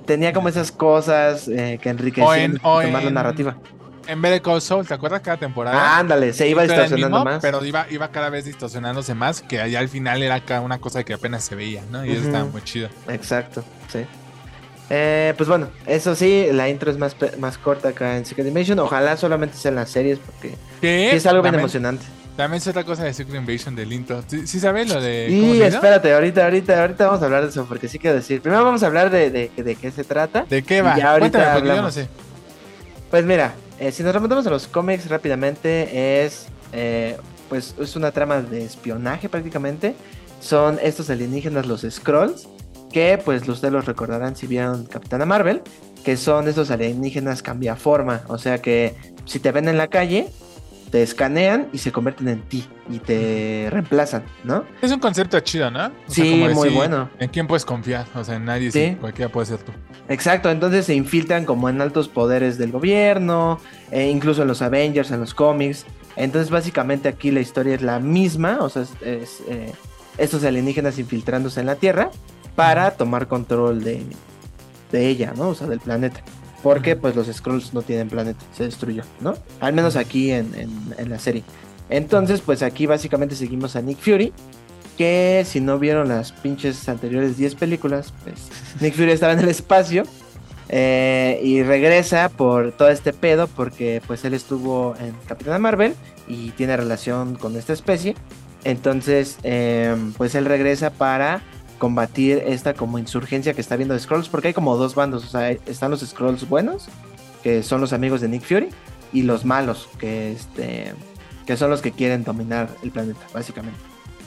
tenía 0.05 0.34
como 0.34 0.49
esas 0.49 0.72
cosas 0.72 1.47
eh, 1.47 1.80
que 1.82 1.89
enriquecían 1.89 2.59
más 2.63 3.03
la 3.03 3.11
narrativa. 3.11 3.57
En 4.07 4.22
vez 4.22 4.34
de 4.34 4.41
Cold 4.41 4.61
Soul, 4.61 4.86
¿te 4.86 4.93
acuerdas 4.93 5.22
cada 5.22 5.38
temporada? 5.38 5.97
ándale, 5.97 6.32
se 6.34 6.47
iba 6.47 6.61
distorsionando 6.63 7.24
más. 7.24 7.41
Pero 7.41 7.66
iba, 7.66 7.88
iba 7.89 8.09
cada 8.09 8.30
vez 8.30 8.45
distorsionándose 8.45 9.16
más, 9.16 9.41
que 9.41 9.59
allá 9.59 9.80
al 9.80 9.89
final 9.89 10.22
era 10.22 10.41
una 10.61 10.80
cosa 10.80 11.03
que 11.03 11.13
apenas 11.13 11.43
se 11.43 11.55
veía, 11.55 11.82
¿no? 11.91 12.05
Y 12.05 12.11
eso 12.11 12.26
estaba 12.26 12.45
muy 12.45 12.61
chido. 12.61 12.89
Exacto, 13.07 13.63
sí. 13.88 14.05
Eh, 14.90 15.34
pues 15.38 15.50
bueno, 15.50 15.70
eso 15.88 16.14
sí, 16.16 16.48
la 16.52 16.70
intro 16.70 16.92
es 16.92 16.98
más, 16.98 17.16
más 17.40 17.58
corta 17.58 17.90
acá 17.90 18.18
en 18.18 18.26
Secret 18.26 18.48
Invasion. 18.48 18.78
Ojalá 18.80 19.18
solamente 19.18 19.58
sea 19.58 19.70
en 19.70 19.76
las 19.76 19.90
series 19.90 20.20
porque 20.20 20.56
es 20.82 21.26
algo 21.26 21.42
bien 21.42 21.56
emocionante. 21.56 22.06
También 22.38 22.62
es 22.62 22.68
otra 22.68 22.84
cosa 22.84 23.06
de 23.06 23.14
Secret 23.14 23.40
Invasion 23.40 23.76
del 23.76 23.94
intro. 23.94 24.22
¿Sí, 24.28 24.60
sabes 24.60 24.94
lo 24.94 25.02
de.? 25.02 25.28
Sí, 25.30 25.62
espérate, 25.62 26.14
ahorita, 26.14 26.44
ahorita, 26.44 26.82
ahorita 26.82 27.06
vamos 27.08 27.22
a 27.22 27.26
hablar 27.26 27.44
de 27.44 27.50
eso 27.50 27.66
porque 27.66 27.88
sí 27.88 27.98
quiero 27.98 28.16
decir. 28.18 28.42
Primero 28.42 28.64
vamos 28.64 28.84
a 28.84 28.88
hablar 28.88 29.10
de, 29.10 29.32
de, 29.32 29.50
de 29.56 29.76
qué 29.76 29.90
se 29.90 30.04
trata. 30.04 30.46
¿De 30.48 30.62
qué 30.62 30.82
va? 30.82 30.98
Ya 30.98 31.14
ahorita 31.14 31.60
yo 31.64 31.82
no 31.82 31.92
sé. 31.92 32.10
Pues 33.10 33.24
mira, 33.24 33.54
eh, 33.80 33.92
si 33.92 34.04
nos 34.04 34.14
remontamos 34.14 34.46
a 34.46 34.50
los 34.50 34.68
cómics 34.68 35.10
rápidamente, 35.10 36.26
es. 36.26 36.48
Eh, 36.74 37.18
pues 37.48 37.76
es 37.80 37.96
una 37.96 38.12
trama 38.12 38.42
de 38.42 38.66
espionaje 38.66 39.30
prácticamente. 39.30 39.96
Son 40.42 40.78
estos 40.84 41.10
alienígenas, 41.10 41.66
los 41.66 41.86
Scrolls 41.90 42.50
que 42.92 43.20
pues 43.24 43.48
ustedes 43.48 43.74
los 43.74 43.86
recordarán 43.86 44.36
si 44.36 44.48
vieron 44.48 44.86
Capitana 44.86 45.26
Marvel, 45.26 45.62
que 46.04 46.18
son 46.18 46.48
esos 46.48 46.72
alienígenas 46.72 47.42
cambia 47.42 47.76
forma, 47.76 48.22
o 48.28 48.38
sea 48.38 48.62
que 48.62 48.96
si 49.26 49.40
te 49.40 49.52
ven 49.52 49.68
en 49.68 49.78
la 49.78 49.88
calle, 49.88 50.30
te 50.92 51.02
escanean 51.02 51.68
y 51.74 51.80
se 51.80 51.92
convierten 51.92 52.28
en 52.28 52.42
ti 52.44 52.66
y 52.90 53.00
te 53.00 53.68
reemplazan, 53.70 54.24
¿no? 54.44 54.64
Es 54.82 54.92
un 54.92 55.00
concepto 55.00 55.40
chido, 55.40 55.70
¿no? 55.72 55.92
sí, 56.08 56.46
muy 56.54 56.70
bueno. 56.70 57.10
¿En 57.20 57.30
quién 57.30 57.48
puedes 57.48 57.66
confiar? 57.66 58.06
O 58.16 58.24
sea, 58.24 58.36
en 58.36 58.46
nadie, 58.46 58.72
sí. 58.72 58.96
cualquiera 59.02 59.32
puede 59.32 59.48
ser 59.48 59.58
tú. 59.60 59.72
Exacto, 60.08 60.50
entonces 60.50 60.86
se 60.86 60.94
infiltran 60.94 61.46
como 61.46 61.68
en 61.70 61.82
altos 61.82 62.08
poderes 62.08 62.58
del 62.58 62.72
gobierno, 62.72 63.60
e 63.92 64.10
incluso 64.10 64.44
en 64.44 64.48
los 64.48 64.62
Avengers, 64.62 65.12
en 65.12 65.20
los 65.20 65.34
cómics. 65.34 65.86
Entonces 66.16 66.50
básicamente 66.50 67.10
aquí 67.10 67.32
la 67.32 67.42
historia 67.42 67.76
es 67.76 67.82
la 67.82 68.00
misma, 68.00 68.60
o 68.62 68.70
sea, 68.70 68.84
es, 68.84 69.42
eh, 69.50 69.74
estos 70.18 70.44
alienígenas 70.44 70.98
infiltrándose 71.00 71.60
en 71.60 71.66
la 71.66 71.76
Tierra 71.76 72.12
para 72.56 72.91
tomar 72.91 73.28
control 73.28 73.84
de, 73.84 74.03
ella, 74.93 75.34
¿no? 75.36 75.49
O 75.49 75.56
sea, 75.56 75.68
del 75.68 75.80
planeta. 75.80 76.22
Porque 76.64 76.95
pues 76.95 77.16
los 77.16 77.28
Scrolls 77.28 77.74
no 77.74 77.82
tienen 77.82 78.10
planeta, 78.10 78.39
se 78.56 78.64
destruyó, 78.64 79.03
¿no? 79.20 79.36
Al 79.60 79.74
menos 79.74 79.95
aquí 79.95 80.32
en, 80.32 80.53
la 80.97 81.20
serie. 81.20 81.43
Entonces, 81.89 82.41
pues 82.41 82.64
aquí 82.64 82.86
básicamente 82.86 83.36
seguimos 83.36 83.76
a 83.76 83.82
Nick 83.82 83.99
Fury, 83.99 84.34
que 84.97 85.43
si 85.45 85.60
no 85.60 85.78
vieron 85.78 86.08
las 86.08 86.32
pinches 86.32 86.88
anteriores 86.88 87.38
10 87.38 87.56
películas, 87.56 88.14
pues 88.24 88.49
Nick 88.82 88.95
Fury 88.95 89.12
estaba 89.12 89.34
en 89.34 89.39
el 89.39 89.49
espacio 89.49 90.03
eh, 90.70 91.39
y 91.43 91.62
regresa 91.62 92.30
por 92.30 92.72
todo 92.72 92.89
este 92.89 93.14
pedo 93.14 93.47
porque 93.47 94.01
pues 94.08 94.26
él 94.26 94.34
estuvo 94.34 94.95
en 94.99 95.14
Capitana 95.28 95.60
Marvel 95.60 95.93
y 96.28 96.51
tiene 96.51 96.76
relación 96.78 97.36
con 97.36 97.56
esta 97.56 97.74
especie. 97.74 98.16
Entonces, 98.64 99.38
em, 99.43 100.12
pues 100.14 100.34
él 100.34 100.45
regresa 100.45 100.89
para 100.89 101.41
combatir 101.78 102.43
esta 102.45 102.73
como 102.73 102.99
insurgencia 102.99 103.53
que 103.53 103.61
está 103.61 103.76
viendo 103.76 103.97
Scrolls, 103.97 104.30
porque 104.30 104.49
hay 104.49 104.53
como 104.53 104.76
dos 104.78 104.95
bandos, 104.95 105.26
o 105.26 105.28
sea, 105.28 105.51
están 105.51 105.91
los 105.91 106.01
Scrolls 106.01 106.47
buenos, 106.47 106.88
que 107.43 107.63
son 107.63 107.82
los 107.82 107.93
amigos 107.93 108.21
de 108.21 108.30
Nick 108.30 108.43
Fury, 108.43 108.69
y 109.13 109.23
los 109.23 109.45
malos, 109.45 109.88
que 109.99 110.32
este 110.32 110.93
que 111.45 111.57
son 111.57 111.69
los 111.69 111.82
que 111.82 111.91
quieren 111.91 112.23
dominar 112.23 112.69
el 112.84 112.91
planeta, 112.91 113.21
básicamente. 113.34 113.80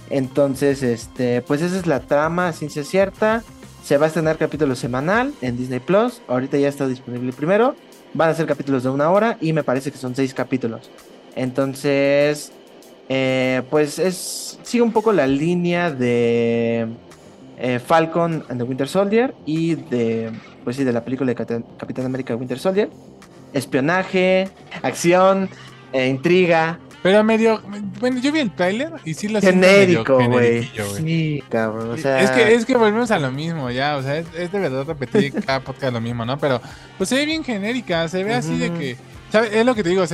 Entonces, 0.08 0.82
este, 0.82 1.42
pues 1.42 1.60
esa 1.62 1.76
es 1.76 1.86
la 1.86 2.00
trama, 2.00 2.52
ciencia 2.52 2.84
cierta. 2.84 3.42
Se 3.84 3.98
va 3.98 4.04
a 4.04 4.08
estrenar 4.08 4.38
capítulo 4.38 4.76
semanal 4.76 5.34
en 5.42 5.56
Disney 5.56 5.80
Plus. 5.80 6.22
Ahorita 6.28 6.56
ya 6.58 6.68
está 6.68 6.86
disponible 6.86 7.32
primero. 7.32 7.74
Van 8.14 8.30
a 8.30 8.34
ser 8.34 8.46
capítulos 8.46 8.84
de 8.84 8.90
una 8.90 9.10
hora 9.10 9.36
y 9.40 9.52
me 9.52 9.64
parece 9.64 9.90
que 9.90 9.98
son 9.98 10.14
seis 10.14 10.32
capítulos. 10.32 10.90
Entonces, 11.34 12.52
eh, 13.08 13.62
pues 13.70 13.98
es 13.98 14.58
sigue 14.62 14.82
un 14.82 14.92
poco 14.92 15.12
la 15.12 15.26
línea 15.26 15.90
de 15.90 16.88
eh, 17.58 17.78
Falcon 17.80 18.44
and 18.48 18.60
the 18.60 18.64
Winter 18.64 18.88
Soldier 18.88 19.34
y 19.44 19.74
de, 19.74 20.30
pues 20.64 20.76
sí, 20.76 20.84
de 20.84 20.92
la 20.92 21.04
película 21.04 21.32
de 21.32 21.62
Capitán 21.76 22.06
América 22.06 22.36
Winter 22.36 22.58
Soldier. 22.58 22.88
Espionaje, 23.52 24.48
acción, 24.82 25.48
eh, 25.92 26.06
intriga. 26.06 26.78
Pero 27.02 27.22
medio, 27.24 27.62
bueno, 28.00 28.20
yo 28.20 28.32
vi 28.32 28.40
el 28.40 28.54
trailer 28.54 28.92
y 29.04 29.14
sí 29.14 29.28
lo 29.28 29.40
genérico, 29.40 30.18
güey. 30.28 30.70
Sí, 30.96 31.42
cabrón, 31.48 31.90
o 31.90 31.96
sea... 31.96 32.20
Es 32.20 32.30
que, 32.30 32.54
es 32.54 32.66
que 32.66 32.76
volvemos 32.76 33.10
a 33.10 33.18
lo 33.18 33.30
mismo 33.30 33.70
ya, 33.70 33.96
o 33.96 34.02
sea, 34.02 34.18
es, 34.18 34.52
de 34.52 34.58
verdad 34.58 34.84
repetir 34.84 35.32
cada 35.46 35.60
podcast 35.60 35.92
lo 35.92 36.00
mismo, 36.00 36.24
¿no? 36.24 36.38
Pero 36.38 36.60
pues 36.96 37.08
se 37.08 37.16
ve 37.16 37.24
bien 37.24 37.44
genérica, 37.44 38.08
se 38.08 38.24
ve 38.24 38.34
así 38.34 38.58
de 38.58 38.72
que, 38.72 38.96
¿sabes? 39.30 39.52
Es 39.52 39.64
lo 39.64 39.74
que 39.74 39.82
te 39.82 39.90
digo, 39.90 40.04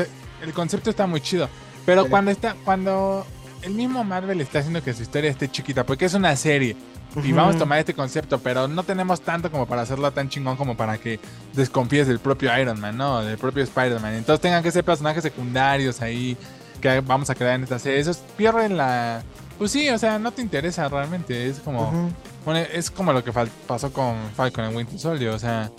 el 0.43 0.53
concepto 0.53 0.91
está 0.91 1.07
muy 1.07 1.23
chido, 1.23 1.49
pero 1.87 2.07
cuando 2.09 2.31
está, 2.31 2.55
cuando 2.65 3.27
el 3.63 3.73
mismo 3.73 4.05
Marvel 4.05 4.41
está 4.43 4.59
haciendo 4.59 4.83
que 4.83 4.93
su 4.93 5.03
historia 5.03 5.31
esté 5.31 5.49
chiquita, 5.51 5.85
porque 5.85 6.05
es 6.05 6.15
una 6.15 6.37
serie. 6.37 6.77
Y 7.23 7.33
vamos 7.33 7.57
a 7.57 7.59
tomar 7.59 7.79
este 7.79 7.95
concepto, 7.95 8.39
pero 8.39 8.67
no 8.67 8.83
tenemos 8.83 9.21
tanto 9.21 9.51
como 9.51 9.67
para 9.67 9.83
hacerlo 9.83 10.11
tan 10.12 10.29
chingón 10.29 10.57
como 10.57 10.77
para 10.77 10.99
que 10.99 11.21
desconfíes 11.53 12.09
del 12.09 12.19
propio 12.19 12.57
Iron 12.59 12.81
Man, 12.81 12.97
¿no? 12.97 13.23
Del 13.23 13.39
propio 13.39 13.62
Spider-Man. 13.62 14.15
Entonces 14.15 14.41
tengan 14.41 14.62
que 14.62 14.71
ser 14.71 14.85
personajes 14.85 15.23
secundarios 15.23 16.01
ahí 16.03 16.37
que 16.81 17.01
vamos 17.01 17.31
a 17.31 17.35
crear 17.35 17.55
en 17.55 17.65
esta 17.65 17.79
serie. 17.79 18.01
Esos 18.01 18.19
pierden 18.37 18.77
la... 18.77 19.23
Pues 19.59 19.71
sí, 19.71 19.89
o 19.91 19.99
sea, 19.99 20.19
no 20.19 20.33
te 20.33 20.43
interesa 20.43 20.89
realmente. 20.89 21.49
Es 21.49 21.61
como... 21.61 22.11
bueno, 22.45 22.67
es 22.73 22.91
como 22.91 23.12
lo 23.12 23.23
que 23.23 23.33
pasó 23.67 23.93
con 23.93 24.17
Falcon 24.35 24.65
en 24.65 24.77
Winter 24.77 24.99
Soldier. 24.99 25.31
O 25.31 25.39
sea, 25.39 25.71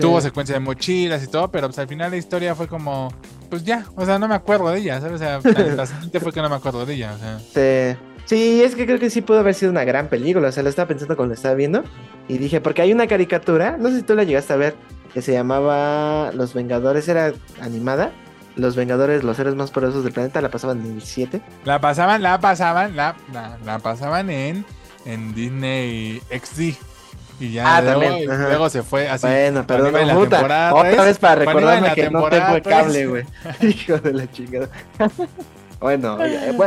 tuvo 0.00 0.20
secuencia 0.20 0.54
de 0.54 0.60
mochilas 0.60 1.24
y 1.24 1.26
todo, 1.26 1.50
pero 1.50 1.66
pues 1.68 1.78
al 1.78 1.88
final 1.88 2.10
la 2.10 2.16
historia 2.16 2.54
fue 2.54 2.68
como... 2.68 3.12
Pues 3.50 3.64
ya, 3.64 3.86
o 3.96 4.04
sea, 4.04 4.18
no 4.18 4.28
me 4.28 4.34
acuerdo 4.34 4.68
de 4.70 4.78
ella, 4.78 5.00
¿sabes? 5.00 5.14
O 5.14 5.18
sea, 5.18 5.40
la 5.74 5.86
siguiente 5.86 6.20
fue 6.20 6.32
que 6.32 6.42
no 6.42 6.50
me 6.50 6.56
acuerdo 6.56 6.84
de 6.84 6.94
ella, 6.94 7.14
o 7.14 7.18
sea. 7.18 7.38
Sí. 7.94 7.98
Sí, 8.28 8.62
es 8.62 8.74
que 8.74 8.84
creo 8.84 8.98
que 8.98 9.08
sí 9.08 9.22
pudo 9.22 9.38
haber 9.38 9.54
sido 9.54 9.72
una 9.72 9.84
gran 9.84 10.08
película. 10.08 10.48
O 10.48 10.52
sea, 10.52 10.62
lo 10.62 10.68
estaba 10.68 10.86
pensando 10.86 11.16
cuando 11.16 11.32
lo 11.32 11.34
estaba 11.34 11.54
viendo. 11.54 11.82
Y 12.28 12.36
dije, 12.36 12.60
porque 12.60 12.82
hay 12.82 12.92
una 12.92 13.06
caricatura, 13.06 13.78
no 13.78 13.88
sé 13.88 13.96
si 13.96 14.02
tú 14.02 14.14
la 14.14 14.24
llegaste 14.24 14.52
a 14.52 14.56
ver, 14.56 14.76
que 15.14 15.22
se 15.22 15.32
llamaba 15.32 16.30
Los 16.32 16.52
Vengadores, 16.52 17.08
era 17.08 17.32
animada. 17.62 18.12
Los 18.54 18.76
Vengadores, 18.76 19.24
los 19.24 19.38
seres 19.38 19.54
más 19.54 19.70
poderosos 19.70 20.04
del 20.04 20.12
planeta, 20.12 20.42
la 20.42 20.50
pasaban 20.50 20.84
en 20.84 20.96
el 20.96 21.02
7. 21.02 21.40
La 21.64 21.80
pasaban, 21.80 22.22
la 22.22 22.38
pasaban, 22.38 22.94
la, 22.96 23.16
la, 23.64 23.78
pasaban 23.78 24.28
en, 24.28 24.66
en 25.06 25.34
Disney 25.34 26.20
XD. 26.30 26.76
Y 27.40 27.52
ya 27.52 27.76
ah, 27.76 27.80
luego, 27.80 28.02
también. 28.02 28.42
luego 28.42 28.68
se 28.68 28.82
fue 28.82 29.08
así. 29.08 29.26
Bueno, 29.26 29.66
perdón, 29.66 29.94
puta. 30.14 30.74
Otra 30.74 31.04
vez 31.04 31.18
para 31.18 31.46
recordarme 31.46 31.94
que 31.94 32.10
no 32.10 32.28
tengo 32.28 32.62
cable, 32.62 33.06
güey. 33.06 33.24
Hijo 33.62 33.96
de 33.96 34.12
la 34.12 34.30
chingada. 34.30 34.68
Bueno, 35.80 36.18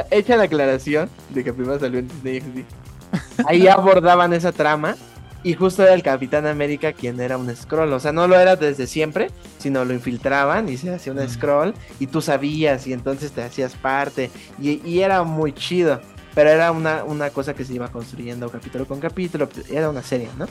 hecha 0.09 0.37
la 0.37 0.43
aclaración 0.43 1.09
de 1.29 1.43
que 1.43 1.53
primero 1.53 1.79
salió 1.79 1.99
en 1.99 2.07
Disney 2.07 2.41
XD. 2.41 3.45
Ahí 3.47 3.67
abordaban 3.67 4.33
esa 4.33 4.51
trama 4.51 4.95
y 5.43 5.53
justo 5.53 5.83
era 5.83 5.93
el 5.93 6.03
Capitán 6.03 6.45
América 6.45 6.93
quien 6.93 7.19
era 7.19 7.37
un 7.37 7.53
scroll. 7.55 7.91
O 7.93 7.99
sea, 7.99 8.11
no 8.11 8.27
lo 8.27 8.39
era 8.39 8.55
desde 8.55 8.87
siempre, 8.87 9.29
sino 9.57 9.83
lo 9.83 9.93
infiltraban 9.93 10.69
y 10.69 10.77
se 10.77 10.93
hacía 10.93 11.13
un 11.13 11.27
scroll 11.27 11.73
y 11.99 12.07
tú 12.07 12.21
sabías 12.21 12.85
y 12.87 12.93
entonces 12.93 13.31
te 13.31 13.41
hacías 13.41 13.73
parte. 13.75 14.29
Y, 14.59 14.99
era 14.99 15.23
muy 15.23 15.53
chido. 15.53 15.99
Pero 16.33 16.49
era 16.49 16.71
una, 16.71 17.03
una, 17.03 17.29
cosa 17.29 17.53
que 17.53 17.65
se 17.65 17.73
iba 17.73 17.89
construyendo 17.89 18.49
capítulo 18.49 18.85
con 18.85 19.01
capítulo. 19.01 19.49
Era 19.69 19.89
una 19.89 20.01
serie, 20.01 20.29
¿no? 20.37 20.45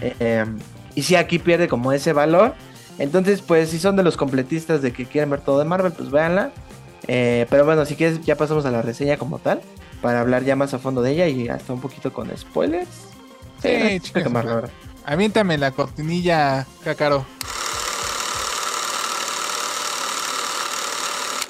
Eh, 0.00 0.16
em, 0.18 0.58
y 0.96 1.02
si 1.02 1.14
aquí 1.14 1.38
pierde 1.38 1.68
como 1.68 1.92
ese 1.92 2.12
valor. 2.12 2.54
Entonces, 2.98 3.40
pues 3.40 3.70
si 3.70 3.78
son 3.78 3.94
de 3.94 4.02
los 4.02 4.16
completistas 4.16 4.82
de 4.82 4.92
que 4.92 5.06
quieren 5.06 5.30
ver 5.30 5.40
todo 5.40 5.60
de 5.60 5.64
Marvel, 5.64 5.92
pues 5.92 6.10
véanla. 6.10 6.50
Eh, 7.08 7.46
pero 7.50 7.64
bueno, 7.64 7.84
si 7.84 7.96
quieres, 7.96 8.22
ya 8.22 8.36
pasamos 8.36 8.64
a 8.64 8.70
la 8.70 8.82
reseña 8.82 9.16
como 9.16 9.38
tal. 9.38 9.60
Para 10.00 10.20
hablar 10.20 10.44
ya 10.44 10.56
más 10.56 10.74
a 10.74 10.78
fondo 10.78 11.02
de 11.02 11.12
ella 11.12 11.28
y 11.28 11.48
hasta 11.48 11.72
un 11.72 11.80
poquito 11.80 12.12
con 12.12 12.36
spoilers. 12.36 12.88
Sí, 13.62 14.00
chicos. 14.00 14.24
Aviéntame 15.04 15.58
la 15.58 15.70
cortinilla, 15.70 16.66
Cacaro. 16.82 17.24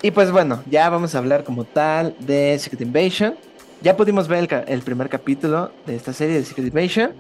Y 0.03 0.11
pues 0.11 0.33
bueno, 0.33 0.63
ya 0.69 0.91
vamos 0.91 1.15
a 1.15 1.19
hablar 1.19 1.45
como 1.45 1.65
tal 1.65 2.17
de 2.19 2.59
Secret 2.59 2.81
Invasion. 2.81 3.37
Ya 3.83 3.97
pudimos 3.97 4.29
ver 4.29 4.49
el, 4.51 4.65
el, 4.69 4.83
primer 4.83 5.09
capítulo 5.09 5.71
de 5.87 5.97
esta 5.97 6.13
serie 6.13 6.37
de 6.37 6.45
Secret 6.45 6.67
Invasion. 6.67 7.13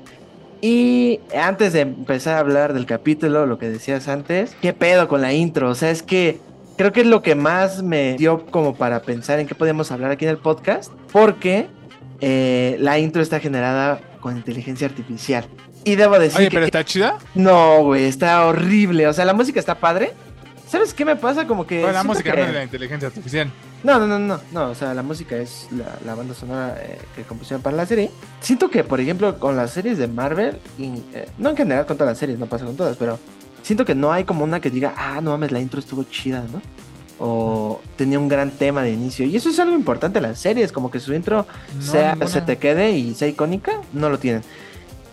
Y 0.60 1.20
antes 1.36 1.72
de 1.72 1.80
empezar 1.80 2.36
a 2.36 2.38
hablar 2.40 2.72
del 2.72 2.86
capítulo, 2.86 3.46
lo 3.46 3.58
que 3.58 3.68
decías 3.68 4.08
antes, 4.08 4.56
¿qué 4.60 4.72
pedo 4.72 5.08
con 5.08 5.20
la 5.20 5.32
intro? 5.32 5.70
O 5.70 5.74
sea, 5.74 5.90
es 5.90 6.02
que 6.02 6.40
creo 6.82 6.92
que 6.92 7.00
es 7.02 7.06
lo 7.06 7.22
que 7.22 7.36
más 7.36 7.80
me 7.80 8.16
dio 8.16 8.44
como 8.46 8.74
para 8.74 9.02
pensar 9.02 9.38
en 9.38 9.46
qué 9.46 9.54
podemos 9.54 9.92
hablar 9.92 10.10
aquí 10.10 10.24
en 10.24 10.32
el 10.32 10.38
podcast, 10.38 10.92
porque 11.12 11.68
eh, 12.20 12.76
la 12.80 12.98
intro 12.98 13.22
está 13.22 13.38
generada 13.38 14.00
con 14.20 14.36
inteligencia 14.36 14.88
artificial. 14.88 15.44
Y 15.84 15.94
debo 15.94 16.18
decir. 16.18 16.40
Oye, 16.40 16.50
pero 16.50 16.64
está 16.64 16.84
chida. 16.84 17.18
No, 17.36 17.84
güey, 17.84 18.06
está 18.06 18.44
horrible. 18.46 19.06
O 19.06 19.12
sea, 19.12 19.24
la 19.24 19.32
música 19.32 19.60
está 19.60 19.76
padre. 19.76 20.12
¿Sabes 20.66 20.92
qué 20.92 21.04
me 21.04 21.14
pasa? 21.14 21.46
Como 21.46 21.68
que. 21.68 21.82
la 21.82 22.02
música 22.02 22.34
no 22.34 22.42
es 22.42 22.52
la 22.52 22.64
inteligencia 22.64 23.06
artificial. 23.06 23.48
No, 23.84 24.00
no, 24.00 24.06
no, 24.08 24.18
no, 24.18 24.40
no. 24.50 24.70
O 24.70 24.74
sea, 24.74 24.92
la 24.92 25.04
música 25.04 25.36
es 25.36 25.68
la, 26.04 26.16
banda 26.16 26.34
sonora 26.34 26.76
eh, 26.80 26.98
que 27.14 27.22
compusieron 27.22 27.62
para 27.62 27.76
la 27.76 27.86
serie. 27.86 28.10
Siento 28.40 28.70
que, 28.70 28.82
por 28.82 29.00
ejemplo, 29.00 29.38
con 29.38 29.56
las 29.56 29.70
series 29.70 29.98
de 29.98 30.08
Marvel, 30.08 30.58
y, 30.78 31.02
eh, 31.14 31.28
no 31.38 31.50
en 31.50 31.56
general 31.56 31.86
con 31.86 31.96
todas 31.96 32.10
las 32.10 32.18
series, 32.18 32.40
no 32.40 32.46
pasa 32.46 32.64
con 32.64 32.76
todas, 32.76 32.96
pero 32.96 33.20
siento 33.62 33.84
que 33.84 33.94
no 33.94 34.12
hay 34.12 34.24
como 34.24 34.44
una 34.44 34.60
que 34.60 34.70
diga, 34.70 34.94
ah, 34.96 35.20
no 35.20 35.30
mames, 35.30 35.52
la 35.52 35.60
intro 35.60 35.80
estuvo 35.80 36.04
chida, 36.04 36.44
¿no? 36.52 36.60
O 37.18 37.80
tenía 37.96 38.18
un 38.18 38.28
gran 38.28 38.50
tema 38.50 38.82
de 38.82 38.90
inicio. 38.90 39.24
Y 39.26 39.36
eso 39.36 39.48
es 39.48 39.58
algo 39.58 39.74
importante 39.74 40.18
en 40.18 40.24
las 40.24 40.38
series, 40.38 40.72
como 40.72 40.90
que 40.90 41.00
su 41.00 41.14
intro 41.14 41.46
sea, 41.80 42.16
se 42.26 42.40
te 42.40 42.58
quede 42.58 42.92
y 42.92 43.14
sea 43.14 43.28
icónica, 43.28 43.80
no 43.92 44.10
lo 44.10 44.18
tienen. 44.18 44.42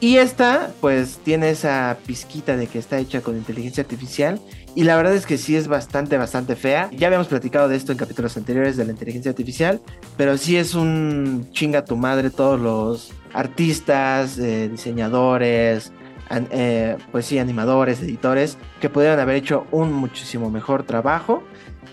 Y 0.01 0.17
esta, 0.17 0.71
pues, 0.79 1.19
tiene 1.23 1.49
esa 1.49 1.97
pizquita 2.05 2.55
de 2.55 2.67
que 2.67 2.79
está 2.79 2.99
hecha 2.99 3.21
con 3.21 3.35
inteligencia 3.35 3.83
artificial. 3.83 4.39
Y 4.73 4.83
la 4.83 4.95
verdad 4.95 5.13
es 5.13 5.25
que 5.25 5.37
sí 5.37 5.57
es 5.57 5.67
bastante, 5.67 6.17
bastante 6.17 6.55
fea. 6.55 6.89
Ya 6.93 7.07
habíamos 7.07 7.27
platicado 7.27 7.67
de 7.67 7.75
esto 7.75 7.91
en 7.91 7.97
capítulos 7.97 8.37
anteriores 8.37 8.77
de 8.77 8.85
la 8.85 8.91
inteligencia 8.91 9.29
artificial. 9.29 9.81
Pero 10.15 10.37
sí 10.37 10.55
es 10.55 10.73
un 10.73 11.49
chinga 11.51 11.83
tu 11.83 11.97
madre 11.97 12.29
todos 12.29 12.59
los 12.59 13.11
artistas, 13.33 14.39
eh, 14.39 14.69
diseñadores, 14.69 15.91
eh, 16.29 16.97
pues 17.11 17.25
sí, 17.25 17.39
animadores, 17.39 18.01
editores, 18.01 18.57
que 18.79 18.89
pudieran 18.89 19.19
haber 19.19 19.35
hecho 19.35 19.65
un 19.71 19.93
muchísimo 19.93 20.49
mejor 20.49 20.83
trabajo. 20.83 21.43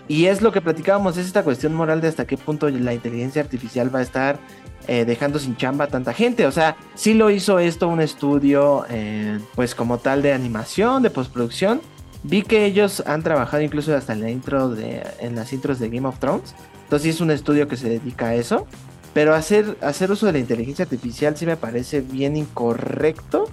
Y 0.07 0.25
es 0.27 0.41
lo 0.41 0.51
que 0.51 0.61
platicábamos, 0.61 1.17
es 1.17 1.25
esta 1.25 1.43
cuestión 1.43 1.73
moral 1.73 2.01
de 2.01 2.07
hasta 2.07 2.25
qué 2.25 2.37
punto 2.37 2.69
la 2.69 2.93
inteligencia 2.93 3.41
artificial 3.41 3.93
va 3.93 3.99
a 3.99 4.03
estar 4.03 4.39
eh, 4.87 5.03
dejando 5.03 5.37
sin 5.37 5.57
chamba 5.57 5.85
a 5.85 5.87
tanta 5.89 6.13
gente. 6.13 6.45
O 6.45 6.51
sea, 6.51 6.77
sí 6.95 7.13
lo 7.13 7.29
hizo 7.29 7.59
esto 7.59 7.89
un 7.89 7.99
estudio, 7.99 8.85
eh, 8.89 9.39
pues 9.55 9.75
como 9.75 9.97
tal 9.97 10.21
de 10.21 10.31
animación, 10.31 11.03
de 11.03 11.09
postproducción. 11.09 11.81
Vi 12.23 12.41
que 12.41 12.65
ellos 12.65 13.03
han 13.05 13.21
trabajado 13.21 13.63
incluso 13.63 13.95
hasta 13.95 14.13
en 14.13 14.21
la 14.21 14.29
intro 14.29 14.69
de, 14.69 15.05
en 15.19 15.35
las 15.35 15.51
intros 15.51 15.79
de 15.79 15.89
Game 15.89 16.07
of 16.07 16.19
Thrones. 16.19 16.55
Entonces 16.83 17.03
sí 17.03 17.09
es 17.09 17.21
un 17.21 17.31
estudio 17.31 17.67
que 17.67 17.75
se 17.75 17.89
dedica 17.89 18.27
a 18.27 18.35
eso. 18.35 18.65
Pero 19.13 19.35
hacer, 19.35 19.77
hacer 19.81 20.09
uso 20.11 20.25
de 20.25 20.31
la 20.33 20.39
inteligencia 20.39 20.83
artificial 20.83 21.35
sí 21.35 21.45
me 21.45 21.57
parece 21.57 22.01
bien 22.01 22.37
incorrecto. 22.37 23.49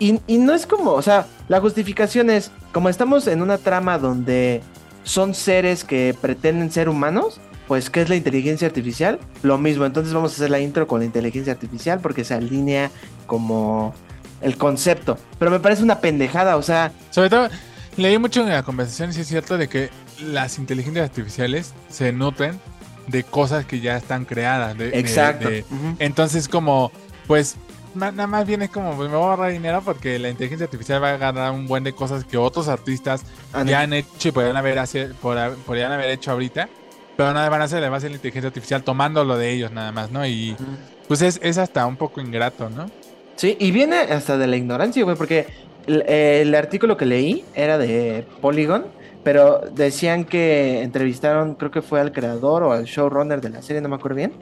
Y, 0.00 0.20
y 0.26 0.38
no 0.38 0.54
es 0.54 0.66
como, 0.66 0.92
o 0.92 1.02
sea, 1.02 1.26
la 1.48 1.60
justificación 1.60 2.30
es, 2.30 2.50
como 2.72 2.88
estamos 2.88 3.28
en 3.28 3.42
una 3.42 3.58
trama 3.58 3.98
donde 3.98 4.62
son 5.04 5.34
seres 5.34 5.84
que 5.84 6.16
pretenden 6.20 6.72
ser 6.72 6.88
humanos, 6.88 7.40
pues, 7.68 7.88
¿qué 7.88 8.02
es 8.02 8.08
la 8.08 8.16
inteligencia 8.16 8.66
artificial? 8.66 9.20
Lo 9.42 9.56
mismo, 9.56 9.86
entonces 9.86 10.12
vamos 10.12 10.32
a 10.32 10.34
hacer 10.34 10.50
la 10.50 10.58
intro 10.58 10.88
con 10.88 10.98
la 10.98 11.06
inteligencia 11.06 11.52
artificial 11.52 12.00
porque 12.00 12.24
se 12.24 12.34
alinea 12.34 12.90
como 13.28 13.94
el 14.40 14.56
concepto. 14.56 15.16
Pero 15.38 15.52
me 15.52 15.60
parece 15.60 15.84
una 15.84 16.00
pendejada, 16.00 16.56
o 16.56 16.62
sea... 16.62 16.90
Sobre 17.10 17.30
todo, 17.30 17.48
leí 17.96 18.18
mucho 18.18 18.40
en 18.40 18.48
la 18.48 18.64
conversación 18.64 19.10
y 19.10 19.12
sí 19.12 19.20
es 19.20 19.28
cierto 19.28 19.56
de 19.56 19.68
que 19.68 19.90
las 20.20 20.58
inteligencias 20.58 21.10
artificiales 21.10 21.72
se 21.88 22.10
nutren 22.10 22.58
de 23.06 23.22
cosas 23.22 23.66
que 23.66 23.80
ya 23.80 23.96
están 23.96 24.24
creadas. 24.24 24.74
Exacto. 24.80 25.48
Entonces, 25.98 26.48
como, 26.48 26.90
pues, 27.26 27.56
nada 27.94 28.26
más 28.26 28.46
viene 28.46 28.68
como, 28.68 28.96
pues 28.96 29.10
me 29.10 29.16
voy 29.16 29.26
a 29.26 29.30
ahorrar 29.30 29.52
dinero 29.52 29.82
porque 29.84 30.18
la 30.18 30.28
inteligencia 30.28 30.64
artificial 30.64 31.02
va 31.02 31.10
a 31.10 31.16
ganar 31.16 31.52
un 31.52 31.66
buen 31.66 31.84
de 31.84 31.92
cosas 31.92 32.24
que 32.24 32.36
otros 32.36 32.68
artistas 32.68 33.22
ya 33.66 33.80
han 33.80 33.92
hecho 33.92 34.28
y 34.28 34.32
podrían 34.32 34.56
haber, 34.56 34.78
hacer, 34.78 35.14
podrían 35.14 35.92
haber 35.92 36.10
hecho 36.10 36.30
ahorita. 36.32 36.68
Pero 37.16 37.34
nada 37.34 37.48
van 37.50 37.60
a 37.60 37.64
hacer, 37.64 37.78
además 37.78 38.02
de 38.02 38.08
la 38.08 38.14
inteligencia 38.16 38.48
artificial 38.48 38.82
tomando 38.82 39.24
lo 39.24 39.36
de 39.36 39.50
ellos 39.50 39.72
nada 39.72 39.92
más, 39.92 40.10
¿no? 40.10 40.26
Y 40.26 40.56
pues 41.06 41.22
es, 41.22 41.58
hasta 41.58 41.84
un 41.86 41.96
poco 41.96 42.20
ingrato, 42.20 42.70
¿no? 42.70 42.90
Sí, 43.36 43.56
y 43.58 43.72
viene 43.72 43.96
hasta 43.96 44.38
de 44.38 44.46
la 44.46 44.56
ignorancia, 44.56 45.02
güey, 45.04 45.16
porque 45.16 45.46
el, 45.86 46.54
artículo 46.54 46.96
que 46.96 47.04
leí 47.04 47.44
era 47.54 47.78
de 47.78 48.24
Polygon, 48.40 48.86
pero 49.22 49.60
decían 49.72 50.24
que 50.24 50.82
entrevistaron, 50.82 51.56
creo 51.56 51.70
que 51.70 51.82
fue 51.82 52.00
al 52.00 52.12
creador 52.12 52.62
o 52.62 52.72
al 52.72 52.84
showrunner 52.84 53.40
de 53.40 53.50
la 53.50 53.60
serie, 53.60 53.82
no 53.82 53.88
me 53.88 53.96
acuerdo 53.96 54.16
bien. 54.16 54.32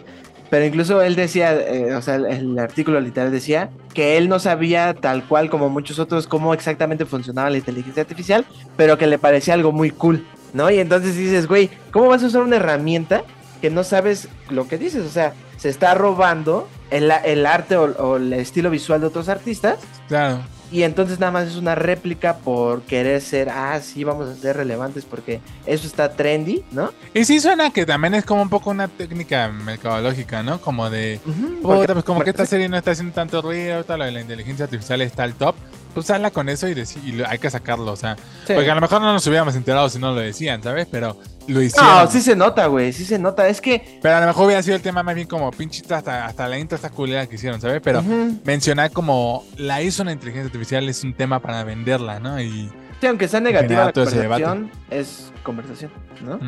Pero 0.50 0.64
incluso 0.64 1.02
él 1.02 1.14
decía, 1.14 1.54
eh, 1.54 1.94
o 1.94 2.02
sea, 2.02 2.16
el, 2.16 2.58
artículo 2.58 3.00
literal 3.00 3.30
decía 3.30 3.70
que 3.92 4.16
él 4.16 4.28
no 4.28 4.38
sabía 4.38 4.94
tal 4.94 5.24
cual 5.24 5.50
como 5.50 5.68
muchos 5.68 5.98
otros 5.98 6.26
cómo 6.26 6.54
exactamente 6.54 7.04
funcionaba 7.04 7.50
la 7.50 7.58
inteligencia 7.58 8.02
artificial, 8.02 8.46
pero 8.76 8.96
que 8.96 9.06
le 9.06 9.18
parecía 9.18 9.54
algo 9.54 9.72
muy 9.72 9.90
cool. 9.90 10.24
¿no? 10.52 10.70
Y 10.70 10.78
entonces 10.78 11.16
dices, 11.16 11.46
güey, 11.46 11.70
¿cómo 11.90 12.08
vas 12.08 12.22
a 12.22 12.26
usar 12.26 12.42
una 12.42 12.56
herramienta 12.56 13.24
que 13.60 13.70
no 13.70 13.84
sabes 13.84 14.28
lo 14.50 14.66
que 14.68 14.78
dices? 14.78 15.04
O 15.04 15.10
sea, 15.10 15.34
se 15.56 15.68
está 15.68 15.94
robando 15.94 16.68
el, 16.90 17.12
el 17.24 17.46
arte 17.46 17.76
o, 17.76 18.16
el 18.16 18.32
estilo 18.32 18.70
visual 18.70 19.00
de 19.00 19.06
otros 19.06 19.28
artistas. 19.28 19.78
Claro. 20.08 20.40
Y 20.70 20.82
entonces 20.82 21.18
nada 21.18 21.32
más 21.32 21.48
es 21.48 21.56
una 21.56 21.74
réplica 21.74 22.36
por 22.36 22.82
querer 22.82 23.20
ser, 23.20 23.48
ah, 23.48 23.80
sí, 23.80 24.04
vamos 24.04 24.28
a 24.28 24.34
ser 24.34 24.56
relevantes 24.56 25.04
porque 25.04 25.40
eso 25.66 25.86
está 25.86 26.12
trendy, 26.12 26.62
¿no? 26.70 26.92
Y 27.14 27.24
sí 27.24 27.40
suena 27.40 27.70
que 27.70 27.86
también 27.86 28.14
es 28.14 28.24
como 28.24 28.42
un 28.42 28.50
poco 28.50 28.70
una 28.70 28.88
técnica 28.88 29.48
mercadológica, 29.48 30.42
¿no? 30.42 30.60
Como 30.60 30.90
de, 30.90 31.20
pues 31.62 32.04
como 32.04 32.20
que 32.20 32.30
esta 32.30 32.44
serie 32.44 32.68
no 32.68 32.76
está 32.76 32.90
haciendo 32.90 33.14
tanto 33.14 33.40
ruido, 33.40 33.84
lo 33.88 34.04
de 34.04 34.12
la 34.12 34.20
inteligencia 34.20 34.64
artificial 34.64 35.00
está 35.00 35.22
al 35.22 35.34
top, 35.34 35.54
pues 35.94 36.10
habla 36.10 36.30
con 36.30 36.48
eso 36.48 36.68
y, 36.68 36.72
y 36.72 37.22
hay 37.26 37.38
que 37.38 37.50
sacarlo, 37.50 37.92
o 37.92 37.96
sea, 37.96 38.16
porque 38.46 38.70
a 38.70 38.74
lo 38.74 38.80
mejor 38.80 39.00
no 39.00 39.12
nos 39.12 39.26
hubiéramos 39.26 39.54
enterado 39.56 39.88
si 39.88 39.98
no 39.98 40.12
lo 40.12 40.20
decían, 40.20 40.62
¿sabes? 40.62 40.86
Pero 40.90 41.18
lo 41.46 41.62
hicieron. 41.62 42.04
No, 42.04 42.10
sí 42.10 42.20
se 42.20 42.36
nota, 42.36 42.66
güey, 42.66 42.92
sí 42.92 43.04
se 43.04 43.18
nota, 43.18 43.48
es 43.48 43.60
que... 43.60 43.98
Pero 44.02 44.16
a 44.16 44.20
lo 44.20 44.26
mejor 44.26 44.46
hubiera 44.46 44.62
sido 44.62 44.76
el 44.76 44.82
tema 44.82 45.02
más 45.02 45.14
bien 45.14 45.26
como 45.26 45.50
pinchita 45.50 45.96
hasta, 45.96 46.26
hasta 46.26 46.46
la 46.46 46.58
intro 46.58 46.76
esta 46.76 46.90
culera 46.90 47.26
que 47.26 47.36
hicieron, 47.36 47.60
¿sabes? 47.60 47.80
Pero 47.82 48.02
mencionar 48.44 48.90
como 48.90 49.44
la 49.56 49.82
hizo 49.82 50.02
una 50.02 50.12
inteligencia 50.12 50.46
artificial 50.46 50.88
es 50.88 51.02
un 51.04 51.14
tema 51.14 51.40
para 51.40 51.64
venderla, 51.64 52.20
¿no? 52.20 52.40
Y... 52.40 52.70
Sí, 53.00 53.06
aunque 53.06 53.28
sea 53.28 53.40
negativa 53.40 53.86
la 53.86 53.92
conversación, 53.92 54.70
es 54.90 55.32
conversación, 55.42 55.90
¿no? 56.24 56.38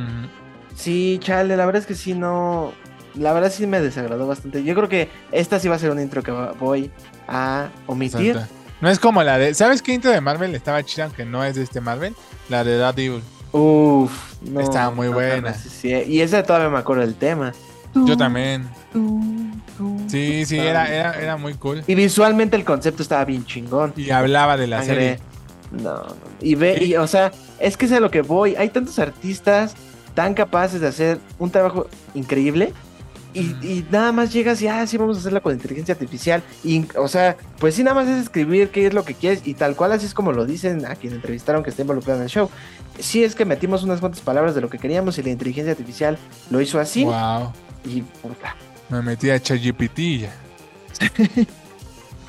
Sí, 0.74 1.18
chale, 1.22 1.56
la 1.56 1.66
verdad 1.66 1.80
es 1.80 1.86
que 1.86 1.94
sí 1.94 2.14
no... 2.14 2.72
La 3.14 3.32
verdad 3.32 3.50
sí 3.50 3.66
me 3.66 3.80
desagradó 3.80 4.28
bastante. 4.28 4.62
Yo 4.62 4.72
creo 4.76 4.88
que 4.88 5.08
esta 5.32 5.58
sí 5.58 5.66
va 5.66 5.74
a 5.74 5.78
ser 5.80 5.90
un 5.90 6.00
intro 6.00 6.22
que 6.22 6.30
voy 6.30 6.92
a 7.26 7.68
omitir. 7.86 8.38
No 8.80 8.88
es 8.88 8.98
como 8.98 9.22
la 9.22 9.38
de. 9.38 9.54
¿Sabes 9.54 9.82
qué 9.82 9.92
intro 9.92 10.10
de 10.10 10.20
Marvel 10.20 10.54
estaba 10.54 10.82
chida, 10.82 11.04
aunque 11.04 11.24
no 11.24 11.44
es 11.44 11.54
de 11.54 11.62
este 11.62 11.80
Marvel? 11.80 12.14
La 12.48 12.64
de 12.64 12.78
Daredevil. 12.78 13.22
Uf, 13.52 14.12
no, 14.42 14.60
Estaba 14.60 14.90
muy 14.90 15.08
buena. 15.08 15.54
Y 15.82 16.20
esa 16.20 16.42
todavía 16.42 16.70
me 16.70 16.78
acuerdo 16.78 17.02
del 17.02 17.14
tema. 17.14 17.52
Yo 17.94 18.16
también. 18.16 18.68
Sí, 20.08 20.44
sí, 20.46 20.58
era, 20.58 21.14
era, 21.14 21.36
muy 21.36 21.54
cool. 21.54 21.82
Y 21.86 21.94
visualmente 21.94 22.56
el 22.56 22.64
concepto 22.64 23.02
estaba 23.02 23.24
bien 23.24 23.44
chingón. 23.44 23.92
Y 23.96 24.10
hablaba 24.10 24.56
de 24.56 24.66
la 24.66 24.82
serie. 24.82 25.18
No, 25.70 25.94
no. 25.94 26.06
Y 26.40 26.54
ve, 26.54 26.82
y, 26.84 26.96
o 26.96 27.06
sea, 27.06 27.32
es 27.58 27.76
que 27.76 27.86
es 27.86 27.92
a 27.92 28.00
lo 28.00 28.10
que 28.10 28.22
voy. 28.22 28.56
Hay 28.56 28.70
tantos 28.70 28.98
artistas 28.98 29.74
tan 30.14 30.34
capaces 30.34 30.80
de 30.80 30.88
hacer 30.88 31.20
un 31.38 31.50
trabajo 31.50 31.86
increíble 32.14 32.72
y, 33.32 33.84
nada 33.90 34.12
más 34.12 34.32
llegas 34.32 34.60
y, 34.62 34.68
ah, 34.68 34.86
sí, 34.86 34.96
vamos 34.96 35.16
a 35.16 35.20
hacerla 35.20 35.40
con 35.40 35.52
inteligencia 35.52 35.92
artificial. 35.92 36.42
Y, 36.64 36.84
o 36.96 37.08
sea, 37.08 37.36
pues 37.58 37.74
sí, 37.74 37.84
nada 37.84 37.94
más 37.94 38.08
es 38.08 38.22
escribir 38.22 38.70
qué 38.70 38.86
es 38.86 38.94
lo 38.94 39.04
que 39.04 39.14
quieres 39.14 39.42
y 39.44 39.54
tal 39.54 39.76
cual 39.76 39.92
así 39.92 40.06
es 40.06 40.14
como 40.14 40.32
lo 40.32 40.46
dicen 40.46 40.84
a 40.86 40.96
quien 40.96 41.14
entrevistaron 41.14 41.62
que 41.62 41.70
está 41.70 41.82
involucrado 41.82 42.18
en 42.18 42.24
el 42.24 42.30
show. 42.30 42.50
Sí 42.98 43.22
es 43.22 43.34
que 43.34 43.44
metimos 43.44 43.82
unas 43.82 44.00
cuantas 44.00 44.20
palabras 44.20 44.54
de 44.54 44.60
lo 44.60 44.68
que 44.68 44.78
queríamos 44.78 45.16
y 45.18 45.22
la 45.22 45.30
inteligencia 45.30 45.72
artificial 45.72 46.18
lo 46.50 46.60
hizo 46.60 46.80
así. 46.80 47.04
Wow. 47.04 47.52
Y 47.84 48.04
Me 48.88 49.02
metí 49.02 49.30
a 49.30 49.40
ChatGPT 49.40 49.98
ya. 50.20 50.34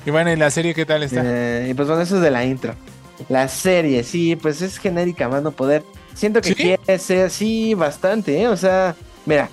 y 0.05 0.11
bueno, 0.11 0.31
¿y 0.31 0.35
la 0.35 0.49
serie 0.49 0.73
qué 0.73 0.85
tal 0.85 1.03
está? 1.03 1.21
Eh, 1.25 1.69
y 1.71 1.73
pues 1.73 1.87
bueno, 1.87 2.03
eso 2.03 2.17
es 2.17 2.21
de 2.21 2.31
la 2.31 2.45
intro. 2.45 2.75
La 3.27 3.47
serie, 3.47 4.03
sí, 4.03 4.35
pues 4.35 4.61
es 4.61 4.77
genérica 4.77 5.27
más 5.27 5.43
no 5.43 5.51
poder. 5.51 5.83
Siento 6.13 6.41
que 6.41 6.55
quiere 6.55 6.99
ser, 6.99 7.29
sí, 7.29 7.73
bastante, 7.73 8.41
¿eh? 8.41 8.47
O 8.47 8.57
sea, 8.57 8.95
mira, 9.25 9.49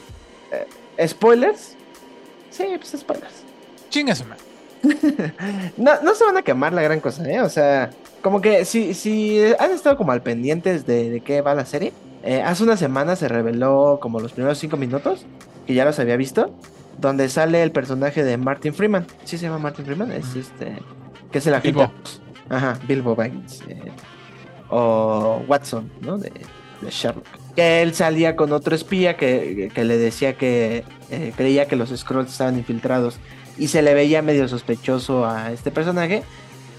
¿Spoilers? 1.06 1.76
Sí, 2.50 2.64
pues 2.76 3.00
spoilers. 3.00 3.44
Chingas, 3.90 4.24
no, 5.76 6.02
no 6.02 6.14
se 6.14 6.24
van 6.24 6.36
a 6.36 6.42
quemar 6.42 6.72
la 6.72 6.82
gran 6.82 7.00
cosa, 7.00 7.28
¿eh? 7.28 7.40
O 7.40 7.48
sea, 7.48 7.90
como 8.22 8.40
que 8.40 8.64
si, 8.64 8.94
si 8.94 9.40
han 9.58 9.72
estado 9.72 9.96
como 9.96 10.12
al 10.12 10.22
pendientes 10.22 10.86
de, 10.86 11.10
de 11.10 11.20
qué 11.20 11.40
va 11.40 11.54
la 11.54 11.66
serie, 11.66 11.92
eh, 12.22 12.42
hace 12.42 12.62
una 12.62 12.76
semana 12.76 13.16
se 13.16 13.28
reveló 13.28 13.98
como 14.00 14.20
los 14.20 14.32
primeros 14.32 14.58
cinco 14.58 14.76
minutos, 14.76 15.24
que 15.66 15.74
ya 15.74 15.84
los 15.84 15.98
había 15.98 16.16
visto, 16.16 16.54
donde 16.98 17.28
sale 17.28 17.62
el 17.62 17.72
personaje 17.72 18.24
de 18.24 18.36
Martin 18.36 18.74
Freeman. 18.74 19.06
¿Sí 19.24 19.38
se 19.38 19.46
llama 19.46 19.58
Martin 19.58 19.84
Freeman? 19.84 20.12
Es 20.12 20.34
este. 20.34 20.78
Que 21.30 21.38
es 21.38 21.46
el 21.46 21.54
agente. 21.54 21.78
Bilbo. 21.78 21.92
Ajá, 22.48 22.78
Bilbo 22.86 23.14
Baggins. 23.14 23.62
Eh, 23.68 23.92
o 24.70 25.42
Watson, 25.46 25.90
¿no? 26.00 26.18
De, 26.18 26.30
de 26.80 26.90
Sherlock 26.90 27.37
que 27.58 27.82
él 27.82 27.92
salía 27.92 28.36
con 28.36 28.52
otro 28.52 28.76
espía 28.76 29.16
que, 29.16 29.72
le 29.74 29.98
decía 29.98 30.34
que 30.34 30.84
eh, 31.10 31.32
creía 31.36 31.66
que 31.66 31.74
los 31.74 31.90
scrolls 31.90 32.30
estaban 32.30 32.56
infiltrados 32.56 33.18
y 33.58 33.66
se 33.66 33.82
le 33.82 33.94
veía 33.94 34.22
medio 34.22 34.46
sospechoso 34.46 35.26
a 35.26 35.50
este 35.50 35.72
personaje. 35.72 36.22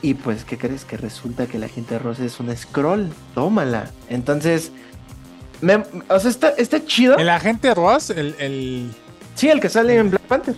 Y 0.01 0.13
pues, 0.13 0.45
¿qué 0.45 0.57
crees? 0.57 0.85
Que 0.85 0.95
resulta 0.95 1.47
que 1.47 1.59
la 1.59 1.67
gente 1.67 1.99
rosa 1.99 2.23
es 2.23 2.39
un 2.39 2.55
scroll. 2.55 3.09
Tómala. 3.35 3.91
Entonces, 4.07 4.71
o 6.07 6.19
sea, 6.21 6.31
está, 6.31 6.49
está 6.51 6.85
chido. 6.85 7.17
¿El 7.17 7.27
agente 7.27 7.73
Ross? 7.75 8.11
El, 8.11 8.33
el... 8.39 8.89
Sí, 9.35 9.49
el 9.49 9.59
que 9.59 9.67
sale 9.67 9.97
en 9.97 10.11
Black 10.11 10.23
Panther. 10.29 10.55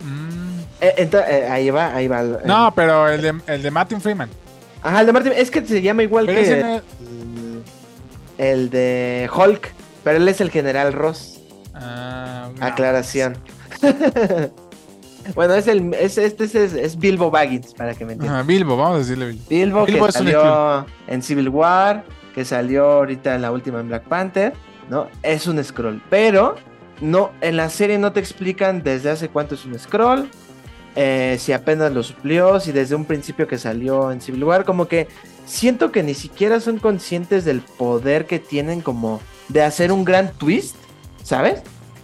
Mm. 0.00 0.58
Eh, 0.80 1.08
eh, 1.12 1.48
ahí 1.48 1.70
va, 1.70 1.94
ahí 1.94 2.08
va. 2.08 2.20
no, 2.44 2.72
pero 2.74 3.08
el 3.08 3.22
de, 3.22 3.34
el 3.46 3.62
de 3.62 3.70
Martin 3.70 4.00
Freeman. 4.00 4.28
Ajá, 4.82 5.02
el 5.02 5.06
de 5.06 5.12
Martin, 5.12 5.32
es 5.36 5.52
que 5.52 5.64
se 5.64 5.80
llama 5.80 6.02
igual 6.02 6.26
que 6.26 6.82
el 8.38 8.70
de 8.70 9.28
Hulk, 9.34 9.72
pero 10.02 10.18
él 10.18 10.28
es 10.28 10.40
el 10.40 10.50
general 10.50 10.92
Ross. 10.92 11.40
Ah, 11.74 12.50
Aclaración. 12.60 13.36
bueno, 15.34 15.54
es 15.54 15.66
el 15.66 15.92
es, 15.94 16.18
este 16.18 16.44
es, 16.44 16.98
Bilbo 16.98 17.30
Baggins, 17.30 17.74
para 17.74 17.94
que 17.94 18.04
me 18.04 18.12
entiendan. 18.14 18.46
Bilbo, 18.46 18.76
vamos 18.76 18.96
a 18.96 18.98
decirle 18.98 19.26
Bilbo. 19.48 19.84
Bilbo, 19.84 20.06
que 20.06 20.12
salió 20.12 20.86
en 21.06 21.22
Civil 21.22 21.48
War, 21.48 22.04
que 22.34 22.44
salió 22.44 22.84
ahorita 22.84 23.34
en 23.34 23.42
la 23.42 23.50
última 23.52 23.80
en 23.80 23.88
Black 23.88 24.04
Panther, 24.04 24.52
¿no? 24.90 25.08
Es 25.22 25.46
un 25.46 25.62
scroll, 25.62 26.02
pero 26.10 26.56
no 27.00 27.32
en 27.40 27.56
la 27.56 27.68
serie 27.70 27.98
no 27.98 28.12
te 28.12 28.20
explican 28.20 28.82
desde 28.82 29.10
hace 29.10 29.28
cuánto 29.28 29.54
es 29.54 29.64
un 29.64 29.78
scroll. 29.78 30.28
eh, 30.96 31.36
si 31.40 31.52
apenas 31.52 31.92
lo 31.92 32.04
suplió, 32.04 32.60
si 32.60 32.70
desde 32.70 32.94
un 32.94 33.04
principio 33.04 33.48
que 33.48 33.58
salió 33.58 34.12
en 34.12 34.20
Civil 34.20 34.44
War, 34.44 34.64
como 34.64 34.86
que 34.86 35.08
siento 35.46 35.92
que 35.92 36.02
ni 36.02 36.14
siquiera 36.14 36.60
son 36.60 36.78
conscientes 36.78 37.44
del 37.44 37.60
poder 37.60 38.26
que 38.26 38.38
tienen 38.38 38.80
como 38.80 39.20
de 39.48 39.62
hacer 39.62 39.92
un 39.92 40.04
gran 40.04 40.32
twist, 40.32 40.76
¿sabes? 41.22 41.62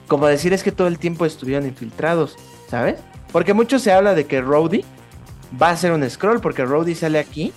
Como 0.08 0.26
decir 0.26 0.52
es 0.52 0.62
que 0.62 0.72
todo 0.72 0.88
el 0.88 0.98
tiempo 0.98 1.24
estuvieron 1.24 1.66
infiltrados, 1.66 2.36
¿sabes? 2.68 3.00
Porque 3.32 3.54
mucho 3.54 3.78
se 3.78 3.92
habla 3.92 4.14
de 4.14 4.26
que 4.26 4.40
Rhodey 4.40 4.84
va 5.60 5.70
a 5.70 5.76
ser 5.76 5.92
un 5.92 6.08
scroll, 6.08 6.40
porque 6.40 6.64
Rhodey 6.64 6.94
sale 6.94 7.18
aquí 7.18 7.52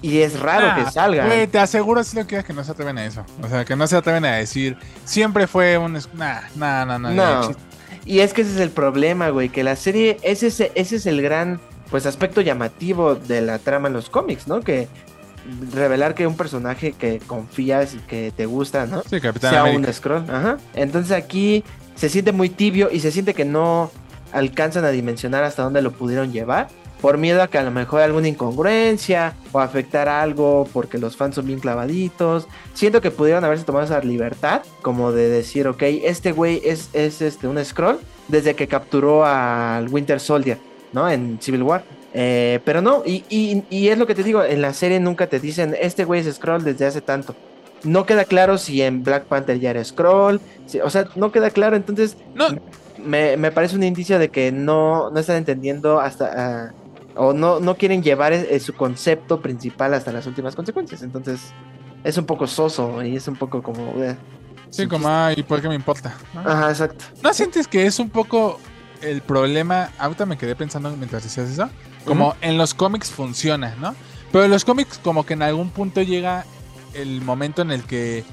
y 0.00 0.18
es 0.18 0.38
raro 0.38 0.74
que 0.76 0.90
salga. 0.90 1.26
Güey, 1.26 1.48
te 1.48 1.58
aseguro 1.58 2.04
si 2.04 2.16
lo 2.16 2.26
quieres 2.26 2.46
que 2.46 2.52
no 2.52 2.62
se 2.62 2.70
atreven 2.70 2.98
a 2.98 3.04
eso. 3.04 3.24
O 3.42 3.48
sea, 3.48 3.64
que 3.64 3.74
no 3.74 3.86
se 3.86 3.96
atreven 3.96 4.24
a 4.24 4.36
decir, 4.36 4.76
siempre 5.04 5.46
fue 5.46 5.76
un... 5.76 5.94
Nah, 6.14 6.40
nah, 6.54 6.84
nah, 6.84 6.98
nah. 6.98 7.10
No. 7.10 7.50
Y 8.04 8.20
es 8.20 8.32
que 8.32 8.42
ese 8.42 8.52
es 8.52 8.60
el 8.60 8.70
problema, 8.70 9.30
güey, 9.30 9.48
que 9.48 9.64
la 9.64 9.76
serie, 9.76 10.18
ese, 10.22 10.46
ese 10.46 10.96
es 10.96 11.06
el 11.06 11.20
gran, 11.20 11.60
pues, 11.90 12.06
aspecto 12.06 12.40
llamativo 12.40 13.16
de 13.16 13.40
la 13.40 13.58
trama 13.58 13.88
en 13.88 13.94
los 13.94 14.08
cómics, 14.08 14.46
¿no? 14.46 14.60
Que 14.60 14.88
revelar 15.72 16.14
que 16.14 16.26
un 16.26 16.36
personaje 16.36 16.92
que 16.92 17.20
confías 17.26 17.94
y 17.94 17.98
que 17.98 18.32
te 18.36 18.46
gusta, 18.46 18.86
¿no? 18.86 19.02
Sí, 19.02 19.20
Capitán 19.20 19.52
sea 19.52 19.64
un 19.64 19.92
scroll. 19.92 20.24
Ajá. 20.28 20.58
Entonces 20.74 21.12
aquí 21.12 21.64
se 21.94 22.08
siente 22.08 22.32
muy 22.32 22.48
tibio 22.48 22.90
y 22.92 23.00
se 23.00 23.10
siente 23.10 23.34
que 23.34 23.44
no 23.44 23.90
alcanzan 24.32 24.84
a 24.84 24.90
dimensionar 24.90 25.44
hasta 25.44 25.62
dónde 25.62 25.82
lo 25.82 25.92
pudieron 25.92 26.32
llevar 26.32 26.68
por 27.00 27.16
miedo 27.16 27.42
a 27.42 27.48
que 27.48 27.58
a 27.58 27.62
lo 27.62 27.70
mejor 27.70 28.00
alguna 28.02 28.28
incongruencia 28.28 29.34
o 29.52 29.60
afectar 29.60 30.08
algo 30.08 30.68
porque 30.72 30.98
los 30.98 31.16
fans 31.16 31.36
son 31.36 31.46
bien 31.46 31.60
clavaditos. 31.60 32.48
Siento 32.74 33.00
que 33.00 33.10
pudieron 33.10 33.44
haberse 33.44 33.64
tomado 33.64 33.84
esa 33.84 34.00
libertad 34.00 34.62
como 34.82 35.12
de 35.12 35.28
decir, 35.28 35.68
ok, 35.68 35.82
este 35.82 36.32
güey 36.32 36.60
es, 36.64 36.90
es 36.92 37.22
este, 37.22 37.46
un 37.46 37.64
scroll 37.64 38.00
desde 38.26 38.54
que 38.54 38.66
capturó 38.66 39.24
al 39.24 39.88
Winter 39.88 40.20
Soldier, 40.20 40.58
¿no? 40.92 41.08
En 41.08 41.38
Civil 41.40 41.62
War. 41.62 41.84
Eh, 42.14 42.60
pero 42.64 42.80
no, 42.80 43.02
y, 43.04 43.24
y, 43.28 43.88
es 43.88 43.98
lo 43.98 44.06
que 44.06 44.14
te 44.14 44.22
digo, 44.22 44.42
en 44.42 44.62
la 44.62 44.72
serie 44.72 44.98
nunca 44.98 45.26
te 45.26 45.40
dicen, 45.40 45.76
este 45.80 46.04
güey 46.04 46.20
es 46.20 46.34
scroll 46.34 46.64
desde 46.64 46.86
hace 46.86 47.00
tanto. 47.00 47.34
No 47.84 48.06
queda 48.06 48.24
claro 48.24 48.58
si 48.58 48.82
en 48.82 49.04
Black 49.04 49.24
Panther 49.24 49.60
ya 49.60 49.70
era 49.70 49.84
scroll, 49.84 50.40
o 50.82 50.90
sea, 50.90 51.08
no 51.16 51.30
queda 51.32 51.50
claro, 51.50 51.76
entonces... 51.76 52.16
No. 52.34 52.48
Me, 52.98 53.36
me, 53.36 53.52
parece 53.52 53.76
un 53.76 53.84
indicio 53.84 54.18
de 54.18 54.28
que 54.28 54.50
no, 54.50 55.10
no 55.10 55.20
están 55.20 55.36
entendiendo 55.36 56.00
hasta 56.00 56.32
ah, 56.34 56.72
o 57.18 57.32
no, 57.32 57.60
no 57.60 57.76
quieren 57.76 58.02
llevar 58.02 58.32
e, 58.32 58.54
e, 58.54 58.60
su 58.60 58.74
concepto 58.74 59.40
principal 59.40 59.92
hasta 59.92 60.12
las 60.12 60.26
últimas 60.26 60.54
consecuencias. 60.54 61.02
Entonces, 61.02 61.52
es 62.04 62.16
un 62.16 62.24
poco 62.24 62.46
soso 62.46 63.02
y 63.02 63.16
es 63.16 63.28
un 63.28 63.36
poco 63.36 63.62
como. 63.62 64.02
Eh, 64.02 64.16
sí, 64.70 64.86
como, 64.86 65.08
ay, 65.08 65.42
¿por 65.42 65.60
qué 65.60 65.68
me 65.68 65.74
importa? 65.74 66.14
Ajá, 66.34 66.70
exacto. 66.70 67.04
¿No 67.22 67.32
sientes 67.34 67.66
que 67.66 67.86
es 67.86 67.98
un 67.98 68.08
poco 68.08 68.60
el 69.02 69.20
problema? 69.20 69.90
Ahorita 69.98 70.26
me 70.26 70.38
quedé 70.38 70.54
pensando 70.54 70.90
mientras 70.96 71.24
decías 71.24 71.50
eso. 71.50 71.68
Como 72.08 72.34
en 72.40 72.58
los 72.58 72.74
cómics 72.74 73.10
funciona, 73.10 73.74
¿no? 73.80 73.94
Pero 74.32 74.44
en 74.44 74.50
los 74.50 74.64
cómics, 74.64 74.98
como 75.02 75.24
que 75.24 75.34
en 75.34 75.42
algún 75.42 75.70
punto 75.70 76.02
llega 76.02 76.44
el 76.94 77.22
momento 77.22 77.62
en 77.62 77.70
el 77.70 77.84
que 77.84 78.24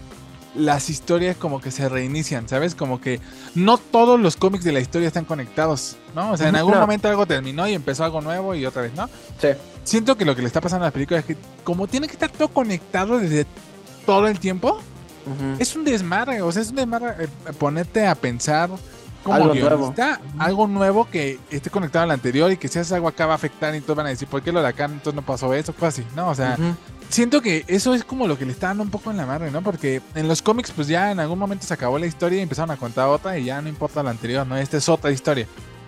las 0.55 0.89
historias 0.89 1.35
como 1.35 1.59
que 1.59 1.71
se 1.71 1.89
reinician, 1.89 2.47
¿sabes? 2.47 2.75
Como 2.75 3.01
que 3.01 3.19
no 3.55 3.77
todos 3.77 4.19
los 4.19 4.37
cómics 4.37 4.63
de 4.63 4.71
la 4.71 4.79
historia 4.79 5.07
están 5.07 5.25
conectados, 5.25 5.97
¿no? 6.15 6.31
O 6.31 6.37
sea, 6.37 6.49
en 6.49 6.55
algún 6.55 6.77
momento 6.77 7.09
algo 7.09 7.25
terminó 7.25 7.67
y 7.67 7.73
empezó 7.73 8.03
algo 8.05 8.21
nuevo 8.21 8.55
y 8.55 8.65
otra 8.65 8.83
vez, 8.83 8.93
¿no? 8.93 9.09
Sí. 9.39 9.49
Siento 9.83 10.17
que 10.17 10.25
lo 10.25 10.35
que 10.35 10.41
le 10.41 10.47
está 10.47 10.61
pasando 10.61 10.85
a 10.85 10.87
las 10.87 10.93
películas 10.93 11.21
es 11.21 11.35
que 11.35 11.41
como 11.63 11.87
tiene 11.87 12.07
que 12.07 12.13
estar 12.13 12.31
todo 12.31 12.47
conectado 12.47 13.19
desde 13.19 13.45
todo 14.05 14.27
el 14.27 14.39
tiempo, 14.39 14.79
es 15.57 15.75
un 15.75 15.83
desmadre, 15.83 16.41
o 16.43 16.51
sea, 16.51 16.61
es 16.61 16.69
un 16.69 16.75
desmadre 16.75 17.25
eh, 17.25 17.27
ponerte 17.57 18.05
a 18.05 18.13
pensar 18.13 18.69
como 19.25 19.35
algo 19.35 19.55
nuevo. 19.55 19.95
algo 20.37 20.67
nuevo 20.67 21.09
que 21.09 21.39
esté 21.49 21.71
conectado 21.71 22.03
al 22.03 22.11
anterior 22.11 22.51
y 22.51 22.57
que 22.57 22.67
si 22.67 22.77
haces 22.77 22.93
algo 22.93 23.07
acá 23.07 23.25
va 23.25 23.33
a 23.33 23.35
afectar 23.35 23.75
y 23.75 23.81
todos 23.81 23.97
van 23.97 24.05
a 24.05 24.09
decir, 24.09 24.27
¿por 24.27 24.43
qué 24.43 24.51
lo 24.51 24.61
de 24.61 24.67
acá 24.67 24.85
entonces 24.85 25.15
no 25.15 25.23
pasó 25.23 25.53
eso? 25.53 25.73
Pues 25.73 25.95
así, 25.95 26.07
¿no? 26.15 26.29
O 26.29 26.35
sea, 26.35 26.57
siento 27.09 27.41
que 27.41 27.65
eso 27.67 27.95
es 27.95 28.03
como 28.03 28.27
lo 28.27 28.37
que 28.37 28.45
le 28.45 28.51
está 28.51 28.67
dando 28.67 28.83
un 28.83 28.91
poco 28.91 29.09
en 29.09 29.17
la 29.17 29.25
madre, 29.25 29.49
¿no? 29.49 29.63
Porque 29.63 29.99
en 30.13 30.27
los 30.27 30.43
cómics, 30.43 30.71
pues 30.71 30.87
ya 30.87 31.11
en 31.11 31.19
algún 31.19 31.39
momento 31.39 31.65
se 31.65 31.73
acabó 31.73 31.97
la 31.97 32.05
historia 32.05 32.39
y 32.39 32.43
empezaron 32.43 32.69
a 32.69 32.77
contar 32.77 33.07
otra 33.07 33.37
y 33.39 33.45
ya 33.45 33.59
no 33.61 33.67
importa 33.67 34.03
la 34.03 34.11
anterior, 34.11 34.45
¿no? 34.45 34.55
Esta 34.55 34.77
es 34.77 34.87
otra 34.87 35.09
historia. 35.11 35.47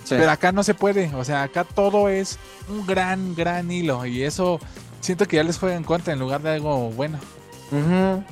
Pero 0.09 0.31
acá 0.31 0.51
no 0.51 0.63
se 0.63 0.73
puede, 0.73 1.13
o 1.13 1.23
sea, 1.23 1.43
acá 1.43 1.63
todo 1.63 2.09
es 2.09 2.39
un 2.69 2.87
gran, 2.87 3.35
gran 3.35 3.69
hilo 3.69 4.05
y 4.05 4.23
eso 4.23 4.59
siento 5.01 5.27
que 5.27 5.35
ya 5.35 5.43
les 5.43 5.59
juega 5.59 5.75
en 5.75 5.83
contra 5.83 6.13
en 6.13 6.19
lugar 6.19 6.41
de 6.41 6.51
algo 6.51 6.89
bueno. 6.91 7.19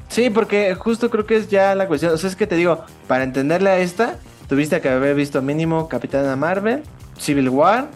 Sí, 0.07 0.29
porque 0.29 0.73
justo 0.75 1.09
creo 1.09 1.25
que 1.25 1.35
es 1.35 1.49
ya 1.49 1.75
la 1.75 1.87
cuestión, 1.87 2.13
o 2.13 2.17
sea, 2.17 2.29
es 2.29 2.35
que 2.35 2.47
te 2.47 2.55
digo, 2.55 2.85
para 3.07 3.23
entenderle 3.23 3.69
a 3.69 3.77
esta, 3.79 4.17
tuviste 4.47 4.81
que 4.81 4.89
haber 4.89 5.15
visto 5.15 5.41
mínimo 5.41 5.87
Capitana 5.87 6.35
Marvel, 6.35 6.83
Civil 7.17 7.49
War, 7.49 7.87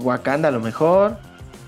Wakanda 0.00 0.48
a 0.48 0.50
lo 0.50 0.60
mejor, 0.60 1.18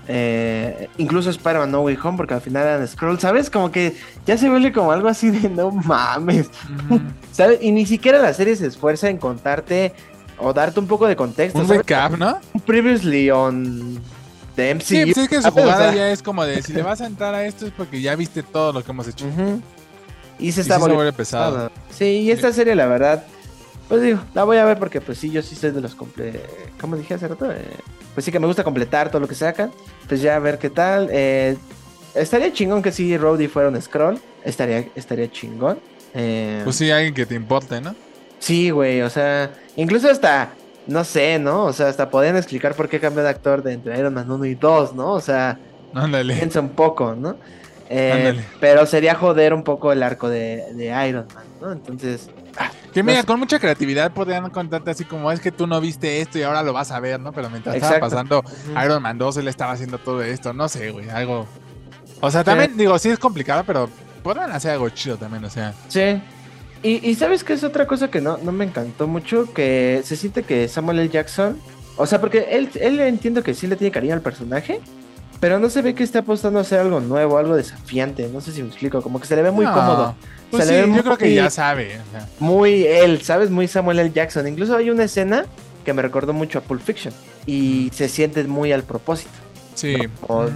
eh, 0.07 0.89
incluso 0.97 1.29
Spider-Man 1.29 1.71
No 1.71 1.81
Way 1.81 1.97
Home, 2.03 2.17
porque 2.17 2.33
al 2.33 2.41
final 2.41 2.65
eran 2.65 2.87
Scroll, 2.87 3.19
¿sabes? 3.19 3.49
Como 3.49 3.71
que 3.71 3.95
ya 4.25 4.37
se 4.37 4.49
vuelve 4.49 4.71
como 4.73 4.91
algo 4.91 5.07
así 5.07 5.29
de 5.29 5.49
no 5.49 5.71
mames, 5.71 6.49
¿sabes? 7.31 7.59
Y 7.61 7.71
ni 7.71 7.85
siquiera 7.85 8.19
la 8.19 8.33
serie 8.33 8.55
se 8.55 8.67
esfuerza 8.67 9.09
en 9.09 9.17
contarte 9.17 9.93
o 10.37 10.53
darte 10.53 10.79
un 10.79 10.87
poco 10.87 11.07
de 11.07 11.15
contexto. 11.15 11.59
Un 11.59 11.67
recap, 11.67 12.17
¿no? 12.17 12.39
Previously 12.65 13.29
on 13.29 13.99
the 14.55 14.75
MCU. 14.75 14.83
Sí, 14.83 15.01
pues 15.05 15.17
es 15.17 15.29
que 15.29 15.41
su 15.41 15.51
jugada 15.51 15.93
ya 15.93 16.11
es 16.11 16.23
como 16.23 16.43
de 16.43 16.61
si 16.63 16.73
le 16.73 16.81
vas 16.81 16.99
a 17.01 17.05
entrar 17.05 17.35
a 17.35 17.45
esto 17.45 17.67
es 17.67 17.71
porque 17.71 18.01
ya 18.01 18.15
viste 18.15 18.43
todo 18.43 18.73
lo 18.73 18.83
que 18.83 18.91
hemos 18.91 19.07
hecho. 19.07 19.25
Y 20.39 20.51
se 20.51 20.61
está 20.61 20.77
volviendo 20.79 21.13
pesado. 21.13 21.71
Sí, 21.91 22.05
y 22.05 22.31
esta 22.31 22.51
serie, 22.51 22.75
la 22.75 22.87
verdad, 22.87 23.23
pues 23.91 24.03
digo, 24.03 24.21
la 24.33 24.45
voy 24.45 24.55
a 24.55 24.63
ver 24.63 24.79
porque 24.79 25.01
pues 25.01 25.17
sí, 25.17 25.29
yo 25.31 25.41
sí 25.41 25.53
soy 25.53 25.71
de 25.71 25.81
los 25.81 25.95
comple... 25.95 26.41
¿Cómo 26.79 26.95
dije 26.95 27.13
hace 27.13 27.27
rato? 27.27 27.51
Eh, 27.51 27.57
pues 28.13 28.23
sí 28.23 28.31
que 28.31 28.39
me 28.39 28.47
gusta 28.47 28.63
completar 28.63 29.09
todo 29.09 29.19
lo 29.19 29.27
que 29.27 29.35
sacan. 29.35 29.69
Pues 30.07 30.21
ya 30.21 30.37
a 30.37 30.39
ver 30.39 30.59
qué 30.59 30.69
tal. 30.69 31.09
Eh, 31.11 31.57
estaría 32.15 32.53
chingón 32.53 32.81
que 32.81 32.93
si 32.93 33.17
Rowdy 33.17 33.49
fuera 33.49 33.67
un 33.67 33.81
scroll. 33.81 34.17
Estaría, 34.45 34.87
estaría 34.95 35.29
chingón. 35.29 35.77
Eh, 36.13 36.61
pues 36.63 36.77
sí, 36.77 36.89
alguien 36.89 37.13
que 37.13 37.25
te 37.25 37.35
importe, 37.35 37.81
¿no? 37.81 37.93
Sí, 38.39 38.69
güey, 38.69 39.01
o 39.01 39.09
sea, 39.09 39.51
incluso 39.75 40.09
hasta, 40.09 40.53
no 40.87 41.03
sé, 41.03 41.37
¿no? 41.37 41.65
O 41.65 41.73
sea, 41.73 41.89
hasta 41.89 42.09
podrían 42.09 42.37
explicar 42.37 42.75
por 42.75 42.87
qué 42.87 43.01
cambió 43.01 43.23
de 43.23 43.29
actor 43.29 43.61
de 43.61 43.73
entre 43.73 43.99
Iron 43.99 44.13
Man 44.13 44.31
1 44.31 44.45
y 44.45 44.55
2, 44.55 44.95
¿no? 44.95 45.11
O 45.11 45.19
sea, 45.19 45.59
piensa 46.25 46.61
un 46.61 46.69
poco, 46.69 47.13
¿no? 47.13 47.35
Eh, 47.89 48.41
pero 48.61 48.85
sería 48.85 49.15
joder 49.15 49.53
un 49.53 49.63
poco 49.63 49.91
el 49.91 50.01
arco 50.01 50.29
de, 50.29 50.73
de 50.75 51.09
Iron 51.09 51.27
Man, 51.35 51.43
¿no? 51.59 51.73
Entonces, 51.73 52.29
que 52.93 53.03
mira, 53.03 53.23
con 53.23 53.39
mucha 53.39 53.59
creatividad 53.59 54.11
podrían 54.11 54.49
contarte 54.49 54.91
así 54.91 55.05
como 55.05 55.31
es 55.31 55.39
que 55.39 55.51
tú 55.51 55.67
no 55.67 55.79
viste 55.79 56.21
esto 56.21 56.37
y 56.37 56.43
ahora 56.43 56.63
lo 56.63 56.73
vas 56.73 56.91
a 56.91 56.99
ver, 56.99 57.19
¿no? 57.19 57.31
Pero 57.31 57.49
mientras 57.49 57.75
estaba 57.75 57.99
pasando 57.99 58.43
Iron 58.83 59.01
Man 59.01 59.17
2, 59.17 59.37
él 59.37 59.47
estaba 59.47 59.71
haciendo 59.71 59.97
todo 59.97 60.21
esto. 60.21 60.53
No 60.53 60.67
sé, 60.67 60.91
güey, 60.91 61.09
algo. 61.09 61.47
O 62.19 62.29
sea, 62.29 62.43
también 62.43 62.77
digo, 62.77 62.97
sí 62.99 63.09
es 63.09 63.19
complicado, 63.19 63.63
pero 63.65 63.89
podrían 64.23 64.51
hacer 64.51 64.71
algo 64.71 64.89
chido 64.89 65.17
también, 65.17 65.43
o 65.45 65.49
sea. 65.49 65.73
Sí. 65.87 66.21
Y, 66.83 67.13
sabes 67.13 67.43
que 67.43 67.53
es 67.53 67.63
otra 67.63 67.85
cosa 67.85 68.09
que 68.09 68.21
no, 68.21 68.37
no 68.37 68.51
me 68.51 68.65
encantó 68.65 69.07
mucho, 69.07 69.53
que 69.53 70.01
se 70.03 70.15
siente 70.15 70.41
que 70.41 70.67
Samuel 70.67 70.97
L. 70.97 71.09
Jackson, 71.09 71.59
o 71.95 72.07
sea, 72.07 72.19
porque 72.19 72.47
él, 72.49 72.69
él 72.73 72.99
entiendo 73.01 73.43
que 73.43 73.53
sí 73.53 73.67
le 73.67 73.75
tiene 73.75 73.91
cariño 73.91 74.15
al 74.15 74.21
personaje, 74.21 74.81
pero 75.41 75.59
no 75.59 75.71
se 75.71 75.81
ve 75.81 75.95
que 75.95 76.03
esté 76.03 76.19
apostando 76.19 76.59
a 76.59 76.61
hacer 76.61 76.79
algo 76.79 76.99
nuevo, 76.99 77.39
algo 77.39 77.55
desafiante. 77.55 78.29
No 78.31 78.41
sé 78.41 78.51
si 78.51 78.61
me 78.61 78.69
explico, 78.69 79.01
como 79.01 79.19
que 79.19 79.25
se 79.25 79.35
le 79.35 79.41
ve 79.41 79.49
muy 79.49 79.65
cómodo. 79.65 80.15
Pues 80.51 80.67
sí, 80.67 80.75
yo 80.95 81.03
creo 81.03 81.17
que 81.17 81.33
ya 81.33 81.49
sabe. 81.49 81.97
Muy 82.39 82.85
él, 82.85 83.23
¿sabes? 83.23 83.49
Muy 83.49 83.67
Samuel 83.67 83.97
L. 83.99 84.11
Jackson. 84.11 84.47
Incluso 84.47 84.77
hay 84.77 84.91
una 84.91 85.03
escena 85.05 85.47
que 85.83 85.93
me 85.93 86.03
recordó 86.03 86.31
mucho 86.31 86.59
a 86.59 86.61
Pulp 86.61 86.83
Fiction 86.83 87.11
y 87.47 87.89
se 87.91 88.07
siente 88.07 88.43
muy 88.43 88.71
al 88.71 88.83
propósito. 88.83 89.31
Sí. 89.73 89.97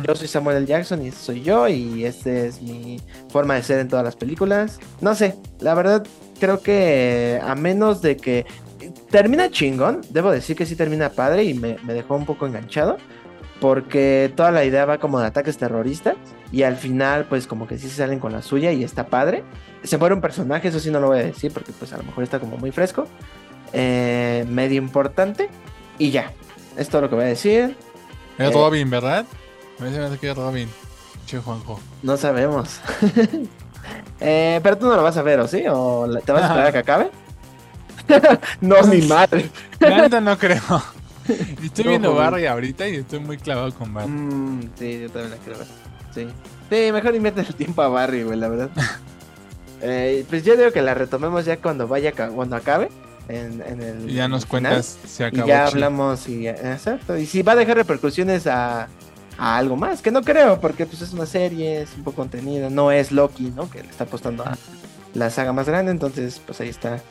Yo 0.08 0.16
soy 0.16 0.28
Samuel 0.28 0.58
L. 0.58 0.68
Jackson 0.68 1.04
y 1.04 1.12
soy 1.12 1.42
yo 1.42 1.68
y 1.68 2.06
esta 2.06 2.30
es 2.30 2.62
mi 2.62 3.02
forma 3.30 3.56
de 3.56 3.64
ser 3.64 3.80
en 3.80 3.88
todas 3.88 4.06
las 4.06 4.16
películas. 4.16 4.80
No 5.02 5.16
sé, 5.16 5.36
la 5.62 5.74
verdad 5.74 6.06
creo 6.40 6.62
que 6.62 7.42
a 7.44 7.56
menos 7.56 8.04
de 8.04 8.18
que 8.18 8.46
termina 9.10 9.50
chingón, 9.50 10.02
debo 10.12 10.30
decir 10.30 10.56
que 10.56 10.68
sí 10.68 10.76
termina 10.76 11.10
padre 11.10 11.44
y 11.44 11.56
me, 11.56 11.78
me 11.84 11.96
dejó 11.96 12.16
un 12.16 12.28
poco 12.28 12.46
enganchado 12.46 12.98
porque 13.60 14.32
toda 14.36 14.52
la 14.52 14.66
idea 14.66 14.86
va 14.86 14.98
como 14.98 15.20
de 15.20 15.28
ataques 15.28 15.58
terroristas 15.58 16.16
y 16.52 16.64
al 16.64 16.76
final 16.76 17.26
pues 17.26 17.48
como 17.48 17.68
que 17.68 17.78
sí 17.78 17.90
se 17.90 17.96
salen 17.96 18.20
con 18.20 18.32
la 18.32 18.42
suya 18.42 18.72
y 18.72 18.84
está 18.84 19.08
padre. 19.08 19.44
Se 19.84 19.98
muere 19.98 20.16
un 20.16 20.22
personaje, 20.22 20.68
eso 20.68 20.80
sí 20.80 20.92
no 20.92 21.00
lo 21.00 21.08
voy 21.08 21.20
a 21.20 21.24
decir 21.24 21.52
porque 21.52 21.72
pues 21.72 21.94
a 21.94 21.98
lo 21.98 22.04
mejor 22.04 22.24
está 22.24 22.40
como 22.40 22.58
muy 22.58 22.72
fresco, 22.72 23.08
eh, 23.74 24.46
medio 24.50 24.78
importante 24.78 25.50
y 25.98 26.12
ya, 26.12 26.32
es 26.78 26.90
todo 26.90 27.02
lo 27.02 27.10
que 27.10 27.16
voy 27.16 27.26
a 27.26 27.28
decir. 27.28 27.76
Es 28.38 28.50
eh, 28.50 28.54
Robin, 28.54 28.90
¿verdad? 28.90 29.26
A 29.80 29.84
mí 29.84 29.92
se 29.92 30.00
me 30.00 30.06
hace 30.06 30.18
que 30.18 30.32
es 30.32 30.38
Robin. 30.38 30.70
Che, 31.26 31.40
Juanjo. 31.40 31.80
No 32.04 32.18
sabemos. 32.18 32.80
eh, 34.20 34.60
pero 34.62 34.78
tú 34.78 34.88
no 34.88 34.96
lo 34.96 35.04
vas 35.04 35.18
a 35.18 35.24
ver, 35.24 35.40
¿o 35.40 35.48
sí? 35.48 35.64
¿O 35.70 36.08
te 36.24 36.32
vas 36.32 36.44
a 36.44 36.48
esperar 36.48 36.68
a 36.68 36.72
que 36.72 36.78
acabe? 36.78 37.12
no, 38.62 38.84
mi 38.84 39.02
madre. 39.02 39.50
no 40.22 40.38
creo. 40.38 40.62
Estoy 41.64 41.88
viendo 41.88 42.14
Barry 42.14 42.46
ahorita 42.46 42.88
y 42.88 42.98
estoy 42.98 43.20
muy 43.20 43.38
clavado 43.38 43.74
con 43.74 43.94
Barry. 43.94 44.10
Mm, 44.10 44.70
sí, 44.78 45.00
yo 45.02 45.10
también 45.10 45.32
la 45.32 45.58
ver. 45.58 45.68
Sí. 46.14 46.28
Sí, 46.70 46.92
mejor 46.92 47.16
invierte 47.16 47.42
el 47.42 47.56
tiempo 47.56 47.82
a 47.82 47.90
Barry, 47.90 48.24
güey, 48.24 48.38
la 48.38 48.48
verdad. 48.48 48.70
eh, 49.82 50.26
pues 50.30 50.44
yo 50.44 50.56
digo 50.56 50.72
que 50.72 50.82
la 50.82 50.94
retomemos 50.94 51.46
ya 51.46 51.58
cuando 51.58 51.88
vaya, 51.88 52.12
cuando 52.12 52.56
acabe. 52.56 52.90
en, 53.28 53.62
el. 53.82 54.10
Y 54.10 54.14
ya 54.14 54.28
nos 54.28 54.46
cuentas 54.46 54.98
si 55.06 55.24
acabó. 55.24 55.46
Y 55.46 55.50
ya 55.50 55.68
hablamos 55.68 56.28
y 56.28 56.48
exacto. 56.48 57.18
Y 57.18 57.26
si 57.26 57.42
va 57.42 57.54
a 57.54 57.56
dejar 57.56 57.78
repercusiones 57.78 58.48
a, 58.48 58.88
a, 59.38 59.58
algo 59.58 59.76
más, 59.76 60.02
que 60.02 60.12
no 60.12 60.22
creo, 60.22 60.60
porque 60.60 60.86
pues 60.86 61.02
es 61.02 61.14
una 61.14 61.26
serie, 61.26 61.82
es 61.82 61.96
un 61.98 62.04
poco 62.04 62.18
contenido, 62.18 62.70
no 62.70 62.92
es 62.92 63.12
Loki, 63.12 63.52
¿no? 63.56 63.70
Que 63.70 63.82
le 63.82 63.90
está 63.90 64.06
apostando 64.06 64.44
a 64.44 64.58
la 65.14 65.30
saga 65.30 65.54
más 65.54 65.68
grande, 65.68 65.92
entonces 65.92 66.42
pues 66.46 66.62
ahí 66.62 66.70
está 66.70 67.02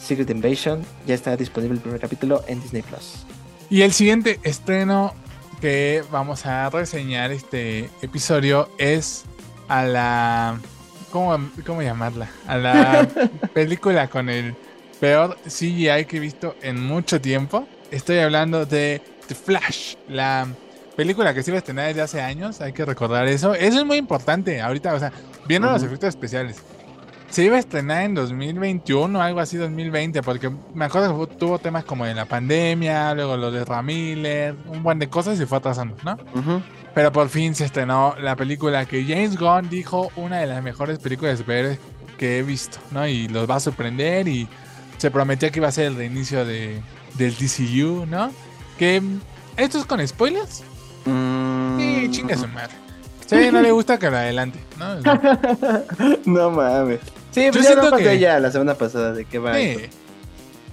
Secret 0.00 0.30
Invasion, 0.30 0.82
ya 1.06 1.14
está 1.14 1.36
disponible 1.36 1.76
el 1.76 1.80
primer 1.80 2.00
capítulo 2.00 2.42
en 2.46 2.60
Disney 2.60 2.82
Plus. 2.82 3.26
Y 3.70 3.82
el 3.82 3.92
siguiente 3.92 4.40
estreno 4.42 5.14
que 5.60 6.02
vamos 6.10 6.44
a 6.44 6.68
reseñar 6.70 7.30
este 7.30 7.88
episodio 8.02 8.68
es 8.78 9.24
a 9.68 9.84
la 9.84 10.58
¿cómo, 11.12 11.50
cómo 11.64 11.80
llamarla? 11.80 12.28
A 12.48 12.58
la 12.58 13.08
película 13.54 14.08
con 14.08 14.28
el 14.28 14.56
peor 14.98 15.38
CGI 15.44 16.04
que 16.08 16.16
he 16.16 16.20
visto 16.20 16.56
en 16.62 16.84
mucho 16.84 17.20
tiempo. 17.20 17.68
Estoy 17.92 18.18
hablando 18.18 18.66
de 18.66 19.02
The 19.28 19.36
Flash, 19.36 19.94
la 20.08 20.48
película 20.96 21.32
que 21.32 21.44
se 21.44 21.52
iba 21.52 21.58
a 21.58 21.60
estrenar 21.60 21.86
desde 21.86 22.02
hace 22.02 22.20
años, 22.20 22.60
hay 22.60 22.72
que 22.72 22.84
recordar 22.84 23.28
eso. 23.28 23.54
Eso 23.54 23.78
es 23.78 23.84
muy 23.84 23.98
importante 23.98 24.60
ahorita, 24.60 24.94
o 24.94 24.98
sea, 24.98 25.12
viendo 25.46 25.70
los 25.70 25.82
efectos 25.84 26.08
especiales. 26.08 26.56
Se 27.30 27.44
iba 27.44 27.56
a 27.56 27.60
estrenar 27.60 28.02
en 28.02 28.14
2021, 28.16 29.22
algo 29.22 29.38
así 29.38 29.56
2020, 29.56 30.20
porque 30.22 30.50
me 30.74 30.84
acuerdo 30.84 31.28
que 31.28 31.36
tuvo 31.36 31.60
temas 31.60 31.84
como 31.84 32.04
en 32.04 32.16
la 32.16 32.24
pandemia, 32.24 33.14
luego 33.14 33.36
lo 33.36 33.52
de 33.52 33.64
Ramiller, 33.64 34.56
un 34.66 34.82
buen 34.82 34.98
de 34.98 35.08
cosas 35.08 35.40
y 35.40 35.46
fue 35.46 35.58
atrasando, 35.58 35.96
¿no? 36.04 36.18
Pero 36.92 37.12
por 37.12 37.28
fin 37.28 37.54
se 37.54 37.64
estrenó 37.64 38.16
la 38.20 38.34
película 38.34 38.84
que 38.84 39.04
James 39.04 39.38
Gunn 39.38 39.70
dijo 39.70 40.10
una 40.16 40.38
de 40.38 40.48
las 40.48 40.60
mejores 40.62 40.98
películas 40.98 41.34
de 41.34 41.36
superhéroes 41.38 41.78
que 42.18 42.40
he 42.40 42.42
visto, 42.42 42.78
¿no? 42.90 43.06
Y 43.06 43.28
los 43.28 43.48
va 43.48 43.56
a 43.56 43.60
sorprender 43.60 44.26
y 44.26 44.48
se 44.98 45.12
prometió 45.12 45.52
que 45.52 45.60
iba 45.60 45.68
a 45.68 45.72
ser 45.72 45.86
el 45.86 45.96
reinicio 45.96 46.44
de, 46.44 46.82
del 47.14 47.36
DCU, 47.36 48.06
¿no? 48.06 48.32
Que 48.76 49.00
esto 49.56 49.78
es 49.78 49.84
con 49.84 50.06
spoilers. 50.06 50.64
Mm. 51.04 51.78
Sí, 51.78 52.08
chinga 52.10 52.36
su 52.36 52.48
madre. 52.48 52.74
Sí, 53.26 53.36
no 53.52 53.62
le 53.62 53.70
gusta 53.70 53.98
que 53.98 54.10
lo 54.10 54.16
adelante, 54.16 54.58
¿no? 54.76 54.96
no 56.26 56.50
mames. 56.50 56.98
Sí, 57.30 57.48
pues 57.52 57.54
Yo 57.54 57.62
ya 57.62 57.80
siento 57.80 57.96
que 57.96 58.18
ya 58.18 58.40
la 58.40 58.50
semana 58.50 58.74
pasada 58.74 59.12
de 59.12 59.24
qué 59.24 59.38
va. 59.38 59.54
Sí. 59.54 59.76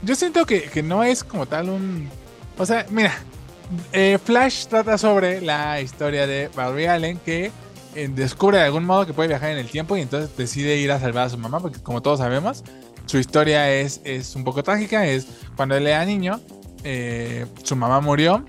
Yo 0.03 0.15
siento 0.15 0.45
que, 0.45 0.63
que 0.63 0.83
no 0.83 1.03
es 1.03 1.23
como 1.23 1.45
tal 1.45 1.69
un. 1.69 2.09
O 2.57 2.65
sea, 2.65 2.85
mira, 2.89 3.13
eh, 3.91 4.17
Flash 4.23 4.67
trata 4.67 4.97
sobre 4.97 5.41
la 5.41 5.81
historia 5.81 6.25
de 6.25 6.49
Barry 6.55 6.85
Allen 6.85 7.19
que 7.19 7.51
eh, 7.95 8.09
descubre 8.13 8.57
de 8.57 8.63
algún 8.63 8.85
modo 8.85 9.05
que 9.05 9.13
puede 9.13 9.29
viajar 9.29 9.51
en 9.51 9.57
el 9.57 9.69
tiempo 9.69 9.97
y 9.97 10.01
entonces 10.01 10.35
decide 10.37 10.77
ir 10.77 10.91
a 10.91 10.99
salvar 10.99 11.27
a 11.27 11.29
su 11.29 11.37
mamá, 11.37 11.59
porque 11.59 11.79
como 11.79 12.01
todos 12.01 12.19
sabemos, 12.19 12.63
su 13.05 13.17
historia 13.17 13.71
es, 13.71 14.01
es 14.03 14.35
un 14.35 14.43
poco 14.43 14.63
trágica. 14.63 15.05
Es 15.05 15.27
cuando 15.55 15.75
él 15.75 15.87
era 15.87 16.05
niño, 16.05 16.39
eh, 16.83 17.45
su 17.63 17.75
mamá 17.75 17.99
murió, 17.99 18.45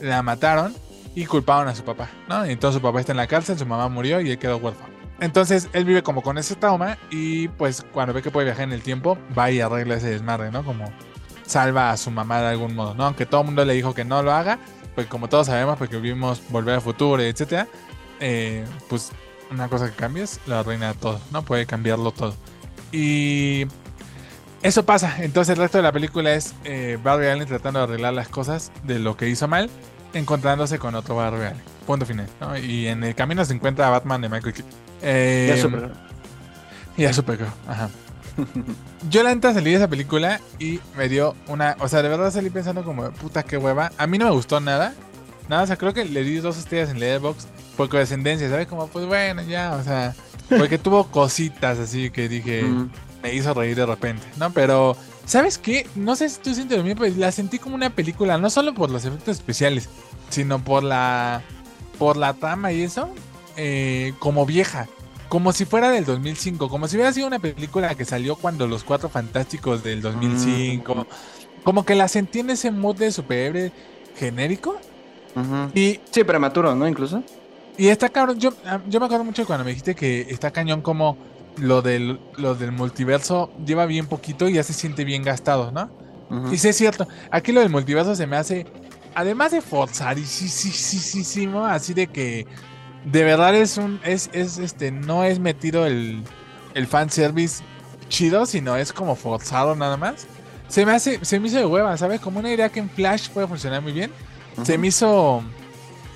la 0.00 0.22
mataron 0.22 0.74
y 1.14 1.24
culparon 1.26 1.68
a 1.68 1.74
su 1.74 1.82
papá, 1.82 2.10
¿no? 2.28 2.46
Y 2.46 2.52
entonces 2.52 2.76
su 2.76 2.82
papá 2.82 3.00
está 3.00 3.12
en 3.12 3.18
la 3.18 3.26
cárcel, 3.26 3.58
su 3.58 3.66
mamá 3.66 3.88
murió 3.88 4.20
y 4.20 4.30
él 4.30 4.38
quedó 4.38 4.58
huérfano. 4.58 4.99
Entonces 5.20 5.68
él 5.72 5.84
vive 5.84 6.02
como 6.02 6.22
con 6.22 6.38
ese 6.38 6.54
trauma 6.54 6.96
y 7.10 7.48
pues 7.48 7.84
cuando 7.92 8.14
ve 8.14 8.22
que 8.22 8.30
puede 8.30 8.46
viajar 8.46 8.64
en 8.64 8.72
el 8.72 8.82
tiempo, 8.82 9.18
va 9.38 9.50
y 9.50 9.60
arregla 9.60 9.96
ese 9.96 10.10
desmadre, 10.10 10.50
¿no? 10.50 10.64
Como 10.64 10.90
salva 11.44 11.90
a 11.90 11.96
su 11.96 12.10
mamá 12.10 12.40
de 12.40 12.48
algún 12.48 12.74
modo, 12.74 12.94
¿no? 12.94 13.04
Aunque 13.04 13.26
todo 13.26 13.42
el 13.42 13.46
mundo 13.46 13.64
le 13.64 13.74
dijo 13.74 13.92
que 13.92 14.04
no 14.04 14.22
lo 14.22 14.32
haga, 14.32 14.58
pues 14.94 15.06
como 15.08 15.28
todos 15.28 15.48
sabemos, 15.48 15.76
porque 15.78 15.98
vimos 15.98 16.42
Volver 16.48 16.76
al 16.76 16.80
Futuro, 16.80 17.22
etcétera, 17.22 17.68
eh, 18.18 18.64
pues 18.88 19.12
una 19.50 19.68
cosa 19.68 19.90
que 19.90 19.96
cambies 19.96 20.40
la 20.46 20.60
arruina 20.60 20.94
todo, 20.94 21.20
¿no? 21.32 21.42
Puede 21.42 21.66
cambiarlo 21.66 22.12
todo. 22.12 22.34
Y 22.92 23.66
eso 24.62 24.84
pasa. 24.84 25.16
Entonces 25.22 25.54
el 25.54 25.58
resto 25.60 25.78
de 25.78 25.82
la 25.82 25.92
película 25.92 26.32
es 26.32 26.54
eh, 26.64 26.98
Barry 27.02 27.26
Allen 27.26 27.46
tratando 27.46 27.80
de 27.80 27.84
arreglar 27.84 28.14
las 28.14 28.28
cosas 28.28 28.72
de 28.84 28.98
lo 28.98 29.16
que 29.16 29.28
hizo 29.28 29.48
mal, 29.48 29.70
encontrándose 30.14 30.78
con 30.78 30.94
otro 30.94 31.16
Barry. 31.16 31.54
Punto 31.86 32.06
final. 32.06 32.26
¿no? 32.40 32.56
Y 32.56 32.86
en 32.88 33.04
el 33.04 33.14
camino 33.14 33.44
se 33.44 33.54
encuentra 33.54 33.86
a 33.86 33.90
Batman 33.90 34.20
de 34.20 34.28
Michael 34.28 34.54
Keaton. 34.54 34.72
Eh, 35.02 35.52
ya 35.54 35.62
superó. 35.62 35.90
Ya 36.96 37.12
superó, 37.12 37.46
ajá. 37.66 37.90
Yo 39.10 39.22
la 39.22 39.34
neta 39.34 39.52
salí 39.54 39.70
de 39.70 39.76
esa 39.76 39.88
película 39.88 40.40
y 40.58 40.80
me 40.96 41.08
dio 41.08 41.34
una. 41.46 41.76
O 41.80 41.88
sea, 41.88 42.02
de 42.02 42.08
verdad 42.08 42.30
salí 42.30 42.50
pensando 42.50 42.84
como, 42.84 43.10
puta, 43.12 43.42
qué 43.42 43.56
hueva. 43.56 43.92
A 43.96 44.06
mí 44.06 44.18
no 44.18 44.26
me 44.26 44.32
gustó 44.32 44.60
nada. 44.60 44.94
Nada, 45.48 45.64
o 45.64 45.66
sea, 45.66 45.76
creo 45.76 45.92
que 45.92 46.04
le 46.04 46.22
di 46.22 46.36
dos 46.36 46.58
estrellas 46.58 46.90
en 46.90 47.00
Letterboxd 47.00 47.48
por 47.76 47.88
condescendencia, 47.88 48.48
¿sabes? 48.48 48.68
Como, 48.68 48.86
pues 48.88 49.06
bueno, 49.06 49.42
ya, 49.42 49.72
o 49.74 49.82
sea. 49.82 50.14
Porque 50.48 50.78
tuvo 50.78 51.06
cositas 51.08 51.78
así 51.78 52.10
que 52.10 52.28
dije, 52.28 52.64
me 53.22 53.34
hizo 53.34 53.54
reír 53.54 53.76
de 53.76 53.86
repente, 53.86 54.26
¿no? 54.36 54.52
Pero, 54.52 54.96
¿sabes 55.30 55.58
qué? 55.58 55.86
No 55.94 56.16
sé 56.16 56.28
si 56.28 56.40
tú 56.40 56.52
sientes 56.54 56.76
lo 56.76 56.82
mismo, 56.82 57.02
pero 57.02 57.14
la 57.16 57.30
sentí 57.30 57.60
como 57.60 57.76
una 57.76 57.90
película, 57.90 58.36
no 58.36 58.50
solo 58.50 58.74
por 58.74 58.90
los 58.90 59.04
efectos 59.04 59.36
especiales, 59.36 59.88
sino 60.28 60.62
por 60.62 60.82
la. 60.82 61.42
Por 61.98 62.16
la 62.16 62.32
trama 62.32 62.72
y 62.72 62.82
eso, 62.82 63.10
eh, 63.58 64.14
como 64.18 64.46
vieja 64.46 64.88
como 65.28 65.52
si 65.52 65.64
fuera 65.64 65.90
del 65.90 66.04
2005, 66.04 66.68
como 66.68 66.88
si 66.88 66.96
hubiera 66.96 67.12
sido 67.12 67.28
una 67.28 67.38
película 67.38 67.94
que 67.94 68.04
salió 68.04 68.34
cuando 68.34 68.66
los 68.66 68.82
Cuatro 68.82 69.08
Fantásticos 69.08 69.84
del 69.84 70.02
2005, 70.02 70.92
mm. 70.92 71.04
como 71.62 71.84
que 71.84 71.94
la 71.94 72.08
sentí 72.08 72.40
en 72.40 72.50
ese 72.50 72.72
mood 72.72 72.96
de 72.96 73.12
superhéroe 73.12 73.70
genérico. 74.16 74.76
y, 75.72 76.00
sí, 76.10 76.24
prematuro, 76.24 76.74
¿no? 76.74 76.88
Incluso. 76.88 77.22
Y 77.78 77.86
está 77.86 78.08
cabrón, 78.08 78.40
yo, 78.40 78.52
ah, 78.66 78.80
yo 78.88 78.98
me 78.98 79.06
acuerdo 79.06 79.24
mucho 79.24 79.46
cuando 79.46 79.64
me 79.64 79.70
dijiste 79.70 79.94
que 79.94 80.22
está 80.22 80.50
cañón 80.50 80.82
como 80.82 81.16
lo 81.56 81.82
del, 81.82 82.20
lo 82.36 82.54
del 82.54 82.72
multiverso 82.72 83.50
lleva 83.64 83.86
bien 83.86 84.06
poquito 84.06 84.48
y 84.48 84.54
ya 84.54 84.62
se 84.62 84.72
siente 84.72 85.04
bien 85.04 85.22
gastado, 85.22 85.72
¿no? 85.72 85.90
Y 86.52 86.58
sí 86.58 86.68
es 86.68 86.76
cierto, 86.76 87.08
aquí 87.32 87.50
lo 87.50 87.60
del 87.60 87.70
multiverso 87.70 88.14
se 88.14 88.24
me 88.26 88.36
hace, 88.36 88.64
además 89.16 89.50
de 89.50 89.60
forzar 89.60 90.16
y 90.16 90.24
sí, 90.24 90.48
sí, 90.48 90.70
sí, 90.70 90.98
sí, 90.98 91.24
sí, 91.24 91.50
así 91.68 91.92
de 91.92 92.06
que 92.06 92.46
de 93.04 93.24
verdad 93.24 93.54
es 93.54 93.76
un. 93.76 94.00
Es, 94.04 94.30
es 94.32 94.58
este. 94.58 94.90
No 94.90 95.24
es 95.24 95.38
metido 95.38 95.86
el, 95.86 96.22
el 96.74 96.86
fanservice 96.86 97.62
chido, 98.08 98.46
sino 98.46 98.76
es 98.76 98.92
como 98.92 99.16
forzado 99.16 99.74
nada 99.74 99.96
más. 99.96 100.26
Se 100.68 100.84
me 100.84 100.92
hace. 100.92 101.24
Se 101.24 101.40
me 101.40 101.48
hizo 101.48 101.58
de 101.58 101.66
hueva, 101.66 101.96
¿sabes? 101.96 102.20
Como 102.20 102.40
una 102.40 102.52
idea 102.52 102.68
que 102.68 102.80
en 102.80 102.90
Flash 102.90 103.30
puede 103.30 103.46
funcionar 103.46 103.82
muy 103.82 103.92
bien. 103.92 104.12
Se 104.62 104.76
me 104.76 104.88
hizo 104.88 105.42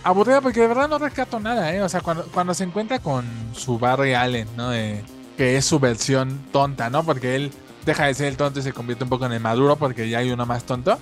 aburrida 0.03 0.41
porque 0.41 0.61
de 0.61 0.67
verdad 0.67 0.89
no 0.89 0.99
rescato 0.99 1.41
nada, 1.41 1.75
¿eh? 1.75 1.81
O 1.81 1.89
sea, 1.89 2.01
cuando, 2.01 2.25
cuando 2.27 2.53
se 2.53 2.65
encuentra 2.65 2.99
con 2.99 3.25
su 3.55 3.79
Barry 3.79 4.13
Allen, 4.13 4.49
¿no? 4.57 4.71
Que 5.37 5.57
es 5.57 5.65
su 5.65 5.79
versión 5.79 6.41
tonta, 6.53 6.91
¿no? 6.91 7.05
Porque 7.05 7.37
él 7.37 7.53
deja 7.85 8.07
de 8.07 8.15
ser 8.15 8.27
el 8.27 8.37
tonto 8.37 8.61
y 8.61 8.63
se 8.63 8.73
convierte 8.73 9.05
un 9.05 9.11
poco 9.11 9.27
en 9.27 9.33
el 9.33 9.41
maduro 9.41 9.77
porque 9.77 10.09
ya 10.09 10.19
hay 10.19 10.31
uno 10.31 10.47
más 10.47 10.65
tonto. 10.65 10.99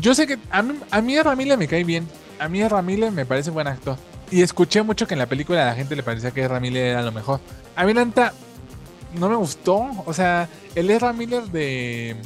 Yo 0.00 0.14
sé 0.14 0.26
que 0.26 0.38
a 0.50 0.62
mí, 0.62 0.78
a 0.90 1.00
mí 1.00 1.20
Ramírez 1.20 1.58
me 1.58 1.68
cae 1.68 1.84
bien. 1.84 2.06
A 2.38 2.48
mí 2.48 2.66
Ramírez 2.66 3.12
me 3.12 3.26
parece 3.26 3.50
buen 3.50 3.68
actor. 3.68 3.96
Y 4.30 4.40
escuché 4.40 4.82
mucho 4.82 5.06
que 5.06 5.14
en 5.14 5.18
la 5.18 5.26
película 5.26 5.62
a 5.62 5.66
la 5.66 5.74
gente 5.74 5.94
le 5.94 6.02
parecía 6.02 6.30
que 6.30 6.48
Miller 6.60 6.86
era 6.86 7.02
lo 7.02 7.12
mejor. 7.12 7.40
A 7.76 7.84
mí 7.84 7.92
la 7.92 8.04
neta 8.04 8.32
no 9.14 9.28
me 9.28 9.36
gustó. 9.36 9.90
O 10.06 10.12
sea, 10.14 10.48
el 10.74 10.90
Ezra 10.90 11.12
Miller 11.12 11.44
de, 11.44 12.16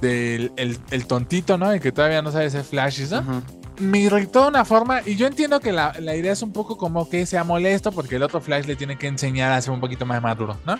de 0.00 0.52
el, 0.56 1.06
tontito, 1.06 1.58
¿no? 1.58 1.72
El 1.72 1.80
que 1.80 1.90
todavía 1.90 2.22
no 2.22 2.30
sabe 2.30 2.46
hacer 2.46 2.62
flashes, 2.62 3.10
¿no? 3.10 3.42
Me 3.80 4.00
irritó 4.00 4.42
de 4.42 4.48
una 4.48 4.64
forma, 4.64 5.02
y 5.04 5.16
yo 5.16 5.26
entiendo 5.26 5.60
que 5.60 5.72
la, 5.72 5.94
la, 6.00 6.16
idea 6.16 6.32
es 6.32 6.42
un 6.42 6.52
poco 6.52 6.76
como 6.76 7.08
que 7.08 7.26
sea 7.26 7.44
molesto 7.44 7.92
porque 7.92 8.16
el 8.16 8.22
otro 8.22 8.40
Flash 8.40 8.66
le 8.66 8.76
tiene 8.76 8.96
que 8.98 9.06
enseñar 9.06 9.52
a 9.52 9.60
ser 9.60 9.72
un 9.72 9.80
poquito 9.80 10.04
más 10.04 10.20
maduro, 10.20 10.56
¿no? 10.66 10.78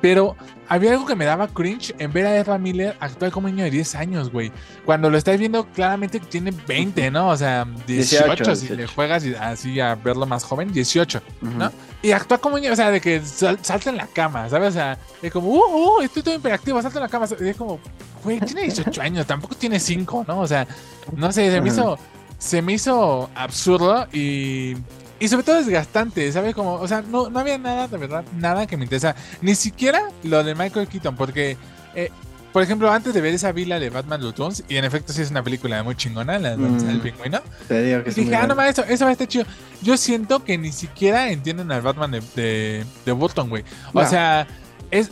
Pero 0.00 0.36
había 0.68 0.92
algo 0.92 1.06
que 1.06 1.14
me 1.14 1.24
daba 1.24 1.48
cringe 1.48 1.94
en 1.98 2.12
ver 2.12 2.26
a 2.26 2.36
Ezra 2.36 2.58
Miller 2.58 2.96
actuar 3.00 3.30
como 3.30 3.48
niño 3.48 3.64
de 3.64 3.70
10 3.70 3.94
años, 3.94 4.32
güey. 4.32 4.50
Cuando 4.84 5.08
lo 5.08 5.16
estás 5.16 5.38
viendo, 5.38 5.66
claramente 5.66 6.18
tiene 6.20 6.50
20, 6.50 7.10
¿no? 7.10 7.28
O 7.28 7.36
sea, 7.36 7.66
18, 7.86 8.56
si 8.56 8.68
le 8.74 8.86
juegas 8.86 9.24
así 9.40 9.78
a 9.80 9.94
verlo 9.94 10.26
más 10.26 10.44
joven, 10.44 10.72
18, 10.72 11.22
¿no? 11.42 11.70
Y 12.02 12.10
actúa 12.10 12.38
como 12.38 12.56
un 12.56 12.62
niño, 12.62 12.72
o 12.72 12.76
sea, 12.76 12.90
de 12.90 13.00
que 13.00 13.20
salta 13.24 13.90
en 13.90 13.96
la 13.96 14.06
cama, 14.06 14.48
¿sabes? 14.48 14.70
O 14.70 14.72
sea, 14.72 14.98
es 15.22 15.32
como, 15.32 15.48
uh, 15.48 15.98
uh, 15.98 16.00
estoy 16.02 16.22
todo 16.22 16.34
imperactivo, 16.34 16.82
salta 16.82 16.98
en 16.98 17.04
la 17.04 17.08
cama. 17.08 17.26
Y 17.40 17.48
es 17.48 17.56
como, 17.56 17.78
güey, 18.24 18.40
tiene 18.40 18.62
18 18.62 19.00
años, 19.00 19.26
tampoco 19.26 19.54
tiene 19.54 19.78
5, 19.78 20.24
¿no? 20.26 20.40
O 20.40 20.46
sea, 20.46 20.66
no 21.14 21.30
sé, 21.30 21.50
se 21.50 21.60
me 21.60 21.68
hizo, 21.68 21.98
se 22.38 22.62
me 22.62 22.74
hizo 22.74 23.28
absurdo 23.34 24.06
y 24.12 24.76
y 25.20 25.28
sobre 25.28 25.42
todo 25.42 25.56
desgastante, 25.56 26.30
¿sabes? 26.30 26.54
Como, 26.54 26.74
o 26.74 26.86
sea, 26.86 27.02
no, 27.02 27.28
no 27.28 27.40
había 27.40 27.58
nada, 27.58 27.88
de 27.88 27.96
verdad, 27.96 28.24
nada 28.36 28.66
que 28.66 28.76
me 28.76 28.84
interesa. 28.84 29.16
Ni 29.40 29.54
siquiera 29.54 30.10
lo 30.22 30.44
de 30.44 30.54
Michael 30.54 30.86
Keaton, 30.86 31.16
porque, 31.16 31.56
eh, 31.94 32.10
por 32.52 32.62
ejemplo, 32.62 32.90
antes 32.90 33.12
de 33.14 33.20
ver 33.20 33.34
esa 33.34 33.50
vila 33.50 33.80
de 33.80 33.90
Batman 33.90 34.22
Returns, 34.22 34.62
y 34.68 34.76
en 34.76 34.84
efecto 34.84 35.12
sí 35.12 35.22
es 35.22 35.30
una 35.30 35.42
película 35.42 35.82
muy 35.82 35.96
chingona, 35.96 36.38
la 36.38 36.56
mm. 36.56 36.86
del 36.86 37.00
pingüino, 37.00 37.40
te 37.66 37.82
digo 37.82 38.04
que 38.04 38.10
dije, 38.12 38.36
ah, 38.36 38.46
no, 38.46 38.60
eso, 38.62 38.84
eso 38.84 39.04
va 39.04 39.10
a 39.10 39.12
estar 39.12 39.26
chido. 39.26 39.44
Yo 39.82 39.96
siento 39.96 40.44
que 40.44 40.56
ni 40.56 40.70
siquiera 40.70 41.30
entienden 41.30 41.72
al 41.72 41.82
Batman 41.82 42.12
de, 42.12 42.84
de, 43.04 43.12
Burton, 43.12 43.48
güey. 43.48 43.64
O 43.92 44.06
sea, 44.06 44.46
es, 44.92 45.10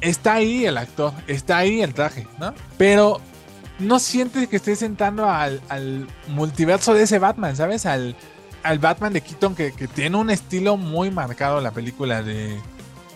está 0.00 0.34
ahí 0.34 0.66
el 0.66 0.78
actor, 0.78 1.12
está 1.26 1.58
ahí 1.58 1.80
el 1.80 1.94
traje, 1.94 2.28
¿no? 2.38 2.54
Pero 2.76 3.20
no 3.78 3.98
sientes 3.98 4.48
que 4.48 4.56
estés 4.56 4.78
sentando 4.80 5.28
al, 5.28 5.60
al 5.68 6.06
multiverso 6.28 6.94
de 6.94 7.04
ese 7.04 7.18
Batman, 7.18 7.56
¿sabes? 7.56 7.86
Al 7.86 8.16
al 8.62 8.78
Batman 8.78 9.12
de 9.12 9.20
Keaton 9.20 9.54
que, 9.54 9.70
tiene 9.70 10.16
un 10.16 10.30
estilo 10.30 10.76
muy 10.76 11.10
marcado 11.10 11.60
la 11.60 11.70
película 11.70 12.22
de, 12.22 12.60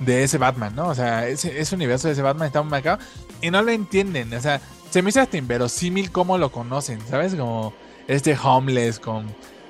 ese 0.06 0.38
Batman, 0.38 0.74
¿no? 0.74 0.88
O 0.88 0.94
sea, 0.94 1.28
ese, 1.28 1.60
ese, 1.60 1.74
universo 1.74 2.08
de 2.08 2.14
ese 2.14 2.22
Batman 2.22 2.46
está 2.46 2.62
muy 2.62 2.70
marcado 2.70 2.98
y 3.40 3.50
no 3.50 3.62
lo 3.62 3.70
entienden. 3.70 4.32
O 4.34 4.40
sea, 4.40 4.60
se 4.90 5.02
me 5.02 5.10
hizo 5.10 5.20
hasta 5.20 5.36
inverosímil 5.36 6.10
cómo 6.10 6.38
lo 6.38 6.50
conocen, 6.50 7.00
¿sabes? 7.08 7.34
Como 7.34 7.72
este 8.08 8.36
homeless 8.36 8.98
con 8.98 9.26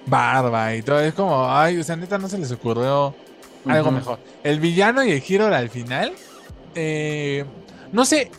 barba 0.06 0.74
y 0.74 0.82
todo. 0.82 1.01
Es 1.01 1.14
como, 1.14 1.51
ay, 1.51 1.78
o 1.78 1.85
sea, 1.85 1.97
neta 1.97 2.16
no 2.19 2.28
se 2.28 2.39
les 2.39 2.51
ocurrió 2.51 3.14
algo 3.66 3.90
mejor. 3.90 4.19
El 4.43 4.59
villano 4.59 5.05
y 5.05 5.10
el 5.10 5.20
giro 5.20 5.47
al 5.47 5.69
final, 5.69 6.12
eh, 6.74 7.44
no 7.93 8.05
sé, 8.05 8.31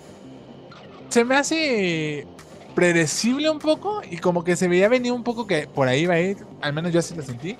se 1.09 1.23
me 1.23 1.35
hace 1.35 2.25
predecible 2.75 3.49
un 3.49 3.59
poco 3.59 4.01
y 4.09 4.17
como 4.17 4.43
que 4.43 4.55
se 4.55 4.67
veía 4.67 4.89
venir 4.89 5.11
un 5.11 5.23
poco 5.23 5.47
que 5.47 5.67
por 5.67 5.87
ahí 5.87 6.05
va 6.05 6.15
a 6.15 6.19
ir, 6.19 6.37
al 6.61 6.73
menos 6.73 6.91
yo 6.91 6.99
así 6.99 7.15
lo 7.15 7.23
sentí. 7.23 7.55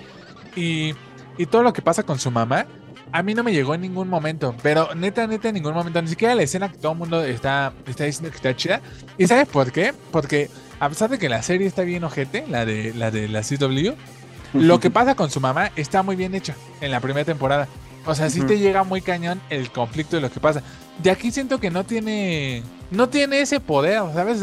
Y, 0.56 0.94
y 1.38 1.46
todo 1.46 1.62
lo 1.62 1.72
que 1.72 1.82
pasa 1.82 2.02
con 2.02 2.18
su 2.18 2.30
mamá, 2.30 2.66
a 3.12 3.22
mí 3.22 3.32
no 3.32 3.44
me 3.44 3.52
llegó 3.52 3.74
en 3.74 3.80
ningún 3.80 4.08
momento, 4.08 4.54
pero 4.62 4.92
neta, 4.94 5.26
neta, 5.26 5.48
en 5.48 5.54
ningún 5.54 5.72
momento, 5.72 6.02
ni 6.02 6.08
siquiera 6.08 6.34
la 6.34 6.42
escena 6.42 6.70
que 6.70 6.78
todo 6.78 6.92
el 6.92 6.98
mundo 6.98 7.22
está, 7.22 7.72
está 7.86 8.04
diciendo 8.04 8.30
que 8.30 8.36
está 8.36 8.56
chida. 8.56 8.80
¿Y 9.16 9.26
sabes 9.26 9.46
por 9.46 9.70
qué? 9.70 9.94
Porque 10.10 10.50
a 10.80 10.88
pesar 10.88 11.10
de 11.10 11.18
que 11.18 11.28
la 11.28 11.42
serie 11.42 11.66
está 11.66 11.82
bien 11.82 12.02
ojete, 12.02 12.44
la 12.48 12.64
de 12.64 12.92
la 12.92 13.10
de 13.10 13.28
la 13.28 13.42
CW, 13.42 13.94
lo 14.54 14.80
que 14.80 14.90
pasa 14.90 15.14
con 15.14 15.30
su 15.30 15.40
mamá 15.40 15.70
está 15.76 16.02
muy 16.02 16.16
bien 16.16 16.34
hecha 16.34 16.56
en 16.80 16.90
la 16.90 17.00
primera 17.00 17.24
temporada. 17.24 17.68
O 18.06 18.14
sea, 18.14 18.28
sí 18.28 18.42
te 18.42 18.58
llega 18.58 18.84
muy 18.84 19.00
cañón 19.00 19.40
el 19.48 19.70
conflicto 19.70 20.16
de 20.16 20.22
lo 20.22 20.30
que 20.30 20.40
pasa. 20.40 20.62
De 21.02 21.10
aquí 21.10 21.30
siento 21.30 21.58
que 21.58 21.70
no 21.70 21.84
tiene 21.84 22.62
no 22.90 23.08
tiene 23.08 23.40
ese 23.40 23.60
poder, 23.60 24.02
¿sabes? 24.14 24.42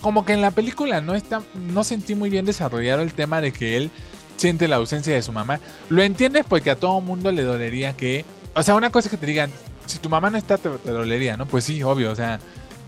Como 0.00 0.24
que 0.24 0.32
en 0.32 0.40
la 0.40 0.50
película 0.50 1.00
no 1.00 1.14
está 1.14 1.42
no 1.54 1.84
sentí 1.84 2.14
muy 2.14 2.30
bien 2.30 2.44
desarrollado 2.44 3.02
el 3.02 3.12
tema 3.12 3.40
de 3.40 3.52
que 3.52 3.76
él 3.76 3.90
siente 4.36 4.68
la 4.68 4.76
ausencia 4.76 5.14
de 5.14 5.22
su 5.22 5.32
mamá. 5.32 5.60
Lo 5.88 6.02
entiendes 6.02 6.44
porque 6.48 6.70
a 6.70 6.76
todo 6.76 7.00
mundo 7.00 7.30
le 7.32 7.42
dolería 7.42 7.96
que. 7.96 8.24
O 8.54 8.62
sea, 8.62 8.74
una 8.74 8.90
cosa 8.90 9.06
es 9.06 9.10
que 9.10 9.16
te 9.16 9.26
digan, 9.26 9.50
si 9.86 9.98
tu 9.98 10.08
mamá 10.08 10.30
no 10.30 10.38
está, 10.38 10.58
te, 10.58 10.68
dolería, 10.68 11.36
¿no? 11.36 11.46
Pues 11.46 11.64
sí, 11.64 11.82
obvio, 11.82 12.10
o 12.10 12.14
sea, 12.14 12.40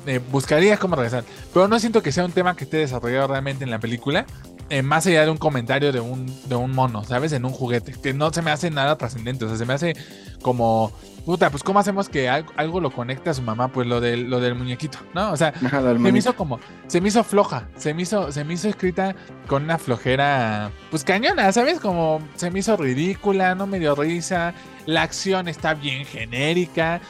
eh, 0.07 0.21
buscarías 0.31 0.79
cómo 0.79 0.97
regresar. 0.97 1.25
Pero 1.53 1.69
no 1.69 1.79
siento 1.79 2.03
que 2.03 2.13
sea 2.13 2.25
un 2.25 2.33
tema 2.33 2.57
que 2.57 2.65
esté 2.65 2.79
desarrollado 2.79 3.29
realmente 3.29 3.65
en 3.65 3.71
la 3.71 3.79
película. 3.79 4.27
Eh, 4.71 4.83
más 4.83 5.07
allá 5.07 5.25
de 5.25 5.31
un 5.31 5.37
comentario 5.37 5.93
de 5.93 6.01
un, 6.01 6.27
de 6.49 6.55
un 6.55 6.73
mono, 6.73 7.05
¿sabes? 7.05 7.33
En 7.33 7.45
un 7.45 7.53
juguete. 7.53 7.93
Que 7.93 8.15
no 8.15 8.33
se 8.33 8.43
me 8.43 8.51
hace 8.51 8.71
nada 8.71 8.97
trascendente. 8.97 9.45
O 9.45 9.49
sea, 9.49 9.59
se 9.59 9.67
me 9.67 9.75
hace 9.75 9.95
como 10.43 10.93
puta, 11.25 11.51
pues 11.51 11.63
¿cómo 11.63 11.79
hacemos 11.79 12.09
que 12.09 12.29
algo, 12.29 12.81
lo 12.81 12.91
conecte 12.91 13.31
a 13.31 13.35
su 13.35 13.43
mamá? 13.43 13.69
Pues 13.69 13.87
lo 13.87 14.01
del, 14.01 14.29
lo 14.29 14.41
del 14.41 14.55
muñequito, 14.55 14.99
¿no? 15.15 15.33
O 15.33 15.37
sea, 15.37 15.55
se 15.59 15.95
me 15.99 16.19
hizo 16.19 16.37
como, 16.37 16.61
se 16.87 17.01
me 17.01 17.09
hizo 17.09 17.25
floja, 17.25 17.69
se 17.77 17.95
me 17.95 18.03
hizo, 18.03 18.31
se 18.31 18.45
me 18.45 18.55
hizo 18.55 18.69
escrita 18.69 19.17
con 19.47 19.65
una 19.65 19.79
flojera, 19.79 20.71
pues 20.91 21.05
cañona, 21.05 21.51
¿sabes? 21.53 21.81
Como 21.81 22.21
se 22.35 22.51
me 22.51 22.59
hizo 22.59 22.77
ridícula, 22.77 23.55
no 23.55 23.67
me 23.67 23.79
dio 23.79 23.95
risa, 23.95 24.55
la 24.87 25.03
acción 25.03 25.49
está 25.49 25.75
bien 25.75 26.05
genérica, 26.05 27.01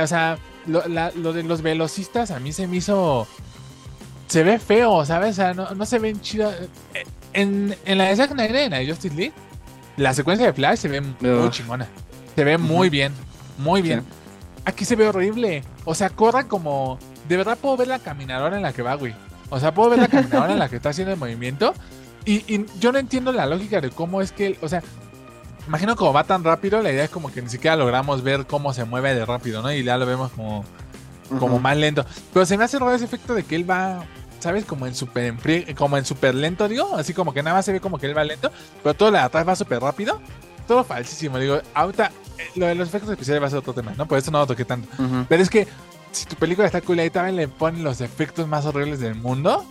o 0.00 0.06
sea, 0.06 0.38
lo, 0.66 0.82
de 1.32 1.42
los 1.42 1.62
velocistas 1.62 2.30
a 2.30 2.40
mí 2.40 2.52
se 2.52 2.66
me 2.66 2.76
hizo, 2.76 3.26
se 4.26 4.42
ve 4.42 4.58
feo, 4.58 5.04
¿sabes? 5.04 5.30
O 5.30 5.34
sea, 5.34 5.54
no, 5.54 5.86
se 5.86 5.98
ven 5.98 6.20
chido. 6.20 6.52
En, 7.32 7.76
en 7.84 7.98
la 7.98 8.04
de 8.04 8.16
Zack 8.16 8.32
Snyder, 8.32 8.70
de 8.70 8.88
Justice 8.88 9.14
League, 9.14 9.32
la 9.96 10.12
secuencia 10.14 10.46
de 10.46 10.52
Flash 10.52 10.78
se 10.78 10.88
ve 10.88 11.00
muy 11.00 11.50
chingona. 11.50 11.86
Se 12.34 12.44
ve 12.44 12.58
muy 12.58 12.90
bien. 12.90 13.12
Muy 13.58 13.82
bien. 13.82 14.04
Aquí 14.64 14.84
se 14.84 14.96
ve 14.96 15.08
horrible. 15.08 15.62
O 15.84 15.94
sea, 15.94 16.10
corre 16.10 16.46
como. 16.46 16.98
De 17.28 17.36
verdad 17.36 17.58
puedo 17.60 17.76
ver 17.76 17.88
la 17.88 17.98
caminadora 17.98 18.56
en 18.56 18.62
la 18.62 18.72
que 18.72 18.82
va, 18.82 18.94
güey. 18.94 19.14
O 19.48 19.58
sea, 19.58 19.72
puedo 19.72 19.90
ver 19.90 20.00
la 20.00 20.08
caminadora 20.08 20.52
en 20.52 20.58
la 20.58 20.68
que 20.68 20.76
está 20.76 20.90
haciendo 20.90 21.12
el 21.12 21.18
movimiento. 21.18 21.72
Y, 22.24 22.66
yo 22.80 22.90
no 22.90 22.98
entiendo 22.98 23.32
la 23.32 23.46
lógica 23.46 23.80
de 23.80 23.90
cómo 23.90 24.20
es 24.20 24.32
que. 24.32 24.58
O 24.60 24.68
sea, 24.68 24.82
imagino 25.66 25.96
como 25.96 26.12
va 26.12 26.24
tan 26.24 26.44
rápido, 26.44 26.82
la 26.82 26.92
idea 26.92 27.04
es 27.04 27.10
como 27.10 27.32
que 27.32 27.40
ni 27.40 27.48
siquiera 27.48 27.76
logramos 27.76 28.22
ver 28.22 28.46
cómo 28.46 28.72
se 28.72 28.84
mueve 28.84 29.14
de 29.14 29.24
rápido, 29.24 29.62
¿no? 29.62 29.72
Y 29.72 29.82
ya 29.82 29.96
lo 29.96 30.06
vemos 30.06 30.32
como, 30.32 30.64
como 31.38 31.58
más 31.58 31.76
lento. 31.76 32.04
Pero 32.32 32.46
se 32.46 32.56
me 32.56 32.64
hace 32.64 32.78
raro 32.78 32.94
ese 32.94 33.04
efecto 33.04 33.34
de 33.34 33.42
que 33.42 33.56
él 33.56 33.68
va, 33.68 34.04
¿sabes? 34.40 34.64
Como 34.64 34.86
en 34.86 34.94
super 34.94 35.34
como 35.74 35.96
en 35.96 36.04
super 36.04 36.34
lento, 36.34 36.68
digo. 36.68 36.96
Así 36.96 37.14
como 37.14 37.32
que 37.32 37.42
nada 37.42 37.56
más 37.56 37.64
se 37.64 37.72
ve 37.72 37.80
como 37.80 37.98
que 37.98 38.06
él 38.06 38.16
va 38.16 38.24
lento, 38.24 38.50
pero 38.82 38.94
todo 38.94 39.10
lo 39.10 39.18
de 39.18 39.24
atrás 39.24 39.46
va 39.46 39.56
súper 39.56 39.80
rápido. 39.80 40.20
Todo 40.66 40.82
falsísimo. 40.82 41.38
Digo, 41.38 41.60
ahorita 41.74 42.10
lo 42.56 42.66
de 42.66 42.74
los 42.74 42.88
efectos 42.88 43.10
especiales 43.10 43.42
va 43.42 43.46
a 43.46 43.50
ser 43.50 43.60
otro 43.60 43.72
tema, 43.72 43.92
¿no? 43.96 44.06
Por 44.06 44.18
eso 44.18 44.30
no 44.30 44.38
lo 44.38 44.46
toqué 44.46 44.64
tanto. 44.64 44.88
Pero 45.28 45.42
es 45.42 45.50
que 45.50 45.68
si 46.10 46.26
tu 46.26 46.36
película 46.36 46.66
está 46.66 46.80
cool 46.80 46.96
y 46.96 47.02
ahí 47.02 47.10
también 47.10 47.36
le 47.36 47.46
ponen 47.46 47.84
los 47.84 48.00
efectos 48.00 48.48
más 48.48 48.64
horribles 48.64 49.00
del 49.00 49.14
mundo. 49.14 49.64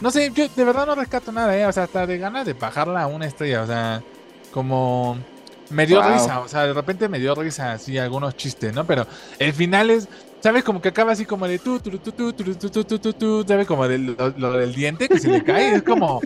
No 0.00 0.10
sé, 0.10 0.30
yo 0.34 0.48
de 0.48 0.64
verdad 0.64 0.86
no 0.86 0.94
rescato 0.94 1.32
nada, 1.32 1.56
¿eh? 1.56 1.66
O 1.66 1.72
sea, 1.72 1.84
hasta 1.84 2.06
de 2.06 2.18
ganas 2.18 2.46
de 2.46 2.52
bajarla 2.52 3.02
a 3.02 3.06
una 3.08 3.26
estrella, 3.26 3.62
o 3.62 3.66
sea, 3.66 4.02
como 4.52 5.18
me 5.70 5.86
dio 5.86 6.02
risa, 6.02 6.40
o 6.40 6.48
sea, 6.48 6.66
de 6.66 6.72
repente 6.72 7.08
me 7.08 7.18
dio 7.18 7.34
risa 7.34 7.72
así 7.72 7.98
algunos 7.98 8.36
chistes, 8.36 8.72
¿no? 8.72 8.86
Pero 8.86 9.06
el 9.38 9.52
final 9.52 9.90
es, 9.90 10.08
¿sabes? 10.40 10.64
Como 10.64 10.80
que 10.80 10.88
acaba 10.88 11.12
así 11.12 11.24
como 11.24 11.46
de 11.46 11.58
tú, 11.58 11.80
tú, 11.80 11.90
tú, 11.98 12.12
tú, 12.12 12.32
tú, 12.32 12.54
tú, 12.54 12.54
tú, 12.54 12.84
tú, 12.84 12.98
tú, 12.98 13.12
tú, 13.12 13.44
¿sabes? 13.46 13.66
Como 13.66 13.86
de 13.88 13.98
lo, 13.98 14.52
del 14.52 14.74
diente 14.74 15.08
que 15.08 15.18
se 15.18 15.28
le 15.28 15.42
cae, 15.42 15.76
es 15.76 15.82
como... 15.82 16.20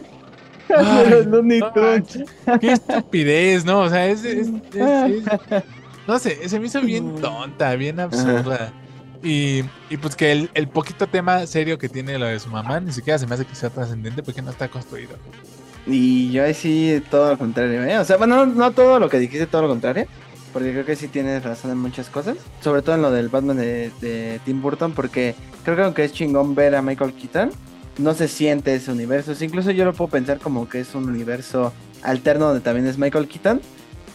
qué 2.60 2.72
estupidez, 2.72 3.64
¿no? 3.64 3.80
O 3.80 3.88
sea, 3.90 4.06
es, 4.06 4.24
es, 4.24 4.48
no 6.06 6.18
sé, 6.18 6.48
se 6.48 6.58
me 6.58 6.66
hizo 6.66 6.80
bien 6.80 7.16
tonta, 7.20 7.74
bien 7.76 8.00
absurda. 8.00 8.72
Y, 9.22 9.62
y, 9.88 9.96
pues 9.98 10.16
que 10.16 10.32
el, 10.32 10.50
el, 10.54 10.66
poquito 10.68 11.06
tema 11.06 11.46
serio 11.46 11.78
que 11.78 11.88
tiene 11.88 12.18
lo 12.18 12.26
de 12.26 12.40
su 12.40 12.48
mamá 12.48 12.80
ni 12.80 12.90
siquiera 12.90 13.18
se 13.18 13.26
me 13.26 13.34
hace 13.34 13.44
que 13.44 13.54
sea 13.54 13.70
trascendente 13.70 14.22
porque 14.22 14.42
no 14.42 14.50
está 14.50 14.68
construido. 14.68 15.16
Y 15.86 16.30
yo 16.30 16.44
ahí 16.44 16.54
sí 16.54 17.02
todo 17.10 17.30
lo 17.30 17.38
contrario, 17.38 17.84
¿eh? 17.84 17.98
O 17.98 18.04
sea, 18.04 18.16
bueno, 18.16 18.46
no, 18.46 18.72
todo 18.72 18.98
lo 18.98 19.08
que 19.08 19.18
dijiste, 19.18 19.46
todo 19.46 19.62
lo 19.62 19.68
contrario. 19.68 20.06
Porque 20.52 20.72
creo 20.72 20.84
que 20.84 20.96
sí 20.96 21.08
tienes 21.08 21.42
razón 21.42 21.70
en 21.70 21.78
muchas 21.78 22.08
cosas. 22.08 22.36
Sobre 22.60 22.82
todo 22.82 22.96
en 22.96 23.02
lo 23.02 23.10
del 23.10 23.28
Batman 23.28 23.56
de, 23.56 23.90
de 24.00 24.40
Tim 24.44 24.60
Burton. 24.60 24.92
Porque 24.92 25.34
creo 25.64 25.76
que 25.76 25.82
aunque 25.82 26.04
es 26.04 26.12
chingón 26.12 26.54
ver 26.54 26.74
a 26.74 26.82
Michael 26.82 27.14
Keaton, 27.14 27.50
no 27.98 28.14
se 28.14 28.28
siente 28.28 28.74
ese 28.74 28.90
universo. 28.90 29.32
incluso 29.40 29.70
yo 29.70 29.84
lo 29.84 29.92
puedo 29.92 30.10
pensar 30.10 30.38
como 30.38 30.68
que 30.68 30.80
es 30.80 30.94
un 30.94 31.08
universo 31.08 31.72
alterno 32.02 32.46
donde 32.46 32.60
también 32.60 32.86
es 32.86 32.98
Michael 32.98 33.28
Keaton. 33.28 33.60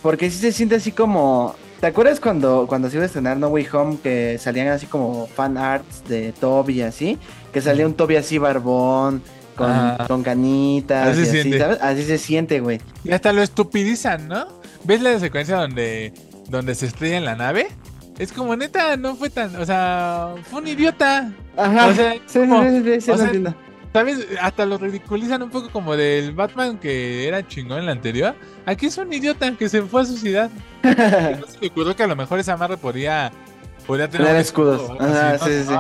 Porque 0.02 0.30
sí 0.30 0.38
se 0.38 0.52
siente 0.52 0.76
así 0.76 0.92
como. 0.92 1.56
¿Te 1.80 1.88
acuerdas 1.88 2.20
cuando, 2.20 2.66
cuando 2.68 2.90
se 2.90 2.96
iba 2.96 3.04
a 3.04 3.06
estrenar 3.06 3.38
No 3.38 3.50
Way 3.50 3.68
Home 3.72 3.98
que 4.02 4.40
salían 4.40 4.68
así 4.70 4.88
como 4.88 5.28
fan 5.28 5.58
arts 5.58 6.04
de 6.08 6.32
Toby 6.32 6.80
y 6.80 6.82
así? 6.82 7.20
Que 7.54 7.62
salía 7.62 7.86
un 7.86 7.94
Toby 7.94 8.16
así 8.16 8.40
barbón, 8.40 9.22
con, 9.56 9.98
con 10.08 10.24
canitas 10.24 11.10
así, 11.10 11.38
y 11.38 11.40
así, 11.40 11.58
¿sabes? 11.60 11.78
Así 11.82 12.04
se 12.04 12.18
siente, 12.18 12.62
güey. 12.62 12.80
Y 13.04 13.12
hasta 13.12 13.32
lo 13.32 13.44
estupidizan, 13.44 14.28
¿no? 14.28 14.48
¿Ves 14.88 15.02
la 15.02 15.20
secuencia 15.20 15.58
donde, 15.58 16.14
donde 16.48 16.74
se 16.74 16.86
estrella 16.86 17.18
en 17.18 17.26
la 17.26 17.36
nave? 17.36 17.68
Es 18.18 18.32
como 18.32 18.56
neta, 18.56 18.96
no 18.96 19.18
fue 19.18 19.30
tan, 19.30 19.54
o 19.58 19.66
sea, 19.66 20.34
fue 20.50 20.62
un 20.62 20.68
idiota. 20.70 21.30
Ajá. 21.58 21.88
O 21.88 21.94
sea, 21.94 22.14
sí, 22.26 22.40
sí, 22.40 23.02
sí, 23.02 23.14
sí, 23.18 23.44
¿Sabes? 23.92 24.28
Hasta 24.42 24.66
lo 24.66 24.78
ridiculizan 24.78 25.44
un 25.44 25.50
poco 25.50 25.70
como 25.72 25.98
del 25.98 26.32
Batman 26.32 26.78
que 26.78 27.28
era 27.28 27.46
chingón 27.46 27.80
en 27.80 27.88
la 27.88 27.92
anterior. 27.92 28.34
Aquí 28.66 28.86
es 28.86 28.98
un 28.98 29.12
idiota 29.12 29.52
que 29.58 29.68
se 29.68 29.82
fue 29.82 30.04
a 30.04 30.06
su 30.06 30.16
ciudad. 30.16 30.50
no 30.84 31.48
se 31.48 31.60
me 31.60 31.68
ocurrió 31.68 31.94
que 31.94 32.04
a 32.04 32.08
lo 32.08 32.16
mejor 32.16 32.40
esa 32.40 32.54
amarre 32.54 32.78
podría, 32.78 33.30
podría 33.86 34.10
tener 34.10 34.38
escudos. 34.38 34.90
sí, 35.44 35.64
sí. 35.68 35.74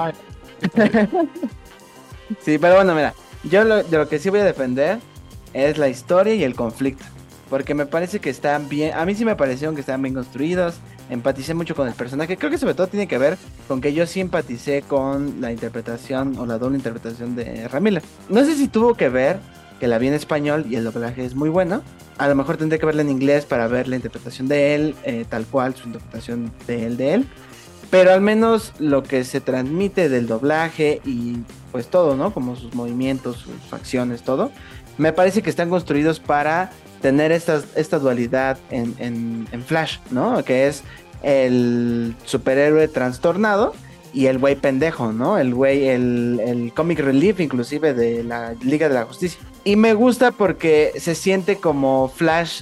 sí, 2.43 2.57
pero 2.57 2.75
bueno, 2.75 2.93
mira. 2.93 3.13
Yo 3.45 3.63
lo, 3.63 3.83
de 3.83 3.97
lo 3.97 4.09
que 4.09 4.19
sí 4.19 4.29
voy 4.29 4.41
a 4.41 4.45
defender 4.45 4.99
es 5.53 5.77
la 5.77 5.87
historia 5.87 6.33
y 6.33 6.43
el 6.43 6.55
conflicto. 6.55 7.05
Porque 7.49 7.73
me 7.73 7.85
parece 7.85 8.19
que 8.19 8.29
están 8.29 8.69
bien. 8.69 8.93
A 8.93 9.05
mí 9.05 9.15
sí 9.15 9.25
me 9.25 9.35
parecieron 9.35 9.75
que 9.75 9.81
están 9.81 10.01
bien 10.01 10.13
construidos 10.13 10.75
empaticé 11.09 11.53
mucho 11.53 11.75
con 11.75 11.87
el 11.87 11.93
personaje. 11.93 12.37
Creo 12.37 12.51
que 12.51 12.57
sobre 12.57 12.73
todo 12.73 12.87
tiene 12.87 13.07
que 13.07 13.17
ver 13.17 13.37
con 13.67 13.81
que 13.81 13.93
yo 13.93 14.05
sí 14.05 14.19
empaticé 14.19 14.81
con 14.81 15.41
la 15.41 15.51
interpretación 15.51 16.37
o 16.37 16.45
la 16.45 16.57
doble 16.57 16.77
interpretación 16.77 17.35
de 17.35 17.67
Ramila. 17.67 18.01
No 18.29 18.43
sé 18.43 18.55
si 18.55 18.67
tuvo 18.67 18.95
que 18.95 19.09
ver 19.09 19.39
que 19.79 19.87
la 19.87 19.97
vi 19.99 20.07
en 20.07 20.13
español 20.13 20.65
y 20.69 20.75
el 20.75 20.83
doblaje 20.83 21.23
es 21.23 21.35
muy 21.35 21.49
bueno. 21.49 21.81
A 22.17 22.27
lo 22.27 22.35
mejor 22.35 22.57
tendré 22.57 22.79
que 22.79 22.85
verla 22.85 23.03
en 23.03 23.09
inglés 23.09 23.45
para 23.45 23.67
ver 23.67 23.87
la 23.87 23.95
interpretación 23.95 24.47
de 24.47 24.75
él, 24.75 24.95
eh, 25.03 25.25
tal 25.29 25.45
cual 25.45 25.75
su 25.75 25.87
interpretación 25.87 26.51
de 26.65 26.85
él, 26.85 26.97
de 26.97 27.13
él. 27.13 27.27
Pero 27.89 28.11
al 28.11 28.21
menos 28.21 28.73
lo 28.79 29.03
que 29.03 29.23
se 29.23 29.39
transmite 29.39 30.09
del 30.09 30.27
doblaje 30.27 30.99
y 31.05 31.37
pues 31.71 31.87
todo, 31.87 32.15
¿no? 32.15 32.33
Como 32.33 32.55
sus 32.55 32.73
movimientos, 32.73 33.37
sus 33.37 33.71
acciones, 33.71 34.23
todo. 34.23 34.51
Me 34.97 35.13
parece 35.13 35.43
que 35.43 35.49
están 35.49 35.69
construidos 35.69 36.19
para 36.19 36.71
tener 37.01 37.31
esta, 37.31 37.61
esta 37.75 37.99
dualidad 37.99 38.57
en, 38.69 39.47
en, 39.51 39.63
Flash, 39.63 39.97
¿no? 40.11 40.43
Que 40.43 40.67
es 40.67 40.83
el 41.23 42.15
superhéroe 42.25 42.87
trastornado 42.87 43.73
y 44.13 44.27
el 44.27 44.39
güey 44.39 44.55
pendejo, 44.55 45.11
¿no? 45.11 45.37
El 45.37 45.53
güey, 45.53 45.87
el, 45.87 46.39
el 46.45 46.73
comic 46.73 46.99
relief 46.99 47.39
inclusive 47.39 47.93
de 47.93 48.23
la 48.23 48.53
Liga 48.61 48.87
de 48.87 48.95
la 48.95 49.05
Justicia. 49.05 49.39
Y 49.63 49.75
me 49.75 49.93
gusta 49.93 50.31
porque 50.31 50.93
se 50.97 51.15
siente 51.15 51.57
como 51.57 52.09
Flash 52.15 52.61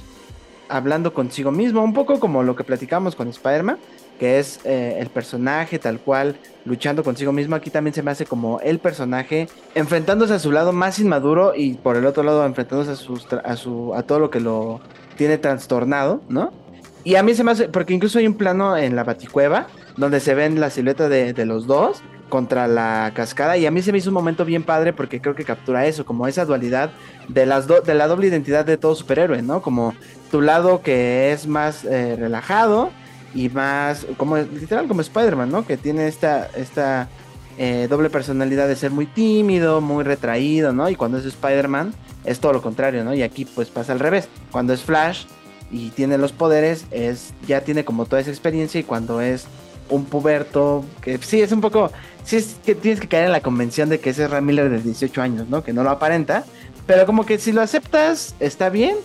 hablando 0.70 1.14
consigo 1.14 1.52
mismo, 1.52 1.84
un 1.84 1.94
poco 1.94 2.20
como 2.20 2.44
lo 2.44 2.56
que 2.56 2.64
platicamos 2.64 3.16
con 3.16 3.28
Spider-Man, 3.28 3.78
que 4.20 4.40
es 4.40 4.60
eh, 4.64 4.98
el 5.00 5.10
personaje 5.10 5.80
tal 5.80 6.00
cual 6.00 6.36
luchando 6.66 7.04
consigo 7.04 7.32
mismo. 7.32 7.56
Aquí 7.56 7.70
también 7.70 7.94
se 7.94 8.04
me 8.04 8.12
hace 8.12 8.26
como 8.26 8.60
el 8.62 8.80
personaje 8.80 9.48
enfrentándose 9.76 10.34
a 10.34 10.40
su 10.40 10.52
lado 10.52 10.74
más 10.74 11.00
inmaduro 11.00 11.54
y 11.56 11.76
por 11.76 11.96
el 11.96 12.06
otro 12.06 12.24
lado 12.24 12.46
enfrentándose 12.46 12.92
a, 12.92 12.96
sus, 12.96 13.28
a, 13.32 13.56
su, 13.56 13.94
a 13.96 14.04
todo 14.04 14.20
lo 14.20 14.30
que 14.30 14.40
lo 14.40 14.82
tiene 15.18 15.38
trastornado, 15.38 16.22
¿no? 16.30 16.52
Y 17.04 17.16
a 17.16 17.24
mí 17.24 17.36
se 17.36 17.44
me 17.44 17.52
hace, 17.52 17.70
porque 17.70 17.94
incluso 17.94 18.18
hay 18.18 18.26
un 18.26 18.34
plano 18.34 18.76
en 18.76 18.96
la 18.96 19.04
baticueva 19.04 19.68
donde 19.96 20.20
se 20.20 20.34
ven 20.34 20.60
la 20.60 20.72
silueta 20.72 21.08
de, 21.08 21.46
los 21.46 21.68
dos 21.68 22.02
contra 22.30 22.68
la 22.68 23.12
cascada 23.14 23.58
y 23.58 23.68
a 23.68 23.72
mí 23.72 23.84
se 23.84 23.92
me 23.92 24.00
hizo 24.00 24.10
un 24.10 24.16
momento 24.16 24.44
bien 24.44 24.64
padre 24.64 24.92
porque 24.92 25.22
creo 25.22 25.36
que 25.36 25.46
captura 25.46 25.86
eso, 25.86 26.04
como 26.04 26.28
esa 26.28 26.46
dualidad 26.46 26.90
de, 27.30 27.46
las 27.46 27.68
de 27.68 27.94
la 27.94 28.08
doble 28.08 28.28
identidad 28.28 28.66
de 28.66 28.78
todo 28.78 28.96
superhéroe, 28.96 29.44
¿no? 29.44 29.62
Como 29.62 29.94
tu 30.32 30.42
lado 30.42 30.82
que 30.82 31.32
es 31.32 31.46
más 31.46 31.86
eh, 31.86 32.16
relajado 32.18 32.90
y 33.36 33.50
más, 33.50 34.08
como 34.18 34.38
literal 34.38 34.88
como 34.88 35.02
Spider-Man, 35.02 35.52
¿no? 35.52 35.68
Que 35.68 35.76
tiene 35.76 36.08
esta, 36.08 36.48
esta 36.56 37.10
eh, 37.58 37.88
doble 37.90 38.10
personalidad 38.10 38.68
de 38.68 38.78
ser 38.78 38.92
muy 38.92 39.06
tímido, 39.06 39.82
muy 39.82 40.04
retraído, 40.04 40.72
¿no? 40.72 40.90
Y 40.90 40.96
cuando 40.96 41.18
es 41.18 41.26
Spider-Man 41.26 41.94
es 42.24 42.40
todo 42.40 42.54
lo 42.54 42.62
contrario, 42.62 43.04
¿no? 43.04 43.14
Y 43.14 43.22
aquí 43.22 43.46
pues 43.46 43.70
pasa 43.70 43.92
al 43.92 44.00
revés. 44.00 44.30
Cuando 44.52 44.74
es 44.74 44.82
Flash 44.82 45.26
y 45.70 45.90
tiene 45.90 46.18
los 46.18 46.32
poderes, 46.32 46.86
es 46.92 47.34
ya 47.46 47.62
tiene 47.62 47.84
como 47.84 48.06
toda 48.06 48.22
esa 48.22 48.32
experiencia 48.32 48.80
y 48.80 48.84
cuando 48.84 49.20
es 49.20 49.46
un 49.90 50.06
puberto, 50.06 50.86
que 51.02 51.18
sí 51.20 51.42
es 51.42 51.52
un 51.52 51.62
poco, 51.62 51.92
sí 52.24 52.38
es 52.38 52.56
que 52.66 52.74
tienes 52.74 53.02
que 53.02 53.08
caer 53.08 53.26
en 53.26 53.32
la 53.34 53.42
convención 53.42 53.90
de 53.90 54.00
que 54.00 54.12
ese 54.12 54.24
es 54.24 54.32
Ram 54.32 54.46
Miller 54.46 54.70
de 54.70 54.82
18 54.82 55.22
años, 55.22 55.50
¿no? 55.50 55.64
Que 55.64 55.74
no 55.74 55.84
lo 55.84 55.92
aparenta, 55.92 56.46
pero 56.88 57.06
como 57.06 57.26
que 57.26 57.38
si 57.38 57.52
lo 57.52 57.62
aceptas, 57.62 58.34
está 58.40 58.70
bien. 58.70 58.96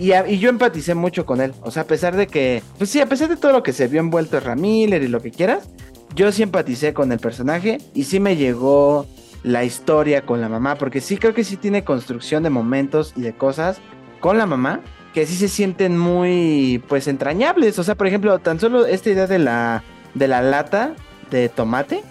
Y, 0.00 0.38
yo 0.38 0.48
empaticé 0.48 0.94
mucho 0.94 1.26
con 1.26 1.42
él. 1.42 1.52
O 1.60 1.70
sea, 1.70 1.82
a 1.82 1.86
pesar 1.86 2.16
de 2.16 2.26
que, 2.26 2.62
pues 2.78 2.88
sí, 2.88 3.00
a 3.00 3.06
pesar 3.06 3.28
de 3.28 3.36
todo 3.36 3.52
lo 3.52 3.62
que 3.62 3.74
se 3.74 3.86
vio 3.86 4.00
envuelto 4.00 4.38
en 4.38 4.44
Ram 4.44 4.60
Miller 4.60 5.02
y 5.02 5.08
lo 5.08 5.20
que 5.20 5.30
quieras, 5.30 5.68
yo 6.14 6.32
sí 6.32 6.42
empaticé 6.42 6.94
con 6.94 7.12
el 7.12 7.18
personaje 7.18 7.78
y 7.94 8.04
sí 8.04 8.18
me 8.18 8.36
llegó 8.36 9.06
la 9.42 9.62
historia 9.64 10.24
con 10.24 10.40
la 10.40 10.48
mamá, 10.48 10.76
porque 10.76 11.02
sí 11.02 11.18
creo 11.18 11.34
que 11.34 11.44
sí 11.44 11.58
tiene 11.58 11.84
construcción 11.84 12.42
de 12.42 12.50
momentos 12.50 13.12
y 13.14 13.20
de 13.20 13.34
cosas 13.34 13.78
con 14.20 14.38
la 14.38 14.46
mamá 14.46 14.80
que 15.12 15.26
sí 15.26 15.34
se 15.34 15.48
sienten 15.48 15.98
muy, 15.98 16.82
pues, 16.88 17.06
entrañables. 17.06 17.78
O 17.78 17.84
sea, 17.84 17.94
por 17.94 18.06
ejemplo, 18.06 18.38
tan 18.38 18.58
solo 18.58 18.86
esta 18.86 19.10
idea 19.10 19.26
de 19.26 19.38
la 19.38 19.84
de 20.14 20.28
la 20.28 20.40
lata 20.40 20.94
de 21.30 21.48
tomate, 21.50 22.02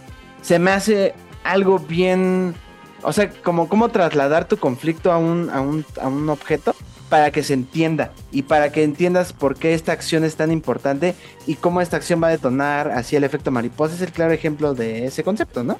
se 0.41 0.59
me 0.59 0.71
hace 0.71 1.13
algo 1.43 1.79
bien, 1.79 2.53
o 3.01 3.11
sea, 3.13 3.29
como 3.29 3.67
cómo 3.67 3.89
trasladar 3.89 4.47
tu 4.47 4.57
conflicto 4.57 5.11
a 5.11 5.17
un, 5.17 5.49
a 5.49 5.61
un, 5.61 5.85
a 6.01 6.07
un 6.07 6.29
objeto 6.29 6.75
para 7.09 7.31
que 7.31 7.43
se 7.43 7.53
entienda 7.53 8.11
y 8.31 8.43
para 8.43 8.71
que 8.71 8.83
entiendas 8.83 9.33
por 9.33 9.55
qué 9.55 9.73
esta 9.73 9.91
acción 9.91 10.23
es 10.23 10.35
tan 10.35 10.51
importante 10.51 11.15
y 11.47 11.55
cómo 11.55 11.81
esta 11.81 11.97
acción 11.97 12.21
va 12.21 12.27
a 12.27 12.31
detonar 12.31 12.91
así 12.91 13.15
el 13.15 13.23
efecto 13.23 13.51
mariposa. 13.51 13.95
Es 13.95 14.01
el 14.01 14.11
claro 14.11 14.31
ejemplo 14.31 14.73
de 14.73 15.05
ese 15.05 15.23
concepto, 15.23 15.63
¿no? 15.63 15.77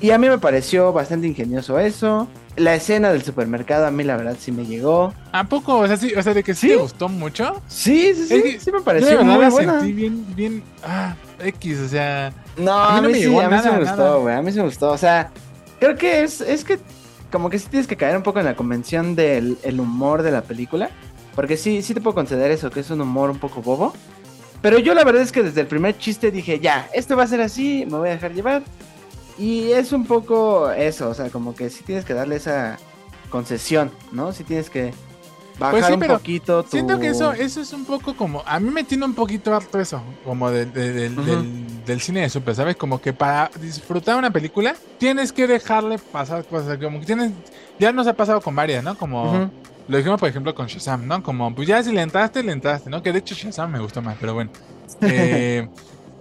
Y 0.00 0.10
a 0.10 0.18
mí 0.18 0.28
me 0.28 0.38
pareció 0.38 0.92
bastante 0.92 1.26
ingenioso 1.26 1.80
eso. 1.80 2.28
La 2.56 2.76
escena 2.76 3.10
del 3.12 3.24
supermercado 3.24 3.86
a 3.86 3.90
mí 3.90 4.04
la 4.04 4.16
verdad 4.16 4.36
sí 4.38 4.52
me 4.52 4.64
llegó. 4.64 5.12
¿A 5.32 5.44
poco? 5.44 5.78
O 5.78 5.86
sea, 5.88 5.96
sí, 5.96 6.14
o 6.14 6.22
sea 6.22 6.32
de 6.32 6.44
que 6.44 6.54
sí, 6.54 6.68
te 6.68 6.76
gustó 6.76 7.08
mucho. 7.08 7.60
Sí, 7.66 8.14
sí, 8.14 8.26
sí, 8.28 8.58
sí 8.60 8.70
me 8.70 8.80
pareció 8.80 9.24
muy 9.24 9.42
la 9.42 9.50
buena. 9.50 9.80
sentí 9.80 9.92
bien, 9.92 10.24
bien, 10.36 10.62
ah, 10.84 11.16
X, 11.40 11.80
o 11.80 11.88
sea... 11.88 12.32
No, 12.56 12.72
a 12.72 13.00
mí, 13.02 13.14
sí, 13.14 13.36
a 13.36 13.48
mí 13.48 13.56
sí 13.60 13.68
me 13.68 13.80
gustó, 13.80 14.20
güey, 14.20 14.36
a 14.36 14.42
mí 14.42 14.52
sí 14.52 14.58
me 14.58 14.64
gustó. 14.64 14.92
O 14.92 14.98
sea, 14.98 15.30
creo 15.80 15.96
que 15.96 16.22
es, 16.22 16.40
es 16.40 16.62
que 16.64 16.78
como 17.34 17.50
que 17.50 17.58
sí 17.58 17.66
tienes 17.68 17.88
que 17.88 17.96
caer 17.96 18.16
un 18.16 18.22
poco 18.22 18.38
en 18.38 18.44
la 18.44 18.54
convención 18.54 19.16
del 19.16 19.58
el 19.64 19.80
humor 19.80 20.22
de 20.22 20.30
la 20.30 20.42
película. 20.42 20.90
Porque 21.34 21.56
sí, 21.56 21.82
sí 21.82 21.92
te 21.92 22.00
puedo 22.00 22.14
conceder 22.14 22.52
eso, 22.52 22.70
que 22.70 22.78
es 22.78 22.90
un 22.90 23.00
humor 23.00 23.28
un 23.28 23.40
poco 23.40 23.60
bobo. 23.60 23.92
Pero 24.62 24.78
yo 24.78 24.94
la 24.94 25.02
verdad 25.02 25.20
es 25.20 25.32
que 25.32 25.42
desde 25.42 25.62
el 25.62 25.66
primer 25.66 25.98
chiste 25.98 26.30
dije, 26.30 26.60
ya, 26.60 26.88
esto 26.94 27.16
va 27.16 27.24
a 27.24 27.26
ser 27.26 27.40
así, 27.40 27.86
me 27.90 27.98
voy 27.98 28.10
a 28.10 28.12
dejar 28.12 28.34
llevar. 28.34 28.62
Y 29.36 29.72
es 29.72 29.92
un 29.92 30.06
poco 30.06 30.70
eso, 30.70 31.08
o 31.08 31.14
sea, 31.14 31.28
como 31.28 31.56
que 31.56 31.70
sí 31.70 31.82
tienes 31.82 32.04
que 32.04 32.14
darle 32.14 32.36
esa 32.36 32.78
concesión, 33.30 33.90
¿no? 34.12 34.30
Sí 34.30 34.44
tienes 34.44 34.70
que 34.70 34.94
bajar 35.58 35.80
pues 35.80 35.90
un 35.90 36.00
poquito. 36.00 36.62
Tu... 36.62 36.70
Siento 36.70 36.98
que 36.98 37.08
eso, 37.08 37.32
eso 37.32 37.60
es 37.60 37.72
un 37.72 37.84
poco 37.84 38.16
como. 38.16 38.42
A 38.46 38.58
mí 38.60 38.70
me 38.70 38.84
tiene 38.84 39.04
un 39.04 39.14
poquito 39.14 39.54
harto 39.54 39.80
eso, 39.80 40.02
como 40.24 40.50
del, 40.50 40.72
del, 40.72 42.00
cine 42.00 42.22
de 42.22 42.28
super, 42.28 42.54
¿sabes? 42.54 42.76
Como 42.76 43.00
que 43.00 43.12
para 43.12 43.50
disfrutar 43.60 44.16
una 44.16 44.30
película 44.30 44.74
tienes 44.98 45.32
que 45.32 45.46
dejarle 45.46 45.98
pasar 45.98 46.44
cosas. 46.44 46.78
Como 46.78 47.00
que 47.00 47.06
tienes. 47.06 47.32
Ya 47.78 47.92
nos 47.92 48.06
ha 48.06 48.14
pasado 48.14 48.40
con 48.40 48.54
varias, 48.54 48.82
¿no? 48.82 48.96
Como. 48.96 49.50
Lo 49.86 49.98
dijimos, 49.98 50.18
por 50.18 50.30
ejemplo, 50.30 50.54
con 50.54 50.66
Shazam, 50.66 51.06
¿no? 51.06 51.22
Como, 51.22 51.54
pues 51.54 51.68
ya 51.68 51.82
si 51.82 51.92
le 51.92 52.00
entraste, 52.00 52.42
le 52.42 52.52
entraste, 52.52 52.88
¿no? 52.88 53.02
Que 53.02 53.12
de 53.12 53.18
hecho 53.18 53.34
Shazam 53.34 53.70
me 53.70 53.80
gustó 53.80 54.00
más, 54.00 54.16
pero 54.20 54.34
bueno. 54.34 54.50
Eh, 55.00 55.66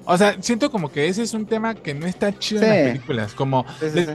o 0.05 0.17
sea, 0.17 0.35
siento 0.41 0.69
como 0.69 0.91
que 0.91 1.07
ese 1.07 1.23
es 1.23 1.33
un 1.33 1.45
tema 1.45 1.75
que 1.75 1.93
no 1.93 2.05
está 2.05 2.37
chido 2.37 2.61
en 2.63 2.69
las 2.69 2.87
películas. 2.89 3.33
Como 3.33 3.65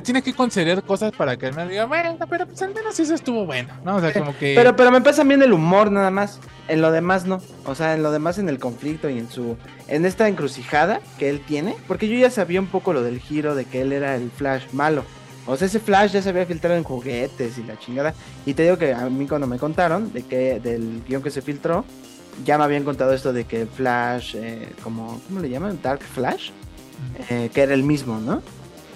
tienes 0.03 0.23
que 0.23 0.35
conceder 0.35 0.83
cosas 0.83 1.13
para 1.13 1.37
que 1.37 1.51
me 1.53 1.67
diga, 1.67 1.87
bueno, 1.87 2.17
pero 2.29 2.47
pues 2.47 2.61
al 2.63 2.75
menos 2.75 2.99
eso 3.01 3.15
estuvo 3.15 3.47
bueno, 3.47 3.73
¿no? 3.85 3.97
O 3.97 4.01
sea, 4.01 4.13
como 4.13 4.37
que. 4.37 4.55
Pero, 4.55 4.77
pero 4.77 4.91
me 4.91 5.01
pasa 5.01 5.25
bien 5.25 5.43
el 5.43 5.53
humor 5.53 5.91
nada 5.91 6.11
más. 6.11 6.41
En 6.69 6.83
lo 6.83 6.93
demás 6.93 7.25
no. 7.25 7.41
O 7.65 7.75
sea, 7.75 7.95
en 7.95 8.03
lo 8.03 8.11
demás 8.11 8.39
en 8.39 8.49
el 8.49 8.59
conflicto 8.59 9.09
y 9.09 9.19
en 9.19 9.31
su. 9.31 9.57
En 9.87 10.05
esta 10.05 10.29
encrucijada 10.29 11.01
que 11.19 11.31
él 11.31 11.41
tiene. 11.41 11.77
Porque 11.87 12.09
yo 12.09 12.19
ya 12.19 12.31
sabía 12.31 12.61
un 12.61 12.67
poco 12.67 12.93
lo 12.93 13.03
del 13.03 13.19
giro 13.21 13.55
de 13.55 13.65
que 13.65 13.81
él 13.81 13.93
era 13.93 14.15
el 14.15 14.31
Flash 14.31 14.65
malo. 14.73 15.05
O 15.47 15.57
sea, 15.57 15.67
ese 15.67 15.81
Flash 15.81 16.13
ya 16.13 16.21
se 16.21 16.29
había 16.29 16.45
filtrado 16.45 16.77
en 16.77 16.85
juguetes 16.85 17.57
y 17.57 17.63
la 17.63 17.79
chingada. 17.79 18.13
Y 18.45 18.53
te 18.53 18.65
digo 18.65 18.77
que 18.77 18.93
a 18.93 19.09
mí 19.09 19.27
cuando 19.27 19.47
me 19.47 19.59
contaron 19.59 20.13
de 20.13 20.23
que 20.23 20.61
del 20.61 21.03
guion 21.09 21.23
que 21.23 21.31
se 21.31 21.41
filtró, 21.41 21.87
ya 22.45 22.59
me 22.59 22.65
habían 22.65 22.85
contado 22.85 23.13
esto 23.13 23.33
de 23.33 23.45
que 23.45 23.67
Flash, 23.67 24.35
eh, 24.37 24.69
como, 24.83 25.21
¿cómo 25.27 25.41
le 25.41 25.49
llaman? 25.49 25.79
Dark 25.83 26.03
Flash, 26.03 26.51
eh, 27.31 27.51
que 27.53 27.63
era 27.63 27.75
el 27.75 27.83
mismo, 27.83 28.21
¿no? 28.21 28.43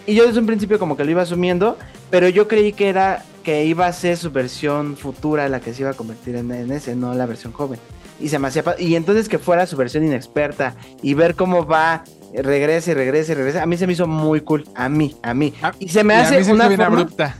Y 0.06 0.14
yo 0.14 0.27
desde 0.27 0.40
un 0.40 0.47
principio 0.47 0.78
como 0.78 0.97
que 0.97 1.05
lo 1.05 1.10
iba 1.10 1.23
asumiendo, 1.23 1.77
pero 2.10 2.28
yo 2.28 2.48
creí 2.48 2.73
que 2.73 2.89
era 2.89 3.24
que 3.44 3.64
iba 3.64 3.86
a 3.86 3.93
ser 3.93 4.16
su 4.16 4.31
versión 4.31 4.97
futura 4.97 5.48
la 5.48 5.60
que 5.60 5.74
se 5.74 5.82
iba 5.82 5.90
a 5.90 5.94
convertir 5.94 6.36
en, 6.36 6.51
ese, 6.73 6.94
no 6.94 7.14
la 7.14 7.27
versión 7.27 7.52
joven. 7.52 7.78
Y 8.20 8.28
se 8.28 8.39
me 8.39 8.48
hacía 8.48 8.64
y 8.78 8.94
entonces 8.94 9.28
que 9.28 9.39
fuera 9.39 9.66
su 9.66 9.77
versión 9.77 10.05
inexperta 10.05 10.77
y 11.02 11.14
ver 11.14 11.35
cómo 11.35 11.66
va 11.66 12.05
regresa 12.35 12.93
y 12.93 12.94
regresa 12.94 13.32
y 13.32 13.35
regresa, 13.35 13.62
a 13.62 13.66
mí 13.66 13.77
se 13.77 13.86
me 13.86 13.93
hizo 13.93 14.06
muy 14.06 14.40
cool, 14.40 14.64
a 14.74 14.89
mí, 14.89 15.16
a 15.23 15.35
mí. 15.35 15.52
Ah, 15.60 15.73
y 15.78 15.89
se 15.89 16.02
me 16.02 16.14
hace 16.14 16.52
una 16.52 16.69
forma, 16.69 16.86
abrupta. 16.86 17.36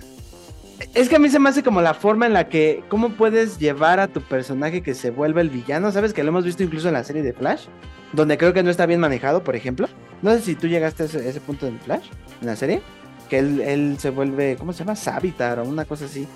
Es 0.95 1.09
que 1.09 1.17
a 1.17 1.19
mí 1.19 1.31
se 1.31 1.39
me 1.39 1.49
hace 1.49 1.63
como 1.63 1.81
la 1.81 1.95
forma 1.95 2.27
en 2.27 2.35
la 2.35 2.49
que, 2.49 2.85
¿cómo 2.89 3.11
puedes 3.11 3.59
llevar 3.59 3.99
a 3.99 4.09
tu 4.09 4.21
personaje 4.21 4.83
que 4.83 4.95
se 4.95 5.11
vuelve 5.11 5.41
el 5.41 5.49
villano? 5.49 5.91
¿Sabes? 5.91 6.13
Que 6.13 6.23
lo 6.23 6.29
hemos 6.29 6.45
visto 6.45 6.63
incluso 6.63 6.89
en 6.89 6.95
la 6.95 7.03
serie 7.03 7.23
de 7.23 7.33
Flash, 7.33 7.65
donde 8.13 8.37
creo 8.37 8.53
que 8.53 8.63
no 8.63 8.71
está 8.71 8.85
bien 8.85 9.01
manejado, 9.01 9.43
por 9.43 9.57
ejemplo. 9.57 9.89
No 10.21 10.33
sé 10.33 10.43
si 10.43 10.55
tú 10.55 10.69
llegaste 10.69 11.05
a 11.05 11.07
ese, 11.07 11.41
punto 11.41 11.65
de 11.65 11.79
Flash, 11.79 12.09
en 12.43 12.47
la 12.47 12.57
serie, 12.57 12.83
que 13.31 13.39
él, 13.39 13.97
se 13.99 14.11
vuelve, 14.11 14.57
¿cómo 14.59 14.75
se 14.75 14.81
llama? 14.81 14.95
Savitar 14.95 15.61
o 15.61 15.65
una 15.65 15.87
cosa 15.87 16.05
así. 16.05 16.29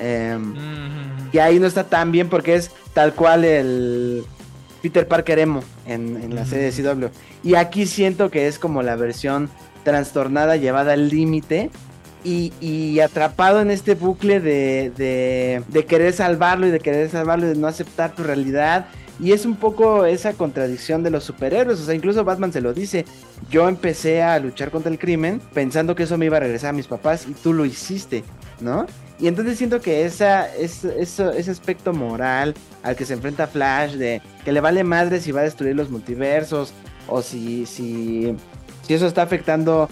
Em, 0.00 0.52
y 1.32 1.38
ahí 1.38 1.60
no 1.60 1.66
está 1.66 1.84
tan 1.84 2.10
bien 2.10 2.28
porque 2.28 2.56
es 2.56 2.72
tal 2.94 3.14
cual 3.14 3.44
el 3.44 4.24
Peter 4.82 5.06
Parker 5.06 5.38
emo 5.38 5.62
en, 5.86 6.34
la 6.34 6.44
serie 6.44 6.72
de 6.72 6.82
CW. 6.82 7.06
Y 7.44 7.54
aquí 7.54 7.86
siento 7.86 8.32
que 8.32 8.48
es 8.48 8.58
como 8.58 8.82
la 8.82 8.96
versión 8.96 9.48
trastornada, 9.84 10.56
llevada 10.56 10.94
al 10.94 11.08
límite 11.08 11.70
y, 12.24 13.00
atrapado 13.00 13.60
en 13.60 13.70
este 13.70 13.94
bucle 13.94 14.40
de, 14.40 15.62
de, 15.68 15.86
querer 15.86 16.12
salvarlo 16.12 16.66
y 16.66 16.70
de 16.70 16.80
querer 16.80 17.10
salvarlo 17.10 17.46
y 17.46 17.50
de 17.50 17.56
no 17.56 17.66
aceptar 17.66 18.14
tu 18.14 18.22
realidad. 18.22 18.86
Y 19.20 19.32
es 19.32 19.44
un 19.46 19.56
poco 19.56 20.04
esa 20.04 20.32
contradicción 20.32 21.02
de 21.02 21.10
los 21.10 21.24
superhéroes. 21.24 21.80
O 21.80 21.84
sea, 21.84 21.94
incluso 21.94 22.24
Batman 22.24 22.52
se 22.52 22.60
lo 22.60 22.72
dice. 22.72 23.04
Yo 23.50 23.68
empecé 23.68 24.22
a 24.22 24.38
luchar 24.38 24.70
contra 24.70 24.90
el 24.90 24.98
crimen 24.98 25.40
pensando 25.52 25.94
que 25.94 26.04
eso 26.04 26.18
me 26.18 26.26
iba 26.26 26.38
a 26.38 26.40
regresar 26.40 26.70
a 26.70 26.72
mis 26.72 26.86
papás 26.86 27.26
y 27.28 27.32
tú 27.32 27.52
lo 27.52 27.64
hiciste, 27.64 28.24
¿no? 28.60 28.86
Y 29.20 29.28
entonces 29.28 29.58
siento 29.58 29.80
que 29.80 30.04
esa, 30.04 30.52
ese, 30.56 31.00
ese 31.00 31.50
aspecto 31.50 31.92
moral 31.92 32.54
al 32.82 32.96
que 32.96 33.04
se 33.04 33.14
enfrenta 33.14 33.46
Flash, 33.46 33.92
de 33.92 34.20
que 34.44 34.50
le 34.50 34.60
vale 34.60 34.82
madre 34.82 35.20
si 35.20 35.30
va 35.30 35.42
a 35.42 35.44
destruir 35.44 35.76
los 35.76 35.90
multiversos 35.90 36.72
o 37.06 37.22
si, 37.22 37.66
si, 37.66 38.34
si 38.82 38.94
eso 38.94 39.06
está 39.06 39.22
afectando 39.22 39.88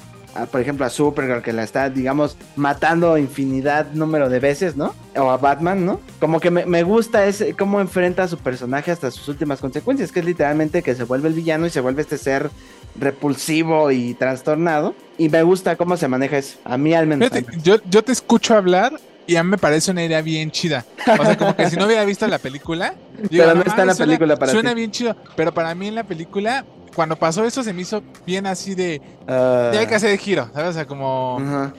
por 0.50 0.60
ejemplo, 0.60 0.86
a 0.86 0.90
Supergirl 0.90 1.42
que 1.42 1.52
la 1.52 1.62
está, 1.62 1.90
digamos, 1.90 2.36
matando 2.56 3.18
infinidad 3.18 3.92
número 3.92 4.28
de 4.28 4.40
veces, 4.40 4.76
¿no? 4.76 4.94
O 5.16 5.30
a 5.30 5.36
Batman, 5.36 5.84
¿no? 5.84 6.00
Como 6.18 6.40
que 6.40 6.50
me, 6.50 6.82
gusta 6.82 7.26
ese, 7.26 7.54
cómo 7.54 7.80
enfrenta 7.80 8.24
a 8.24 8.28
su 8.28 8.38
personaje 8.38 8.90
hasta 8.90 9.10
sus 9.10 9.28
últimas 9.28 9.60
consecuencias, 9.60 10.12
que 10.12 10.20
es 10.20 10.26
literalmente 10.26 10.82
que 10.82 10.94
se 10.94 11.04
vuelve 11.04 11.28
el 11.28 11.34
villano 11.34 11.66
y 11.66 11.70
se 11.70 11.80
vuelve 11.80 12.02
este 12.02 12.18
ser 12.18 12.50
repulsivo 12.98 13.90
y 13.90 14.14
trastornado. 14.14 14.94
Y 15.18 15.28
me 15.28 15.42
gusta 15.42 15.76
cómo 15.76 15.96
se 15.96 16.08
maneja 16.08 16.38
eso. 16.38 16.58
A 16.64 16.78
mí 16.78 16.94
al 16.94 17.06
menos. 17.06 17.30
yo, 17.62 17.76
yo 17.88 18.02
te 18.02 18.12
escucho 18.12 18.54
hablar 18.54 18.92
y 19.26 19.36
a 19.36 19.44
mí 19.44 19.50
me 19.50 19.58
parece 19.58 19.92
una 19.92 20.04
idea 20.04 20.22
bien 20.22 20.50
chida. 20.50 20.84
O 21.06 21.24
sea, 21.24 21.36
como 21.36 21.54
que 21.54 21.70
si 21.70 21.76
no 21.76 21.86
hubiera 21.86 22.04
visto 22.04 22.26
la 22.26 22.38
película. 22.38 22.94
pero 23.30 23.54
no 23.54 23.62
está 23.62 23.82
en 23.82 23.86
la 23.86 23.94
película 23.94 24.36
para 24.36 24.50
Suena 24.50 24.74
bien 24.74 24.90
chido. 24.90 25.16
Pero 25.36 25.54
para 25.54 25.72
mí 25.74 25.86
en 25.86 25.94
la 25.94 26.04
película 26.04 26.64
cuando 26.94 27.16
pasó 27.16 27.44
eso 27.44 27.62
se 27.62 27.72
me 27.72 27.82
hizo 27.82 28.02
bien 28.26 28.46
así 28.46 28.74
de. 28.74 29.00
ya 29.26 29.78
hay 29.78 29.86
que 29.86 29.94
hacer 29.94 30.10
el 30.10 30.18
giro, 30.18 30.48
¿sabes? 30.52 30.70
O 30.70 30.72
sea, 30.72 30.86
como. 30.86 31.72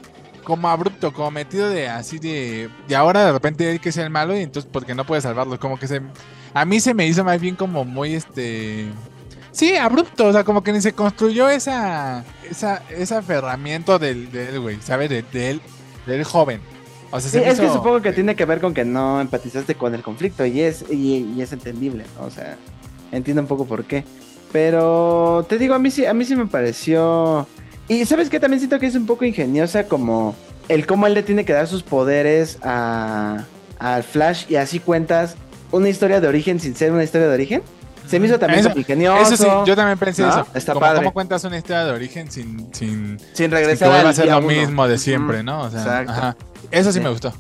Como 0.44 0.68
abrupto, 0.68 1.14
como 1.14 1.30
metido 1.30 1.70
de 1.70 1.88
así 1.88 2.18
de. 2.18 2.70
Y 2.90 2.94
ahora 2.96 3.26
de 3.26 3.32
repente 3.32 3.70
hay 3.70 3.80
que 3.80 3.92
ser 3.92 4.06
el 4.06 4.10
malo 4.10 4.36
y 4.36 4.42
entonces 4.42 4.70
porque 4.72 4.96
no 4.96 5.06
puede 5.06 5.22
salvarlo. 5.22 5.60
Como 5.60 5.78
que 5.78 5.88
se. 5.88 6.02
A 6.54 6.66
mí 6.66 6.80
se 6.80 6.94
me 6.94 7.06
hizo 7.08 7.24
más 7.24 7.40
bien 7.40 7.56
como 7.56 7.86
muy 7.86 8.16
este. 8.16 8.88
Sí, 9.52 9.76
abrupto, 9.76 10.28
o 10.28 10.32
sea, 10.34 10.44
como 10.44 10.64
que 10.64 10.72
ni 10.72 10.82
se 10.82 10.94
construyó 10.94 11.50
esa. 11.50 12.24
esa 12.50 12.82
ese 12.90 13.16
aferramiento 13.16 14.00
del, 14.00 14.32
del 14.32 14.60
güey, 14.60 14.80
¿sabes? 14.82 15.10
De, 15.10 15.50
él, 15.50 15.62
del 16.08 16.24
joven. 16.24 16.62
O 17.12 17.20
sea, 17.20 17.30
sí, 17.30 17.38
es 17.38 17.60
que 17.60 17.68
supongo 17.68 18.02
que 18.02 18.14
tiene 18.14 18.36
que 18.36 18.46
ver 18.46 18.62
con 18.62 18.74
que 18.74 18.86
no 18.86 19.22
empatizaste 19.22 19.76
con 19.76 19.94
el 19.94 20.02
conflicto 20.02 20.46
y 20.46 20.62
es, 20.62 20.86
y, 20.90 21.34
y 21.36 21.42
es 21.42 21.52
entendible, 21.52 22.06
¿no? 22.18 22.26
O 22.26 22.32
sea, 22.32 22.58
entiendo 23.12 23.42
un 23.42 23.48
poco 23.48 23.66
por 23.66 23.84
qué. 23.84 24.06
Pero 24.52 25.46
te 25.48 25.58
digo, 25.58 25.74
a 25.74 25.80
mí 25.80 25.92
sí, 25.92 26.06
a 26.06 26.14
mí 26.14 26.26
sí 26.26 26.36
me 26.36 26.46
pareció. 26.46 27.48
Y 27.88 28.06
sabes 28.06 28.30
que 28.30 28.40
también 28.40 28.60
siento 28.60 28.80
que 28.80 28.88
es 28.88 28.96
un 28.96 29.06
poco 29.06 29.26
ingeniosa 29.26 29.86
como 29.86 30.36
el 30.68 30.86
cómo 30.86 31.08
él 31.08 31.14
le 31.14 31.24
tiene 31.24 31.46
que 31.46 31.54
dar 31.54 31.68
sus 31.68 31.84
poderes 31.84 32.58
a, 32.64 33.46
al 33.80 34.04
Flash 34.04 34.46
y 34.50 34.56
así 34.56 34.80
cuentas 34.80 35.36
una 35.72 35.90
historia 35.90 36.22
de 36.22 36.28
origen 36.28 36.60
sin 36.60 36.76
ser 36.76 36.92
una 36.92 37.04
historia 37.04 37.28
de 37.28 37.34
origen. 37.34 37.64
Se 38.08 38.20
me 38.20 38.28
hizo 38.28 38.40
también 38.40 38.66
ingenioso. 38.76 39.34
Eso 39.34 39.44
sí, 39.44 39.50
yo 39.66 39.76
también 39.76 39.98
pensé 39.98 40.28
eso. 40.28 40.46
Está 40.54 40.74
padre. 40.74 41.00
¿Cómo 41.00 41.14
cuentas 41.14 41.44
una 41.46 41.58
historia 41.58 41.86
de 41.86 41.92
origen 41.92 42.30
sin, 42.30 42.74
sin, 42.74 43.18
sin 43.34 43.52
regresar 43.52 44.06
a 44.06 44.14
ser 44.14 44.28
lo 44.28 44.42
mismo 44.42 44.88
de 44.88 44.98
siempre, 44.98 45.44
¿no? 45.44 45.62
O 45.62 45.70
sea, 45.70 46.00
ajá. 46.00 46.36
Eso 46.72 46.92
sí, 46.92 47.00
me 47.00 47.10
gustó. 47.10 47.34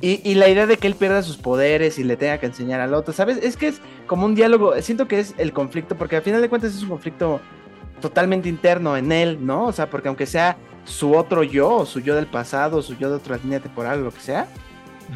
Y, 0.00 0.20
y, 0.28 0.34
la 0.34 0.48
idea 0.48 0.66
de 0.66 0.76
que 0.76 0.86
él 0.86 0.94
pierda 0.94 1.22
sus 1.22 1.36
poderes 1.36 1.98
y 1.98 2.04
le 2.04 2.16
tenga 2.16 2.38
que 2.38 2.46
enseñar 2.46 2.80
al 2.80 2.94
otro, 2.94 3.12
¿sabes? 3.12 3.38
Es 3.42 3.56
que 3.56 3.66
es 3.66 3.80
como 4.06 4.26
un 4.26 4.36
diálogo. 4.36 4.80
Siento 4.80 5.08
que 5.08 5.18
es 5.18 5.34
el 5.38 5.52
conflicto, 5.52 5.96
porque 5.96 6.16
al 6.16 6.22
final 6.22 6.40
de 6.40 6.48
cuentas 6.48 6.74
es 6.74 6.82
un 6.82 6.90
conflicto 6.90 7.40
totalmente 8.00 8.48
interno 8.48 8.96
en 8.96 9.10
él, 9.10 9.44
¿no? 9.44 9.66
O 9.66 9.72
sea, 9.72 9.90
porque 9.90 10.08
aunque 10.08 10.26
sea 10.26 10.56
su 10.84 11.16
otro 11.16 11.42
yo, 11.42 11.74
o 11.74 11.86
su 11.86 12.00
yo 12.00 12.14
del 12.14 12.26
pasado, 12.26 12.78
o 12.78 12.82
su 12.82 12.96
yo 12.96 13.10
de 13.10 13.16
otra 13.16 13.38
línea 13.38 13.60
temporal, 13.60 14.00
o 14.00 14.04
lo 14.04 14.12
que 14.12 14.20
sea, 14.20 14.48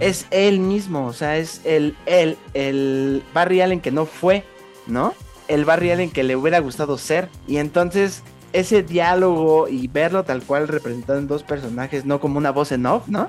es 0.01 0.27
él 0.31 0.59
mismo, 0.59 1.07
o 1.07 1.13
sea, 1.13 1.37
es 1.37 1.61
el, 1.65 1.97
él, 2.07 2.37
el 2.55 3.23
Barry 3.35 3.61
Allen 3.61 3.81
que 3.81 3.91
no 3.91 4.07
fue, 4.07 4.45
¿no? 4.87 5.15
El 5.49 5.65
Barry 5.65 5.91
Allen 5.91 6.11
que 6.11 6.23
le 6.23 6.37
hubiera 6.37 6.61
gustado 6.61 6.97
ser. 6.99 7.29
Y 7.47 7.59
entonces, 7.59 8.23
ese 8.53 8.83
diálogo 8.83 9.69
y 9.69 9.89
verlo 9.89 10.25
tal 10.25 10.43
cual 10.43 10.69
representado 10.69 11.19
en 11.19 11.27
dos 11.27 11.43
personajes, 11.43 12.05
no 12.05 12.21
como 12.21 12.39
una 12.39 12.51
voz 12.51 12.73
en 12.73 12.87
off, 12.87 13.09
¿no? 13.09 13.29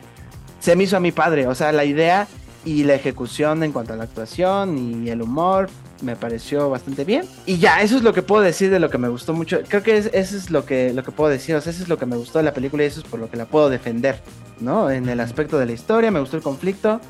Se 0.64 0.78
me 0.78 0.86
hizo 0.86 0.96
a 0.96 1.02
mi 1.02 1.12
padre, 1.12 1.46
o 1.48 1.54
sea, 1.56 1.74
la 1.74 1.84
idea 1.84 2.26
y 2.64 2.86
la 2.86 2.94
ejecución 2.94 3.64
en 3.64 3.74
cuanto 3.74 3.92
a 3.92 3.98
la 3.98 4.06
actuación 4.06 4.78
y 4.78 5.10
el 5.10 5.22
humor 5.22 5.70
me 6.02 6.16
pareció 6.16 6.70
bastante 6.70 7.04
bien. 7.04 7.26
Y 7.46 7.58
ya, 7.58 7.82
eso 7.82 7.98
es 7.98 8.02
lo 8.02 8.14
que 8.14 8.22
puedo 8.22 8.42
decir 8.42 8.72
de 8.72 8.80
lo 8.80 8.90
que 8.90 8.98
me 8.98 9.10
gustó 9.10 9.34
mucho. 9.34 9.60
Creo 9.68 9.84
que 9.84 9.98
eso 9.98 10.10
es 10.14 10.50
lo 10.52 10.66
que, 10.66 10.94
lo 10.94 11.04
que 11.04 11.12
puedo 11.12 11.30
decir, 11.30 11.54
o 11.58 11.60
sea, 11.60 11.74
eso 11.74 11.84
es 11.84 11.90
lo 11.90 11.98
que 11.98 12.06
me 12.06 12.16
gustó 12.16 12.40
de 12.40 12.46
la 12.46 12.54
película 12.54 12.82
y 12.82 12.86
eso 12.86 13.02
es 13.02 13.06
por 13.06 13.20
lo 13.20 13.30
que 13.30 13.36
la 13.36 13.44
puedo 13.44 13.70
defender, 13.70 14.22
¿no? 14.62 14.90
En 14.90 15.10
el 15.10 15.20
aspecto 15.20 15.60
de 15.60 15.66
la 15.66 15.74
historia, 15.74 16.12
me 16.12 16.22
gustó 16.22 16.38
el 16.38 16.44
conflicto, 16.44 17.02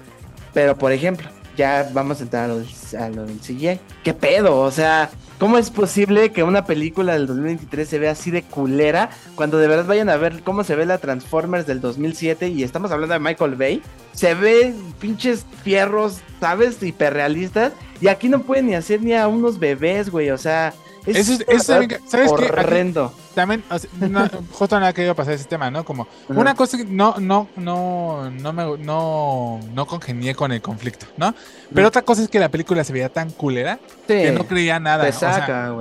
pero 0.51 0.75
por 0.75 0.91
ejemplo, 0.91 1.30
ya 1.55 1.89
vamos 1.93 2.19
a 2.19 2.23
entrar 2.23 2.45
a 2.45 2.47
lo, 2.47 2.59
a 2.59 3.27
CGI. 3.41 3.80
¿Qué 4.03 4.13
pedo? 4.13 4.59
O 4.59 4.71
sea, 4.71 5.09
¿Cómo 5.43 5.57
es 5.57 5.71
posible 5.71 6.31
que 6.31 6.41
una 6.41 6.65
película 6.65 7.11
del 7.13 7.27
2023 7.27 7.89
se 7.89 7.99
vea 7.99 8.11
así 8.11 8.31
de 8.31 8.43
culera 8.43 9.09
cuando 9.35 9.57
de 9.57 9.67
verdad 9.67 9.85
vayan 9.85 10.07
a 10.07 10.15
ver 10.15 10.41
cómo 10.41 10.63
se 10.63 10.73
ve 10.73 10.85
la 10.85 10.99
Transformers 10.99 11.67
del 11.67 11.81
2007 11.81 12.47
y 12.47 12.63
estamos 12.63 12.91
hablando 12.91 13.13
de 13.13 13.19
Michael 13.19 13.55
Bay? 13.55 13.81
Se 14.13 14.35
ve 14.35 14.73
pinches 15.01 15.45
fierros, 15.63 16.21
¿sabes? 16.39 16.81
Hiperrealistas 16.81 17.73
y 17.99 18.07
aquí 18.07 18.30
no 18.30 18.43
pueden 18.43 18.67
ni 18.67 18.75
hacer 18.75 19.01
ni 19.01 19.15
a 19.15 19.27
unos 19.27 19.59
bebés, 19.59 20.09
güey, 20.09 20.30
o 20.30 20.38
sea, 20.38 20.73
es, 21.05 21.30
eso 21.30 21.43
es, 21.47 21.63
¿sabes 22.07 22.31
horrendo. 22.31 23.13
también, 23.34 23.63
justo 24.51 24.80
nada 24.80 24.93
que 24.93 25.03
iba 25.03 25.11
a 25.11 25.15
pasar 25.15 25.34
ese 25.34 25.45
tema, 25.45 25.69
¿no? 25.69 25.84
Como 25.84 26.07
una 26.30 26.55
cosa 26.55 26.77
que 26.77 26.85
no, 26.85 27.15
no, 27.19 27.47
no, 27.55 28.30
no 28.30 28.53
me, 28.53 28.77
no, 28.77 29.59
no 29.73 29.85
congenié 29.85 30.35
con 30.35 30.51
el 30.51 30.61
conflicto, 30.61 31.05
¿no? 31.17 31.34
Pero 31.73 31.88
otra 31.88 32.03
cosa 32.03 32.21
es 32.21 32.30
que 32.30 32.39
la 32.39 32.49
película 32.49 32.84
se 32.84 32.93
veía 32.93 33.09
tan 33.09 33.31
culera 33.31 33.80
que 34.07 34.31
no 34.31 34.45
creía 34.45 34.80
nada. 34.80 35.09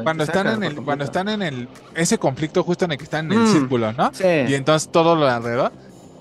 cuando 0.03 0.25
están 0.25 0.47
en 0.49 0.65
el, 0.65 0.77
cuando 0.77 1.05
están 1.05 1.29
en 1.29 1.43
el, 1.43 1.69
ese 1.95 2.19
conflicto 2.19 2.63
justo 2.63 2.85
en 2.85 2.93
el 2.93 2.99
que 2.99 3.05
están 3.05 3.27
en 3.27 3.39
el 3.39 3.45
mm. 3.47 3.53
círculo, 3.53 3.93
¿no? 3.93 4.11
Sí. 4.13 4.27
Y 4.49 4.55
entonces 4.55 4.91
todo 4.91 5.15
lo 5.17 5.29
alrededor 5.29 5.73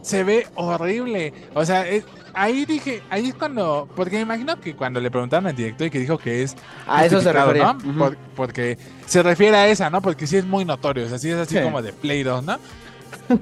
se 0.01 0.23
ve 0.23 0.47
horrible. 0.55 1.33
O 1.53 1.65
sea, 1.65 1.87
es, 1.87 2.03
ahí 2.33 2.65
dije, 2.65 3.01
ahí 3.09 3.29
es 3.29 3.35
cuando, 3.35 3.87
porque 3.95 4.17
me 4.17 4.21
imagino 4.21 4.59
que 4.59 4.75
cuando 4.75 4.99
le 4.99 5.11
preguntaron 5.11 5.47
al 5.47 5.55
director 5.55 5.87
y 5.87 5.89
que 5.89 5.99
dijo 5.99 6.17
que 6.17 6.43
es... 6.43 6.55
A 6.87 7.05
eso 7.05 7.21
se 7.21 7.31
refiere. 7.31 7.59
¿no? 7.59 8.13
porque 8.35 8.77
se 9.05 9.23
refiere 9.23 9.57
a 9.57 9.67
esa, 9.67 9.89
¿no? 9.89 10.01
Porque 10.01 10.27
sí 10.27 10.37
es 10.37 10.45
muy 10.45 10.65
notorio, 10.65 11.05
o 11.05 11.09
sea, 11.09 11.17
sí 11.17 11.29
es 11.29 11.37
así 11.37 11.59
como 11.59 11.81
de 11.81 11.93
Play 11.93 12.23
2, 12.23 12.43
¿no? 12.43 12.59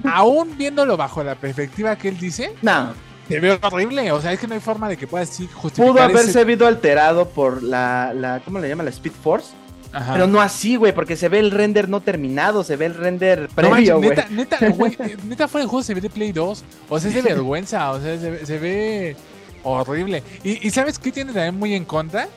Aún 0.04 0.56
viéndolo 0.56 0.96
bajo 0.96 1.22
la 1.22 1.34
perspectiva 1.34 1.96
que 1.96 2.08
él 2.08 2.18
dice... 2.18 2.54
No. 2.62 2.92
Se 3.28 3.38
ve 3.38 3.60
horrible, 3.62 4.10
o 4.10 4.20
sea, 4.20 4.32
es 4.32 4.40
que 4.40 4.48
no 4.48 4.54
hay 4.54 4.60
forma 4.60 4.88
de 4.88 4.96
que 4.96 5.06
pueda 5.06 5.22
así 5.22 5.46
justificar 5.46 5.92
Pudo 5.92 6.02
haberse 6.02 6.42
ese... 6.42 6.64
alterado 6.64 7.28
por 7.28 7.62
la, 7.62 8.12
la, 8.12 8.40
¿cómo 8.40 8.58
le 8.58 8.68
llama? 8.68 8.82
La 8.82 8.90
Speed 8.90 9.12
Force 9.12 9.52
pero 9.92 10.26
no 10.26 10.40
así, 10.40 10.76
güey, 10.76 10.94
porque 10.94 11.16
se 11.16 11.28
ve 11.28 11.38
el 11.38 11.50
render 11.50 11.88
no 11.88 12.00
terminado, 12.00 12.62
se 12.64 12.76
ve 12.76 12.86
el 12.86 12.94
render 12.94 13.48
previo, 13.54 13.98
güey. 13.98 14.10
neta, 14.10 14.26
neta, 14.30 14.68
güey, 14.76 14.96
neta 15.24 15.48
fuera 15.48 15.62
del 15.62 15.70
juego 15.70 15.82
se 15.82 15.94
ve 15.94 16.00
de 16.00 16.10
Play 16.10 16.32
2. 16.32 16.64
O 16.88 17.00
sea, 17.00 17.08
es 17.08 17.14
de 17.14 17.22
vergüenza, 17.22 17.90
o 17.92 18.00
sea, 18.00 18.18
se, 18.18 18.58
ve 18.58 19.16
horrible. 19.62 20.22
Y, 20.44 20.70
¿sabes 20.70 20.98
qué 20.98 21.10
tiene 21.10 21.32
también 21.32 21.58
muy 21.58 21.74
en 21.74 21.84
contra? 21.84 22.28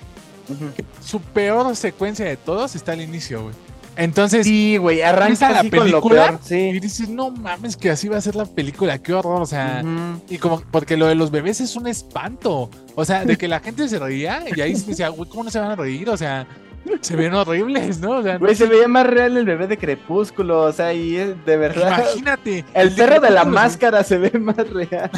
Su 1.01 1.21
peor 1.21 1.75
secuencia 1.75 2.25
de 2.25 2.37
todos 2.37 2.75
está 2.75 2.93
al 2.93 3.01
inicio, 3.01 3.43
güey. 3.43 3.55
Entonces, 3.95 4.45
sí, 4.45 4.77
güey, 4.77 5.01
arranca 5.01 5.51
la 5.51 5.63
película 5.63 6.39
y 6.49 6.79
dices, 6.79 7.09
no 7.09 7.29
mames, 7.29 7.77
que 7.77 7.91
así 7.91 8.07
va 8.07 8.17
a 8.17 8.21
ser 8.21 8.35
la 8.35 8.45
película, 8.45 8.97
qué 8.97 9.13
horror, 9.13 9.41
o 9.41 9.45
sea, 9.45 9.83
y 10.29 10.39
como, 10.39 10.61
porque 10.71 10.97
lo 10.97 11.05
de 11.05 11.13
los 11.13 11.29
bebés 11.29 11.61
es 11.61 11.75
un 11.75 11.85
espanto, 11.85 12.71
o 12.95 13.05
sea, 13.05 13.23
de 13.23 13.37
que 13.37 13.47
la 13.47 13.59
gente 13.59 13.87
se 13.87 13.99
reía 13.99 14.43
y 14.55 14.61
ahí 14.61 14.75
se 14.75 14.87
decía, 14.87 15.09
güey, 15.09 15.29
¿cómo 15.29 15.43
no 15.43 15.51
se 15.51 15.59
van 15.59 15.71
a 15.71 15.75
reír? 15.75 16.09
O 16.09 16.17
sea, 16.17 16.47
se 17.01 17.15
ven 17.15 17.33
horribles, 17.33 17.99
¿no? 17.99 18.17
O 18.17 18.23
sea, 18.23 18.37
Güey, 18.37 18.55
se 18.55 18.67
veía 18.67 18.87
más 18.87 19.05
real 19.07 19.37
el 19.37 19.45
bebé 19.45 19.67
de 19.67 19.77
Crepúsculo, 19.77 20.61
o 20.61 20.71
sea, 20.71 20.93
y 20.93 21.15
es 21.15 21.45
de 21.45 21.57
verdad. 21.57 21.99
Imagínate. 21.99 22.65
El, 22.73 22.93
perro 22.95 23.19
de 23.19 23.29
la 23.29 23.45
máscara 23.45 24.03
se 24.03 24.17
ve 24.17 24.37
más 24.39 24.57
real. 24.69 25.09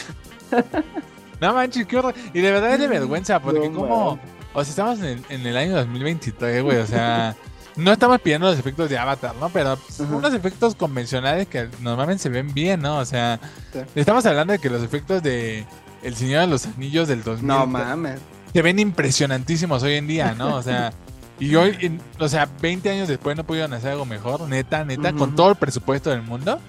no 1.42 1.54
manches, 1.54 1.86
qué 1.86 1.98
horror. 1.98 2.14
Y 2.34 2.42
de 2.42 2.52
verdad 2.52 2.74
es 2.74 2.80
de 2.80 2.88
vergüenza, 2.88 3.40
porque 3.40 3.72
como. 3.72 4.20
O 4.54 4.64
sea, 4.64 4.70
estamos 4.70 5.00
en 5.00 5.06
el, 5.06 5.26
en 5.30 5.46
el 5.46 5.58
año 5.58 5.76
2023, 5.76 6.64
güey, 6.64 6.78
o 6.78 6.88
sea. 6.88 7.36
No 7.78 7.92
estamos 7.92 8.22
pidiendo 8.22 8.48
los 8.48 8.58
efectos 8.58 8.90
de 8.90 8.98
Avatar, 8.98 9.36
¿no? 9.36 9.50
Pero 9.50 9.78
unos 10.00 10.34
efectos 10.34 10.76
convencionales 10.76 11.48
que 11.48 11.68
normalmente 11.82 12.24
se 12.24 12.30
ven 12.30 12.54
bien, 12.54 12.82
¿no? 12.82 13.00
O 13.00 13.06
sea, 13.06 13.40
estamos 13.96 14.26
hablando 14.26 14.54
de 14.54 14.60
que 14.60 14.70
los 14.70 14.82
efectos 14.82 15.22
de 15.22 15.66
El 16.02 16.16
Señor 16.16 16.42
de 16.42 16.48
los 16.48 16.66
Anillos 16.68 17.10
del 17.10 17.24
2000 17.24 17.46
no 17.46 17.68
mames. 17.68 18.22
se 18.54 18.62
ven 18.62 18.80
impresionantísimos 18.80 19.84
hoy 19.84 19.96
en 19.96 20.08
día, 20.08 20.34
¿no? 20.36 20.56
O 20.56 20.62
sea, 20.62 20.94
y 21.40 21.56
hoy, 21.56 22.00
o 22.20 22.30
sea, 22.30 22.48
20 22.62 22.90
años 22.90 23.08
después 23.08 23.36
no 23.36 23.44
pudieron 23.44 23.74
hacer 23.74 23.92
algo 23.92 24.06
mejor, 24.06 24.42
neta, 24.48 24.86
neta, 24.86 25.14
con 25.14 25.36
todo 25.36 25.50
el 25.50 25.56
presupuesto 25.56 26.10
del 26.10 26.22
mundo. 26.22 26.60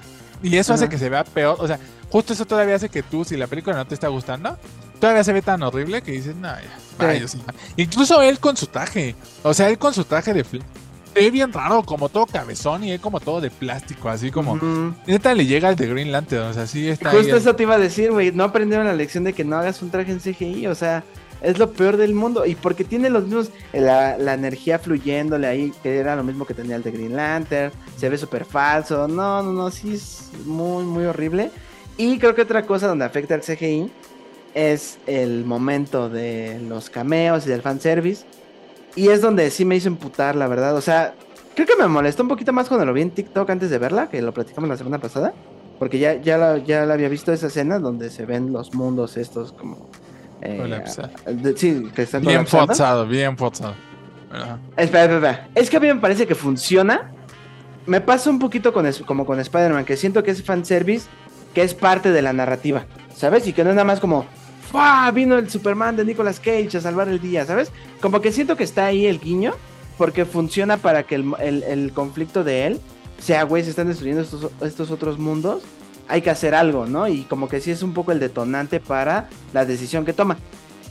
Y 0.43 0.57
eso 0.57 0.75
hace 0.75 0.89
que 0.89 0.99
se 0.99 1.09
vea 1.09 1.25
peor. 1.25 1.57
O 1.59 1.67
sea, 1.67 1.79
justo 2.11 2.33
eso 2.33 2.45
todavía 2.45 2.75
hace 2.75 2.89
que 2.89 3.03
tú, 3.03 3.25
si 3.25 3.37
la 3.37 3.47
película 3.47 3.77
no 3.77 3.87
te 3.87 3.95
está 3.95 4.09
gustando, 4.09 4.59
todavía 5.01 5.25
se 5.25 5.33
ve 5.33 5.43
tan 5.43 5.63
horrible 5.63 6.03
que 6.03 6.13
dices, 6.13 6.35
no, 6.37 6.49
ya, 6.49 7.29
Incluso 7.77 8.21
él 8.23 8.39
con 8.39 8.57
su 8.57 8.67
traje. 8.67 9.15
O 9.43 9.55
sea, 9.55 9.69
él 9.69 9.79
con 9.79 9.95
su 9.95 10.05
traje 10.05 10.35
de 10.35 10.45
ve 11.15 11.31
bien 11.31 11.51
raro, 11.51 11.83
como 11.83 12.11
todo 12.11 12.27
cabezón 12.27 12.85
y 12.85 12.93
él 12.93 13.01
como 13.01 13.21
todo 13.21 13.41
de 13.41 13.51
plástico, 13.51 14.11
así 14.11 14.31
como. 14.31 14.57
Neta 15.07 15.33
le 15.33 15.47
llega 15.47 15.71
el 15.71 15.77
de 15.77 15.87
Green 15.87 16.13
Lantern, 16.13 16.49
o 16.49 16.53
sea, 16.53 16.67
sí 16.67 16.89
está. 16.89 17.11
Justo 17.11 17.37
eso 17.37 17.55
te 17.57 17.63
iba 17.63 17.77
a 17.77 17.79
decir, 17.79 18.11
güey. 18.11 18.33
No 18.33 18.45
aprendieron 18.45 18.87
la 18.87 18.93
lección 18.93 19.25
de 19.25 19.33
que 19.33 19.45
no 19.45 19.57
hagas 19.57 19.81
un 19.81 19.91
traje 19.91 20.13
en 20.13 20.19
CGI, 20.19 20.67
o 20.67 20.75
sea 20.75 21.05
es 21.41 21.59
lo 21.59 21.73
peor 21.73 21.97
del 21.97 22.15
mundo. 22.15 22.47
Y 22.47 22.55
porque 22.55 22.85
tiene 22.85 23.11
los 23.11 23.25
mismos, 23.25 23.51
la, 23.73 24.35
energía 24.35 24.79
fluyéndole 24.79 25.47
ahí, 25.47 25.73
que 25.83 25.99
era 25.99 26.17
lo 26.17 26.25
mismo 26.25 26.47
que 26.47 26.55
tenía 26.55 26.77
el 26.77 26.83
de 26.83 26.91
Green 26.91 27.17
Lantern. 27.17 27.73
Se 27.97 28.09
ve 28.09 28.19
súper 28.19 28.45
falso. 28.45 29.09
No, 29.09 29.43
no, 29.43 29.53
no, 29.53 29.71
sí 29.71 29.95
es 29.95 30.31
muy, 30.45 30.85
muy 30.85 31.05
horrible. 31.05 31.51
Y 31.97 32.19
creo 32.19 32.35
que 32.35 32.43
otra 32.43 32.67
cosa 32.67 32.89
donde 32.89 33.05
afecta 33.05 33.35
al 33.35 33.43
CGI 33.43 33.91
es 34.55 34.99
el 35.07 35.45
momento 35.45 36.09
de 36.09 36.61
los 36.61 36.91
cameos 36.91 37.47
y 37.47 37.51
del 37.51 37.63
fanservice. 37.63 38.25
Y 38.95 39.09
es 39.09 39.21
donde 39.21 39.51
sí 39.51 39.65
me 39.65 39.77
hizo 39.77 39.89
imputar, 39.89 40.37
la 40.37 40.49
verdad. 40.49 40.75
O 40.77 40.81
sea, 40.81 41.15
creo 41.55 41.67
que 41.67 41.77
me 41.77 41.87
molestó 41.87 42.23
un 42.23 42.29
poquito 42.29 42.53
más 42.53 42.69
cuando 42.69 42.87
lo 42.87 42.93
vi 42.93 43.03
en 43.03 43.11
TikTok 43.11 43.49
antes 43.51 43.71
de 43.71 43.79
verla, 43.79 44.09
que 44.09 44.23
lo 44.23 44.33
platicamos 44.33 44.69
la 44.69 44.77
semana 44.77 44.99
pasada. 44.99 45.35
Porque 45.79 45.99
ya, 45.99 46.15
ya, 46.15 46.57
ya 46.59 46.87
la 46.87 46.95
había 46.95 47.09
visto 47.09 47.33
esa 47.33 47.49
escena 47.49 47.79
donde 47.79 48.09
se 48.09 48.25
ven 48.25 48.53
los 48.53 48.75
mundos 48.75 49.19
estos 49.19 49.53
como 49.53 49.91
eh, 50.43 51.55
sí, 51.57 51.91
que 51.95 52.03
está 52.03 52.19
bien 52.19 52.47
forzado, 52.47 53.07
bien 53.07 53.37
forzado. 53.37 53.75
Espera, 54.77 55.05
espera, 55.05 55.15
espera. 55.15 55.49
Es 55.55 55.71
que 55.71 55.77
a 55.77 55.81
mí 55.81 55.89
me 55.89 55.97
parece 55.97 56.27
que 56.27 56.35
funciona. 56.35 57.13
Me 57.87 58.01
pasa 58.01 58.31
un 58.31 58.39
poquito 58.39 58.73
con 58.73 58.85
eso, 58.85 59.07
como 59.07 59.25
con 59.25 59.39
Spider-Man, 59.39 59.85
que 59.85 59.97
siento 59.97 60.23
que 60.23 60.33
es 60.33 60.43
fanservice, 60.43 61.07
que 61.55 61.63
es 61.63 61.73
parte 61.73 62.11
de 62.11 62.21
la 62.21 62.33
narrativa, 62.33 62.85
¿sabes? 63.15 63.47
Y 63.47 63.53
que 63.53 63.63
no 63.63 63.71
es 63.71 63.77
nada 63.77 63.85
más 63.85 64.01
como, 64.01 64.27
¡Fua! 64.71 65.09
Vino 65.13 65.39
el 65.39 65.49
Superman 65.49 65.95
de 65.97 66.05
Nicolas 66.05 66.41
Cage 66.41 66.77
a 66.77 66.81
salvar 66.81 67.09
el 67.09 67.21
día, 67.21 67.47
¿sabes? 67.47 67.71
Como 68.01 68.21
que 68.21 68.33
siento 68.33 68.57
que 68.57 68.65
está 68.65 68.87
ahí 68.87 69.07
el 69.07 69.21
guiño, 69.21 69.55
porque 69.97 70.25
funciona 70.25 70.77
para 70.77 71.05
que 71.05 71.15
el, 71.15 71.93
conflicto 71.95 72.43
de 72.43 72.67
él 72.67 72.81
sea, 73.19 73.45
güey, 73.45 73.63
se 73.63 73.71
están 73.71 73.87
destruyendo 73.87 74.23
estos, 74.23 74.51
estos 74.61 74.91
otros 74.91 75.19
mundos 75.19 75.63
hay 76.09 76.23
que 76.23 76.31
hacer 76.31 76.55
algo, 76.55 76.87
¿no? 76.87 77.09
Y 77.09 77.23
como 77.23 77.49
que 77.49 77.61
sí 77.61 77.71
es 77.71 77.83
un 77.83 77.95
poco 77.95 78.13
el 78.13 78.21
detonante 78.21 78.81
para 78.81 79.29
la 79.53 79.65
decisión 79.65 80.05
que 80.05 80.13
toma. 80.13 80.39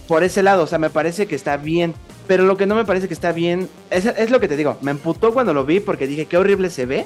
Por 0.07 0.23
ese 0.23 0.43
lado, 0.43 0.63
o 0.63 0.67
sea, 0.67 0.77
me 0.77 0.89
parece 0.89 1.25
que 1.25 1.35
está 1.35 1.57
bien. 1.57 1.93
Pero 2.27 2.43
lo 2.45 2.57
que 2.57 2.65
no 2.65 2.75
me 2.75 2.85
parece 2.85 3.07
que 3.07 3.13
está 3.13 3.31
bien, 3.31 3.69
es, 3.91 4.31
lo 4.31 4.39
que 4.39 4.47
te 4.47 4.57
digo, 4.57 4.77
me 4.81 4.91
emputó 4.91 5.33
cuando 5.33 5.53
lo 5.53 5.63
vi 5.63 5.79
porque 5.79 6.07
dije, 6.07 6.25
qué 6.25 6.37
horrible 6.37 6.69
se 6.69 6.85
ve. 6.85 7.05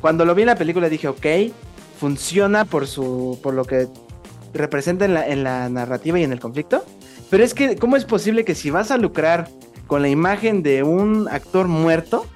Cuando 0.00 0.24
lo 0.24 0.34
vi 0.34 0.42
en 0.42 0.48
la 0.48 0.56
película 0.56 0.88
dije, 0.88 1.08
ok, 1.08 1.26
funciona 1.98 2.64
por, 2.64 2.86
su, 2.86 3.38
por 3.42 3.54
lo 3.54 3.64
que 3.64 3.88
representa 4.54 5.04
en 5.04 5.14
la, 5.14 5.26
en 5.26 5.42
la 5.42 5.68
narrativa 5.68 6.18
y 6.18 6.24
en 6.24 6.32
el 6.32 6.40
conflicto. 6.40 6.84
Pero 7.28 7.44
es 7.44 7.54
que, 7.54 7.76
¿cómo 7.76 7.96
es 7.96 8.04
posible 8.04 8.44
que 8.44 8.54
si 8.54 8.70
vas 8.70 8.90
a 8.90 8.98
lucrar 8.98 9.48
con 9.86 10.02
la 10.02 10.08
imagen 10.08 10.62
de 10.62 10.82
un 10.84 11.28
actor 11.28 11.66
muerto, 11.66 12.26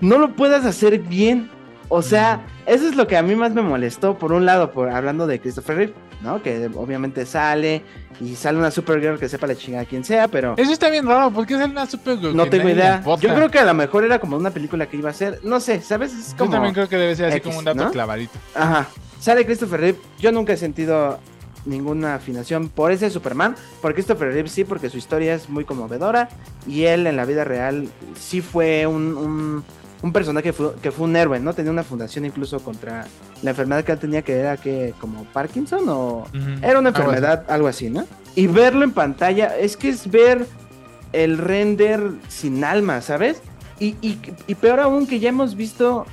no 0.00 0.18
lo 0.18 0.34
puedas 0.34 0.64
hacer 0.64 0.98
bien? 0.98 1.50
O 1.88 2.02
sea, 2.02 2.46
eso 2.66 2.86
es 2.86 2.96
lo 2.96 3.06
que 3.06 3.16
a 3.16 3.22
mí 3.22 3.34
más 3.34 3.52
me 3.52 3.62
molestó, 3.62 4.18
por 4.18 4.32
un 4.32 4.44
lado, 4.44 4.72
por 4.72 4.90
hablando 4.90 5.26
de 5.26 5.40
Christopher 5.40 5.76
Reeve, 5.76 5.94
¿no? 6.22 6.42
Que 6.42 6.70
obviamente 6.74 7.24
sale 7.24 7.82
y 8.20 8.34
sale 8.34 8.58
una 8.58 8.70
Supergirl 8.70 9.18
que 9.18 9.28
sepa 9.28 9.46
la 9.46 9.56
chingada 9.56 9.84
quién 9.84 10.04
sea, 10.04 10.28
pero... 10.28 10.54
Eso 10.58 10.72
está 10.72 10.90
bien 10.90 11.06
raro, 11.06 11.30
¿por 11.30 11.46
qué 11.46 11.54
sale 11.54 11.72
una 11.72 11.86
Supergirl? 11.86 12.36
No 12.36 12.46
tengo 12.48 12.68
idea. 12.68 13.02
Yo 13.20 13.34
creo 13.34 13.50
que 13.50 13.58
a 13.58 13.64
lo 13.64 13.74
mejor 13.74 14.04
era 14.04 14.18
como 14.18 14.36
una 14.36 14.50
película 14.50 14.86
que 14.86 14.96
iba 14.96 15.10
a 15.10 15.14
ser, 15.14 15.40
no 15.44 15.60
sé, 15.60 15.80
¿sabes? 15.80 16.12
Es 16.12 16.34
como... 16.34 16.50
Yo 16.50 16.56
también 16.56 16.74
creo 16.74 16.88
que 16.88 16.96
debe 16.96 17.16
ser 17.16 17.26
así 17.26 17.40
como 17.40 17.58
un 17.58 17.64
dato 17.64 17.90
clavadito. 17.90 18.38
Ajá. 18.54 18.86
Sale 19.18 19.46
Christopher 19.46 19.80
Reeve, 19.80 19.98
yo 20.18 20.30
nunca 20.30 20.52
he 20.52 20.56
sentido 20.56 21.18
ninguna 21.64 22.14
afinación 22.14 22.68
por 22.68 22.92
ese 22.92 23.10
Superman, 23.10 23.54
por 23.80 23.94
Christopher 23.94 24.32
Reeve 24.32 24.48
sí, 24.48 24.64
porque 24.64 24.90
su 24.90 24.96
historia 24.96 25.34
es 25.34 25.48
muy 25.48 25.64
conmovedora 25.64 26.28
y 26.66 26.84
él 26.84 27.06
en 27.06 27.16
la 27.16 27.24
vida 27.24 27.44
real 27.44 27.88
sí 28.18 28.40
fue 28.40 28.86
un 28.86 29.16
un 29.16 29.64
personaje 30.12 30.52
que 30.82 30.90
fue, 30.92 31.06
un 31.06 31.16
héroe, 31.16 31.40
¿no? 31.40 31.52
Tenía 31.52 31.72
una 31.72 31.82
fundación 31.82 32.24
incluso 32.24 32.60
contra 32.60 33.06
la 33.42 33.50
enfermedad 33.50 33.84
que 33.84 33.92
él 33.92 33.98
tenía, 33.98 34.22
que 34.22 34.34
era 34.34 34.56
que 34.56 34.94
como 35.00 35.24
Parkinson 35.24 35.84
o... 35.88 36.26
Era 36.62 36.78
una 36.78 36.90
enfermedad, 36.90 37.44
algo 37.48 37.66
así. 37.68 37.90
¿no? 37.90 38.06
Y 38.34 38.46
verlo 38.46 38.84
en 38.84 38.92
pantalla, 38.92 39.56
es 39.56 39.76
que 39.76 39.88
es 39.88 40.10
ver 40.10 40.46
el 41.12 41.38
render 41.38 42.12
sin 42.28 42.62
alma, 42.64 43.00
¿sabes? 43.00 43.42
Y, 43.80 43.96
y, 44.00 44.54
peor 44.56 44.80
aún 44.80 45.06
que 45.06 45.20
ya 45.20 45.28
hemos 45.28 45.54
visto 45.54 46.04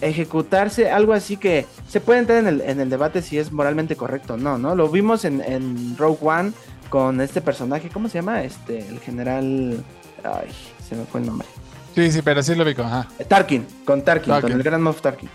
ejecutarse 0.00 0.90
algo 0.90 1.12
así 1.12 1.36
que 1.36 1.66
se 1.86 2.00
puede 2.00 2.20
entrar 2.20 2.38
en 2.38 2.46
el, 2.46 2.60
en 2.62 2.80
el 2.80 2.88
debate 2.88 3.20
si 3.20 3.38
es 3.38 3.52
moralmente 3.52 3.94
correcto 3.94 4.34
o 4.34 4.36
no, 4.38 4.56
¿no? 4.56 4.74
Lo 4.74 4.88
vimos 4.88 5.26
en, 5.26 5.42
en 5.42 5.96
Rogue 5.98 6.18
One 6.22 6.52
con 6.88 7.20
este 7.20 7.42
personaje, 7.42 7.90
¿cómo 7.90 8.08
se 8.08 8.18
llama? 8.18 8.42
Este, 8.42 8.86
el 8.86 8.98
general... 9.00 9.84
Ay, 10.24 10.50
se 10.86 10.96
me 10.96 11.04
fue 11.04 11.20
el 11.20 11.26
nombre. 11.26 11.46
Sí, 11.94 12.10
sí, 12.12 12.22
pero 12.22 12.42
sí 12.42 12.54
lo 12.54 12.64
vi 12.64 12.74
con. 12.74 12.86
Ajá. 12.86 13.08
Tarkin, 13.28 13.66
con 13.84 14.02
Tarkin, 14.02 14.40
con 14.40 14.52
el 14.52 14.62
Grand 14.62 14.82
Moff 14.82 15.00
Tarkin. 15.00 15.28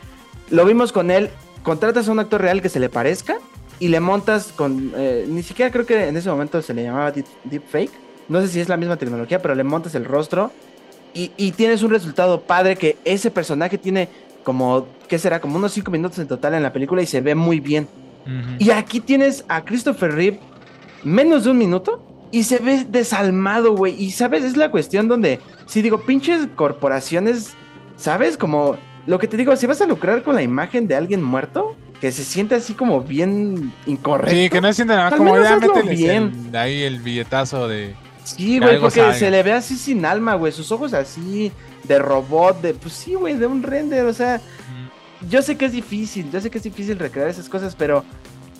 Lo 0.51 0.65
vimos 0.65 0.91
con 0.91 1.11
él. 1.11 1.29
Contratas 1.63 2.07
a 2.07 2.11
un 2.11 2.19
actor 2.19 2.41
real 2.41 2.61
que 2.61 2.69
se 2.69 2.79
le 2.79 2.89
parezca 2.89 3.37
y 3.79 3.87
le 3.87 3.99
montas 3.99 4.51
con. 4.55 4.93
Eh, 4.95 5.25
ni 5.27 5.43
siquiera 5.43 5.71
creo 5.71 5.85
que 5.85 6.07
en 6.07 6.15
ese 6.15 6.29
momento 6.29 6.61
se 6.61 6.73
le 6.73 6.83
llamaba 6.83 7.11
deep, 7.11 7.63
fake. 7.67 7.91
No 8.29 8.41
sé 8.41 8.47
si 8.47 8.59
es 8.59 8.69
la 8.69 8.77
misma 8.77 8.97
tecnología, 8.97 9.41
pero 9.41 9.55
le 9.55 9.63
montas 9.63 9.95
el 9.95 10.05
rostro 10.05 10.51
y, 11.13 11.31
y 11.37 11.51
tienes 11.51 11.83
un 11.83 11.91
resultado 11.91 12.41
padre 12.41 12.75
que 12.75 12.97
ese 13.05 13.31
personaje 13.31 13.77
tiene 13.77 14.09
como, 14.45 14.87
¿qué 15.09 15.19
será? 15.19 15.41
Como 15.41 15.57
unos 15.57 15.73
5 15.73 15.91
minutos 15.91 16.19
en 16.19 16.27
total 16.27 16.53
en 16.53 16.63
la 16.63 16.71
película 16.71 17.01
y 17.01 17.05
se 17.05 17.19
ve 17.19 17.35
muy 17.35 17.59
bien. 17.59 17.87
Y 18.57 18.71
aquí 18.71 19.01
tienes 19.01 19.45
a 19.47 19.63
Christopher 19.63 20.11
Reeve 20.11 20.39
menos 21.03 21.43
de 21.43 21.51
un 21.51 21.59
minuto 21.59 22.01
y 22.35 22.43
se 22.43 22.57
ve 22.57 22.85
desalmado, 22.89 23.77
güey. 23.77 23.95
Y 23.97 24.11
sabes, 24.11 24.43
es 24.43 24.57
la 24.57 24.69
cuestión 24.69 25.07
donde, 25.07 25.39
si 25.67 25.81
digo, 25.81 26.01
pinches 26.01 26.49
corporaciones, 26.53 27.53
¿sabes? 27.95 28.37
Como 28.37 28.75
lo 29.07 29.19
que 29.19 29.29
te 29.29 29.37
digo, 29.37 29.55
si 29.55 29.65
vas 29.67 29.79
a 29.79 29.85
lucrar 29.85 30.21
con 30.21 30.35
la 30.35 30.41
imagen 30.41 30.85
de 30.85 30.97
alguien 30.97 31.23
muerto, 31.23 31.77
que 32.01 32.11
se 32.11 32.25
siente 32.25 32.55
así 32.55 32.73
como 32.73 32.99
bien 32.99 33.71
incorrecto. 33.85 34.35
Sí, 34.35 34.49
que 34.49 34.59
no 34.59 34.67
se 34.67 34.73
siente 34.73 34.97
nada 34.97 35.15
como 35.15 35.41
ya 35.41 35.57
bien. 35.83 36.49
ahí 36.53 36.83
el 36.83 36.99
billetazo 36.99 37.69
de. 37.69 37.95
Sí, 38.25 38.59
güey, 38.59 38.81
porque 38.81 39.13
se 39.13 39.31
le 39.31 39.41
ve 39.41 39.53
así 39.53 39.77
sin 39.77 40.05
alma, 40.05 40.35
güey. 40.35 40.51
Sus 40.51 40.73
ojos 40.73 40.93
así 40.93 41.53
de 41.83 41.99
robot, 41.99 42.59
de. 42.61 42.73
Pues 42.73 42.95
sí, 42.95 43.13
güey, 43.13 43.35
de 43.35 43.47
un 43.47 43.63
render, 43.63 44.05
o 44.07 44.13
sea. 44.13 44.41
Yo 45.29 45.41
sé 45.41 45.55
que 45.55 45.67
es 45.67 45.71
difícil, 45.71 46.29
yo 46.31 46.41
sé 46.41 46.49
que 46.49 46.57
es 46.57 46.65
difícil 46.65 46.99
recrear 46.99 47.29
esas 47.29 47.47
cosas, 47.47 47.75
pero 47.75 48.03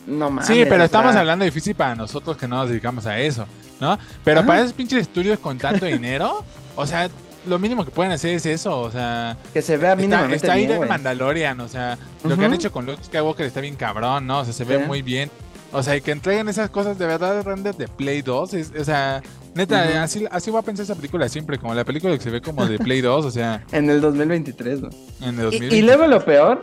no 0.07 0.29
mames. 0.29 0.47
Sí, 0.47 0.63
pero 0.69 0.85
estamos 0.85 1.13
hablando 1.13 1.43
difícil 1.43 1.75
para 1.75 1.93
nosotros 1.93 2.37
que 2.37 2.47
no 2.47 2.55
nos 2.55 2.69
dedicamos 2.69 3.05
a 3.05 3.19
eso. 3.19 3.45
¿No? 3.79 3.97
Pero 4.23 4.45
para 4.45 4.61
esos 4.61 4.73
pinches 4.73 5.01
estudios 5.01 5.39
con 5.39 5.57
tanto 5.57 5.85
dinero, 5.85 6.43
o 6.75 6.85
sea, 6.85 7.09
lo 7.47 7.59
mínimo 7.59 7.85
que 7.85 7.91
pueden 7.91 8.11
hacer 8.11 8.35
es 8.35 8.45
eso, 8.45 8.79
o 8.79 8.91
sea... 8.91 9.37
Que 9.53 9.61
se 9.61 9.77
vea 9.77 9.95
mínimamente 9.95 10.35
Está, 10.35 10.53
ahí 10.53 10.65
de 10.65 10.79
Mandalorian, 10.79 11.59
o 11.59 11.67
sea, 11.67 11.97
lo 12.23 12.37
que 12.37 12.45
han 12.45 12.53
hecho 12.53 12.71
con 12.71 12.85
Luke 12.85 13.03
Skywalker 13.03 13.45
está 13.45 13.61
bien 13.61 13.75
cabrón, 13.75 14.27
¿no? 14.27 14.39
O 14.39 14.43
sea, 14.45 14.53
se 14.53 14.63
ve 14.63 14.79
muy 14.79 15.01
bien. 15.01 15.29
O 15.71 15.83
sea, 15.83 15.95
y 15.95 16.01
que 16.01 16.11
entreguen 16.11 16.47
esas 16.47 16.69
cosas 16.69 16.97
de 16.97 17.05
verdad 17.05 17.43
render 17.43 17.75
de 17.75 17.87
Play 17.87 18.21
2, 18.21 18.53
o 18.79 18.83
sea, 18.83 19.21
neta, 19.53 20.03
así, 20.03 20.25
así 20.31 20.49
voy 20.49 20.59
a 20.59 20.63
pensar 20.63 20.85
esa 20.85 20.95
película 20.95 21.27
siempre, 21.27 21.57
como 21.57 21.73
la 21.73 21.83
película 21.83 22.15
que 22.17 22.23
se 22.23 22.29
ve 22.29 22.41
como 22.41 22.65
de 22.65 22.79
Play 22.79 23.01
2, 23.01 23.25
o 23.25 23.31
sea... 23.31 23.63
en 23.71 23.89
el 23.89 23.99
2023, 23.99 24.81
¿no? 24.81 24.89
En 25.21 25.35
el 25.35 25.43
2023. 25.43 25.73
Y, 25.73 25.75
y 25.75 25.81
luego 25.81 26.07
lo 26.07 26.23
peor 26.23 26.61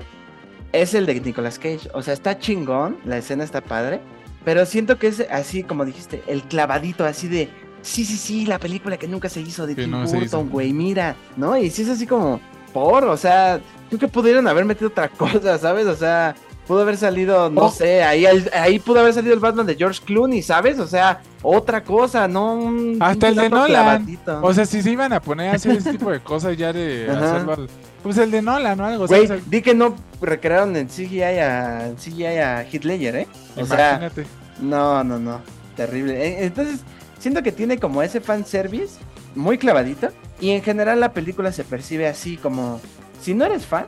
es 0.72 0.94
el 0.94 1.06
de 1.06 1.20
Nicolas 1.20 1.58
Cage, 1.58 1.90
o 1.92 2.02
sea, 2.02 2.14
está 2.14 2.38
chingón, 2.38 2.96
la 3.04 3.18
escena 3.18 3.44
está 3.44 3.60
padre, 3.60 4.00
pero 4.44 4.66
siento 4.66 4.98
que 4.98 5.08
es 5.08 5.20
así, 5.30 5.62
como 5.62 5.84
dijiste, 5.84 6.22
el 6.26 6.42
clavadito 6.42 7.04
así 7.04 7.28
de. 7.28 7.48
Sí, 7.82 8.04
sí, 8.04 8.16
sí, 8.16 8.46
la 8.46 8.58
película 8.58 8.96
que 8.96 9.08
nunca 9.08 9.28
se 9.28 9.40
hizo 9.40 9.66
de 9.66 9.74
Tim 9.74 9.90
Burton, 9.90 10.48
güey, 10.50 10.72
mira, 10.72 11.16
¿no? 11.36 11.56
Y 11.56 11.68
sí 11.68 11.82
es 11.82 11.88
así 11.88 12.06
como, 12.06 12.40
por, 12.72 13.04
o 13.04 13.16
sea, 13.16 13.60
creo 13.88 13.98
que 13.98 14.08
pudieron 14.08 14.46
haber 14.46 14.64
metido 14.64 14.88
otra 14.88 15.08
cosa, 15.10 15.58
¿sabes? 15.58 15.86
O 15.86 15.96
sea, 15.96 16.34
pudo 16.66 16.82
haber 16.82 16.96
salido, 16.96 17.50
no 17.50 17.62
oh. 17.62 17.70
sé, 17.70 18.02
ahí, 18.02 18.26
ahí 18.52 18.78
pudo 18.78 19.00
haber 19.00 19.14
salido 19.14 19.34
el 19.34 19.40
Batman 19.40 19.66
de 19.66 19.74
George 19.74 20.00
Clooney, 20.04 20.42
¿sabes? 20.42 20.78
O 20.78 20.86
sea, 20.86 21.20
otra 21.42 21.82
cosa, 21.82 22.28
no 22.28 22.54
un. 22.54 22.98
Hasta 23.00 23.28
el 23.28 23.36
de 23.36 23.50
Nolan. 23.50 24.18
O 24.42 24.54
sea, 24.54 24.64
si 24.64 24.82
se 24.82 24.90
iban 24.90 25.12
a 25.12 25.20
poner 25.20 25.50
a 25.50 25.56
hacer 25.56 25.76
ese 25.76 25.92
tipo 25.92 26.10
de 26.10 26.20
cosas 26.20 26.56
ya 26.56 26.72
de 26.72 27.10
hacerlo. 27.10 27.66
Pues 28.02 28.18
el 28.18 28.30
de 28.30 28.42
Nolan 28.42 28.80
o 28.80 28.86
algo. 28.86 29.06
Güey, 29.06 29.28
di 29.46 29.62
que 29.62 29.74
no 29.74 29.94
recrearon 30.20 30.76
en 30.76 30.88
CGI 30.88 31.22
a, 31.22 31.88
en 31.88 31.96
CGI 31.96 32.24
a 32.26 32.66
Hitler, 32.70 33.16
¿eh? 33.16 33.28
O 33.56 33.60
Imagínate. 33.60 34.26
no, 34.60 35.04
no, 35.04 35.18
no. 35.18 35.40
Terrible. 35.76 36.26
Eh, 36.26 36.44
entonces, 36.44 36.80
siento 37.18 37.42
que 37.42 37.52
tiene 37.52 37.78
como 37.78 38.02
ese 38.02 38.20
fanservice 38.20 38.98
muy 39.34 39.58
clavadito. 39.58 40.08
Y 40.40 40.50
en 40.50 40.62
general 40.62 41.00
la 41.00 41.12
película 41.12 41.52
se 41.52 41.64
percibe 41.64 42.08
así 42.08 42.36
como... 42.36 42.80
Si 43.20 43.34
no 43.34 43.44
eres 43.44 43.64
fan, 43.64 43.86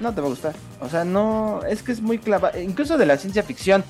no 0.00 0.14
te 0.14 0.20
va 0.20 0.26
a 0.26 0.30
gustar. 0.30 0.54
O 0.80 0.88
sea, 0.88 1.04
no... 1.04 1.60
Es 1.68 1.82
que 1.82 1.92
es 1.92 2.00
muy 2.00 2.18
clavada. 2.18 2.60
Incluso 2.60 2.98
de 2.98 3.06
la 3.06 3.16
ciencia 3.16 3.42
ficción. 3.42 3.84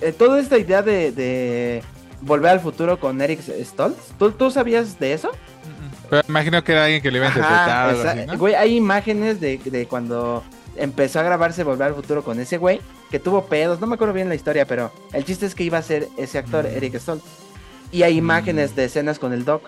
Eh, 0.00 0.12
toda 0.12 0.40
esta 0.40 0.58
idea 0.58 0.82
de, 0.82 1.12
de 1.12 1.82
volver 2.20 2.52
al 2.52 2.60
futuro 2.60 2.98
con 2.98 3.20
Eric 3.20 3.40
Stoltz. 3.40 4.12
¿Tú, 4.18 4.32
¿Tú 4.32 4.50
sabías 4.50 4.98
de 4.98 5.12
eso? 5.12 5.30
Pero 6.10 6.22
imagino 6.28 6.62
que 6.64 6.72
era 6.72 6.84
alguien 6.84 7.02
que 7.02 7.10
le 7.10 7.18
iba 7.18 7.26
a 7.26 7.30
interpretar. 7.30 8.36
Güey, 8.38 8.54
hay 8.54 8.76
imágenes 8.76 9.40
de, 9.40 9.58
de, 9.58 9.86
cuando 9.86 10.42
empezó 10.76 11.20
a 11.20 11.22
grabarse 11.22 11.64
Volver 11.64 11.88
al 11.88 11.94
Futuro 11.94 12.22
con 12.22 12.40
ese 12.40 12.56
güey, 12.56 12.80
que 13.10 13.18
tuvo 13.18 13.46
pedos, 13.46 13.80
no 13.80 13.86
me 13.86 13.94
acuerdo 13.94 14.14
bien 14.14 14.28
la 14.28 14.34
historia, 14.34 14.66
pero 14.66 14.92
el 15.12 15.24
chiste 15.24 15.46
es 15.46 15.54
que 15.54 15.64
iba 15.64 15.78
a 15.78 15.82
ser 15.82 16.08
ese 16.16 16.38
actor, 16.38 16.64
mm. 16.64 16.76
Eric 16.76 16.98
Stoltz. 16.98 17.24
Y 17.92 18.02
hay 18.02 18.16
imágenes 18.16 18.76
de 18.76 18.84
escenas 18.84 19.18
con 19.18 19.32
el 19.32 19.44
Doc. 19.44 19.62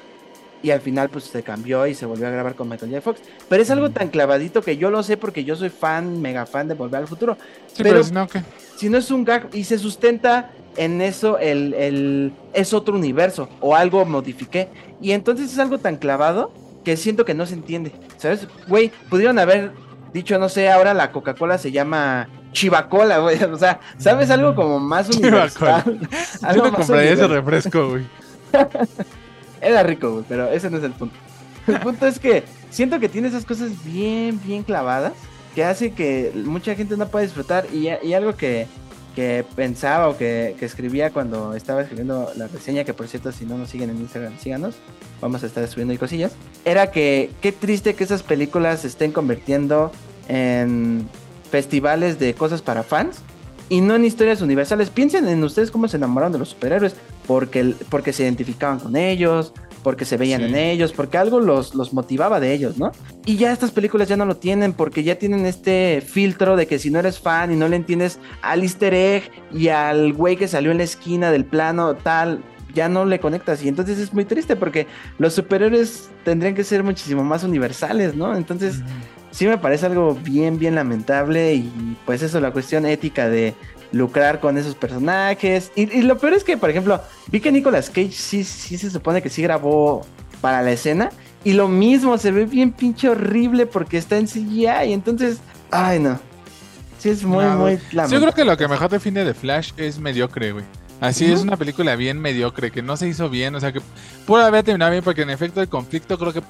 Y 0.63 0.71
al 0.71 0.81
final 0.81 1.09
pues 1.09 1.25
se 1.25 1.43
cambió 1.43 1.87
y 1.87 1.95
se 1.95 2.07
volvió 2.07 2.27
a 2.27 2.31
grabar 2.31 2.55
con 2.55 2.69
Michael 2.69 2.91
J. 2.91 3.01
Fox. 3.01 3.21
Pero 3.49 3.63
es 3.63 3.71
algo 3.71 3.89
mm. 3.89 3.93
tan 3.93 4.09
clavadito 4.09 4.63
que 4.63 4.77
yo 4.77 4.91
lo 4.91 5.03
sé 5.03 5.17
porque 5.17 5.45
yo 5.45 5.57
soy 5.57 5.71
fan, 5.71 6.21
mega 6.21 6.47
fan 6.47 6.69
de 6.69 6.75
Volver 6.75 7.01
al 7.01 7.09
Futuro. 7.09 7.37
pero, 7.79 8.05
si, 8.05 8.13
no, 8.13 8.29
si 8.77 8.89
no 8.91 8.99
es 8.99 9.11
un 9.11 9.25
gag 9.25 9.49
y 9.53 9.65
se 9.65 9.79
sustenta 9.79 10.51
en 10.77 11.01
eso 11.01 11.39
el, 11.39 11.75
el, 11.75 12.33
es 12.53 12.73
otro 12.73 12.95
universo 12.95 13.49
o 13.61 13.75
algo 13.75 14.05
modifiqué. 14.05 14.69
Y 15.01 15.13
entonces 15.13 15.53
es 15.53 15.59
algo 15.59 15.79
tan 15.79 15.97
clavado 15.97 16.53
que 16.85 16.97
siento 16.97 17.25
que 17.25 17.35
no 17.35 17.47
se 17.47 17.55
entiende. 17.55 17.93
¿Sabes? 18.17 18.47
Güey, 18.69 18.93
pudieron 19.09 19.39
haber 19.39 19.73
dicho, 20.13 20.39
no 20.39 20.49
sé, 20.49 20.71
ahora 20.71 20.95
la 20.95 21.13
Coca-Cola 21.13 21.59
se 21.59 21.73
llama 21.73 22.29
Chivacola, 22.53 23.19
güey. 23.19 23.43
O 23.51 23.59
sea, 23.59 23.81
¿sabes 23.99 24.31
algo 24.31 24.55
como 24.55 24.79
más 24.79 25.09
universal? 25.09 25.83
Yo 26.55 26.65
no 26.65 26.73
compraría 26.73 27.13
ese 27.13 27.29
refresco, 27.29 27.91
güey. 27.91 28.05
Era 29.61 29.83
rico, 29.83 30.13
güey, 30.13 30.25
pero 30.29 30.49
ese 30.49 30.71
no 30.71 30.79
es 30.79 30.85
el 30.85 30.93
punto. 30.93 31.17
El 31.67 31.81
punto 31.83 32.07
es 32.07 32.19
que 32.19 32.45
siento 32.71 33.01
que 33.01 33.09
tiene 33.09 33.29
esas 33.29 33.45
cosas 33.45 33.71
bien, 33.85 34.41
bien 34.45 34.63
clavadas 34.63 35.13
que 35.55 35.65
hace 35.65 35.93
que 35.93 36.33
mucha 36.45 36.75
gente 36.75 36.97
no 36.97 37.09
pueda 37.09 37.25
disfrutar 37.25 37.67
y, 37.73 37.89
y 38.07 38.15
algo 38.15 38.37
que 38.37 38.69
que 39.15 39.45
pensaba 39.57 40.09
o 40.09 40.17
que, 40.17 40.57
escribía 40.61 41.11
cuando 41.11 41.55
estaba 41.55 41.83
escribiendo 41.83 42.31
la 42.37 42.47
reseña, 42.49 42.85
que 42.85 42.95
por 42.95 43.09
cierto, 43.09 43.33
si 43.33 43.45
no 43.45 43.59
nos 43.59 43.71
siguen 43.71 43.91
en 43.91 43.99
Instagram, 43.99 44.39
síganos, 44.39 44.77
vamos 45.21 45.43
a 45.43 45.47
estar 45.47 45.67
subiendo 45.69 45.93
ahí 45.93 45.99
cosillas, 45.99 46.33
era 46.65 46.91
que 46.91 47.31
qué 47.41 47.53
triste 47.53 47.95
que 47.95 48.05
esas 48.05 48.23
películas 48.23 48.81
se 48.81 48.89
estén 48.89 49.13
convirtiendo 49.13 49.91
en 50.29 51.09
festivales 51.51 52.19
de 52.19 52.35
cosas 52.35 52.63
para 52.63 52.83
fans 52.83 53.19
y 53.69 53.81
no 53.81 53.97
en 53.97 54.05
historias 54.05 54.43
universales. 54.43 54.91
Piensen 54.91 55.27
en 55.29 55.43
ustedes 55.43 55.71
cómo 55.71 55.89
se 55.89 55.97
enamoraron 55.97 56.33
de 56.33 56.39
los 56.39 56.51
superhéroes, 56.51 56.95
porque, 57.31 57.77
porque 57.89 58.13
se 58.13 58.25
identificaban 58.25 58.81
con 58.81 58.97
ellos, 58.97 59.53
porque 59.85 60.05
se 60.05 60.17
veían 60.17 60.43
en 60.43 60.57
ellos, 60.57 60.93
porque 60.93 61.17
algo 61.17 61.39
los, 61.39 61.77
los 61.77 61.93
motivaba 61.93 62.41
de 62.41 62.53
ellos, 62.53 62.77
¿no? 62.77 62.91
Y 63.25 63.37
ya 63.37 63.53
estas 63.53 63.71
películas 63.71 64.09
ya 64.09 64.17
no 64.17 64.25
lo 64.25 64.39
tienen, 64.39 64.73
porque 64.73 65.05
ya 65.05 65.15
tienen 65.15 65.47
este 65.47 66.03
filtro 66.05 66.57
de 66.57 66.67
que 66.67 66.81
si 66.81 66.91
no 66.91 66.99
eres 66.99 67.21
fan 67.21 67.53
y 67.53 67.57
no 67.57 67.69
le 67.69 67.77
entiendes 67.77 68.19
al 68.43 68.65
easter 68.65 68.93
egg 68.95 69.31
y 69.53 69.69
al 69.69 70.13
güey 70.13 70.37
que 70.37 70.49
salió 70.49 70.73
en 70.73 70.79
la 70.79 70.83
esquina 70.83 71.31
del 71.31 71.45
plano, 71.45 71.95
tal, 71.95 72.43
ya 72.75 72.89
no 72.89 73.05
le 73.05 73.21
conectas. 73.21 73.63
Y 73.63 73.69
entonces 73.69 74.01
es 74.01 74.13
muy 74.13 74.25
triste 74.25 74.57
porque 74.57 74.89
los 75.19 75.33
superhéroes 75.33 76.11
tendrían 76.25 76.57
que 76.57 76.65
ser 76.65 76.83
muchísimo 76.83 77.23
más 77.23 77.45
universales, 77.45 78.17
¿no? 78.17 78.37
Entonces... 78.37 78.83
Sí 79.33 79.47
me 79.47 79.59
parece 79.59 79.87
algo 79.87 80.17
bien, 80.17 80.59
bien 80.59 80.75
lamentable 80.75 81.55
y 81.55 81.97
pues 82.05 82.21
eso, 82.21 82.41
la 82.41 82.51
cuestión 82.51 82.85
ética 82.85 83.29
de 83.29 83.55
lucrar 83.93 84.41
con 84.41 84.59
esos 84.59 84.75
personajes. 84.75 85.73
Y, 85.77 86.03
lo 86.03 86.19
peor 86.19 86.35
es 86.35 86.45
que, 86.45 86.57
por 86.57 86.71
ejemplo, 86.71 87.01
vi 87.29 87.41
que 87.41 87.53
Nicolas 87.53 87.91
Cage 87.91 88.13
sí, 88.13 88.45
sí 88.45 88.79
se 88.79 88.91
supone 88.91 89.23
que 89.23 89.31
sí 89.31 89.43
grabó 89.43 90.07
para 90.41 90.63
la 90.63 90.73
escena. 90.73 91.11
Y 91.43 91.55
lo 91.55 91.69
mismo, 91.69 92.19
se 92.19 92.33
ve 92.33 92.45
bien 92.45 92.73
pinche 92.73 93.09
horrible 93.09 93.67
porque 93.67 93.97
está 93.97 94.19
en 94.19 94.27
CGI. 94.27 94.89
Y 94.89 94.93
entonces, 94.93 95.39
Ay, 95.71 95.99
no. 96.01 96.19
Sí, 96.99 97.09
es 97.09 97.25
muy, 97.25 97.45
muy 97.45 97.79
lamentable. 97.93 98.11
Yo 98.11 98.21
creo 98.21 98.33
que 98.35 98.45
lo 98.45 98.57
que 98.57 98.69
mejor 98.69 98.91
define 98.91 99.25
de 99.25 99.35
Flash 99.35 99.73
es 99.77 99.99
mediocre, 99.99 100.53
güey. 100.53 100.65
Así 101.01 101.33
es 101.33 101.41
una 101.41 101.57
película 101.57 101.97
bien 101.97 102.21
mediocre, 102.21 102.71
que 102.71 102.83
no 102.83 102.95
se 102.95 103.09
hizo 103.09 103.31
bien, 103.31 103.55
o 103.55 103.61
sea 103.61 103.73
que 103.73 103.81
pudo 104.27 104.45
haber 104.45 104.65
terminado 104.65 104.91
bien 104.91 105.03
porque 105.03 105.23
en 105.23 105.31
efecto 105.31 105.63
el 105.63 105.69
conflicto 105.71 106.19
creo 106.19 106.35
que 106.35 106.43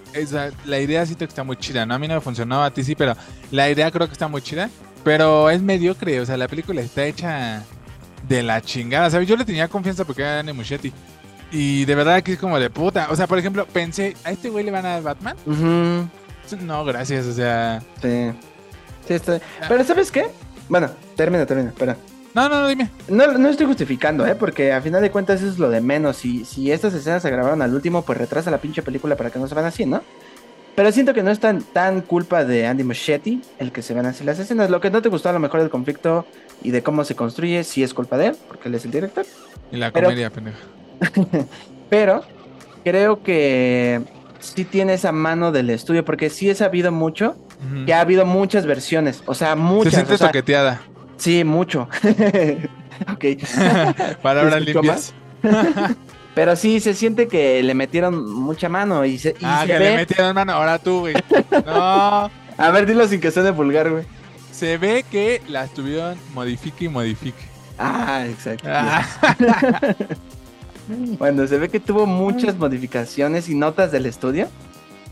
la 0.64 0.80
idea 0.80 1.06
sí 1.06 1.14
que 1.14 1.22
está 1.22 1.44
muy 1.44 1.56
chida, 1.56 1.86
¿no? 1.86 1.94
A 1.94 2.00
mí 2.00 2.08
no 2.08 2.14
me 2.14 2.20
funcionaba, 2.20 2.64
a 2.64 2.72
ti 2.72 2.82
sí, 2.82 2.96
pero 2.96 3.14
la 3.52 3.70
idea 3.70 3.92
creo 3.92 4.08
que 4.08 4.12
está 4.12 4.26
muy 4.26 4.42
chida, 4.42 4.68
pero 5.04 5.50
es 5.50 5.62
mediocre, 5.62 6.20
o 6.20 6.26
sea, 6.26 6.36
la 6.36 6.48
película 6.48 6.80
está 6.80 7.04
hecha 7.04 7.64
de 8.28 8.42
la 8.42 8.60
chingada, 8.60 9.10
¿sabes? 9.10 9.28
Yo 9.28 9.36
le 9.36 9.44
tenía 9.44 9.68
confianza 9.68 10.04
porque 10.04 10.22
era 10.22 10.36
Danny 10.36 10.52
Muschetti. 10.52 10.92
Y 11.52 11.84
de 11.84 11.94
verdad 11.94 12.22
que 12.22 12.34
es 12.34 12.38
como 12.38 12.58
de 12.58 12.70
puta. 12.70 13.08
O 13.10 13.16
sea, 13.16 13.26
por 13.26 13.38
ejemplo, 13.38 13.66
pensé, 13.66 14.16
¿a 14.24 14.30
este 14.30 14.50
güey 14.50 14.64
le 14.64 14.70
van 14.70 14.86
a 14.86 14.90
dar 14.90 15.02
Batman? 15.02 15.36
No, 16.62 16.84
gracias, 16.84 17.26
o 17.26 17.32
sea. 17.32 17.82
Sí. 18.00 18.30
Sí, 19.06 19.14
está. 19.14 19.40
Ah. 19.60 19.66
Pero 19.68 19.84
¿sabes 19.84 20.10
qué? 20.10 20.28
Bueno, 20.68 20.90
termina, 21.16 21.46
termina, 21.46 21.70
espera. 21.70 21.96
No, 22.34 22.48
no, 22.48 22.60
no, 22.60 22.68
dime. 22.68 22.88
No, 23.08 23.26
no 23.38 23.48
estoy 23.48 23.66
justificando, 23.66 24.24
¿eh? 24.24 24.36
Porque 24.36 24.72
a 24.72 24.80
final 24.80 25.02
de 25.02 25.10
cuentas 25.10 25.40
eso 25.40 25.50
es 25.50 25.58
lo 25.58 25.68
de 25.68 25.80
menos. 25.80 26.16
Si, 26.16 26.44
si 26.44 26.70
estas 26.70 26.94
escenas 26.94 27.22
se 27.22 27.30
grabaron 27.30 27.60
al 27.62 27.74
último, 27.74 28.02
pues 28.02 28.18
retrasa 28.18 28.52
la 28.52 28.58
pinche 28.58 28.82
película 28.82 29.16
para 29.16 29.30
que 29.30 29.40
no 29.40 29.48
se 29.48 29.54
van 29.54 29.64
así, 29.64 29.84
¿no? 29.84 30.02
Pero 30.80 30.92
siento 30.92 31.12
que 31.12 31.22
no 31.22 31.30
es 31.30 31.38
tan, 31.38 31.60
tan 31.60 32.00
culpa 32.00 32.42
de 32.42 32.66
Andy 32.66 32.84
Muschietti 32.84 33.42
el 33.58 33.70
que 33.70 33.82
se 33.82 33.92
ven 33.92 34.06
así 34.06 34.24
las 34.24 34.38
escenas. 34.38 34.70
Lo 34.70 34.80
que 34.80 34.88
no 34.90 35.02
te 35.02 35.10
gustó 35.10 35.28
a 35.28 35.32
lo 35.32 35.38
mejor 35.38 35.60
del 35.60 35.68
conflicto 35.68 36.24
y 36.62 36.70
de 36.70 36.82
cómo 36.82 37.04
se 37.04 37.14
construye, 37.14 37.64
sí 37.64 37.82
es 37.82 37.92
culpa 37.92 38.16
de 38.16 38.28
él, 38.28 38.36
porque 38.48 38.70
él 38.70 38.74
es 38.76 38.86
el 38.86 38.90
director. 38.90 39.26
Y 39.70 39.76
la 39.76 39.92
comedia, 39.92 40.30
pendeja. 40.30 40.56
Pero 41.90 42.22
creo 42.82 43.22
que 43.22 44.00
sí 44.38 44.64
tiene 44.64 44.94
esa 44.94 45.12
mano 45.12 45.52
del 45.52 45.68
estudio, 45.68 46.02
porque 46.02 46.30
sí 46.30 46.48
he 46.48 46.54
sabido 46.54 46.92
mucho 46.92 47.36
que 47.84 47.92
ha 47.92 48.00
habido 48.00 48.24
muchas 48.24 48.64
versiones, 48.64 49.22
o 49.26 49.34
sea, 49.34 49.56
muchas. 49.56 49.92
Se 49.92 50.00
siente 50.06 50.16
toqueteada. 50.16 50.80
Sí, 51.18 51.44
mucho. 51.44 51.90
ok. 53.12 53.24
Palabras 54.22 54.62
limpias. 54.62 55.12
Pero 56.34 56.54
sí, 56.56 56.80
se 56.80 56.94
siente 56.94 57.28
que 57.28 57.62
le 57.62 57.74
metieron 57.74 58.32
mucha 58.32 58.68
mano 58.68 59.04
y 59.04 59.18
se, 59.18 59.34
ah, 59.42 59.64
que 59.66 59.78
le 59.78 59.96
metieron 59.96 60.34
mano. 60.34 60.52
Ahora 60.52 60.78
tú, 60.78 61.00
güey. 61.00 61.14
No. 61.66 62.30
A 62.56 62.70
ver, 62.72 62.86
dilo 62.86 63.06
sin 63.08 63.20
que 63.20 63.30
suene 63.30 63.50
vulgar, 63.50 63.90
güey. 63.90 64.04
Se 64.52 64.76
ve 64.78 65.04
que 65.10 65.42
la 65.48 65.64
estuvieron 65.64 66.18
modifique 66.34 66.84
y 66.84 66.88
modifique. 66.88 67.42
Ah, 67.78 68.26
exacto. 68.28 68.68
Ah. 68.70 69.06
bueno, 71.18 71.46
se 71.46 71.58
ve 71.58 71.68
que 71.68 71.80
tuvo 71.80 72.06
muchas 72.06 72.56
modificaciones 72.56 73.48
y 73.48 73.54
notas 73.54 73.90
del 73.90 74.06
estudio. 74.06 74.48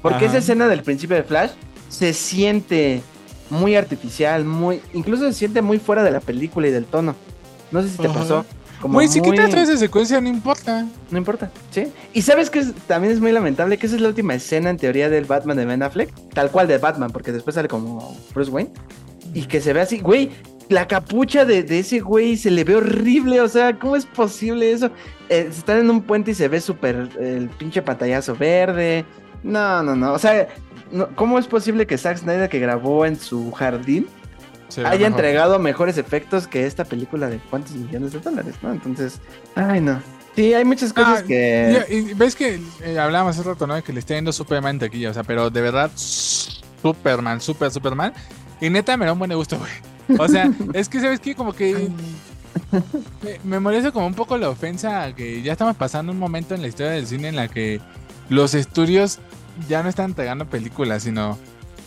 Porque 0.03 0.27
esa 0.27 0.39
escena 0.39 0.69
del 0.69 0.83
principio 0.83 1.17
de 1.17 1.25
Flash 1.25 1.51
se 1.89 2.13
siente 2.13 3.03
muy 3.51 3.75
artificial, 3.75 4.45
muy, 4.45 4.81
incluso 4.93 5.25
se 5.25 5.33
siente 5.33 5.63
muy 5.63 5.79
fuera 5.79 6.03
de 6.03 6.11
la 6.11 6.21
película 6.21 6.69
y 6.69 6.71
del 6.71 6.85
tono. 6.85 7.17
No 7.71 7.83
sé 7.83 7.89
si 7.89 7.99
te 7.99 8.09
pasó. 8.09 8.45
Como 8.81 9.01
si 9.03 9.21
quitas 9.21 9.51
toda 9.51 9.63
esa 9.63 9.77
secuencia, 9.77 10.21
no 10.21 10.29
importa. 10.29 10.87
No 11.11 11.19
importa, 11.19 11.51
¿sí? 11.71 11.93
Y 12.13 12.23
sabes 12.23 12.49
que 12.49 12.65
también 12.87 13.13
es 13.13 13.21
muy 13.21 13.33
lamentable 13.33 13.77
que 13.77 13.87
esa 13.87 13.97
es 13.97 14.03
la 14.03 14.09
última 14.09 14.35
escena 14.35 14.71
en 14.71 14.77
teoría 14.77 15.09
del 15.09 15.25
Batman 15.25 15.57
de 15.57 15.65
Ben 15.65 15.83
Affleck, 15.83 16.13
tal 16.33 16.51
cual 16.51 16.69
de 16.69 16.79
Batman, 16.79 17.11
porque 17.11 17.33
después 17.33 17.55
sale 17.55 17.69
como 17.69 18.17
Bruce 18.35 18.51
Wayne. 18.51 18.71
Y 19.35 19.43
que 19.43 19.61
se 19.61 19.73
ve 19.73 19.81
así, 19.81 19.99
güey, 19.99 20.31
la 20.69 20.87
capucha 20.87 21.45
de, 21.45 21.67
ese 21.79 22.01
güey 22.01 22.37
se 22.37 22.51
le 22.51 22.65
ve 22.65 22.77
horrible, 22.77 23.41
o 23.41 23.49
sea, 23.49 23.79
¿cómo 23.79 23.97
es 23.97 24.07
posible 24.07 24.71
eso? 24.73 24.91
Eh, 25.29 25.49
están 25.51 25.79
en 25.79 25.91
un 25.91 26.03
puente 26.03 26.31
y 26.31 26.35
se 26.35 26.49
ve 26.49 26.61
súper 26.61 27.09
el 27.21 27.49
pinche 27.51 27.83
pantallazo 27.83 28.37
verde. 28.37 29.05
No, 29.43 29.83
no, 29.83 29.97
no, 29.97 30.13
o 30.13 30.19
sea, 30.19 30.49
¿cómo 31.15 31.39
es 31.39 31.47
posible 31.47 31.87
que 31.87 31.99
Zack 31.99 32.19
Snyder 32.19 32.49
que 32.49 32.59
grabó 32.59 33.07
en 33.07 33.17
su 33.17 33.51
jardín 33.53 34.07
haya 34.85 35.07
entregado 35.07 35.59
mejores 35.59 35.99
efectos 35.99 36.47
que 36.47 36.67
esta 36.67 36.85
película 36.85 37.29
de 37.29 37.39
cuántos 37.39 37.73
millones 37.73 38.13
de 38.13 38.21
dólares, 38.21 38.57
¿no? 38.63 38.73
Entonces, 38.73 39.21
ay 39.55 39.81
no. 39.81 40.01
Sí, 40.37 40.55
hay 40.55 40.65
muchas 40.65 40.93
cosas 40.93 41.23
ah, 41.23 41.27
que... 41.27 41.85
Y, 41.89 42.15
ves 42.15 42.37
que 42.37 42.61
eh, 42.85 42.99
hablábamos 42.99 43.37
hace 43.37 43.49
rato, 43.49 43.67
¿no? 43.67 43.83
Que 43.83 43.93
le 43.93 43.99
está 43.99 44.15
yendo 44.15 44.33
Superman 44.33 44.79
aquí, 44.81 45.05
o 45.05 45.13
sea, 45.13 45.25
pero 45.25 45.51
de 45.51 45.61
verdad, 45.61 45.91
Superman, 45.97 47.41
super 47.41 47.73
Superman. 47.73 48.13
Y 48.61 48.71
neta 48.71 48.97
me 48.97 49.05
da 49.05 49.15
un 49.15 49.19
buen 49.19 49.35
gusto, 49.35 49.59
güey. 49.59 50.21
O 50.21 50.29
sea, 50.29 50.49
es 50.75 50.89
que, 50.89 51.01
¿sabes 51.01 51.19
qué? 51.19 51.35
Como 51.35 51.53
que... 51.53 51.89
Me, 53.25 53.41
me 53.43 53.61
molesta 53.61 53.91
como 53.91 54.07
un 54.07 54.15
poco 54.15 54.39
la 54.39 54.49
ofensa 54.49 55.13
que 55.15 55.43
ya 55.43 55.53
estamos 55.53 55.77
pasando 55.77 56.13
un 56.13 56.19
momento 56.19 56.55
en 56.55 56.63
la 56.63 56.69
historia 56.69 56.93
del 56.93 57.07
cine 57.07 57.29
en 57.29 57.37
la 57.37 57.49
que 57.49 57.81
los 58.29 58.55
estudios 58.55 59.19
ya 59.69 59.83
no 59.83 59.89
están 59.89 60.11
entregando 60.11 60.47
películas, 60.47 61.03
sino 61.03 61.39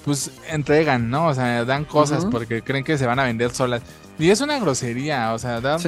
pues 0.05 0.31
entregan, 0.49 1.09
¿no? 1.09 1.27
O 1.27 1.33
sea, 1.33 1.65
dan 1.65 1.85
cosas 1.85 2.25
porque 2.25 2.61
creen 2.61 2.83
que 2.83 2.97
se 2.97 3.05
van 3.05 3.19
a 3.19 3.23
vender 3.23 3.51
solas. 3.51 3.81
Y 4.17 4.29
es 4.29 4.41
una 4.41 4.59
grosería, 4.59 5.33
o 5.33 5.39
sea, 5.39 5.61
dar, 5.61 5.79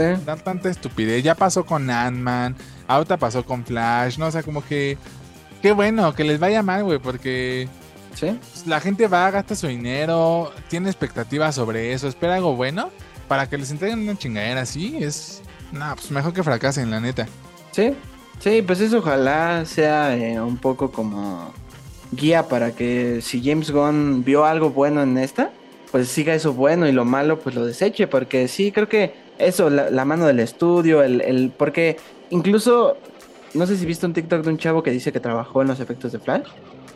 tanta 0.44 0.69
estupidez. 0.69 1.23
Ya 1.23 1.35
pasó 1.35 1.65
con 1.65 1.90
Ant-Man, 1.90 2.56
ahorita 2.88 3.18
pasó 3.18 3.45
con 3.45 3.64
Flash, 3.64 4.18
¿no? 4.18 4.27
O 4.27 4.31
sea, 4.31 4.44
como 4.44 4.64
que. 4.65 4.98
Qué 5.61 5.72
bueno, 5.72 6.14
que 6.14 6.23
les 6.23 6.40
vaya 6.40 6.61
mal, 6.61 6.84
güey, 6.84 6.99
porque. 6.99 7.68
Sí. 8.15 8.38
Pues, 8.52 8.68
la 8.68 8.80
gente 8.80 9.07
va, 9.07 9.30
gasta 9.31 9.56
su 9.56 9.68
dinero, 9.68 10.52
tiene 10.68 10.90
expectativas 10.90 11.56
sobre 11.56 11.94
eso, 11.94 12.07
espera 12.07 12.35
algo 12.35 12.56
bueno 12.56 12.91
para 13.27 13.49
que 13.49 13.57
les 13.57 13.72
entreguen 13.72 13.99
una 13.99 14.18
chingadera 14.18 14.61
así. 14.61 14.98
Es. 15.02 15.41
No, 15.72 15.94
pues 15.95 16.11
mejor 16.11 16.34
que 16.34 16.44
fracasen, 16.44 16.91
la 16.91 16.99
neta. 16.99 17.27
Sí, 17.72 17.95
sí, 18.40 18.61
pues 18.61 18.80
eso 18.80 18.99
ojalá 18.99 19.65
sea 19.65 20.15
eh, 20.15 20.40
un 20.40 20.57
poco 20.57 20.91
como 20.91 21.52
guía 22.15 22.48
para 22.48 22.72
que 22.72 23.22
si 23.22 23.41
James 23.44 23.72
Gunn 23.72 24.23
vio 24.23 24.45
algo 24.45 24.69
bueno 24.69 25.02
en 25.02 25.18
esta, 25.18 25.52
pues 25.91 26.07
siga 26.07 26.34
eso 26.34 26.53
bueno 26.53 26.88
y 26.88 26.91
lo 26.91 27.06
malo 27.06 27.40
pues 27.40 27.56
lo 27.56 27.65
deseche, 27.65 28.07
porque 28.07 28.48
sí, 28.48 28.72
creo 28.72 28.90
que 28.90 29.14
eso, 29.38 29.69
la, 29.69 30.06
mano 30.06 30.26
del 30.26 30.40
estudio, 30.40 31.03
el, 31.03 31.22
el, 31.22 31.52
porque 31.56 31.98
incluso, 32.30 32.98
no 33.53 33.65
sé 33.68 33.77
si 33.77 33.85
viste 33.85 34.06
un 34.06 34.14
TikTok 34.14 34.44
de 34.44 34.49
un 34.49 34.57
chavo 34.57 34.84
que 34.84 34.91
dice 34.91 35.11
que 35.11 35.19
trabajó 35.19 35.61
en 35.61 35.68
los 35.68 35.80
efectos 35.80 36.11
de 36.11 36.19
Flash 36.19 36.48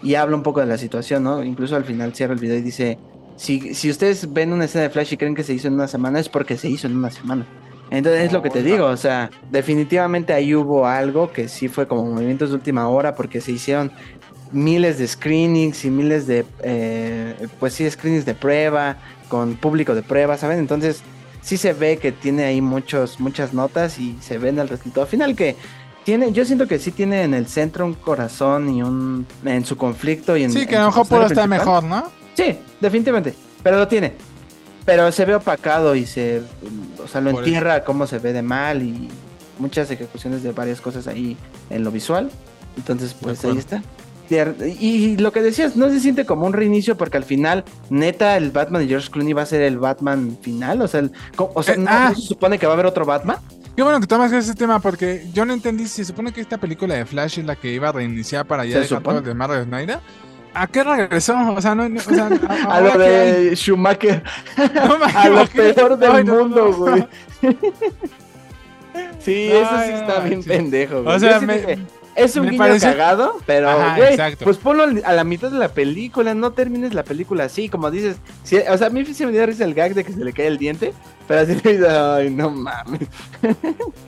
y 0.01 0.15
habla 0.15 0.35
un 0.35 0.43
poco 0.43 0.59
de 0.59 0.67
la 0.67 0.77
situación, 0.77 1.23
¿no? 1.23 1.43
Incluso 1.43 1.75
al 1.75 1.85
final 1.85 2.13
cierra 2.13 2.33
el 2.33 2.39
video 2.39 2.57
y 2.57 2.61
dice, 2.61 2.97
si, 3.35 3.73
si 3.73 3.89
ustedes 3.89 4.31
ven 4.33 4.53
una 4.53 4.65
escena 4.65 4.83
de 4.83 4.89
Flash 4.89 5.13
y 5.13 5.17
creen 5.17 5.35
que 5.35 5.43
se 5.43 5.53
hizo 5.53 5.67
en 5.67 5.75
una 5.75 5.87
semana, 5.87 6.19
es 6.19 6.29
porque 6.29 6.57
se 6.57 6.69
hizo 6.69 6.87
en 6.87 6.97
una 6.97 7.11
semana. 7.11 7.45
Entonces 7.89 8.25
es 8.25 8.33
lo 8.33 8.41
que 8.41 8.49
te 8.49 8.63
digo, 8.63 8.85
o 8.85 8.97
sea, 8.97 9.29
definitivamente 9.49 10.33
ahí 10.33 10.53
hubo 10.53 10.85
algo 10.85 11.31
que 11.31 11.47
sí 11.47 11.69
fue 11.69 11.87
como 11.87 12.03
movimientos 12.05 12.49
de 12.49 12.55
última 12.55 12.89
hora 12.89 13.15
porque 13.15 13.39
se 13.39 13.53
hicieron 13.53 13.91
miles 14.51 14.97
de 14.97 15.07
screenings 15.07 15.85
y 15.85 15.89
miles 15.89 16.27
de, 16.27 16.45
eh, 16.61 17.47
pues 17.59 17.73
sí, 17.73 17.89
screenings 17.89 18.25
de 18.25 18.33
prueba, 18.33 18.97
con 19.29 19.55
público 19.55 19.95
de 19.95 20.03
prueba, 20.03 20.37
¿saben? 20.37 20.59
Entonces 20.59 21.01
sí 21.41 21.57
se 21.57 21.73
ve 21.73 21.97
que 21.97 22.11
tiene 22.11 22.45
ahí 22.45 22.61
muchos, 22.61 23.19
muchas 23.19 23.53
notas 23.53 23.99
y 23.99 24.17
se 24.21 24.37
ve 24.37 24.49
en 24.49 24.59
el 24.59 24.69
resultado 24.69 25.05
final 25.05 25.35
que 25.35 25.55
tiene, 26.03 26.31
yo 26.31 26.45
siento 26.45 26.67
que 26.67 26.79
sí 26.79 26.91
tiene 26.91 27.23
en 27.23 27.33
el 27.33 27.47
centro 27.47 27.85
un 27.85 27.93
corazón 27.93 28.69
y 28.69 28.81
un, 28.81 29.25
en 29.43 29.65
su 29.65 29.75
conflicto 29.75 30.37
y 30.37 30.43
en... 30.43 30.51
Sí, 30.51 30.65
que 30.65 30.77
a 30.77 30.81
lo 30.81 30.85
mejor 30.87 31.07
puede 31.07 31.25
estar 31.25 31.47
mejor, 31.49 31.83
¿no? 31.83 32.11
Sí, 32.33 32.57
definitivamente, 32.79 33.33
pero 33.61 33.77
lo 33.77 33.87
tiene. 33.87 34.13
Pero 34.85 35.11
se 35.11 35.25
ve 35.25 35.35
opacado 35.35 35.95
y 35.95 36.05
se, 36.05 36.43
o 37.03 37.07
sea, 37.09 37.19
lo 37.19 37.31
entierra 37.31 37.83
cómo 37.83 38.07
se 38.07 38.19
ve 38.19 38.31
de 38.31 38.41
mal 38.41 38.81
y 38.83 39.09
muchas 39.59 39.91
ejecuciones 39.91 40.43
de 40.43 40.53
varias 40.53 40.79
cosas 40.79 41.07
ahí 41.07 41.35
en 41.69 41.83
lo 41.83 41.91
visual. 41.91 42.31
Entonces, 42.77 43.13
pues 43.13 43.43
ahí 43.43 43.57
está. 43.57 43.81
Y 44.29 45.17
lo 45.17 45.31
que 45.31 45.41
decías, 45.41 45.75
no 45.75 45.89
se 45.89 45.99
siente 45.99 46.25
como 46.25 46.45
un 46.45 46.53
reinicio 46.53 46.97
porque 46.97 47.17
al 47.17 47.23
final, 47.23 47.63
neta, 47.89 48.37
el 48.37 48.51
Batman 48.51 48.81
de 48.81 48.87
George 48.87 49.09
Clooney 49.09 49.33
va 49.33 49.43
a 49.43 49.45
ser 49.45 49.61
el 49.61 49.77
Batman 49.77 50.37
final. 50.41 50.81
O 50.81 50.87
sea, 50.87 51.09
o 51.37 51.63
sea 51.63 51.75
eh, 51.75 51.85
ah. 51.87 52.09
¿no, 52.09 52.15
se 52.15 52.27
supone 52.27 52.59
que 52.59 52.65
va 52.65 52.73
a 52.73 52.75
haber 52.75 52.85
otro 52.85 53.05
Batman? 53.05 53.37
Qué 53.75 53.83
bueno 53.83 53.99
que 53.99 54.07
tomas 54.07 54.31
ese 54.31 54.55
tema 54.55 54.79
porque 54.79 55.27
yo 55.33 55.45
no 55.45 55.53
entendí 55.53 55.83
si 55.83 55.97
se 55.97 56.05
supone 56.05 56.33
que 56.33 56.41
esta 56.41 56.57
película 56.57 56.95
de 56.95 57.05
Flash 57.05 57.39
es 57.39 57.45
la 57.45 57.55
que 57.55 57.71
iba 57.71 57.89
a 57.89 57.91
reiniciar 57.91 58.45
para 58.45 58.65
ya 58.65 58.79
dejar 58.79 59.03
todo 59.03 59.21
de 59.21 59.33
Marvel 59.33 59.65
Snyder. 59.65 59.99
¿A 60.55 60.65
qué 60.65 60.83
regresó? 60.83 61.35
O 61.55 61.61
sea, 61.61 61.75
no, 61.75 61.85
o 61.85 61.99
sea, 61.99 62.25
a, 62.69 62.81
lo 62.81 62.97
de 62.97 63.55
Schumacher. 63.55 64.23
a 65.15 65.29
lo 65.29 65.45
peor 65.45 65.97
del 65.97 66.25
mundo, 66.25 66.73
güey. 66.73 67.07
sí, 69.19 69.49
eso 69.51 69.83
sí 69.85 69.91
está 69.91 70.19
bien 70.21 70.43
pendejo, 70.43 71.03
güey. 71.03 71.15
O 71.15 71.19
sea, 71.19 71.39
me, 71.39 71.77
es 72.17 72.35
un 72.35 72.49
guiño 72.49 72.79
cagado, 72.79 73.37
pero, 73.45 73.69
güey, 73.95 74.17
pues 74.43 74.57
ponlo 74.57 74.85
a 75.05 75.13
la 75.13 75.23
mitad 75.23 75.51
de 75.51 75.59
la 75.59 75.69
película, 75.69 76.33
no 76.33 76.51
termines 76.51 76.93
la 76.93 77.03
película 77.03 77.45
así, 77.45 77.69
como 77.69 77.91
dices. 77.91 78.17
o 78.69 78.77
sea, 78.77 78.87
a 78.87 78.89
mí 78.89 79.05
se 79.05 79.25
me 79.25 79.31
dio 79.31 79.45
risa 79.45 79.63
el 79.63 79.75
gag 79.75 79.93
de 79.93 80.03
que 80.03 80.11
se 80.11 80.23
le 80.23 80.33
cae 80.33 80.47
el 80.47 80.57
diente, 80.57 80.93
pero 81.27 81.41
así 81.41 81.59
me 81.63 81.73
dice, 81.73 81.87
ay, 81.87 82.29
no 82.31 82.49
mames. 82.49 83.07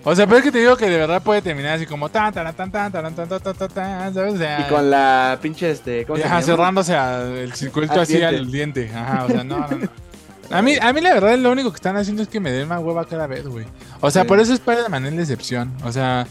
O 0.04 0.16
sea, 0.16 0.26
pero 0.26 0.40
es 0.40 0.44
que 0.44 0.52
te 0.52 0.60
digo 0.60 0.76
que 0.76 0.90
de 0.90 0.98
verdad 0.98 1.22
puede 1.22 1.42
terminar 1.42 1.76
así 1.76 1.86
como 1.86 2.10
tan, 2.10 2.34
tan, 2.34 2.54
tan, 2.56 2.72
tan, 2.72 2.92
tan, 2.92 3.14
tan, 3.14 3.28
tan, 3.30 3.40
tan, 3.40 3.70
tan, 3.70 4.14
¿sabes? 4.14 4.34
O 4.34 4.38
sea, 4.38 4.62
y 4.62 4.64
con 4.70 4.90
la 4.90 5.38
pinche, 5.42 5.70
este, 5.70 6.06
¿cómo 6.06 6.18
se 6.18 6.24
llama? 6.24 6.42
cerrándose 6.42 6.98
el 7.44 7.54
circuito 7.54 8.02
así 8.02 8.22
al 8.24 8.52
diente. 8.52 8.92
Ajá, 8.94 9.26
o 9.26 9.28
sea, 9.28 9.44
no, 9.44 9.60
no, 9.60 9.78
no. 9.78 10.09
A 10.52 10.62
mí, 10.62 10.76
a 10.82 10.94
mí 10.94 11.02
la 11.02 11.14
verdad 11.14 11.38
lo 11.38 11.52
único 11.52 11.70
que 11.72 11.76
están 11.76 11.96
haciendo 11.98 12.24
es 12.24 12.30
que 12.30 12.40
me 12.40 12.52
den 12.52 12.68
más 12.68 12.82
hueva 12.82 13.06
cada 13.06 13.28
vez, 13.28 13.48
güey. 13.48 13.66
O 14.02 14.10
sea, 14.10 14.26
por 14.26 14.40
eso 14.40 14.54
es 14.54 14.60
para 14.60 14.90
manera 14.90 15.16
la 15.16 15.22
excepción. 15.22 15.72
O 15.84 15.92
sea, 15.92 16.28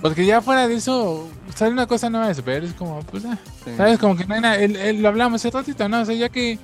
porque 0.00 0.26
ya 0.26 0.42
fuera 0.42 0.68
de 0.68 0.74
eso, 0.74 1.28
sale 1.54 1.72
una 1.72 1.86
cosa 1.86 2.10
nueva 2.10 2.28
de 2.28 2.34
super, 2.34 2.64
es 2.64 2.74
como, 2.74 3.00
pues, 3.04 3.24
ah, 3.24 3.38
¿sabes? 3.76 3.98
Como 3.98 4.16
que 4.16 4.26
no 4.26 4.34
hay 4.34 4.40
nada. 4.40 4.58
lo 4.92 5.08
hablamos 5.08 5.40
hace 5.40 5.50
ratito, 5.56 5.88
¿no? 5.88 6.02
O 6.02 6.04
sea, 6.04 6.14
ya 6.14 6.28
que 6.28 6.58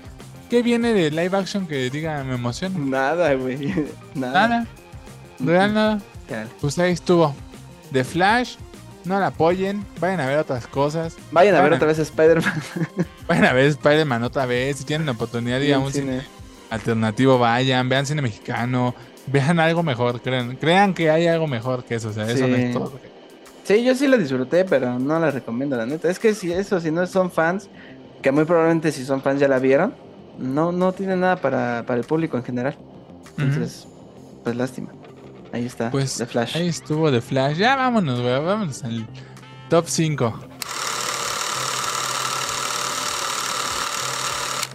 ¿Qué 0.49 0.63
viene 0.63 0.95
de 0.95 1.11
live 1.11 1.37
action 1.37 1.67
que 1.67 1.91
diga 1.91 2.25
me 2.25 2.35
emociona? 2.35 2.79
Nada, 2.79 3.35
güey. 3.35 3.75
Nada. 4.15 4.49
Nada. 4.49 4.67
Real 5.41 5.75
nada. 5.75 5.99
Pues 6.61 6.79
ahí 6.79 6.93
estuvo. 6.93 7.35
The 7.93 8.03
Flash, 8.03 8.57
no 9.05 9.21
la 9.21 9.29
apoyen, 9.29 9.85
vayan 10.01 10.21
a 10.21 10.27
ver 10.27 10.39
otras 10.39 10.67
cosas. 10.67 11.17
Vayan 11.33 11.55
a 11.55 11.61
ver 11.61 11.75
otra 11.75 11.87
vez 11.87 11.99
Spider-Man. 11.99 12.63
vayan 13.29 13.45
a 13.45 13.53
ver 13.53 13.67
Spider-Man 13.67 14.25
otra 14.25 14.47
vez. 14.47 14.79
Si 14.79 14.85
tienen 14.85 15.07
la 15.07 15.13
oportunidad 15.13 15.61
de 15.61 15.67
ir 15.67 15.75
a 15.75 15.79
un 15.79 15.93
cine. 15.93 16.23
Alternativo, 16.71 17.39
vayan, 17.39 17.89
vean 17.89 18.07
cine 18.07 18.23
mexicano, 18.23 18.95
vean 19.27 19.59
algo 19.61 19.83
mejor, 19.83 20.21
crean, 20.21 20.57
crean 20.57 20.95
que 20.95 21.11
hay 21.11 21.27
algo 21.27 21.47
mejor 21.47 21.85
que 21.85 21.97
eso, 21.97 22.09
o 22.09 22.13
sea, 22.13 22.31
eso 22.31 22.47
no 22.47 22.57
es 22.57 22.73
todo. 22.73 23.01
Sí, 23.65 23.85
yo 23.85 23.95
sí 23.95 24.09
la 24.09 24.17
disfruté, 24.17 24.65
pero 24.65 24.99
no 24.99 25.19
la 25.19 25.31
recomiendo, 25.31 25.77
la 25.77 25.85
neta. 25.85 26.09
Es 26.09 26.19
que 26.19 26.35
si 26.35 26.51
eso, 26.51 26.81
si 26.81 26.91
no 26.91 27.07
son 27.07 27.31
fans, 27.31 27.69
que 28.23 28.33
muy 28.33 28.45
probablemente 28.45 28.93
si 28.93 29.05
son 29.05 29.21
fans 29.21 29.41
ya 29.41 29.49
la 29.49 29.59
vieron, 29.59 29.95
no, 30.39 30.73
no 30.73 30.93
tiene 30.93 31.17
nada 31.17 31.37
para, 31.37 31.85
el 31.87 32.05
público 32.05 32.39
en 32.39 32.45
general. 32.45 32.79
Entonces, 33.37 33.87
pues 34.43 34.57
lástima. 34.57 34.89
Ahí 35.53 35.67
está, 35.67 35.91
pues, 35.91 36.17
The 36.17 36.27
Flash. 36.27 36.57
Ahí 36.57 36.69
estuvo 36.69 37.11
The 37.11 37.21
Flash. 37.21 37.59
Ya 37.59 37.77
vámonos, 37.77 38.21
güey, 38.21 38.33
vámonos 38.43 38.85
al 38.85 39.07
top 39.69 39.85
5. 39.87 40.41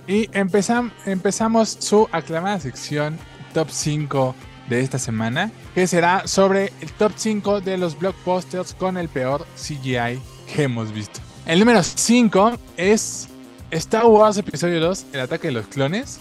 Y 0.08 0.30
empezamos 0.34 1.78
su 1.80 2.10
aclamada 2.12 2.60
sección 2.60 3.18
top 3.54 3.70
5 3.70 4.36
de 4.70 4.82
esta 4.82 5.00
semana, 5.00 5.52
que 5.74 5.88
será 5.88 6.28
sobre 6.28 6.74
el 6.82 6.92
top 6.94 7.14
5 7.16 7.62
de 7.62 7.78
los 7.78 7.98
blockbusters 7.98 8.74
con 8.74 8.98
el 8.98 9.08
peor 9.08 9.46
CGI 9.56 10.20
que 10.54 10.64
hemos 10.64 10.92
visto. 10.92 11.20
El 11.46 11.60
número 11.60 11.82
5 11.84 12.58
es 12.78 13.28
Star 13.72 14.06
Wars 14.06 14.38
Episodio 14.38 14.80
2, 14.80 15.06
El 15.14 15.22
ataque 15.22 15.48
de 15.48 15.54
los 15.54 15.68
clones. 15.68 16.20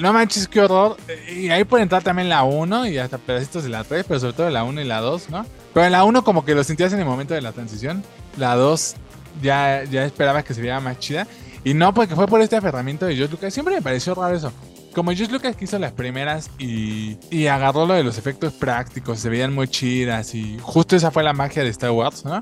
No 0.00 0.12
manches, 0.12 0.48
qué 0.48 0.60
horror. 0.60 0.96
Y 1.32 1.50
ahí 1.50 1.62
puede 1.62 1.84
entrar 1.84 2.02
también 2.02 2.28
la 2.28 2.42
1 2.42 2.88
y 2.88 2.98
hasta 2.98 3.18
pedacitos 3.18 3.62
de 3.62 3.70
la 3.70 3.84
3, 3.84 4.04
pero 4.08 4.18
sobre 4.18 4.32
todo 4.32 4.50
la 4.50 4.64
1 4.64 4.80
y 4.80 4.84
la 4.84 5.00
2, 5.00 5.30
¿no? 5.30 5.46
Pero 5.72 5.86
en 5.86 5.92
la 5.92 6.04
1 6.04 6.24
como 6.24 6.44
que 6.44 6.54
lo 6.54 6.64
sentías 6.64 6.92
en 6.92 6.98
el 6.98 7.04
momento 7.04 7.34
de 7.34 7.42
la 7.42 7.52
transición. 7.52 8.02
La 8.36 8.56
2 8.56 8.94
ya, 9.42 9.84
ya 9.84 10.04
esperaba 10.04 10.42
que 10.42 10.54
se 10.54 10.60
viera 10.60 10.80
más 10.80 10.98
chida. 10.98 11.26
Y 11.64 11.74
no, 11.74 11.94
porque 11.94 12.14
fue 12.14 12.26
por 12.26 12.40
este 12.42 12.56
aferramiento 12.56 13.06
de 13.06 13.16
George 13.16 13.32
Lucas. 13.32 13.54
Siempre 13.54 13.74
me 13.74 13.82
pareció 13.82 14.14
raro 14.14 14.36
eso. 14.36 14.52
Como 14.94 15.10
George 15.12 15.32
Lucas 15.32 15.56
hizo 15.60 15.78
las 15.78 15.92
primeras 15.92 16.50
y, 16.58 17.16
y 17.30 17.46
agarró 17.46 17.86
lo 17.86 17.94
de 17.94 18.04
los 18.04 18.18
efectos 18.18 18.52
prácticos, 18.52 19.18
se 19.18 19.28
veían 19.28 19.52
muy 19.52 19.66
chidas 19.66 20.34
y 20.34 20.58
justo 20.60 20.94
esa 20.94 21.10
fue 21.10 21.24
la 21.24 21.32
magia 21.32 21.64
de 21.64 21.70
Star 21.70 21.90
Wars, 21.90 22.24
¿no? 22.24 22.40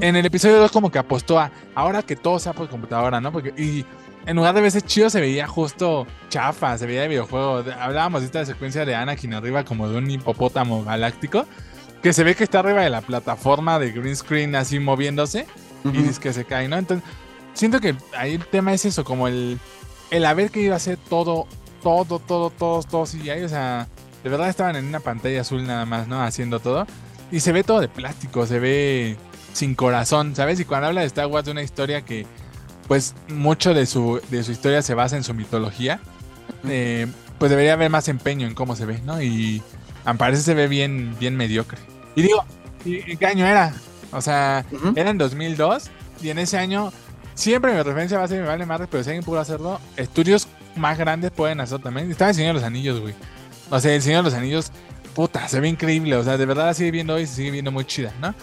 En 0.00 0.16
el 0.16 0.24
episodio 0.24 0.58
2 0.60 0.72
como 0.72 0.90
que 0.90 0.98
apostó 0.98 1.38
a 1.38 1.50
ahora 1.74 2.02
que 2.02 2.16
todo 2.16 2.38
sea 2.38 2.54
por 2.54 2.70
computadora, 2.70 3.20
¿no? 3.20 3.32
Porque 3.32 3.52
y 3.60 3.84
en 4.26 4.36
lugar 4.36 4.54
de 4.54 4.62
veces 4.62 4.84
chido 4.84 5.10
se 5.10 5.20
veía 5.20 5.46
justo 5.46 6.06
chafa, 6.30 6.78
se 6.78 6.86
veía 6.86 7.02
de 7.02 7.08
videojuego. 7.08 7.62
Hablábamos 7.78 8.22
de 8.22 8.26
esta 8.26 8.46
secuencia 8.46 8.86
de 8.86 8.94
Anakin 8.94 9.34
arriba 9.34 9.64
como 9.64 9.88
de 9.88 9.98
un 9.98 10.10
hipopótamo 10.10 10.84
galáctico, 10.84 11.44
que 12.02 12.14
se 12.14 12.24
ve 12.24 12.34
que 12.34 12.44
está 12.44 12.60
arriba 12.60 12.82
de 12.82 12.90
la 12.90 13.02
plataforma 13.02 13.78
de 13.78 13.92
green 13.92 14.16
screen 14.16 14.54
así 14.54 14.78
moviéndose 14.78 15.46
y 15.92 16.08
es 16.08 16.18
que 16.18 16.32
se 16.32 16.46
cae, 16.46 16.66
¿no? 16.66 16.78
Entonces, 16.78 17.06
siento 17.54 17.80
que 17.80 17.96
ahí 18.16 18.34
el 18.34 18.46
tema 18.46 18.72
es 18.72 18.84
eso, 18.84 19.04
como 19.04 19.28
el, 19.28 19.58
el 20.10 20.24
haber 20.26 20.50
que 20.50 20.60
iba 20.60 20.76
a 20.76 20.80
ser 20.80 20.98
todo, 20.98 21.46
todo, 21.82 22.18
todo, 22.18 22.50
todos, 22.50 22.86
todos 22.86 23.14
y 23.14 23.30
ahí, 23.30 23.42
o 23.42 23.48
sea, 23.48 23.88
de 24.22 24.30
verdad 24.30 24.48
estaban 24.48 24.76
en 24.76 24.86
una 24.86 25.00
pantalla 25.00 25.40
azul 25.40 25.66
nada 25.66 25.86
más, 25.86 26.08
¿no? 26.08 26.22
Haciendo 26.22 26.60
todo. 26.60 26.86
Y 27.30 27.40
se 27.40 27.52
ve 27.52 27.64
todo 27.64 27.80
de 27.80 27.88
plástico, 27.88 28.46
se 28.46 28.58
ve 28.58 29.16
sin 29.52 29.74
corazón, 29.74 30.34
¿sabes? 30.34 30.60
Y 30.60 30.64
cuando 30.64 30.88
habla 30.88 31.02
de 31.02 31.06
Star 31.06 31.26
Wars 31.26 31.46
de 31.46 31.52
una 31.52 31.62
historia 31.62 32.02
que 32.02 32.26
pues 32.88 33.14
mucho 33.28 33.72
de 33.72 33.86
su, 33.86 34.20
de 34.30 34.44
su 34.44 34.52
historia 34.52 34.82
se 34.82 34.94
basa 34.94 35.16
en 35.16 35.24
su 35.24 35.32
mitología, 35.34 36.00
eh, 36.68 37.06
pues 37.38 37.50
debería 37.50 37.74
haber 37.74 37.90
más 37.90 38.08
empeño 38.08 38.46
en 38.46 38.54
cómo 38.54 38.76
se 38.76 38.86
ve, 38.86 39.00
¿no? 39.04 39.22
Y 39.22 39.62
a 40.04 40.14
parece 40.14 40.42
se 40.42 40.54
ve 40.54 40.68
bien, 40.68 41.16
bien 41.18 41.36
mediocre. 41.36 41.78
Y 42.14 42.22
digo, 42.22 42.44
¿y, 42.84 43.16
qué 43.16 43.26
año 43.26 43.46
era? 43.46 43.74
O 44.12 44.20
sea, 44.20 44.64
era 44.94 45.10
en 45.10 45.18
2002 45.18 45.90
y 46.22 46.30
en 46.30 46.38
ese 46.38 46.58
año 46.58 46.92
siempre 47.34 47.72
mi 47.72 47.82
referencia 47.82 48.18
va 48.18 48.24
a 48.24 48.28
ser 48.28 48.40
me 48.40 48.46
vale 48.46 48.66
madre, 48.66 48.86
pero 48.90 49.02
si 49.02 49.10
alguien 49.10 49.24
pudo 49.24 49.40
hacerlo, 49.40 49.80
estudios 49.96 50.48
más 50.76 50.98
grandes 50.98 51.30
pueden 51.30 51.60
hacerlo 51.60 51.84
también. 51.84 52.10
Estaba 52.10 52.30
el 52.30 52.36
Señor 52.36 52.54
de 52.54 52.60
los 52.60 52.64
Anillos, 52.64 53.00
güey. 53.00 53.14
O 53.70 53.80
sea, 53.80 53.94
el 53.94 54.02
Señor 54.02 54.24
de 54.24 54.30
los 54.30 54.34
Anillos, 54.38 54.70
puta, 55.14 55.48
se 55.48 55.60
ve 55.60 55.68
increíble. 55.68 56.16
O 56.16 56.24
sea, 56.24 56.36
de 56.36 56.46
verdad 56.46 56.74
sigue 56.74 56.90
viendo 56.90 57.14
hoy, 57.14 57.26
se 57.26 57.36
sigue 57.36 57.50
viendo 57.50 57.72
muy 57.72 57.84
chida, 57.84 58.12
¿no? 58.20 58.34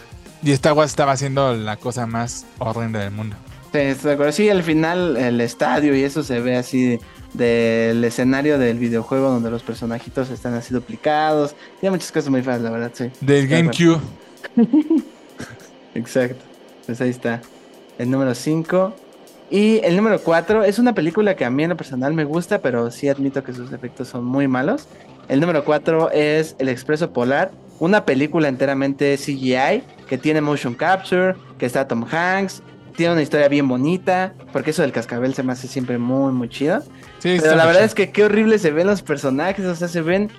Y 0.44 0.52
Star 0.52 0.74
Wars 0.74 0.92
estaba 0.92 1.12
haciendo 1.12 1.54
la 1.54 1.78
cosa 1.78 2.08
más 2.08 2.46
horrenda 2.58 3.00
del 3.00 3.12
mundo. 3.12 3.36
Sí, 4.32 4.50
al 4.50 4.64
final 4.64 5.16
el 5.16 5.40
estadio 5.40 5.96
y 5.96 6.04
eso 6.04 6.24
se 6.24 6.42
ve 6.42 6.58
así 6.58 7.00
del 7.34 8.04
escenario 8.04 8.60
del 8.60 8.78
videojuego 8.78 9.30
donde 9.30 9.50
los 9.50 9.64
personajitos 9.64 10.30
están 10.30 10.56
así 10.56 10.74
duplicados. 10.74 11.56
Tiene 11.80 11.92
muchas 11.92 12.12
cosas 12.12 12.30
muy 12.30 12.42
feas, 12.42 12.60
la 12.62 12.70
verdad, 12.70 12.92
sí. 12.94 13.10
Del 13.22 13.48
GameCube. 13.48 14.02
Exacto. 15.96 16.44
Pues 16.86 17.00
ahí 17.00 17.12
está. 17.12 17.42
El 18.02 18.10
número 18.10 18.34
5. 18.34 18.96
Y 19.52 19.80
el 19.84 19.96
número 19.96 20.20
4 20.20 20.64
es 20.64 20.80
una 20.80 20.94
película 20.94 21.36
que 21.36 21.46
a 21.46 21.52
mí 21.52 21.64
en 21.64 21.70
lo 21.70 21.78
personal 21.78 22.16
me 22.16 22.24
gusta, 22.24 22.60
pero 22.60 22.90
sí 22.90 23.10
admito 23.10 23.44
que 23.44 23.54
sus 23.54 23.72
efectos 23.72 24.08
son 24.08 24.26
muy 24.26 24.48
malos. 24.48 24.88
El 25.28 25.40
número 25.40 25.64
4 25.64 26.10
es 26.12 26.56
El 26.58 26.70
Expreso 26.70 27.14
Polar, 27.14 27.52
una 27.80 28.04
película 28.04 28.48
enteramente 28.48 29.16
CGI 29.18 29.84
que 30.08 30.18
tiene 30.18 30.42
motion 30.42 30.74
capture, 30.74 31.36
que 31.60 31.68
está 31.68 31.88
Tom 31.88 32.04
Hanks, 32.10 32.64
tiene 32.96 33.14
una 33.14 33.22
historia 33.22 33.48
bien 33.50 33.68
bonita, 33.68 34.34
porque 34.52 34.72
eso 34.72 34.82
del 34.82 34.92
cascabel 34.92 35.36
se 35.36 35.44
me 35.44 35.54
hace 35.54 35.68
siempre 35.68 36.00
muy, 36.00 36.34
muy 36.34 36.50
chido. 36.50 36.82
Pero 37.22 37.56
la 37.56 37.68
verdad 37.68 37.84
es 37.84 37.94
que 37.94 38.10
qué 38.10 38.26
horrible 38.26 38.58
se 38.58 38.72
ven 38.72 38.88
los 38.88 39.04
personajes, 39.04 39.64
o 39.66 39.76
sea, 39.76 39.88
se 39.88 40.02
ven 40.02 40.32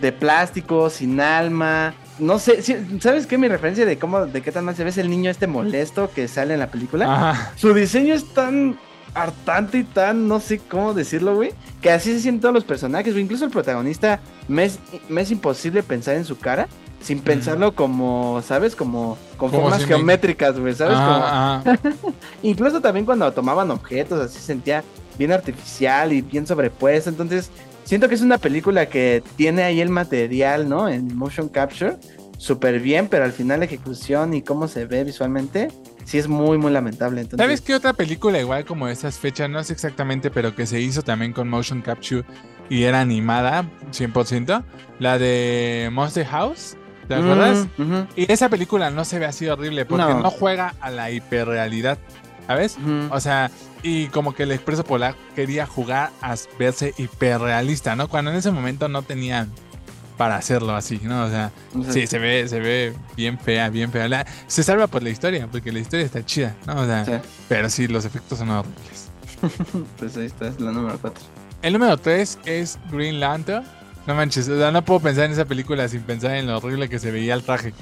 de 0.00 0.10
plástico, 0.10 0.88
sin 0.88 1.20
alma. 1.20 1.94
No 2.20 2.38
sé, 2.38 2.62
¿sabes 3.00 3.26
qué? 3.26 3.38
Mi 3.38 3.48
referencia 3.48 3.86
de 3.86 3.98
cómo, 3.98 4.26
de 4.26 4.42
qué 4.42 4.52
tan 4.52 4.64
mal 4.64 4.76
se 4.76 4.84
ve 4.84 4.90
es 4.90 4.98
el 4.98 5.10
niño 5.10 5.30
este 5.30 5.46
molesto 5.46 6.10
que 6.14 6.28
sale 6.28 6.54
en 6.54 6.60
la 6.60 6.70
película. 6.70 7.52
Su 7.56 7.74
diseño 7.74 8.14
es 8.14 8.32
tan 8.32 8.78
hartante 9.14 9.78
y 9.78 9.84
tan, 9.84 10.28
no 10.28 10.38
sé 10.38 10.58
cómo 10.58 10.94
decirlo, 10.94 11.34
güey, 11.34 11.52
que 11.80 11.90
así 11.90 12.12
se 12.12 12.20
sienten 12.20 12.42
todos 12.42 12.54
los 12.54 12.64
personajes, 12.64 13.16
Incluso 13.16 13.44
el 13.44 13.50
protagonista, 13.50 14.20
me 14.46 14.64
es 14.64 15.30
imposible 15.30 15.82
pensar 15.82 16.14
en 16.16 16.24
su 16.24 16.38
cara 16.38 16.68
sin 17.00 17.20
pensarlo 17.20 17.74
como, 17.74 18.42
¿sabes? 18.42 18.76
Como 18.76 19.16
con 19.36 19.50
formas 19.50 19.84
geométricas, 19.84 20.58
güey, 20.58 20.74
¿sabes? 20.74 20.96
Ah, 20.98 21.62
Incluso 22.42 22.80
también 22.80 23.06
cuando 23.06 23.30
tomaban 23.32 23.70
objetos, 23.70 24.20
así 24.20 24.38
sentía 24.38 24.84
bien 25.18 25.32
artificial 25.32 26.12
y 26.12 26.20
bien 26.20 26.46
sobrepuesto. 26.46 27.10
Entonces, 27.10 27.50
siento 27.90 28.08
que 28.08 28.14
es 28.14 28.20
una 28.20 28.38
película 28.38 28.86
que 28.86 29.20
tiene 29.34 29.64
ahí 29.64 29.80
el 29.80 29.88
material, 29.88 30.68
¿no? 30.68 30.88
En 30.88 31.16
motion 31.16 31.48
capture, 31.48 31.96
súper 32.38 32.78
bien, 32.78 33.08
pero 33.08 33.24
al 33.24 33.32
final 33.32 33.58
la 33.58 33.64
ejecución 33.64 34.32
y 34.32 34.42
cómo 34.42 34.68
se 34.68 34.86
ve 34.86 35.02
visualmente, 35.02 35.72
sí 36.04 36.16
es 36.16 36.28
muy, 36.28 36.56
muy 36.56 36.70
lamentable. 36.70 37.22
Entonces... 37.22 37.44
¿Sabes 37.44 37.60
qué 37.60 37.74
otra 37.74 37.92
película 37.92 38.38
igual 38.38 38.64
como 38.64 38.86
esas 38.86 39.18
fechas? 39.18 39.50
No 39.50 39.64
sé 39.64 39.72
exactamente, 39.72 40.30
pero 40.30 40.54
que 40.54 40.66
se 40.66 40.80
hizo 40.80 41.02
también 41.02 41.32
con 41.32 41.48
motion 41.48 41.82
capture 41.82 42.24
y 42.68 42.84
era 42.84 43.00
animada 43.00 43.68
100%? 43.90 44.62
La 45.00 45.18
de 45.18 45.88
Monster 45.90 46.26
House. 46.26 46.76
¿Te 47.08 47.16
acuerdas? 47.16 47.66
Y 48.14 48.30
esa 48.30 48.48
película 48.48 48.92
no 48.92 49.04
se 49.04 49.18
ve 49.18 49.26
así 49.26 49.48
horrible 49.48 49.84
porque 49.84 50.14
no, 50.14 50.30
juega 50.30 50.76
a 50.80 50.90
la 50.90 51.10
hiperrealidad, 51.10 51.98
¿sabes? 52.50 52.76
O 53.10 53.20
sea, 53.20 53.48
y 53.84 54.08
como 54.08 54.34
que 54.34 54.42
el 54.42 54.50
Expreso 54.50 54.82
Polar 54.82 55.14
quería 55.36 55.66
jugar 55.66 56.10
a 56.20 56.34
verse 56.58 56.92
hiperrealista, 56.98 57.94
¿no? 57.94 58.08
Cuando 58.08 58.32
en 58.32 58.38
ese 58.38 58.50
momento 58.50 58.88
no 58.88 59.02
tenían 59.02 59.48
para 60.16 60.34
hacerlo 60.34 60.74
así, 60.74 61.00
¿no? 61.00 61.26
O 61.26 61.30
sea, 61.30 61.52
sí, 61.90 62.08
se 62.08 62.18
ve, 62.18 62.48
se 62.48 62.58
ve 62.58 62.92
bien 63.16 63.38
fea, 63.38 63.68
bien 63.68 63.92
fea. 63.92 64.26
se 64.48 64.64
salva 64.64 64.88
por 64.88 65.04
la 65.04 65.10
historia, 65.10 65.46
porque 65.46 65.70
la 65.70 65.78
historia 65.78 66.04
está 66.04 66.26
chida, 66.26 66.56
¿no? 66.66 66.80
O 66.80 66.86
sea, 66.86 67.22
pero 67.48 67.70
sí, 67.70 67.86
los 67.86 68.04
efectos 68.04 68.40
son 68.40 68.50
horribles. 68.50 69.10
pues 69.96 70.16
ahí 70.16 70.26
está, 70.26 70.48
es 70.48 70.58
la 70.58 70.72
número 70.72 70.98
4. 71.00 71.22
El 71.62 71.74
número 71.74 71.96
3 71.98 72.40
es 72.46 72.80
Green 72.90 73.20
Lantern. 73.20 73.64
No 74.08 74.16
manches, 74.16 74.48
o 74.48 74.58
sea, 74.58 74.72
no 74.72 74.84
puedo 74.84 74.98
pensar 74.98 75.26
en 75.26 75.32
esa 75.32 75.44
película 75.44 75.86
sin 75.86 76.00
pensar 76.00 76.32
en 76.34 76.48
lo 76.48 76.56
horrible 76.56 76.88
que 76.88 76.98
se 76.98 77.12
veía 77.12 77.34
el 77.34 77.44
traje. 77.44 77.72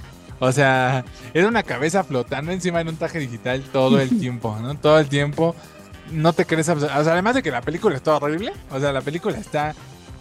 O 0.41 0.53
sea, 0.53 1.05
era 1.35 1.49
una 1.49 1.63
cabeza 1.63 2.05
flotando 2.05 2.53
encima 2.53 2.83
de 2.83 2.91
un 2.91 2.97
traje 2.97 3.19
digital 3.19 3.63
todo 3.73 4.01
el 4.01 4.09
tiempo, 4.21 4.57
¿no? 4.61 4.77
Todo 4.77 4.99
el 4.99 5.09
tiempo. 5.09 5.55
No 6.13 6.33
te 6.33 6.47
crees. 6.47 6.69
O 6.69 6.81
sea, 6.81 6.95
además 6.95 7.35
de 7.35 7.43
que 7.43 7.51
la 7.51 7.61
película 7.61 7.97
está 7.97 8.17
horrible. 8.17 8.53
O 8.71 8.81
sea, 8.81 8.93
la 8.93 9.01
película 9.01 9.37
está 9.37 9.75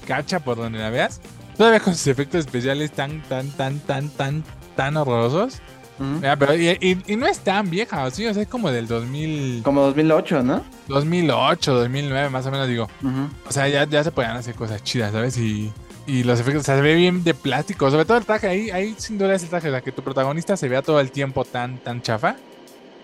cacha 0.05 0.39
por 0.39 0.57
donde 0.57 0.79
la 0.79 0.89
veas. 0.89 1.21
Todavía 1.57 1.79
con 1.79 1.95
sus 1.95 2.07
efectos 2.07 2.41
especiales 2.41 2.91
tan, 2.91 3.21
tan, 3.23 3.49
tan, 3.51 3.79
tan, 3.79 4.09
tan, 4.09 4.43
tan 4.75 4.97
horrorosos. 4.97 5.59
pero, 6.37 6.55
y, 6.55 7.15
no 7.17 7.25
es 7.25 7.39
tan 7.39 7.69
vieja, 7.69 8.09
¿sí? 8.11 8.27
O 8.27 8.33
sea, 8.33 8.43
es 8.43 8.49
como 8.49 8.69
del 8.69 8.87
2000. 8.87 9.61
Como 9.63 9.81
2008, 9.81 10.43
¿no? 10.43 10.63
2008, 10.87 11.73
2009, 11.73 12.29
más 12.29 12.45
o 12.45 12.51
menos, 12.51 12.67
digo. 12.67 12.87
O 13.47 13.51
sea, 13.51 13.67
ya, 13.67 13.85
ya 13.85 14.03
se 14.03 14.11
podían 14.11 14.37
hacer 14.37 14.55
cosas 14.55 14.83
chidas, 14.83 15.11
¿sabes? 15.11 15.37
Y 15.37 15.71
y 16.07 16.23
los 16.23 16.39
efectos, 16.39 16.61
o 16.61 16.65
sea, 16.65 16.77
se 16.77 16.81
ve 16.81 16.95
bien 16.95 17.23
de 17.23 17.33
plástico. 17.33 17.91
Sobre 17.91 18.05
todo 18.05 18.17
el 18.17 18.25
traje, 18.25 18.47
ahí, 18.47 18.69
ahí 18.71 18.95
sin 18.97 19.17
duda 19.17 19.35
es 19.35 19.43
el 19.43 19.49
traje, 19.49 19.67
o 19.67 19.71
sea, 19.71 19.81
que 19.81 19.91
tu 19.91 20.01
protagonista 20.01 20.55
se 20.55 20.69
vea 20.69 20.81
todo 20.81 21.01
el 21.01 21.11
tiempo 21.11 21.43
tan, 21.43 21.77
tan 21.79 22.01
chafa. 22.01 22.37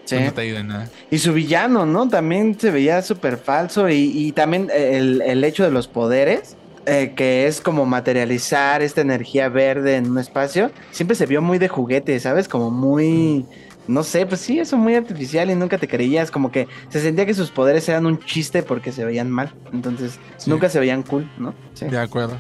Sí. 0.06 0.18
No 0.20 0.34
te 0.34 0.42
ayuda 0.42 0.60
en 0.62 0.68
nada. 0.68 0.90
Y 1.12 1.18
su 1.20 1.34
villano, 1.34 1.86
¿no? 1.86 2.08
También 2.08 2.58
se 2.60 2.72
veía 2.72 3.02
súper 3.02 3.38
falso. 3.38 3.90
Y, 3.90 4.32
también 4.32 4.70
el, 4.74 5.22
el, 5.22 5.44
hecho 5.44 5.64
de 5.64 5.72
los 5.72 5.88
poderes, 5.88 6.56
eh, 6.86 7.14
que 7.16 7.48
es 7.48 7.60
como 7.60 7.86
materializar 7.86 8.82
esta 8.82 9.02
energía 9.02 9.50
verde 9.50 9.98
en 9.98 10.10
un 10.10 10.18
espacio, 10.18 10.72
siempre 10.92 11.16
se 11.16 11.26
vio 11.26 11.42
muy 11.42 11.58
de 11.58 11.68
juguete, 11.68 12.20
¿sabes? 12.20 12.48
Como 12.48 12.72
muy. 12.72 13.46
No 13.86 14.04
sé, 14.04 14.26
pues 14.26 14.40
sí, 14.40 14.60
eso 14.60 14.78
muy 14.78 14.96
artificial 14.96 15.52
y 15.52 15.56
nunca 15.56 15.78
te 15.78 15.90
creías. 15.90 16.32
Como 16.32 16.52
que 16.52 16.70
se 16.88 17.02
sentía 17.02 17.26
que 17.26 17.34
sus 17.34 17.52
poderes 17.52 17.88
eran 17.90 18.06
un 18.06 18.18
chiste 18.20 18.64
porque 18.64 18.94
se 18.94 19.04
veían 19.04 19.30
mal. 19.30 19.54
Entonces, 19.74 20.20
nunca 20.46 20.70
se 20.70 20.80
veían 20.80 21.04
cool, 21.04 21.30
¿no? 21.38 21.54
Sí. 21.74 21.86
De 21.86 21.98
acuerdo. 21.98 22.38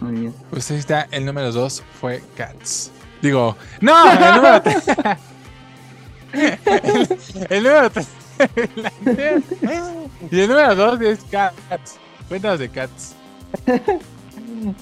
Muy 0.00 0.12
bien. 0.12 0.34
Pues 0.50 0.70
ahí 0.70 0.78
está, 0.78 1.08
el 1.10 1.24
número 1.24 1.52
dos 1.52 1.82
fue 2.00 2.22
Cats. 2.36 2.90
Digo, 3.20 3.56
no, 3.80 4.12
el 4.12 4.34
número 4.36 4.62
tres. 4.62 4.84
el, 7.50 7.62
número 7.62 7.90
tres. 7.90 8.08
y 10.30 10.40
el 10.40 10.48
número 10.48 10.74
dos 10.76 11.00
es 11.00 11.20
Cats. 11.30 11.96
Cuéntanos 12.28 12.58
de 12.58 12.68
Cats. 12.68 13.14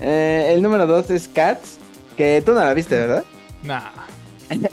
Eh, 0.00 0.52
el 0.54 0.62
número 0.62 0.86
dos 0.86 1.10
es 1.10 1.28
Cats, 1.28 1.78
que 2.16 2.42
tú 2.44 2.52
no 2.52 2.60
la 2.60 2.72
viste, 2.72 2.96
¿verdad? 2.96 3.24
No. 3.62 3.78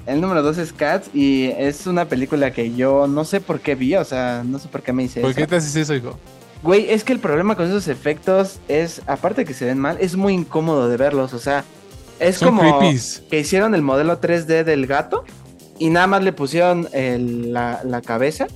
El 0.06 0.22
número 0.22 0.41
dos 0.41 0.57
es 0.57 0.72
Cats 0.72 1.10
y 1.14 1.48
es 1.57 1.88
una 1.88 2.06
película 2.06 2.52
que 2.52 2.74
yo 2.74 3.07
no 3.07 3.26
sé 3.26 3.41
por 3.41 3.60
qué 3.60 3.76
vi, 3.76 3.95
o 3.95 4.06
sea, 4.06 4.44
no 4.45 4.60
sé 4.60 4.68
por 4.68 4.82
qué 4.84 4.94
me 4.94 5.03
hice 5.03 5.22
¿Por 5.22 5.34
qué 5.34 5.48
te 5.48 5.56
haces 5.56 5.76
eso, 5.76 5.95
hijo? 5.95 6.18
Güey, 6.64 6.90
es 6.90 7.03
que 7.03 7.11
el 7.11 7.19
problema 7.19 7.56
con 7.56 7.68
esos 7.68 7.90
efectos 7.90 8.60
es, 8.69 9.02
aparte 9.06 9.41
de 9.41 9.45
que 9.45 9.53
se 9.53 9.65
ven 9.65 9.77
mal, 9.77 9.98
es 9.99 10.15
muy 10.15 10.34
incómodo 10.34 10.88
de 10.88 10.95
verlos, 10.95 11.34
o 11.34 11.40
sea, 11.40 11.65
es 12.19 12.40
como 12.40 12.80
que 13.30 13.40
hicieron 13.40 13.76
el 13.76 13.81
modelo 13.81 14.22
3D 14.22 14.64
del 14.64 14.88
gato 14.88 15.26
y 15.77 15.90
nada 15.90 16.07
más 16.07 16.23
le 16.23 16.31
pusieron 16.31 16.88
la, 16.94 18.02
cabeza 18.06 18.48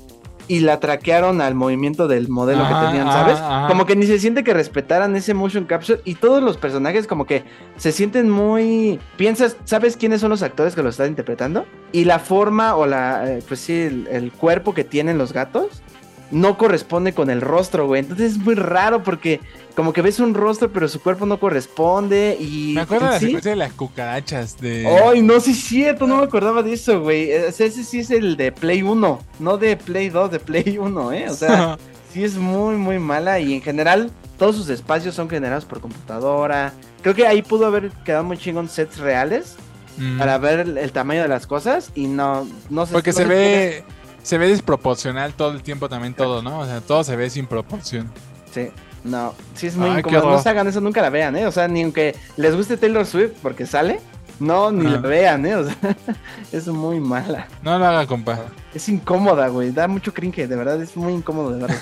y 0.47 0.61
la 0.61 0.79
traquearon 0.79 1.41
al 1.41 1.55
movimiento 1.55 2.07
del 2.07 2.29
modelo 2.29 2.65
que 2.65 2.73
tenían, 2.73 3.07
¿sabes? 3.07 3.38
Como 3.67 3.85
que 3.85 3.97
ni 3.97 4.05
se 4.05 4.19
siente 4.19 4.45
que 4.45 4.53
respetaran 4.53 5.13
ese 5.17 5.34
motion 5.34 5.65
capture 5.65 5.99
y 6.05 6.15
todos 6.15 6.41
los 6.41 6.55
personajes 6.55 7.07
como 7.07 7.25
que 7.25 7.43
se 7.75 7.91
sienten 7.91 8.29
muy... 8.29 9.01
Piensas, 9.17 9.57
¿sabes 9.65 9.97
quiénes 9.97 10.21
son 10.21 10.29
los 10.29 10.43
actores 10.43 10.73
que 10.73 10.81
lo 10.81 10.88
están 10.88 11.09
interpretando? 11.09 11.65
Y 11.91 12.05
la 12.05 12.19
forma 12.19 12.77
o 12.77 12.85
la, 12.85 13.29
eh, 13.29 13.43
pues 13.45 13.59
sí, 13.59 14.05
el 14.09 14.31
cuerpo 14.31 14.73
que 14.73 14.85
tienen 14.85 15.17
los 15.17 15.34
gatos 15.34 15.84
no 16.31 16.57
corresponde 16.57 17.13
con 17.13 17.29
el 17.29 17.41
rostro, 17.41 17.87
güey. 17.87 18.01
Entonces 18.01 18.33
es 18.33 18.37
muy 18.37 18.55
raro 18.55 19.03
porque 19.03 19.39
como 19.75 19.93
que 19.93 20.01
ves 20.01 20.19
un 20.19 20.33
rostro, 20.33 20.71
pero 20.71 20.87
su 20.87 20.99
cuerpo 21.01 21.25
no 21.25 21.39
corresponde 21.39 22.37
y... 22.39 22.73
Me 22.73 22.81
acuerdo 22.81 23.05
de 23.05 23.11
la 23.11 23.19
secuencia 23.19 23.51
de 23.51 23.57
las 23.57 23.73
cucarachas 23.73 24.59
de... 24.59 24.87
Ay, 24.87 25.21
no, 25.21 25.39
sí 25.39 25.51
es 25.51 25.63
cierto, 25.63 26.07
no 26.07 26.17
me 26.17 26.23
acordaba 26.23 26.63
de 26.63 26.73
eso, 26.73 27.01
güey. 27.01 27.31
Ese 27.31 27.69
sí 27.69 27.99
es 27.99 28.11
el 28.11 28.35
de 28.37 28.51
Play 28.51 28.81
1, 28.81 29.19
no 29.39 29.57
de 29.57 29.77
Play 29.77 30.09
2, 30.09 30.31
de 30.31 30.39
Play 30.39 30.77
1, 30.79 31.13
¿eh? 31.13 31.29
O 31.29 31.33
sea, 31.33 31.77
sí 32.13 32.23
es 32.23 32.35
muy, 32.35 32.75
muy 32.75 32.99
mala 32.99 33.39
y 33.39 33.53
en 33.53 33.61
general 33.61 34.11
todos 34.37 34.55
sus 34.55 34.69
espacios 34.69 35.15
son 35.15 35.29
generados 35.29 35.65
por 35.65 35.79
computadora. 35.79 36.73
Creo 37.01 37.13
que 37.13 37.27
ahí 37.27 37.41
pudo 37.41 37.67
haber 37.67 37.91
quedado 38.03 38.23
muy 38.23 38.37
chingón 38.37 38.69
sets 38.69 38.97
reales 38.97 39.55
mm. 39.97 40.17
para 40.17 40.37
ver 40.39 40.61
el, 40.61 40.91
tamaño 40.91 41.21
de 41.21 41.27
las 41.27 41.45
cosas 41.47 41.91
y 41.95 42.07
no, 42.07 42.47
no 42.69 42.85
sé... 42.85 42.93
Porque 42.93 43.13
se 43.13 43.25
ve 43.25 43.83
se 44.27 44.37
ve 44.37 44.49
desproporcional 44.49 45.33
todo 45.35 45.53
el 45.53 45.63
tiempo 45.63 45.87
también 45.87 46.13
todo, 46.13 46.41
¿no? 46.41 46.59
O 46.59 46.65
sea, 46.65 46.81
todo 46.81 47.01
se 47.05 47.15
ve 47.15 47.29
sin 47.29 47.45
proporción. 47.45 48.11
Sí. 48.53 48.67
No, 49.05 49.33
sí 49.55 49.67
es 49.67 49.77
muy 49.77 49.89
incómodo. 49.99 50.31
No 50.31 50.41
se 50.41 50.49
hagan 50.49 50.67
eso, 50.67 50.81
nunca 50.81 51.01
la 51.01 51.09
vean, 51.09 51.37
¿eh? 51.37 51.47
O 51.47 51.51
sea, 51.53 51.69
ni 51.69 51.81
aunque 51.81 52.13
les 52.35 52.53
guste 52.53 52.75
Taylor 52.75 53.05
Swift 53.05 53.37
porque 53.41 53.65
sale, 53.65 54.01
no, 54.41 54.69
ni 54.69 54.85
la 54.85 54.97
vean, 54.97 55.45
¿eh? 55.45 55.55
O 55.55 55.63
sea, 55.63 55.77
es 56.51 56.67
muy 56.67 56.99
mala. 56.99 57.47
No 57.63 57.79
lo 57.79 57.85
haga, 57.85 58.05
compa. 58.05 58.37
Es 58.73 58.89
incómoda, 58.89 59.47
güey. 59.47 59.71
Da 59.71 59.87
mucho 59.87 60.13
cringe, 60.13 60.45
de 60.45 60.55
verdad. 60.57 60.81
Es 60.81 60.97
muy 60.97 61.13
incómodo, 61.13 61.51
de 61.51 61.61
verdad. 61.61 61.77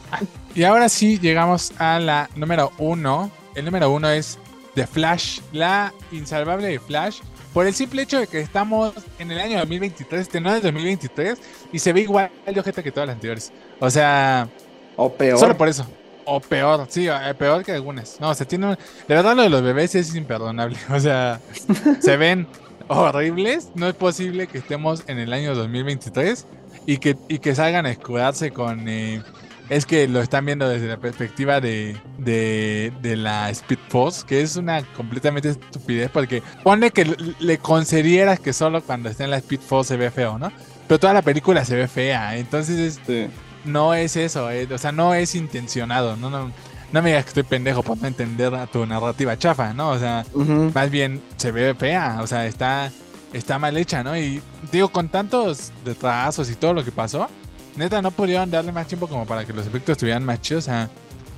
y 0.54 0.62
ahora 0.62 0.88
sí 0.88 1.18
llegamos 1.18 1.74
a 1.78 1.98
la 1.98 2.30
número 2.36 2.72
uno. 2.78 3.30
El 3.54 3.66
número 3.66 3.90
uno 3.90 4.08
es 4.08 4.38
The 4.74 4.86
Flash, 4.86 5.40
la 5.52 5.92
insalvable 6.10 6.68
de 6.68 6.78
Flash 6.78 7.20
por 7.52 7.66
el 7.66 7.74
simple 7.74 8.02
hecho 8.02 8.18
de 8.18 8.26
que 8.26 8.40
estamos 8.40 8.92
en 9.18 9.30
el 9.30 9.38
año 9.38 9.58
2023, 9.58 10.22
este 10.22 10.40
no 10.40 10.54
es 10.54 10.62
2023, 10.62 11.38
y 11.72 11.78
se 11.78 11.92
ve 11.92 12.00
igual 12.00 12.30
de 12.46 12.58
ojete 12.58 12.82
que 12.82 12.92
todas 12.92 13.06
las 13.06 13.14
anteriores. 13.14 13.52
O 13.80 13.90
sea. 13.90 14.48
O 14.96 15.12
peor. 15.12 15.38
Solo 15.38 15.56
por 15.56 15.68
eso. 15.68 15.86
O 16.24 16.40
peor, 16.40 16.86
sí, 16.88 17.08
eh, 17.08 17.34
peor 17.36 17.64
que 17.64 17.72
algunas. 17.72 18.20
No, 18.20 18.34
se 18.34 18.46
tiene. 18.46 18.68
De 18.68 19.14
verdad, 19.14 19.34
lo 19.34 19.42
de 19.42 19.50
los 19.50 19.62
bebés 19.62 19.94
es 19.94 20.14
imperdonable. 20.14 20.76
O 20.90 21.00
sea, 21.00 21.40
se 22.00 22.16
ven 22.16 22.46
horribles. 22.88 23.70
No 23.74 23.88
es 23.88 23.94
posible 23.94 24.46
que 24.46 24.58
estemos 24.58 25.04
en 25.06 25.18
el 25.18 25.32
año 25.32 25.54
2023 25.54 26.46
y 26.86 26.98
que, 26.98 27.16
y 27.28 27.38
que 27.38 27.54
salgan 27.54 27.86
a 27.86 27.90
escudarse 27.90 28.50
con. 28.50 28.88
Eh, 28.88 29.22
es 29.68 29.86
que 29.86 30.08
lo 30.08 30.20
están 30.20 30.44
viendo 30.44 30.68
desde 30.68 30.88
la 30.88 30.96
perspectiva 30.96 31.60
de, 31.60 31.96
de, 32.18 32.92
de, 33.00 33.16
la 33.16 33.50
Speed 33.50 33.78
Force, 33.88 34.24
que 34.26 34.42
es 34.42 34.56
una 34.56 34.82
completamente 34.82 35.50
estupidez, 35.50 36.10
porque 36.10 36.42
pone 36.62 36.90
que 36.90 37.16
le 37.38 37.58
concedieras 37.58 38.40
que 38.40 38.52
solo 38.52 38.82
cuando 38.82 39.08
está 39.08 39.24
en 39.24 39.30
la 39.30 39.38
Speed 39.38 39.60
Force 39.60 39.88
se 39.88 39.96
ve 39.96 40.10
feo, 40.10 40.38
¿no? 40.38 40.52
Pero 40.86 40.98
toda 41.00 41.14
la 41.14 41.22
película 41.22 41.64
se 41.64 41.76
ve 41.76 41.88
fea, 41.88 42.36
entonces 42.36 43.00
no 43.64 43.94
es 43.94 44.16
eso, 44.16 44.50
eh, 44.50 44.68
o 44.70 44.78
sea, 44.78 44.92
no 44.92 45.14
es 45.14 45.34
intencionado, 45.34 46.16
no, 46.16 46.28
no, 46.28 46.50
no 46.92 47.02
me 47.02 47.10
digas 47.10 47.24
que 47.24 47.28
estoy 47.30 47.44
pendejo 47.44 47.82
por 47.82 47.96
no 47.98 48.06
entender 48.06 48.54
a 48.54 48.66
tu 48.66 48.84
narrativa 48.84 49.38
chafa, 49.38 49.72
¿no? 49.72 49.90
O 49.90 49.98
sea, 49.98 50.26
más 50.74 50.90
bien 50.90 51.22
se 51.36 51.50
ve 51.50 51.74
fea, 51.74 52.18
o 52.20 52.26
sea, 52.26 52.46
está, 52.46 52.90
está 53.32 53.58
mal 53.58 53.76
hecha, 53.76 54.02
¿no? 54.02 54.16
Y 54.16 54.42
digo, 54.70 54.90
con 54.90 55.08
tantos 55.08 55.72
retrasos 55.84 56.50
y 56.50 56.56
todo 56.56 56.74
lo 56.74 56.84
que 56.84 56.92
pasó, 56.92 57.28
neta, 57.76 58.02
no 58.02 58.10
pudieron 58.10 58.50
darle 58.50 58.72
más 58.72 58.86
tiempo 58.86 59.08
como 59.08 59.26
para 59.26 59.44
que 59.44 59.52
los 59.52 59.66
efectos 59.66 59.92
estuvieran 59.92 60.24
más 60.24 60.40
chidos. 60.40 60.64
O 60.64 60.66
sea, 60.66 60.90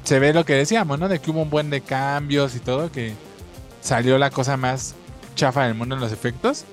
se 0.04 0.18
ve 0.18 0.32
lo 0.32 0.44
que 0.44 0.54
decíamos, 0.54 0.98
¿no? 0.98 1.08
De 1.08 1.18
que 1.18 1.30
hubo 1.30 1.42
un 1.42 1.50
buen 1.50 1.70
de 1.70 1.80
cambios 1.80 2.54
y 2.54 2.60
todo, 2.60 2.90
que 2.90 3.14
salió 3.80 4.18
la 4.18 4.30
cosa 4.30 4.56
más 4.56 4.94
chafa 5.34 5.66
del 5.66 5.74
mundo 5.74 5.94
en 5.94 6.00
los 6.00 6.12
efectos. 6.12 6.64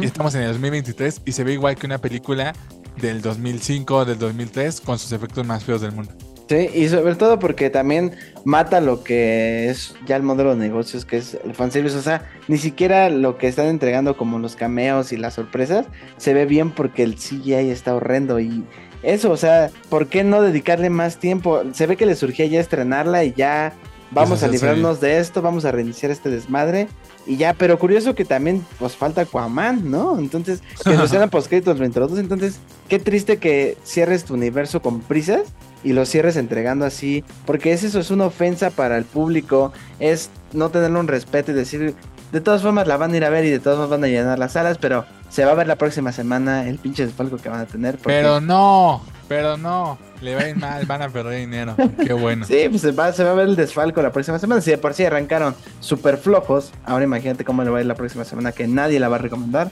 Y 0.00 0.04
estamos 0.04 0.34
en 0.34 0.42
el 0.42 0.48
2023 0.52 1.22
y 1.24 1.32
se 1.32 1.42
ve 1.42 1.54
igual 1.54 1.74
que 1.74 1.86
una 1.86 1.98
película 1.98 2.52
del 3.00 3.22
2005 3.22 3.96
o 3.96 4.04
del 4.04 4.18
2003 4.18 4.82
con 4.82 4.98
sus 4.98 5.10
efectos 5.12 5.46
más 5.46 5.64
feos 5.64 5.80
del 5.80 5.92
mundo. 5.92 6.12
Sí, 6.50 6.68
y 6.74 6.88
sobre 6.88 7.14
todo 7.14 7.38
porque 7.38 7.70
también 7.70 8.16
mata 8.44 8.80
lo 8.80 9.04
que 9.04 9.70
es 9.70 9.94
ya 10.04 10.16
el 10.16 10.24
modelo 10.24 10.50
de 10.50 10.56
negocios, 10.56 11.04
que 11.04 11.18
es 11.18 11.38
el 11.44 11.54
fanservice. 11.54 11.96
O 11.96 12.02
sea, 12.02 12.28
ni 12.48 12.58
siquiera 12.58 13.08
lo 13.08 13.38
que 13.38 13.46
están 13.46 13.66
entregando 13.66 14.16
como 14.16 14.38
los 14.40 14.56
cameos 14.56 15.12
y 15.12 15.16
las 15.16 15.34
sorpresas 15.34 15.86
se 16.16 16.34
ve 16.34 16.46
bien 16.46 16.72
porque 16.72 17.04
el 17.04 17.14
CGI 17.14 17.70
está 17.70 17.94
horrendo 17.94 18.40
y 18.40 18.64
eso, 19.02 19.30
o 19.30 19.36
sea, 19.36 19.70
¿por 19.88 20.08
qué 20.08 20.24
no 20.24 20.42
dedicarle 20.42 20.90
más 20.90 21.18
tiempo? 21.18 21.62
Se 21.72 21.86
ve 21.86 21.96
que 21.96 22.06
le 22.06 22.14
surgía 22.14 22.46
ya 22.46 22.60
estrenarla 22.60 23.24
y 23.24 23.32
ya 23.32 23.72
vamos 24.10 24.42
a 24.42 24.48
librarnos 24.48 25.00
de 25.00 25.18
esto, 25.18 25.42
vamos 25.42 25.64
a 25.64 25.72
reiniciar 25.72 26.10
este 26.10 26.30
desmadre 26.30 26.88
y 27.26 27.36
ya, 27.36 27.54
pero 27.54 27.78
curioso 27.78 28.14
que 28.14 28.24
también 28.24 28.64
pues 28.78 28.96
falta 28.96 29.22
Aquaman, 29.22 29.90
¿no? 29.90 30.18
Entonces, 30.18 30.62
que 30.84 30.96
los 30.96 31.10
sean 31.10 31.30
postcréditos 31.30 31.78
lo 31.78 31.84
introduce, 31.84 32.20
entonces, 32.20 32.58
qué 32.88 32.98
triste 32.98 33.38
que 33.38 33.76
cierres 33.84 34.24
tu 34.24 34.34
universo 34.34 34.82
con 34.82 35.00
prisas 35.00 35.42
y 35.84 35.92
lo 35.92 36.04
cierres 36.06 36.36
entregando 36.36 36.84
así, 36.84 37.24
porque 37.46 37.72
es 37.72 37.84
eso, 37.84 38.00
es 38.00 38.10
una 38.10 38.26
ofensa 38.26 38.70
para 38.70 38.96
el 38.98 39.04
público, 39.04 39.72
es 39.98 40.30
no 40.52 40.70
tenerle 40.70 40.98
un 40.98 41.08
respeto 41.08 41.52
y 41.52 41.54
decir, 41.54 41.94
de 42.32 42.40
todas 42.40 42.62
formas 42.62 42.86
la 42.86 42.96
van 42.96 43.12
a 43.12 43.16
ir 43.16 43.24
a 43.24 43.30
ver 43.30 43.44
y 43.44 43.50
de 43.50 43.58
todas 43.58 43.78
formas 43.78 43.90
van 43.90 44.04
a 44.04 44.08
llenar 44.08 44.38
las 44.38 44.52
salas, 44.52 44.78
pero 44.78 45.04
se 45.28 45.44
va 45.44 45.52
a 45.52 45.54
ver 45.54 45.66
la 45.66 45.76
próxima 45.76 46.12
semana 46.12 46.68
el 46.68 46.78
pinche 46.78 47.06
desfalco 47.06 47.36
que 47.36 47.48
van 47.48 47.60
a 47.60 47.66
tener. 47.66 47.98
Pero 48.04 48.40
no, 48.40 49.02
pero 49.28 49.56
no. 49.56 49.98
Le 50.20 50.34
va 50.34 50.42
a 50.42 50.48
ir 50.48 50.56
mal, 50.56 50.84
van 50.86 51.02
a 51.02 51.08
perder 51.08 51.40
dinero. 51.40 51.76
Qué 52.04 52.12
bueno. 52.12 52.44
Sí, 52.44 52.66
pues 52.68 52.82
se 52.82 52.92
va, 52.92 53.06
a 53.06 53.34
ver 53.34 53.48
el 53.48 53.56
desfalco 53.56 54.02
la 54.02 54.12
próxima 54.12 54.38
semana. 54.38 54.60
Si 54.60 54.70
de 54.70 54.78
por 54.78 54.92
sí 54.92 55.04
arrancaron 55.04 55.54
súper 55.80 56.18
flojos, 56.18 56.72
ahora 56.84 57.04
imagínate 57.04 57.44
cómo 57.44 57.64
le 57.64 57.70
va 57.70 57.78
a 57.78 57.80
ir 57.80 57.86
la 57.86 57.94
próxima 57.94 58.24
semana, 58.24 58.52
que 58.52 58.66
nadie 58.66 59.00
la 59.00 59.08
va 59.08 59.16
a 59.16 59.20
recomendar. 59.20 59.70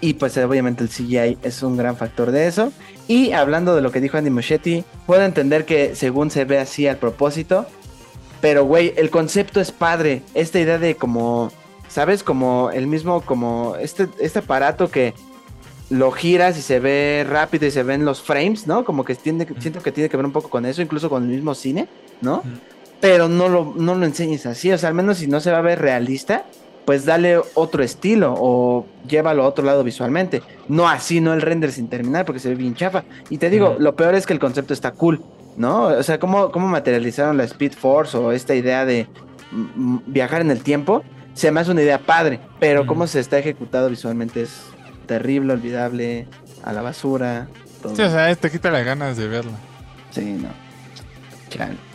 Y 0.00 0.14
pues 0.14 0.36
obviamente 0.38 0.84
el 0.84 0.90
CGI 0.90 1.38
es 1.42 1.62
un 1.62 1.76
gran 1.76 1.96
factor 1.96 2.30
de 2.30 2.46
eso. 2.46 2.72
Y 3.08 3.32
hablando 3.32 3.74
de 3.74 3.82
lo 3.82 3.90
que 3.90 4.00
dijo 4.00 4.16
Andy 4.16 4.30
Muschietti, 4.30 4.84
puedo 5.06 5.22
entender 5.22 5.64
que 5.64 5.94
según 5.94 6.30
se 6.30 6.44
ve 6.44 6.58
así 6.58 6.86
al 6.86 6.96
propósito. 6.96 7.66
Pero 8.40 8.64
güey, 8.64 8.94
el 8.96 9.10
concepto 9.10 9.60
es 9.60 9.72
padre. 9.72 10.22
Esta 10.34 10.60
idea 10.60 10.78
de 10.78 10.94
como 10.94 11.50
¿sabes? 11.94 12.24
Como 12.24 12.72
el 12.72 12.88
mismo, 12.88 13.20
como 13.20 13.76
este, 13.76 14.08
este 14.18 14.40
aparato 14.40 14.90
que 14.90 15.14
lo 15.90 16.10
giras 16.10 16.58
y 16.58 16.62
se 16.62 16.80
ve 16.80 17.24
rápido 17.28 17.66
y 17.66 17.70
se 17.70 17.84
ven 17.84 18.04
los 18.04 18.20
frames, 18.20 18.66
¿no? 18.66 18.84
Como 18.84 19.04
que 19.04 19.14
tiene, 19.14 19.46
siento 19.60 19.80
que 19.80 19.92
tiene 19.92 20.10
que 20.10 20.16
ver 20.16 20.26
un 20.26 20.32
poco 20.32 20.50
con 20.50 20.66
eso, 20.66 20.82
incluso 20.82 21.08
con 21.08 21.22
el 21.22 21.28
mismo 21.28 21.54
cine, 21.54 21.86
¿no? 22.20 22.42
Pero 23.00 23.28
no 23.28 23.48
lo, 23.48 23.74
no 23.76 23.94
lo 23.94 24.04
enseñes 24.06 24.44
así, 24.44 24.72
o 24.72 24.78
sea, 24.78 24.88
al 24.88 24.96
menos 24.96 25.18
si 25.18 25.28
no 25.28 25.38
se 25.38 25.52
va 25.52 25.58
a 25.58 25.60
ver 25.60 25.80
realista, 25.80 26.46
pues 26.84 27.04
dale 27.04 27.40
otro 27.54 27.84
estilo 27.84 28.34
o 28.36 28.86
llévalo 29.06 29.44
a 29.44 29.46
otro 29.46 29.64
lado 29.64 29.84
visualmente. 29.84 30.42
No 30.66 30.88
así, 30.88 31.20
no 31.20 31.32
el 31.32 31.42
render 31.42 31.70
sin 31.70 31.86
terminar, 31.86 32.24
porque 32.24 32.40
se 32.40 32.48
ve 32.48 32.56
bien 32.56 32.74
chafa. 32.74 33.04
Y 33.30 33.38
te 33.38 33.50
digo, 33.50 33.76
lo 33.78 33.94
peor 33.94 34.16
es 34.16 34.26
que 34.26 34.32
el 34.32 34.40
concepto 34.40 34.74
está 34.74 34.90
cool, 34.90 35.22
¿no? 35.56 35.84
O 35.84 36.02
sea, 36.02 36.18
cómo, 36.18 36.50
cómo 36.50 36.66
materializaron 36.66 37.36
la 37.36 37.44
Speed 37.44 37.74
Force 37.74 38.16
o 38.16 38.32
esta 38.32 38.56
idea 38.56 38.84
de 38.84 39.06
viajar 40.06 40.40
en 40.40 40.50
el 40.50 40.64
tiempo 40.64 41.04
se 41.34 41.50
me 41.50 41.60
hace 41.60 41.70
una 41.70 41.82
idea 41.82 41.98
padre, 41.98 42.40
pero 42.58 42.86
cómo 42.86 43.06
se 43.06 43.20
está 43.20 43.38
ejecutado 43.38 43.90
visualmente 43.90 44.42
es 44.42 44.62
terrible, 45.06 45.52
olvidable, 45.52 46.26
a 46.62 46.72
la 46.72 46.82
basura. 46.82 47.48
todo. 47.82 47.94
Sí, 47.94 48.02
o 48.02 48.10
sea, 48.10 48.34
te 48.34 48.50
quita 48.50 48.70
las 48.70 48.84
ganas 48.84 49.16
de 49.16 49.28
verla. 49.28 49.58
Sí, 50.10 50.38
no. 50.40 50.64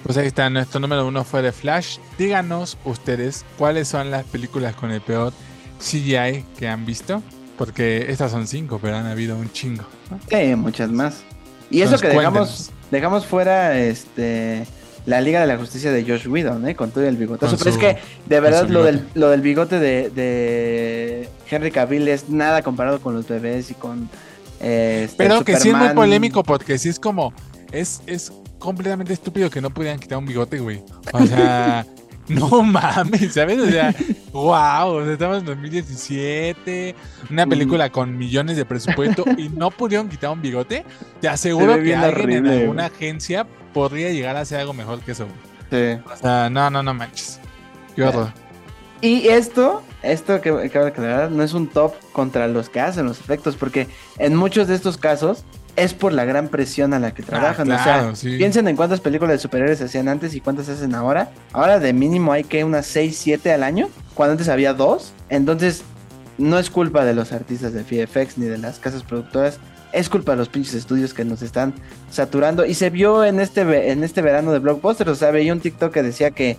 Pues 0.03 0.17
ahí 0.17 0.27
está, 0.27 0.49
nuestro 0.49 0.79
número 0.79 1.05
uno 1.05 1.23
fue 1.23 1.41
de 1.41 1.51
Flash. 1.51 1.97
Díganos 2.17 2.77
ustedes 2.85 3.45
cuáles 3.57 3.87
son 3.87 4.09
las 4.11 4.25
películas 4.25 4.75
con 4.75 4.91
el 4.91 5.01
peor 5.01 5.33
CGI 5.79 6.45
que 6.57 6.67
han 6.67 6.85
visto. 6.85 7.21
Porque 7.57 8.05
estas 8.09 8.31
son 8.31 8.47
cinco, 8.47 8.79
pero 8.81 8.95
han 8.95 9.05
habido 9.05 9.37
un 9.37 9.51
chingo. 9.51 9.83
Sí, 10.29 10.55
muchas 10.55 10.89
más. 10.91 11.23
Y 11.69 11.81
eso 11.81 11.97
que 11.97 12.07
dejamos, 12.07 12.71
dejamos 12.89 13.25
fuera 13.25 13.77
este 13.77 14.65
la 15.05 15.21
Liga 15.21 15.41
de 15.41 15.47
la 15.47 15.57
Justicia 15.57 15.91
de 15.91 16.03
Josh 16.03 16.27
Whedon, 16.27 16.67
¿eh? 16.67 16.75
Con 16.75 16.91
todo 16.91 17.05
el 17.05 17.17
bigote. 17.17 17.45
Pero 17.57 17.69
es 17.69 17.77
que, 17.77 17.97
de 18.25 18.39
verdad, 18.39 18.67
lo 18.67 18.83
del, 18.83 19.07
lo 19.13 19.29
del 19.29 19.41
bigote 19.41 19.79
de, 19.79 21.29
Henry 21.49 21.71
Cavill 21.71 22.07
es 22.07 22.29
nada 22.29 22.61
comparado 22.61 22.99
con 23.01 23.13
los 23.15 23.27
bebés 23.27 23.71
y 23.71 23.73
con. 23.73 24.09
Este, 24.59 25.15
pero 25.17 25.43
que 25.43 25.55
sí 25.55 25.69
es 25.69 25.75
muy 25.75 25.89
polémico 25.89 26.43
porque 26.43 26.77
sí 26.77 26.89
es 26.89 26.99
como. 26.99 27.33
Es, 27.71 28.01
es 28.07 28.31
completamente 28.57 29.13
estúpido 29.13 29.49
que 29.49 29.61
no 29.61 29.69
pudieran 29.69 29.99
quitar 29.99 30.17
un 30.17 30.25
bigote, 30.25 30.59
güey. 30.59 30.83
O 31.13 31.25
sea. 31.25 31.85
No 32.29 32.63
mames, 32.63 33.33
¿sabes? 33.33 33.59
O 33.59 33.65
sea, 33.65 33.93
wow, 34.31 34.87
o 34.87 35.03
sea, 35.03 35.13
estamos 35.13 35.39
en 35.39 35.45
2017, 35.45 36.95
una 37.29 37.45
mm. 37.45 37.49
película 37.49 37.89
con 37.89 38.17
millones 38.17 38.55
de 38.55 38.65
presupuesto 38.65 39.25
y 39.37 39.49
no 39.49 39.71
pudieron 39.71 40.07
quitar 40.07 40.31
un 40.31 40.41
bigote. 40.41 40.85
Te 41.19 41.27
aseguro 41.27 41.81
que 41.81 41.95
alguien 41.95 42.45
en 42.45 42.61
alguna 42.61 42.85
agencia 42.85 43.47
podría 43.73 44.11
llegar 44.11 44.37
a 44.37 44.41
hacer 44.41 44.59
algo 44.59 44.73
mejor 44.73 44.99
que 44.99 45.11
eso. 45.11 45.25
Sí. 45.69 45.97
O 46.11 46.15
sea, 46.15 46.49
no, 46.49 46.69
no, 46.69 46.83
no 46.83 46.93
manches. 46.93 47.39
Qué 47.95 48.03
horror. 48.03 48.31
Y 49.01 49.27
esto, 49.29 49.81
esto 50.03 50.41
que 50.41 50.49
acabo 50.49 50.85
de 50.85 50.91
aclarar, 50.91 51.31
no 51.31 51.41
es 51.41 51.53
un 51.53 51.67
top 51.67 51.93
contra 52.11 52.47
los 52.47 52.69
que 52.69 52.81
hacen 52.81 53.05
los 53.05 53.19
efectos, 53.19 53.55
porque 53.55 53.87
en 54.17 54.35
muchos 54.35 54.67
de 54.67 54.75
estos 54.75 54.97
casos 54.97 55.45
es 55.79 55.93
por 55.93 56.13
la 56.13 56.25
gran 56.25 56.47
presión 56.49 56.93
a 56.93 56.99
la 56.99 57.13
que 57.13 57.21
ah, 57.23 57.25
trabajan. 57.25 57.71
o 57.71 57.77
sea, 57.77 58.13
piensen 58.37 58.67
en 58.67 58.75
cuántas 58.75 59.01
películas 59.01 59.33
de 59.33 59.39
superhéroes 59.39 59.79
se 59.79 59.85
hacían 59.85 60.07
antes 60.07 60.35
y 60.35 60.41
cuántas 60.41 60.69
hacen 60.69 60.93
ahora. 60.95 61.31
Ahora 61.53 61.79
de 61.79 61.93
mínimo 61.93 62.31
hay 62.31 62.43
que 62.43 62.63
unas 62.63 62.85
6, 62.87 63.17
7 63.17 63.53
al 63.53 63.63
año, 63.63 63.89
cuando 64.13 64.33
antes 64.33 64.49
había 64.49 64.73
dos. 64.73 65.13
Entonces, 65.29 65.83
no 66.37 66.57
es 66.57 66.69
culpa 66.69 67.05
de 67.05 67.13
los 67.13 67.31
artistas 67.31 67.73
de 67.73 67.83
VFX 67.83 68.37
ni 68.37 68.45
de 68.45 68.57
las 68.57 68.79
casas 68.79 69.03
productoras. 69.03 69.59
Es 69.91 70.07
culpa 70.07 70.33
de 70.33 70.37
los 70.37 70.49
pinches 70.49 70.75
estudios 70.75 71.13
que 71.13 71.25
nos 71.25 71.41
están 71.41 71.73
saturando. 72.11 72.65
Y 72.65 72.75
se 72.75 72.89
vio 72.89 73.25
en 73.25 73.39
este, 73.39 73.91
en 73.91 74.03
este 74.03 74.21
verano 74.21 74.51
de 74.51 74.59
Blockbuster. 74.59 75.09
O 75.09 75.15
sea, 75.15 75.31
veía 75.31 75.51
un 75.51 75.59
TikTok 75.59 75.91
que 75.91 76.03
decía 76.03 76.31
que 76.31 76.57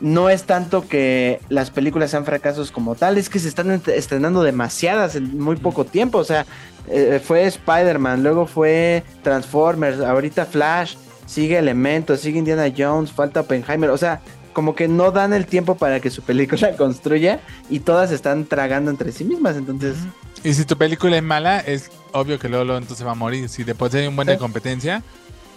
no 0.00 0.28
es 0.28 0.44
tanto 0.44 0.88
que 0.88 1.40
las 1.48 1.70
películas 1.70 2.10
sean 2.10 2.24
fracasos 2.24 2.70
como 2.70 2.94
tal, 2.94 3.18
es 3.18 3.28
que 3.28 3.38
se 3.38 3.48
están 3.48 3.82
estrenando 3.86 4.42
demasiadas 4.42 5.16
en 5.16 5.38
muy 5.38 5.56
poco 5.56 5.84
tiempo. 5.84 6.18
O 6.18 6.24
sea, 6.24 6.46
eh, 6.88 7.20
fue 7.22 7.44
Spider-Man, 7.44 8.22
luego 8.22 8.46
fue 8.46 9.02
Transformers, 9.22 10.00
ahorita 10.00 10.46
Flash, 10.46 10.96
sigue 11.26 11.58
Elementos, 11.58 12.20
sigue 12.20 12.38
Indiana 12.38 12.72
Jones, 12.76 13.10
falta 13.10 13.40
Oppenheimer, 13.40 13.90
o 13.90 13.96
sea, 13.96 14.20
como 14.52 14.74
que 14.74 14.88
no 14.88 15.10
dan 15.10 15.32
el 15.32 15.46
tiempo 15.46 15.76
para 15.76 16.00
que 16.00 16.10
su 16.10 16.22
película 16.22 16.72
construya 16.76 17.40
y 17.68 17.80
todas 17.80 18.12
están 18.12 18.46
tragando 18.46 18.90
entre 18.90 19.12
sí 19.12 19.24
mismas, 19.24 19.56
entonces... 19.56 19.96
Y 20.44 20.54
si 20.54 20.64
tu 20.64 20.76
película 20.76 21.16
es 21.16 21.22
mala, 21.22 21.58
es 21.58 21.90
obvio 22.12 22.38
que 22.38 22.48
luego, 22.48 22.64
luego 22.64 22.78
entonces 22.78 23.04
va 23.04 23.12
a 23.12 23.16
morir. 23.16 23.48
Si 23.48 23.64
después 23.64 23.92
hay 23.94 24.06
un 24.06 24.14
buen 24.14 24.28
de 24.28 24.38
competencia, 24.38 25.02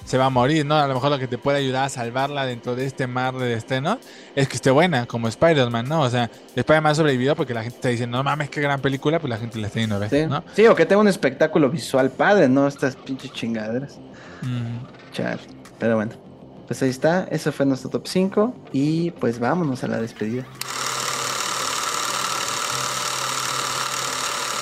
se 0.10 0.18
va 0.18 0.26
a 0.26 0.30
morir, 0.32 0.66
¿no? 0.66 0.76
A 0.76 0.88
lo 0.88 0.96
mejor 0.96 1.12
lo 1.12 1.20
que 1.20 1.28
te 1.28 1.38
puede 1.38 1.60
ayudar 1.60 1.84
a 1.84 1.90
salvarla 1.90 2.44
dentro 2.48 2.76
de 2.76 2.84
este 2.84 3.06
mar 3.06 3.38
de 3.38 3.54
estreno 3.54 4.00
es 4.36 4.50
que 4.50 4.56
esté 4.56 4.72
buena, 4.72 5.06
como 5.06 5.28
Spider-Man, 5.28 5.88
¿no? 5.88 6.02
O 6.02 6.10
sea, 6.10 6.32
Spider-Man 6.56 6.92
ha 6.92 6.96
sobrevivido 6.96 7.36
porque 7.36 7.54
la 7.54 7.62
gente 7.62 7.76
está 7.76 7.90
diciendo, 7.90 8.18
no 8.18 8.24
mames, 8.24 8.50
qué 8.50 8.60
gran 8.60 8.82
película, 8.82 9.20
pues 9.20 9.30
la 9.30 9.38
gente 9.38 9.60
la 9.60 9.68
está 9.68 9.80
yendo 9.80 9.98
a 9.98 10.00
ver, 10.00 10.10
sí. 10.10 10.26
¿no? 10.28 10.44
Sí, 10.56 10.66
o 10.66 10.74
que 10.74 10.88
tenga 10.88 11.00
un 11.00 11.08
espectáculo 11.08 11.70
visual 11.70 12.10
padre, 12.10 12.50
¿no? 12.50 12.68
Estas 12.68 12.96
pinches 12.96 13.32
chingaderas. 13.34 14.00
Mm. 14.42 15.12
Char. 15.12 15.38
Pero 15.78 15.98
bueno, 15.98 16.14
pues 16.66 16.82
ahí 16.82 16.90
está, 16.90 17.28
eso 17.30 17.52
fue 17.52 17.68
nuestro 17.68 17.92
top 17.92 18.08
5 18.08 18.56
y 18.74 19.12
pues 19.12 19.38
vámonos 19.38 19.84
a 19.84 19.90
la 19.90 20.02
despedida. 20.02 20.44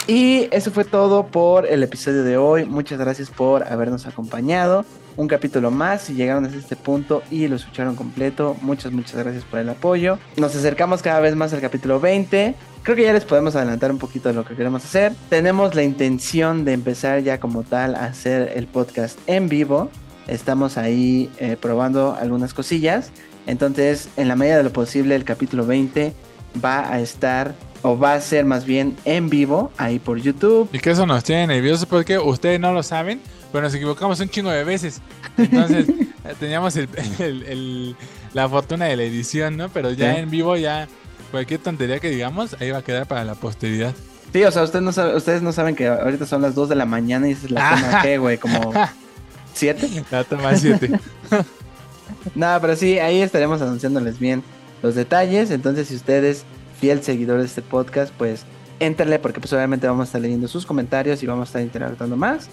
Y 0.07 0.49
eso 0.51 0.71
fue 0.71 0.83
todo 0.83 1.27
por 1.27 1.65
el 1.65 1.83
episodio 1.83 2.25
de 2.25 2.35
hoy. 2.35 2.65
Muchas 2.65 2.99
gracias 2.99 3.29
por 3.29 3.63
habernos 3.63 4.07
acompañado 4.07 4.83
un 5.17 5.27
capítulo 5.27 5.69
más. 5.71 6.03
Si 6.03 6.13
llegaron 6.13 6.45
hasta 6.45 6.57
este 6.57 6.75
punto 6.75 7.23
y 7.29 7.47
lo 7.47 7.57
escucharon 7.57 7.95
completo, 7.95 8.55
muchas, 8.61 8.93
muchas 8.93 9.15
gracias 9.15 9.43
por 9.43 9.59
el 9.59 9.67
apoyo. 9.69 10.17
Nos 10.37 10.55
acercamos 10.55 11.01
cada 11.01 11.19
vez 11.19 11.35
más 11.35 11.51
al 11.53 11.59
capítulo 11.59 11.99
20. 11.99 12.55
Creo 12.83 12.95
que 12.95 13.03
ya 13.03 13.11
les 13.11 13.25
podemos 13.25 13.55
adelantar 13.55 13.91
un 13.91 13.97
poquito 13.97 14.29
de 14.29 14.35
lo 14.35 14.45
que 14.45 14.55
queremos 14.55 14.85
hacer. 14.85 15.13
Tenemos 15.29 15.75
la 15.75 15.83
intención 15.83 16.63
de 16.63 16.73
empezar 16.73 17.21
ya 17.21 17.39
como 17.39 17.63
tal 17.63 17.95
a 17.95 18.05
hacer 18.05 18.53
el 18.55 18.67
podcast 18.67 19.19
en 19.27 19.49
vivo. 19.49 19.89
Estamos 20.27 20.77
ahí 20.77 21.29
eh, 21.39 21.57
probando 21.59 22.15
algunas 22.15 22.53
cosillas. 22.53 23.11
Entonces, 23.45 24.09
en 24.17 24.27
la 24.27 24.35
medida 24.35 24.57
de 24.57 24.63
lo 24.63 24.71
posible, 24.71 25.15
el 25.15 25.23
capítulo 25.23 25.65
20 25.65 26.13
va 26.63 26.91
a 26.91 26.99
estar 26.99 27.55
o 27.81 27.97
va 27.97 28.13
a 28.13 28.21
ser 28.21 28.45
más 28.45 28.65
bien 28.65 28.95
en 29.05 29.29
vivo 29.29 29.71
ahí 29.77 29.99
por 29.99 30.19
YouTube. 30.19 30.69
Y 30.73 30.79
que 30.79 30.91
eso 30.91 31.05
nos 31.05 31.23
tiene 31.23 31.47
nerviosos 31.47 31.85
porque 31.85 32.17
ustedes 32.17 32.59
no 32.59 32.73
lo 32.73 32.83
saben, 32.83 33.21
pero 33.51 33.63
nos 33.63 33.73
equivocamos 33.73 34.19
un 34.19 34.29
chingo 34.29 34.49
de 34.49 34.63
veces. 34.63 35.01
Entonces, 35.37 35.87
teníamos 36.39 36.75
la 38.33 38.49
fortuna 38.49 38.85
de 38.85 38.95
la 38.97 39.03
edición, 39.03 39.57
¿no? 39.57 39.69
Pero 39.69 39.91
ya 39.91 40.17
en 40.17 40.29
vivo, 40.29 40.55
ya 40.57 40.87
cualquier 41.31 41.59
tontería 41.59 41.99
que 41.99 42.09
digamos, 42.09 42.55
ahí 42.59 42.71
va 42.71 42.79
a 42.79 42.83
quedar 42.83 43.05
para 43.07 43.23
la 43.23 43.35
posteridad. 43.35 43.93
Sí, 44.33 44.43
o 44.43 44.51
sea, 44.51 44.63
ustedes 44.63 44.83
no, 44.83 44.91
saben, 44.91 45.15
ustedes 45.15 45.41
no 45.41 45.53
saben 45.53 45.75
que 45.75 45.87
ahorita 45.87 46.25
son 46.25 46.41
las 46.41 46.53
2 46.53 46.69
de 46.69 46.75
la 46.75 46.85
mañana 46.85 47.29
y 47.29 47.31
es 47.31 47.49
la 47.49 47.69
toma 47.81 48.01
que, 48.01 48.17
güey, 48.17 48.37
como 48.37 48.73
7. 49.53 50.03
La 50.11 50.23
toma 50.23 50.55
7. 50.55 50.91
Nada, 52.35 52.59
pero 52.59 52.75
sí, 52.75 52.99
ahí 52.99 53.21
estaremos 53.21 53.61
anunciándoles 53.61 54.19
bien 54.19 54.43
los 54.83 54.95
detalles. 54.95 55.51
Entonces, 55.51 55.87
si 55.87 55.95
ustedes, 55.95 56.43
fiel 56.79 57.03
seguidor 57.03 57.39
de 57.39 57.45
este 57.45 57.61
podcast, 57.61 58.13
pues 58.17 58.45
éntrenle 58.79 59.19
porque 59.19 59.39
pues 59.39 59.51
obviamente 59.53 59.87
vamos 59.87 60.03
a 60.03 60.05
estar 60.05 60.21
leyendo 60.21 60.47
sus 60.47 60.65
comentarios 60.65 61.23
y 61.23 61.27
vamos 61.27 61.47
a 61.47 61.49
estar 61.49 61.61
interactuando 61.61 62.15
más. 62.15 62.49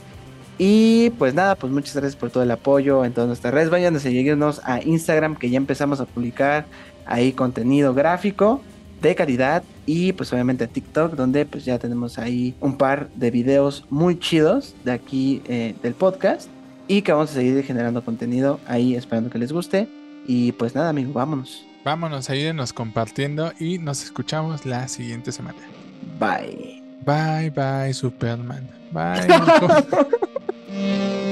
Y 0.56 1.10
pues 1.18 1.34
nada, 1.34 1.56
pues 1.56 1.72
muchas 1.72 1.94
gracias 1.94 2.16
por 2.16 2.30
todo 2.30 2.42
el 2.42 2.50
apoyo 2.50 3.04
en 3.04 3.12
todas 3.12 3.26
nuestras 3.26 3.52
redes. 3.52 3.70
Vayan 3.70 3.96
a 3.96 3.98
seguirnos 3.98 4.60
a 4.64 4.80
Instagram 4.82 5.36
que 5.36 5.50
ya 5.50 5.56
empezamos 5.56 6.00
a 6.00 6.06
publicar 6.06 6.66
ahí 7.06 7.32
contenido 7.32 7.92
gráfico 7.92 8.60
de 9.02 9.14
calidad 9.14 9.62
y 9.84 10.12
pues 10.12 10.32
obviamente 10.32 10.64
a 10.64 10.66
TikTok 10.66 11.12
donde 11.14 11.44
pues 11.44 11.64
ya 11.64 11.78
tenemos 11.78 12.18
ahí 12.18 12.54
un 12.60 12.78
par 12.78 13.10
de 13.10 13.30
videos 13.30 13.84
muy 13.90 14.18
chidos 14.18 14.74
de 14.84 14.92
aquí 14.92 15.42
eh, 15.46 15.74
del 15.82 15.92
podcast 15.92 16.48
y 16.88 17.02
que 17.02 17.12
vamos 17.12 17.30
a 17.30 17.34
seguir 17.34 17.62
generando 17.64 18.02
contenido 18.02 18.60
ahí 18.66 18.94
esperando 18.94 19.28
que 19.28 19.38
les 19.38 19.52
guste 19.52 19.88
y 20.26 20.52
pues 20.52 20.74
nada 20.74 20.88
amigo, 20.88 21.12
vámonos. 21.12 21.73
Vámonos, 21.84 22.30
ayúdenos 22.30 22.72
compartiendo 22.72 23.52
y 23.60 23.78
nos 23.78 24.02
escuchamos 24.02 24.64
la 24.64 24.88
siguiente 24.88 25.32
semana. 25.32 25.58
Bye. 26.18 26.82
Bye, 27.04 27.50
bye, 27.50 27.92
Superman. 27.92 28.66
Bye. 28.90 29.26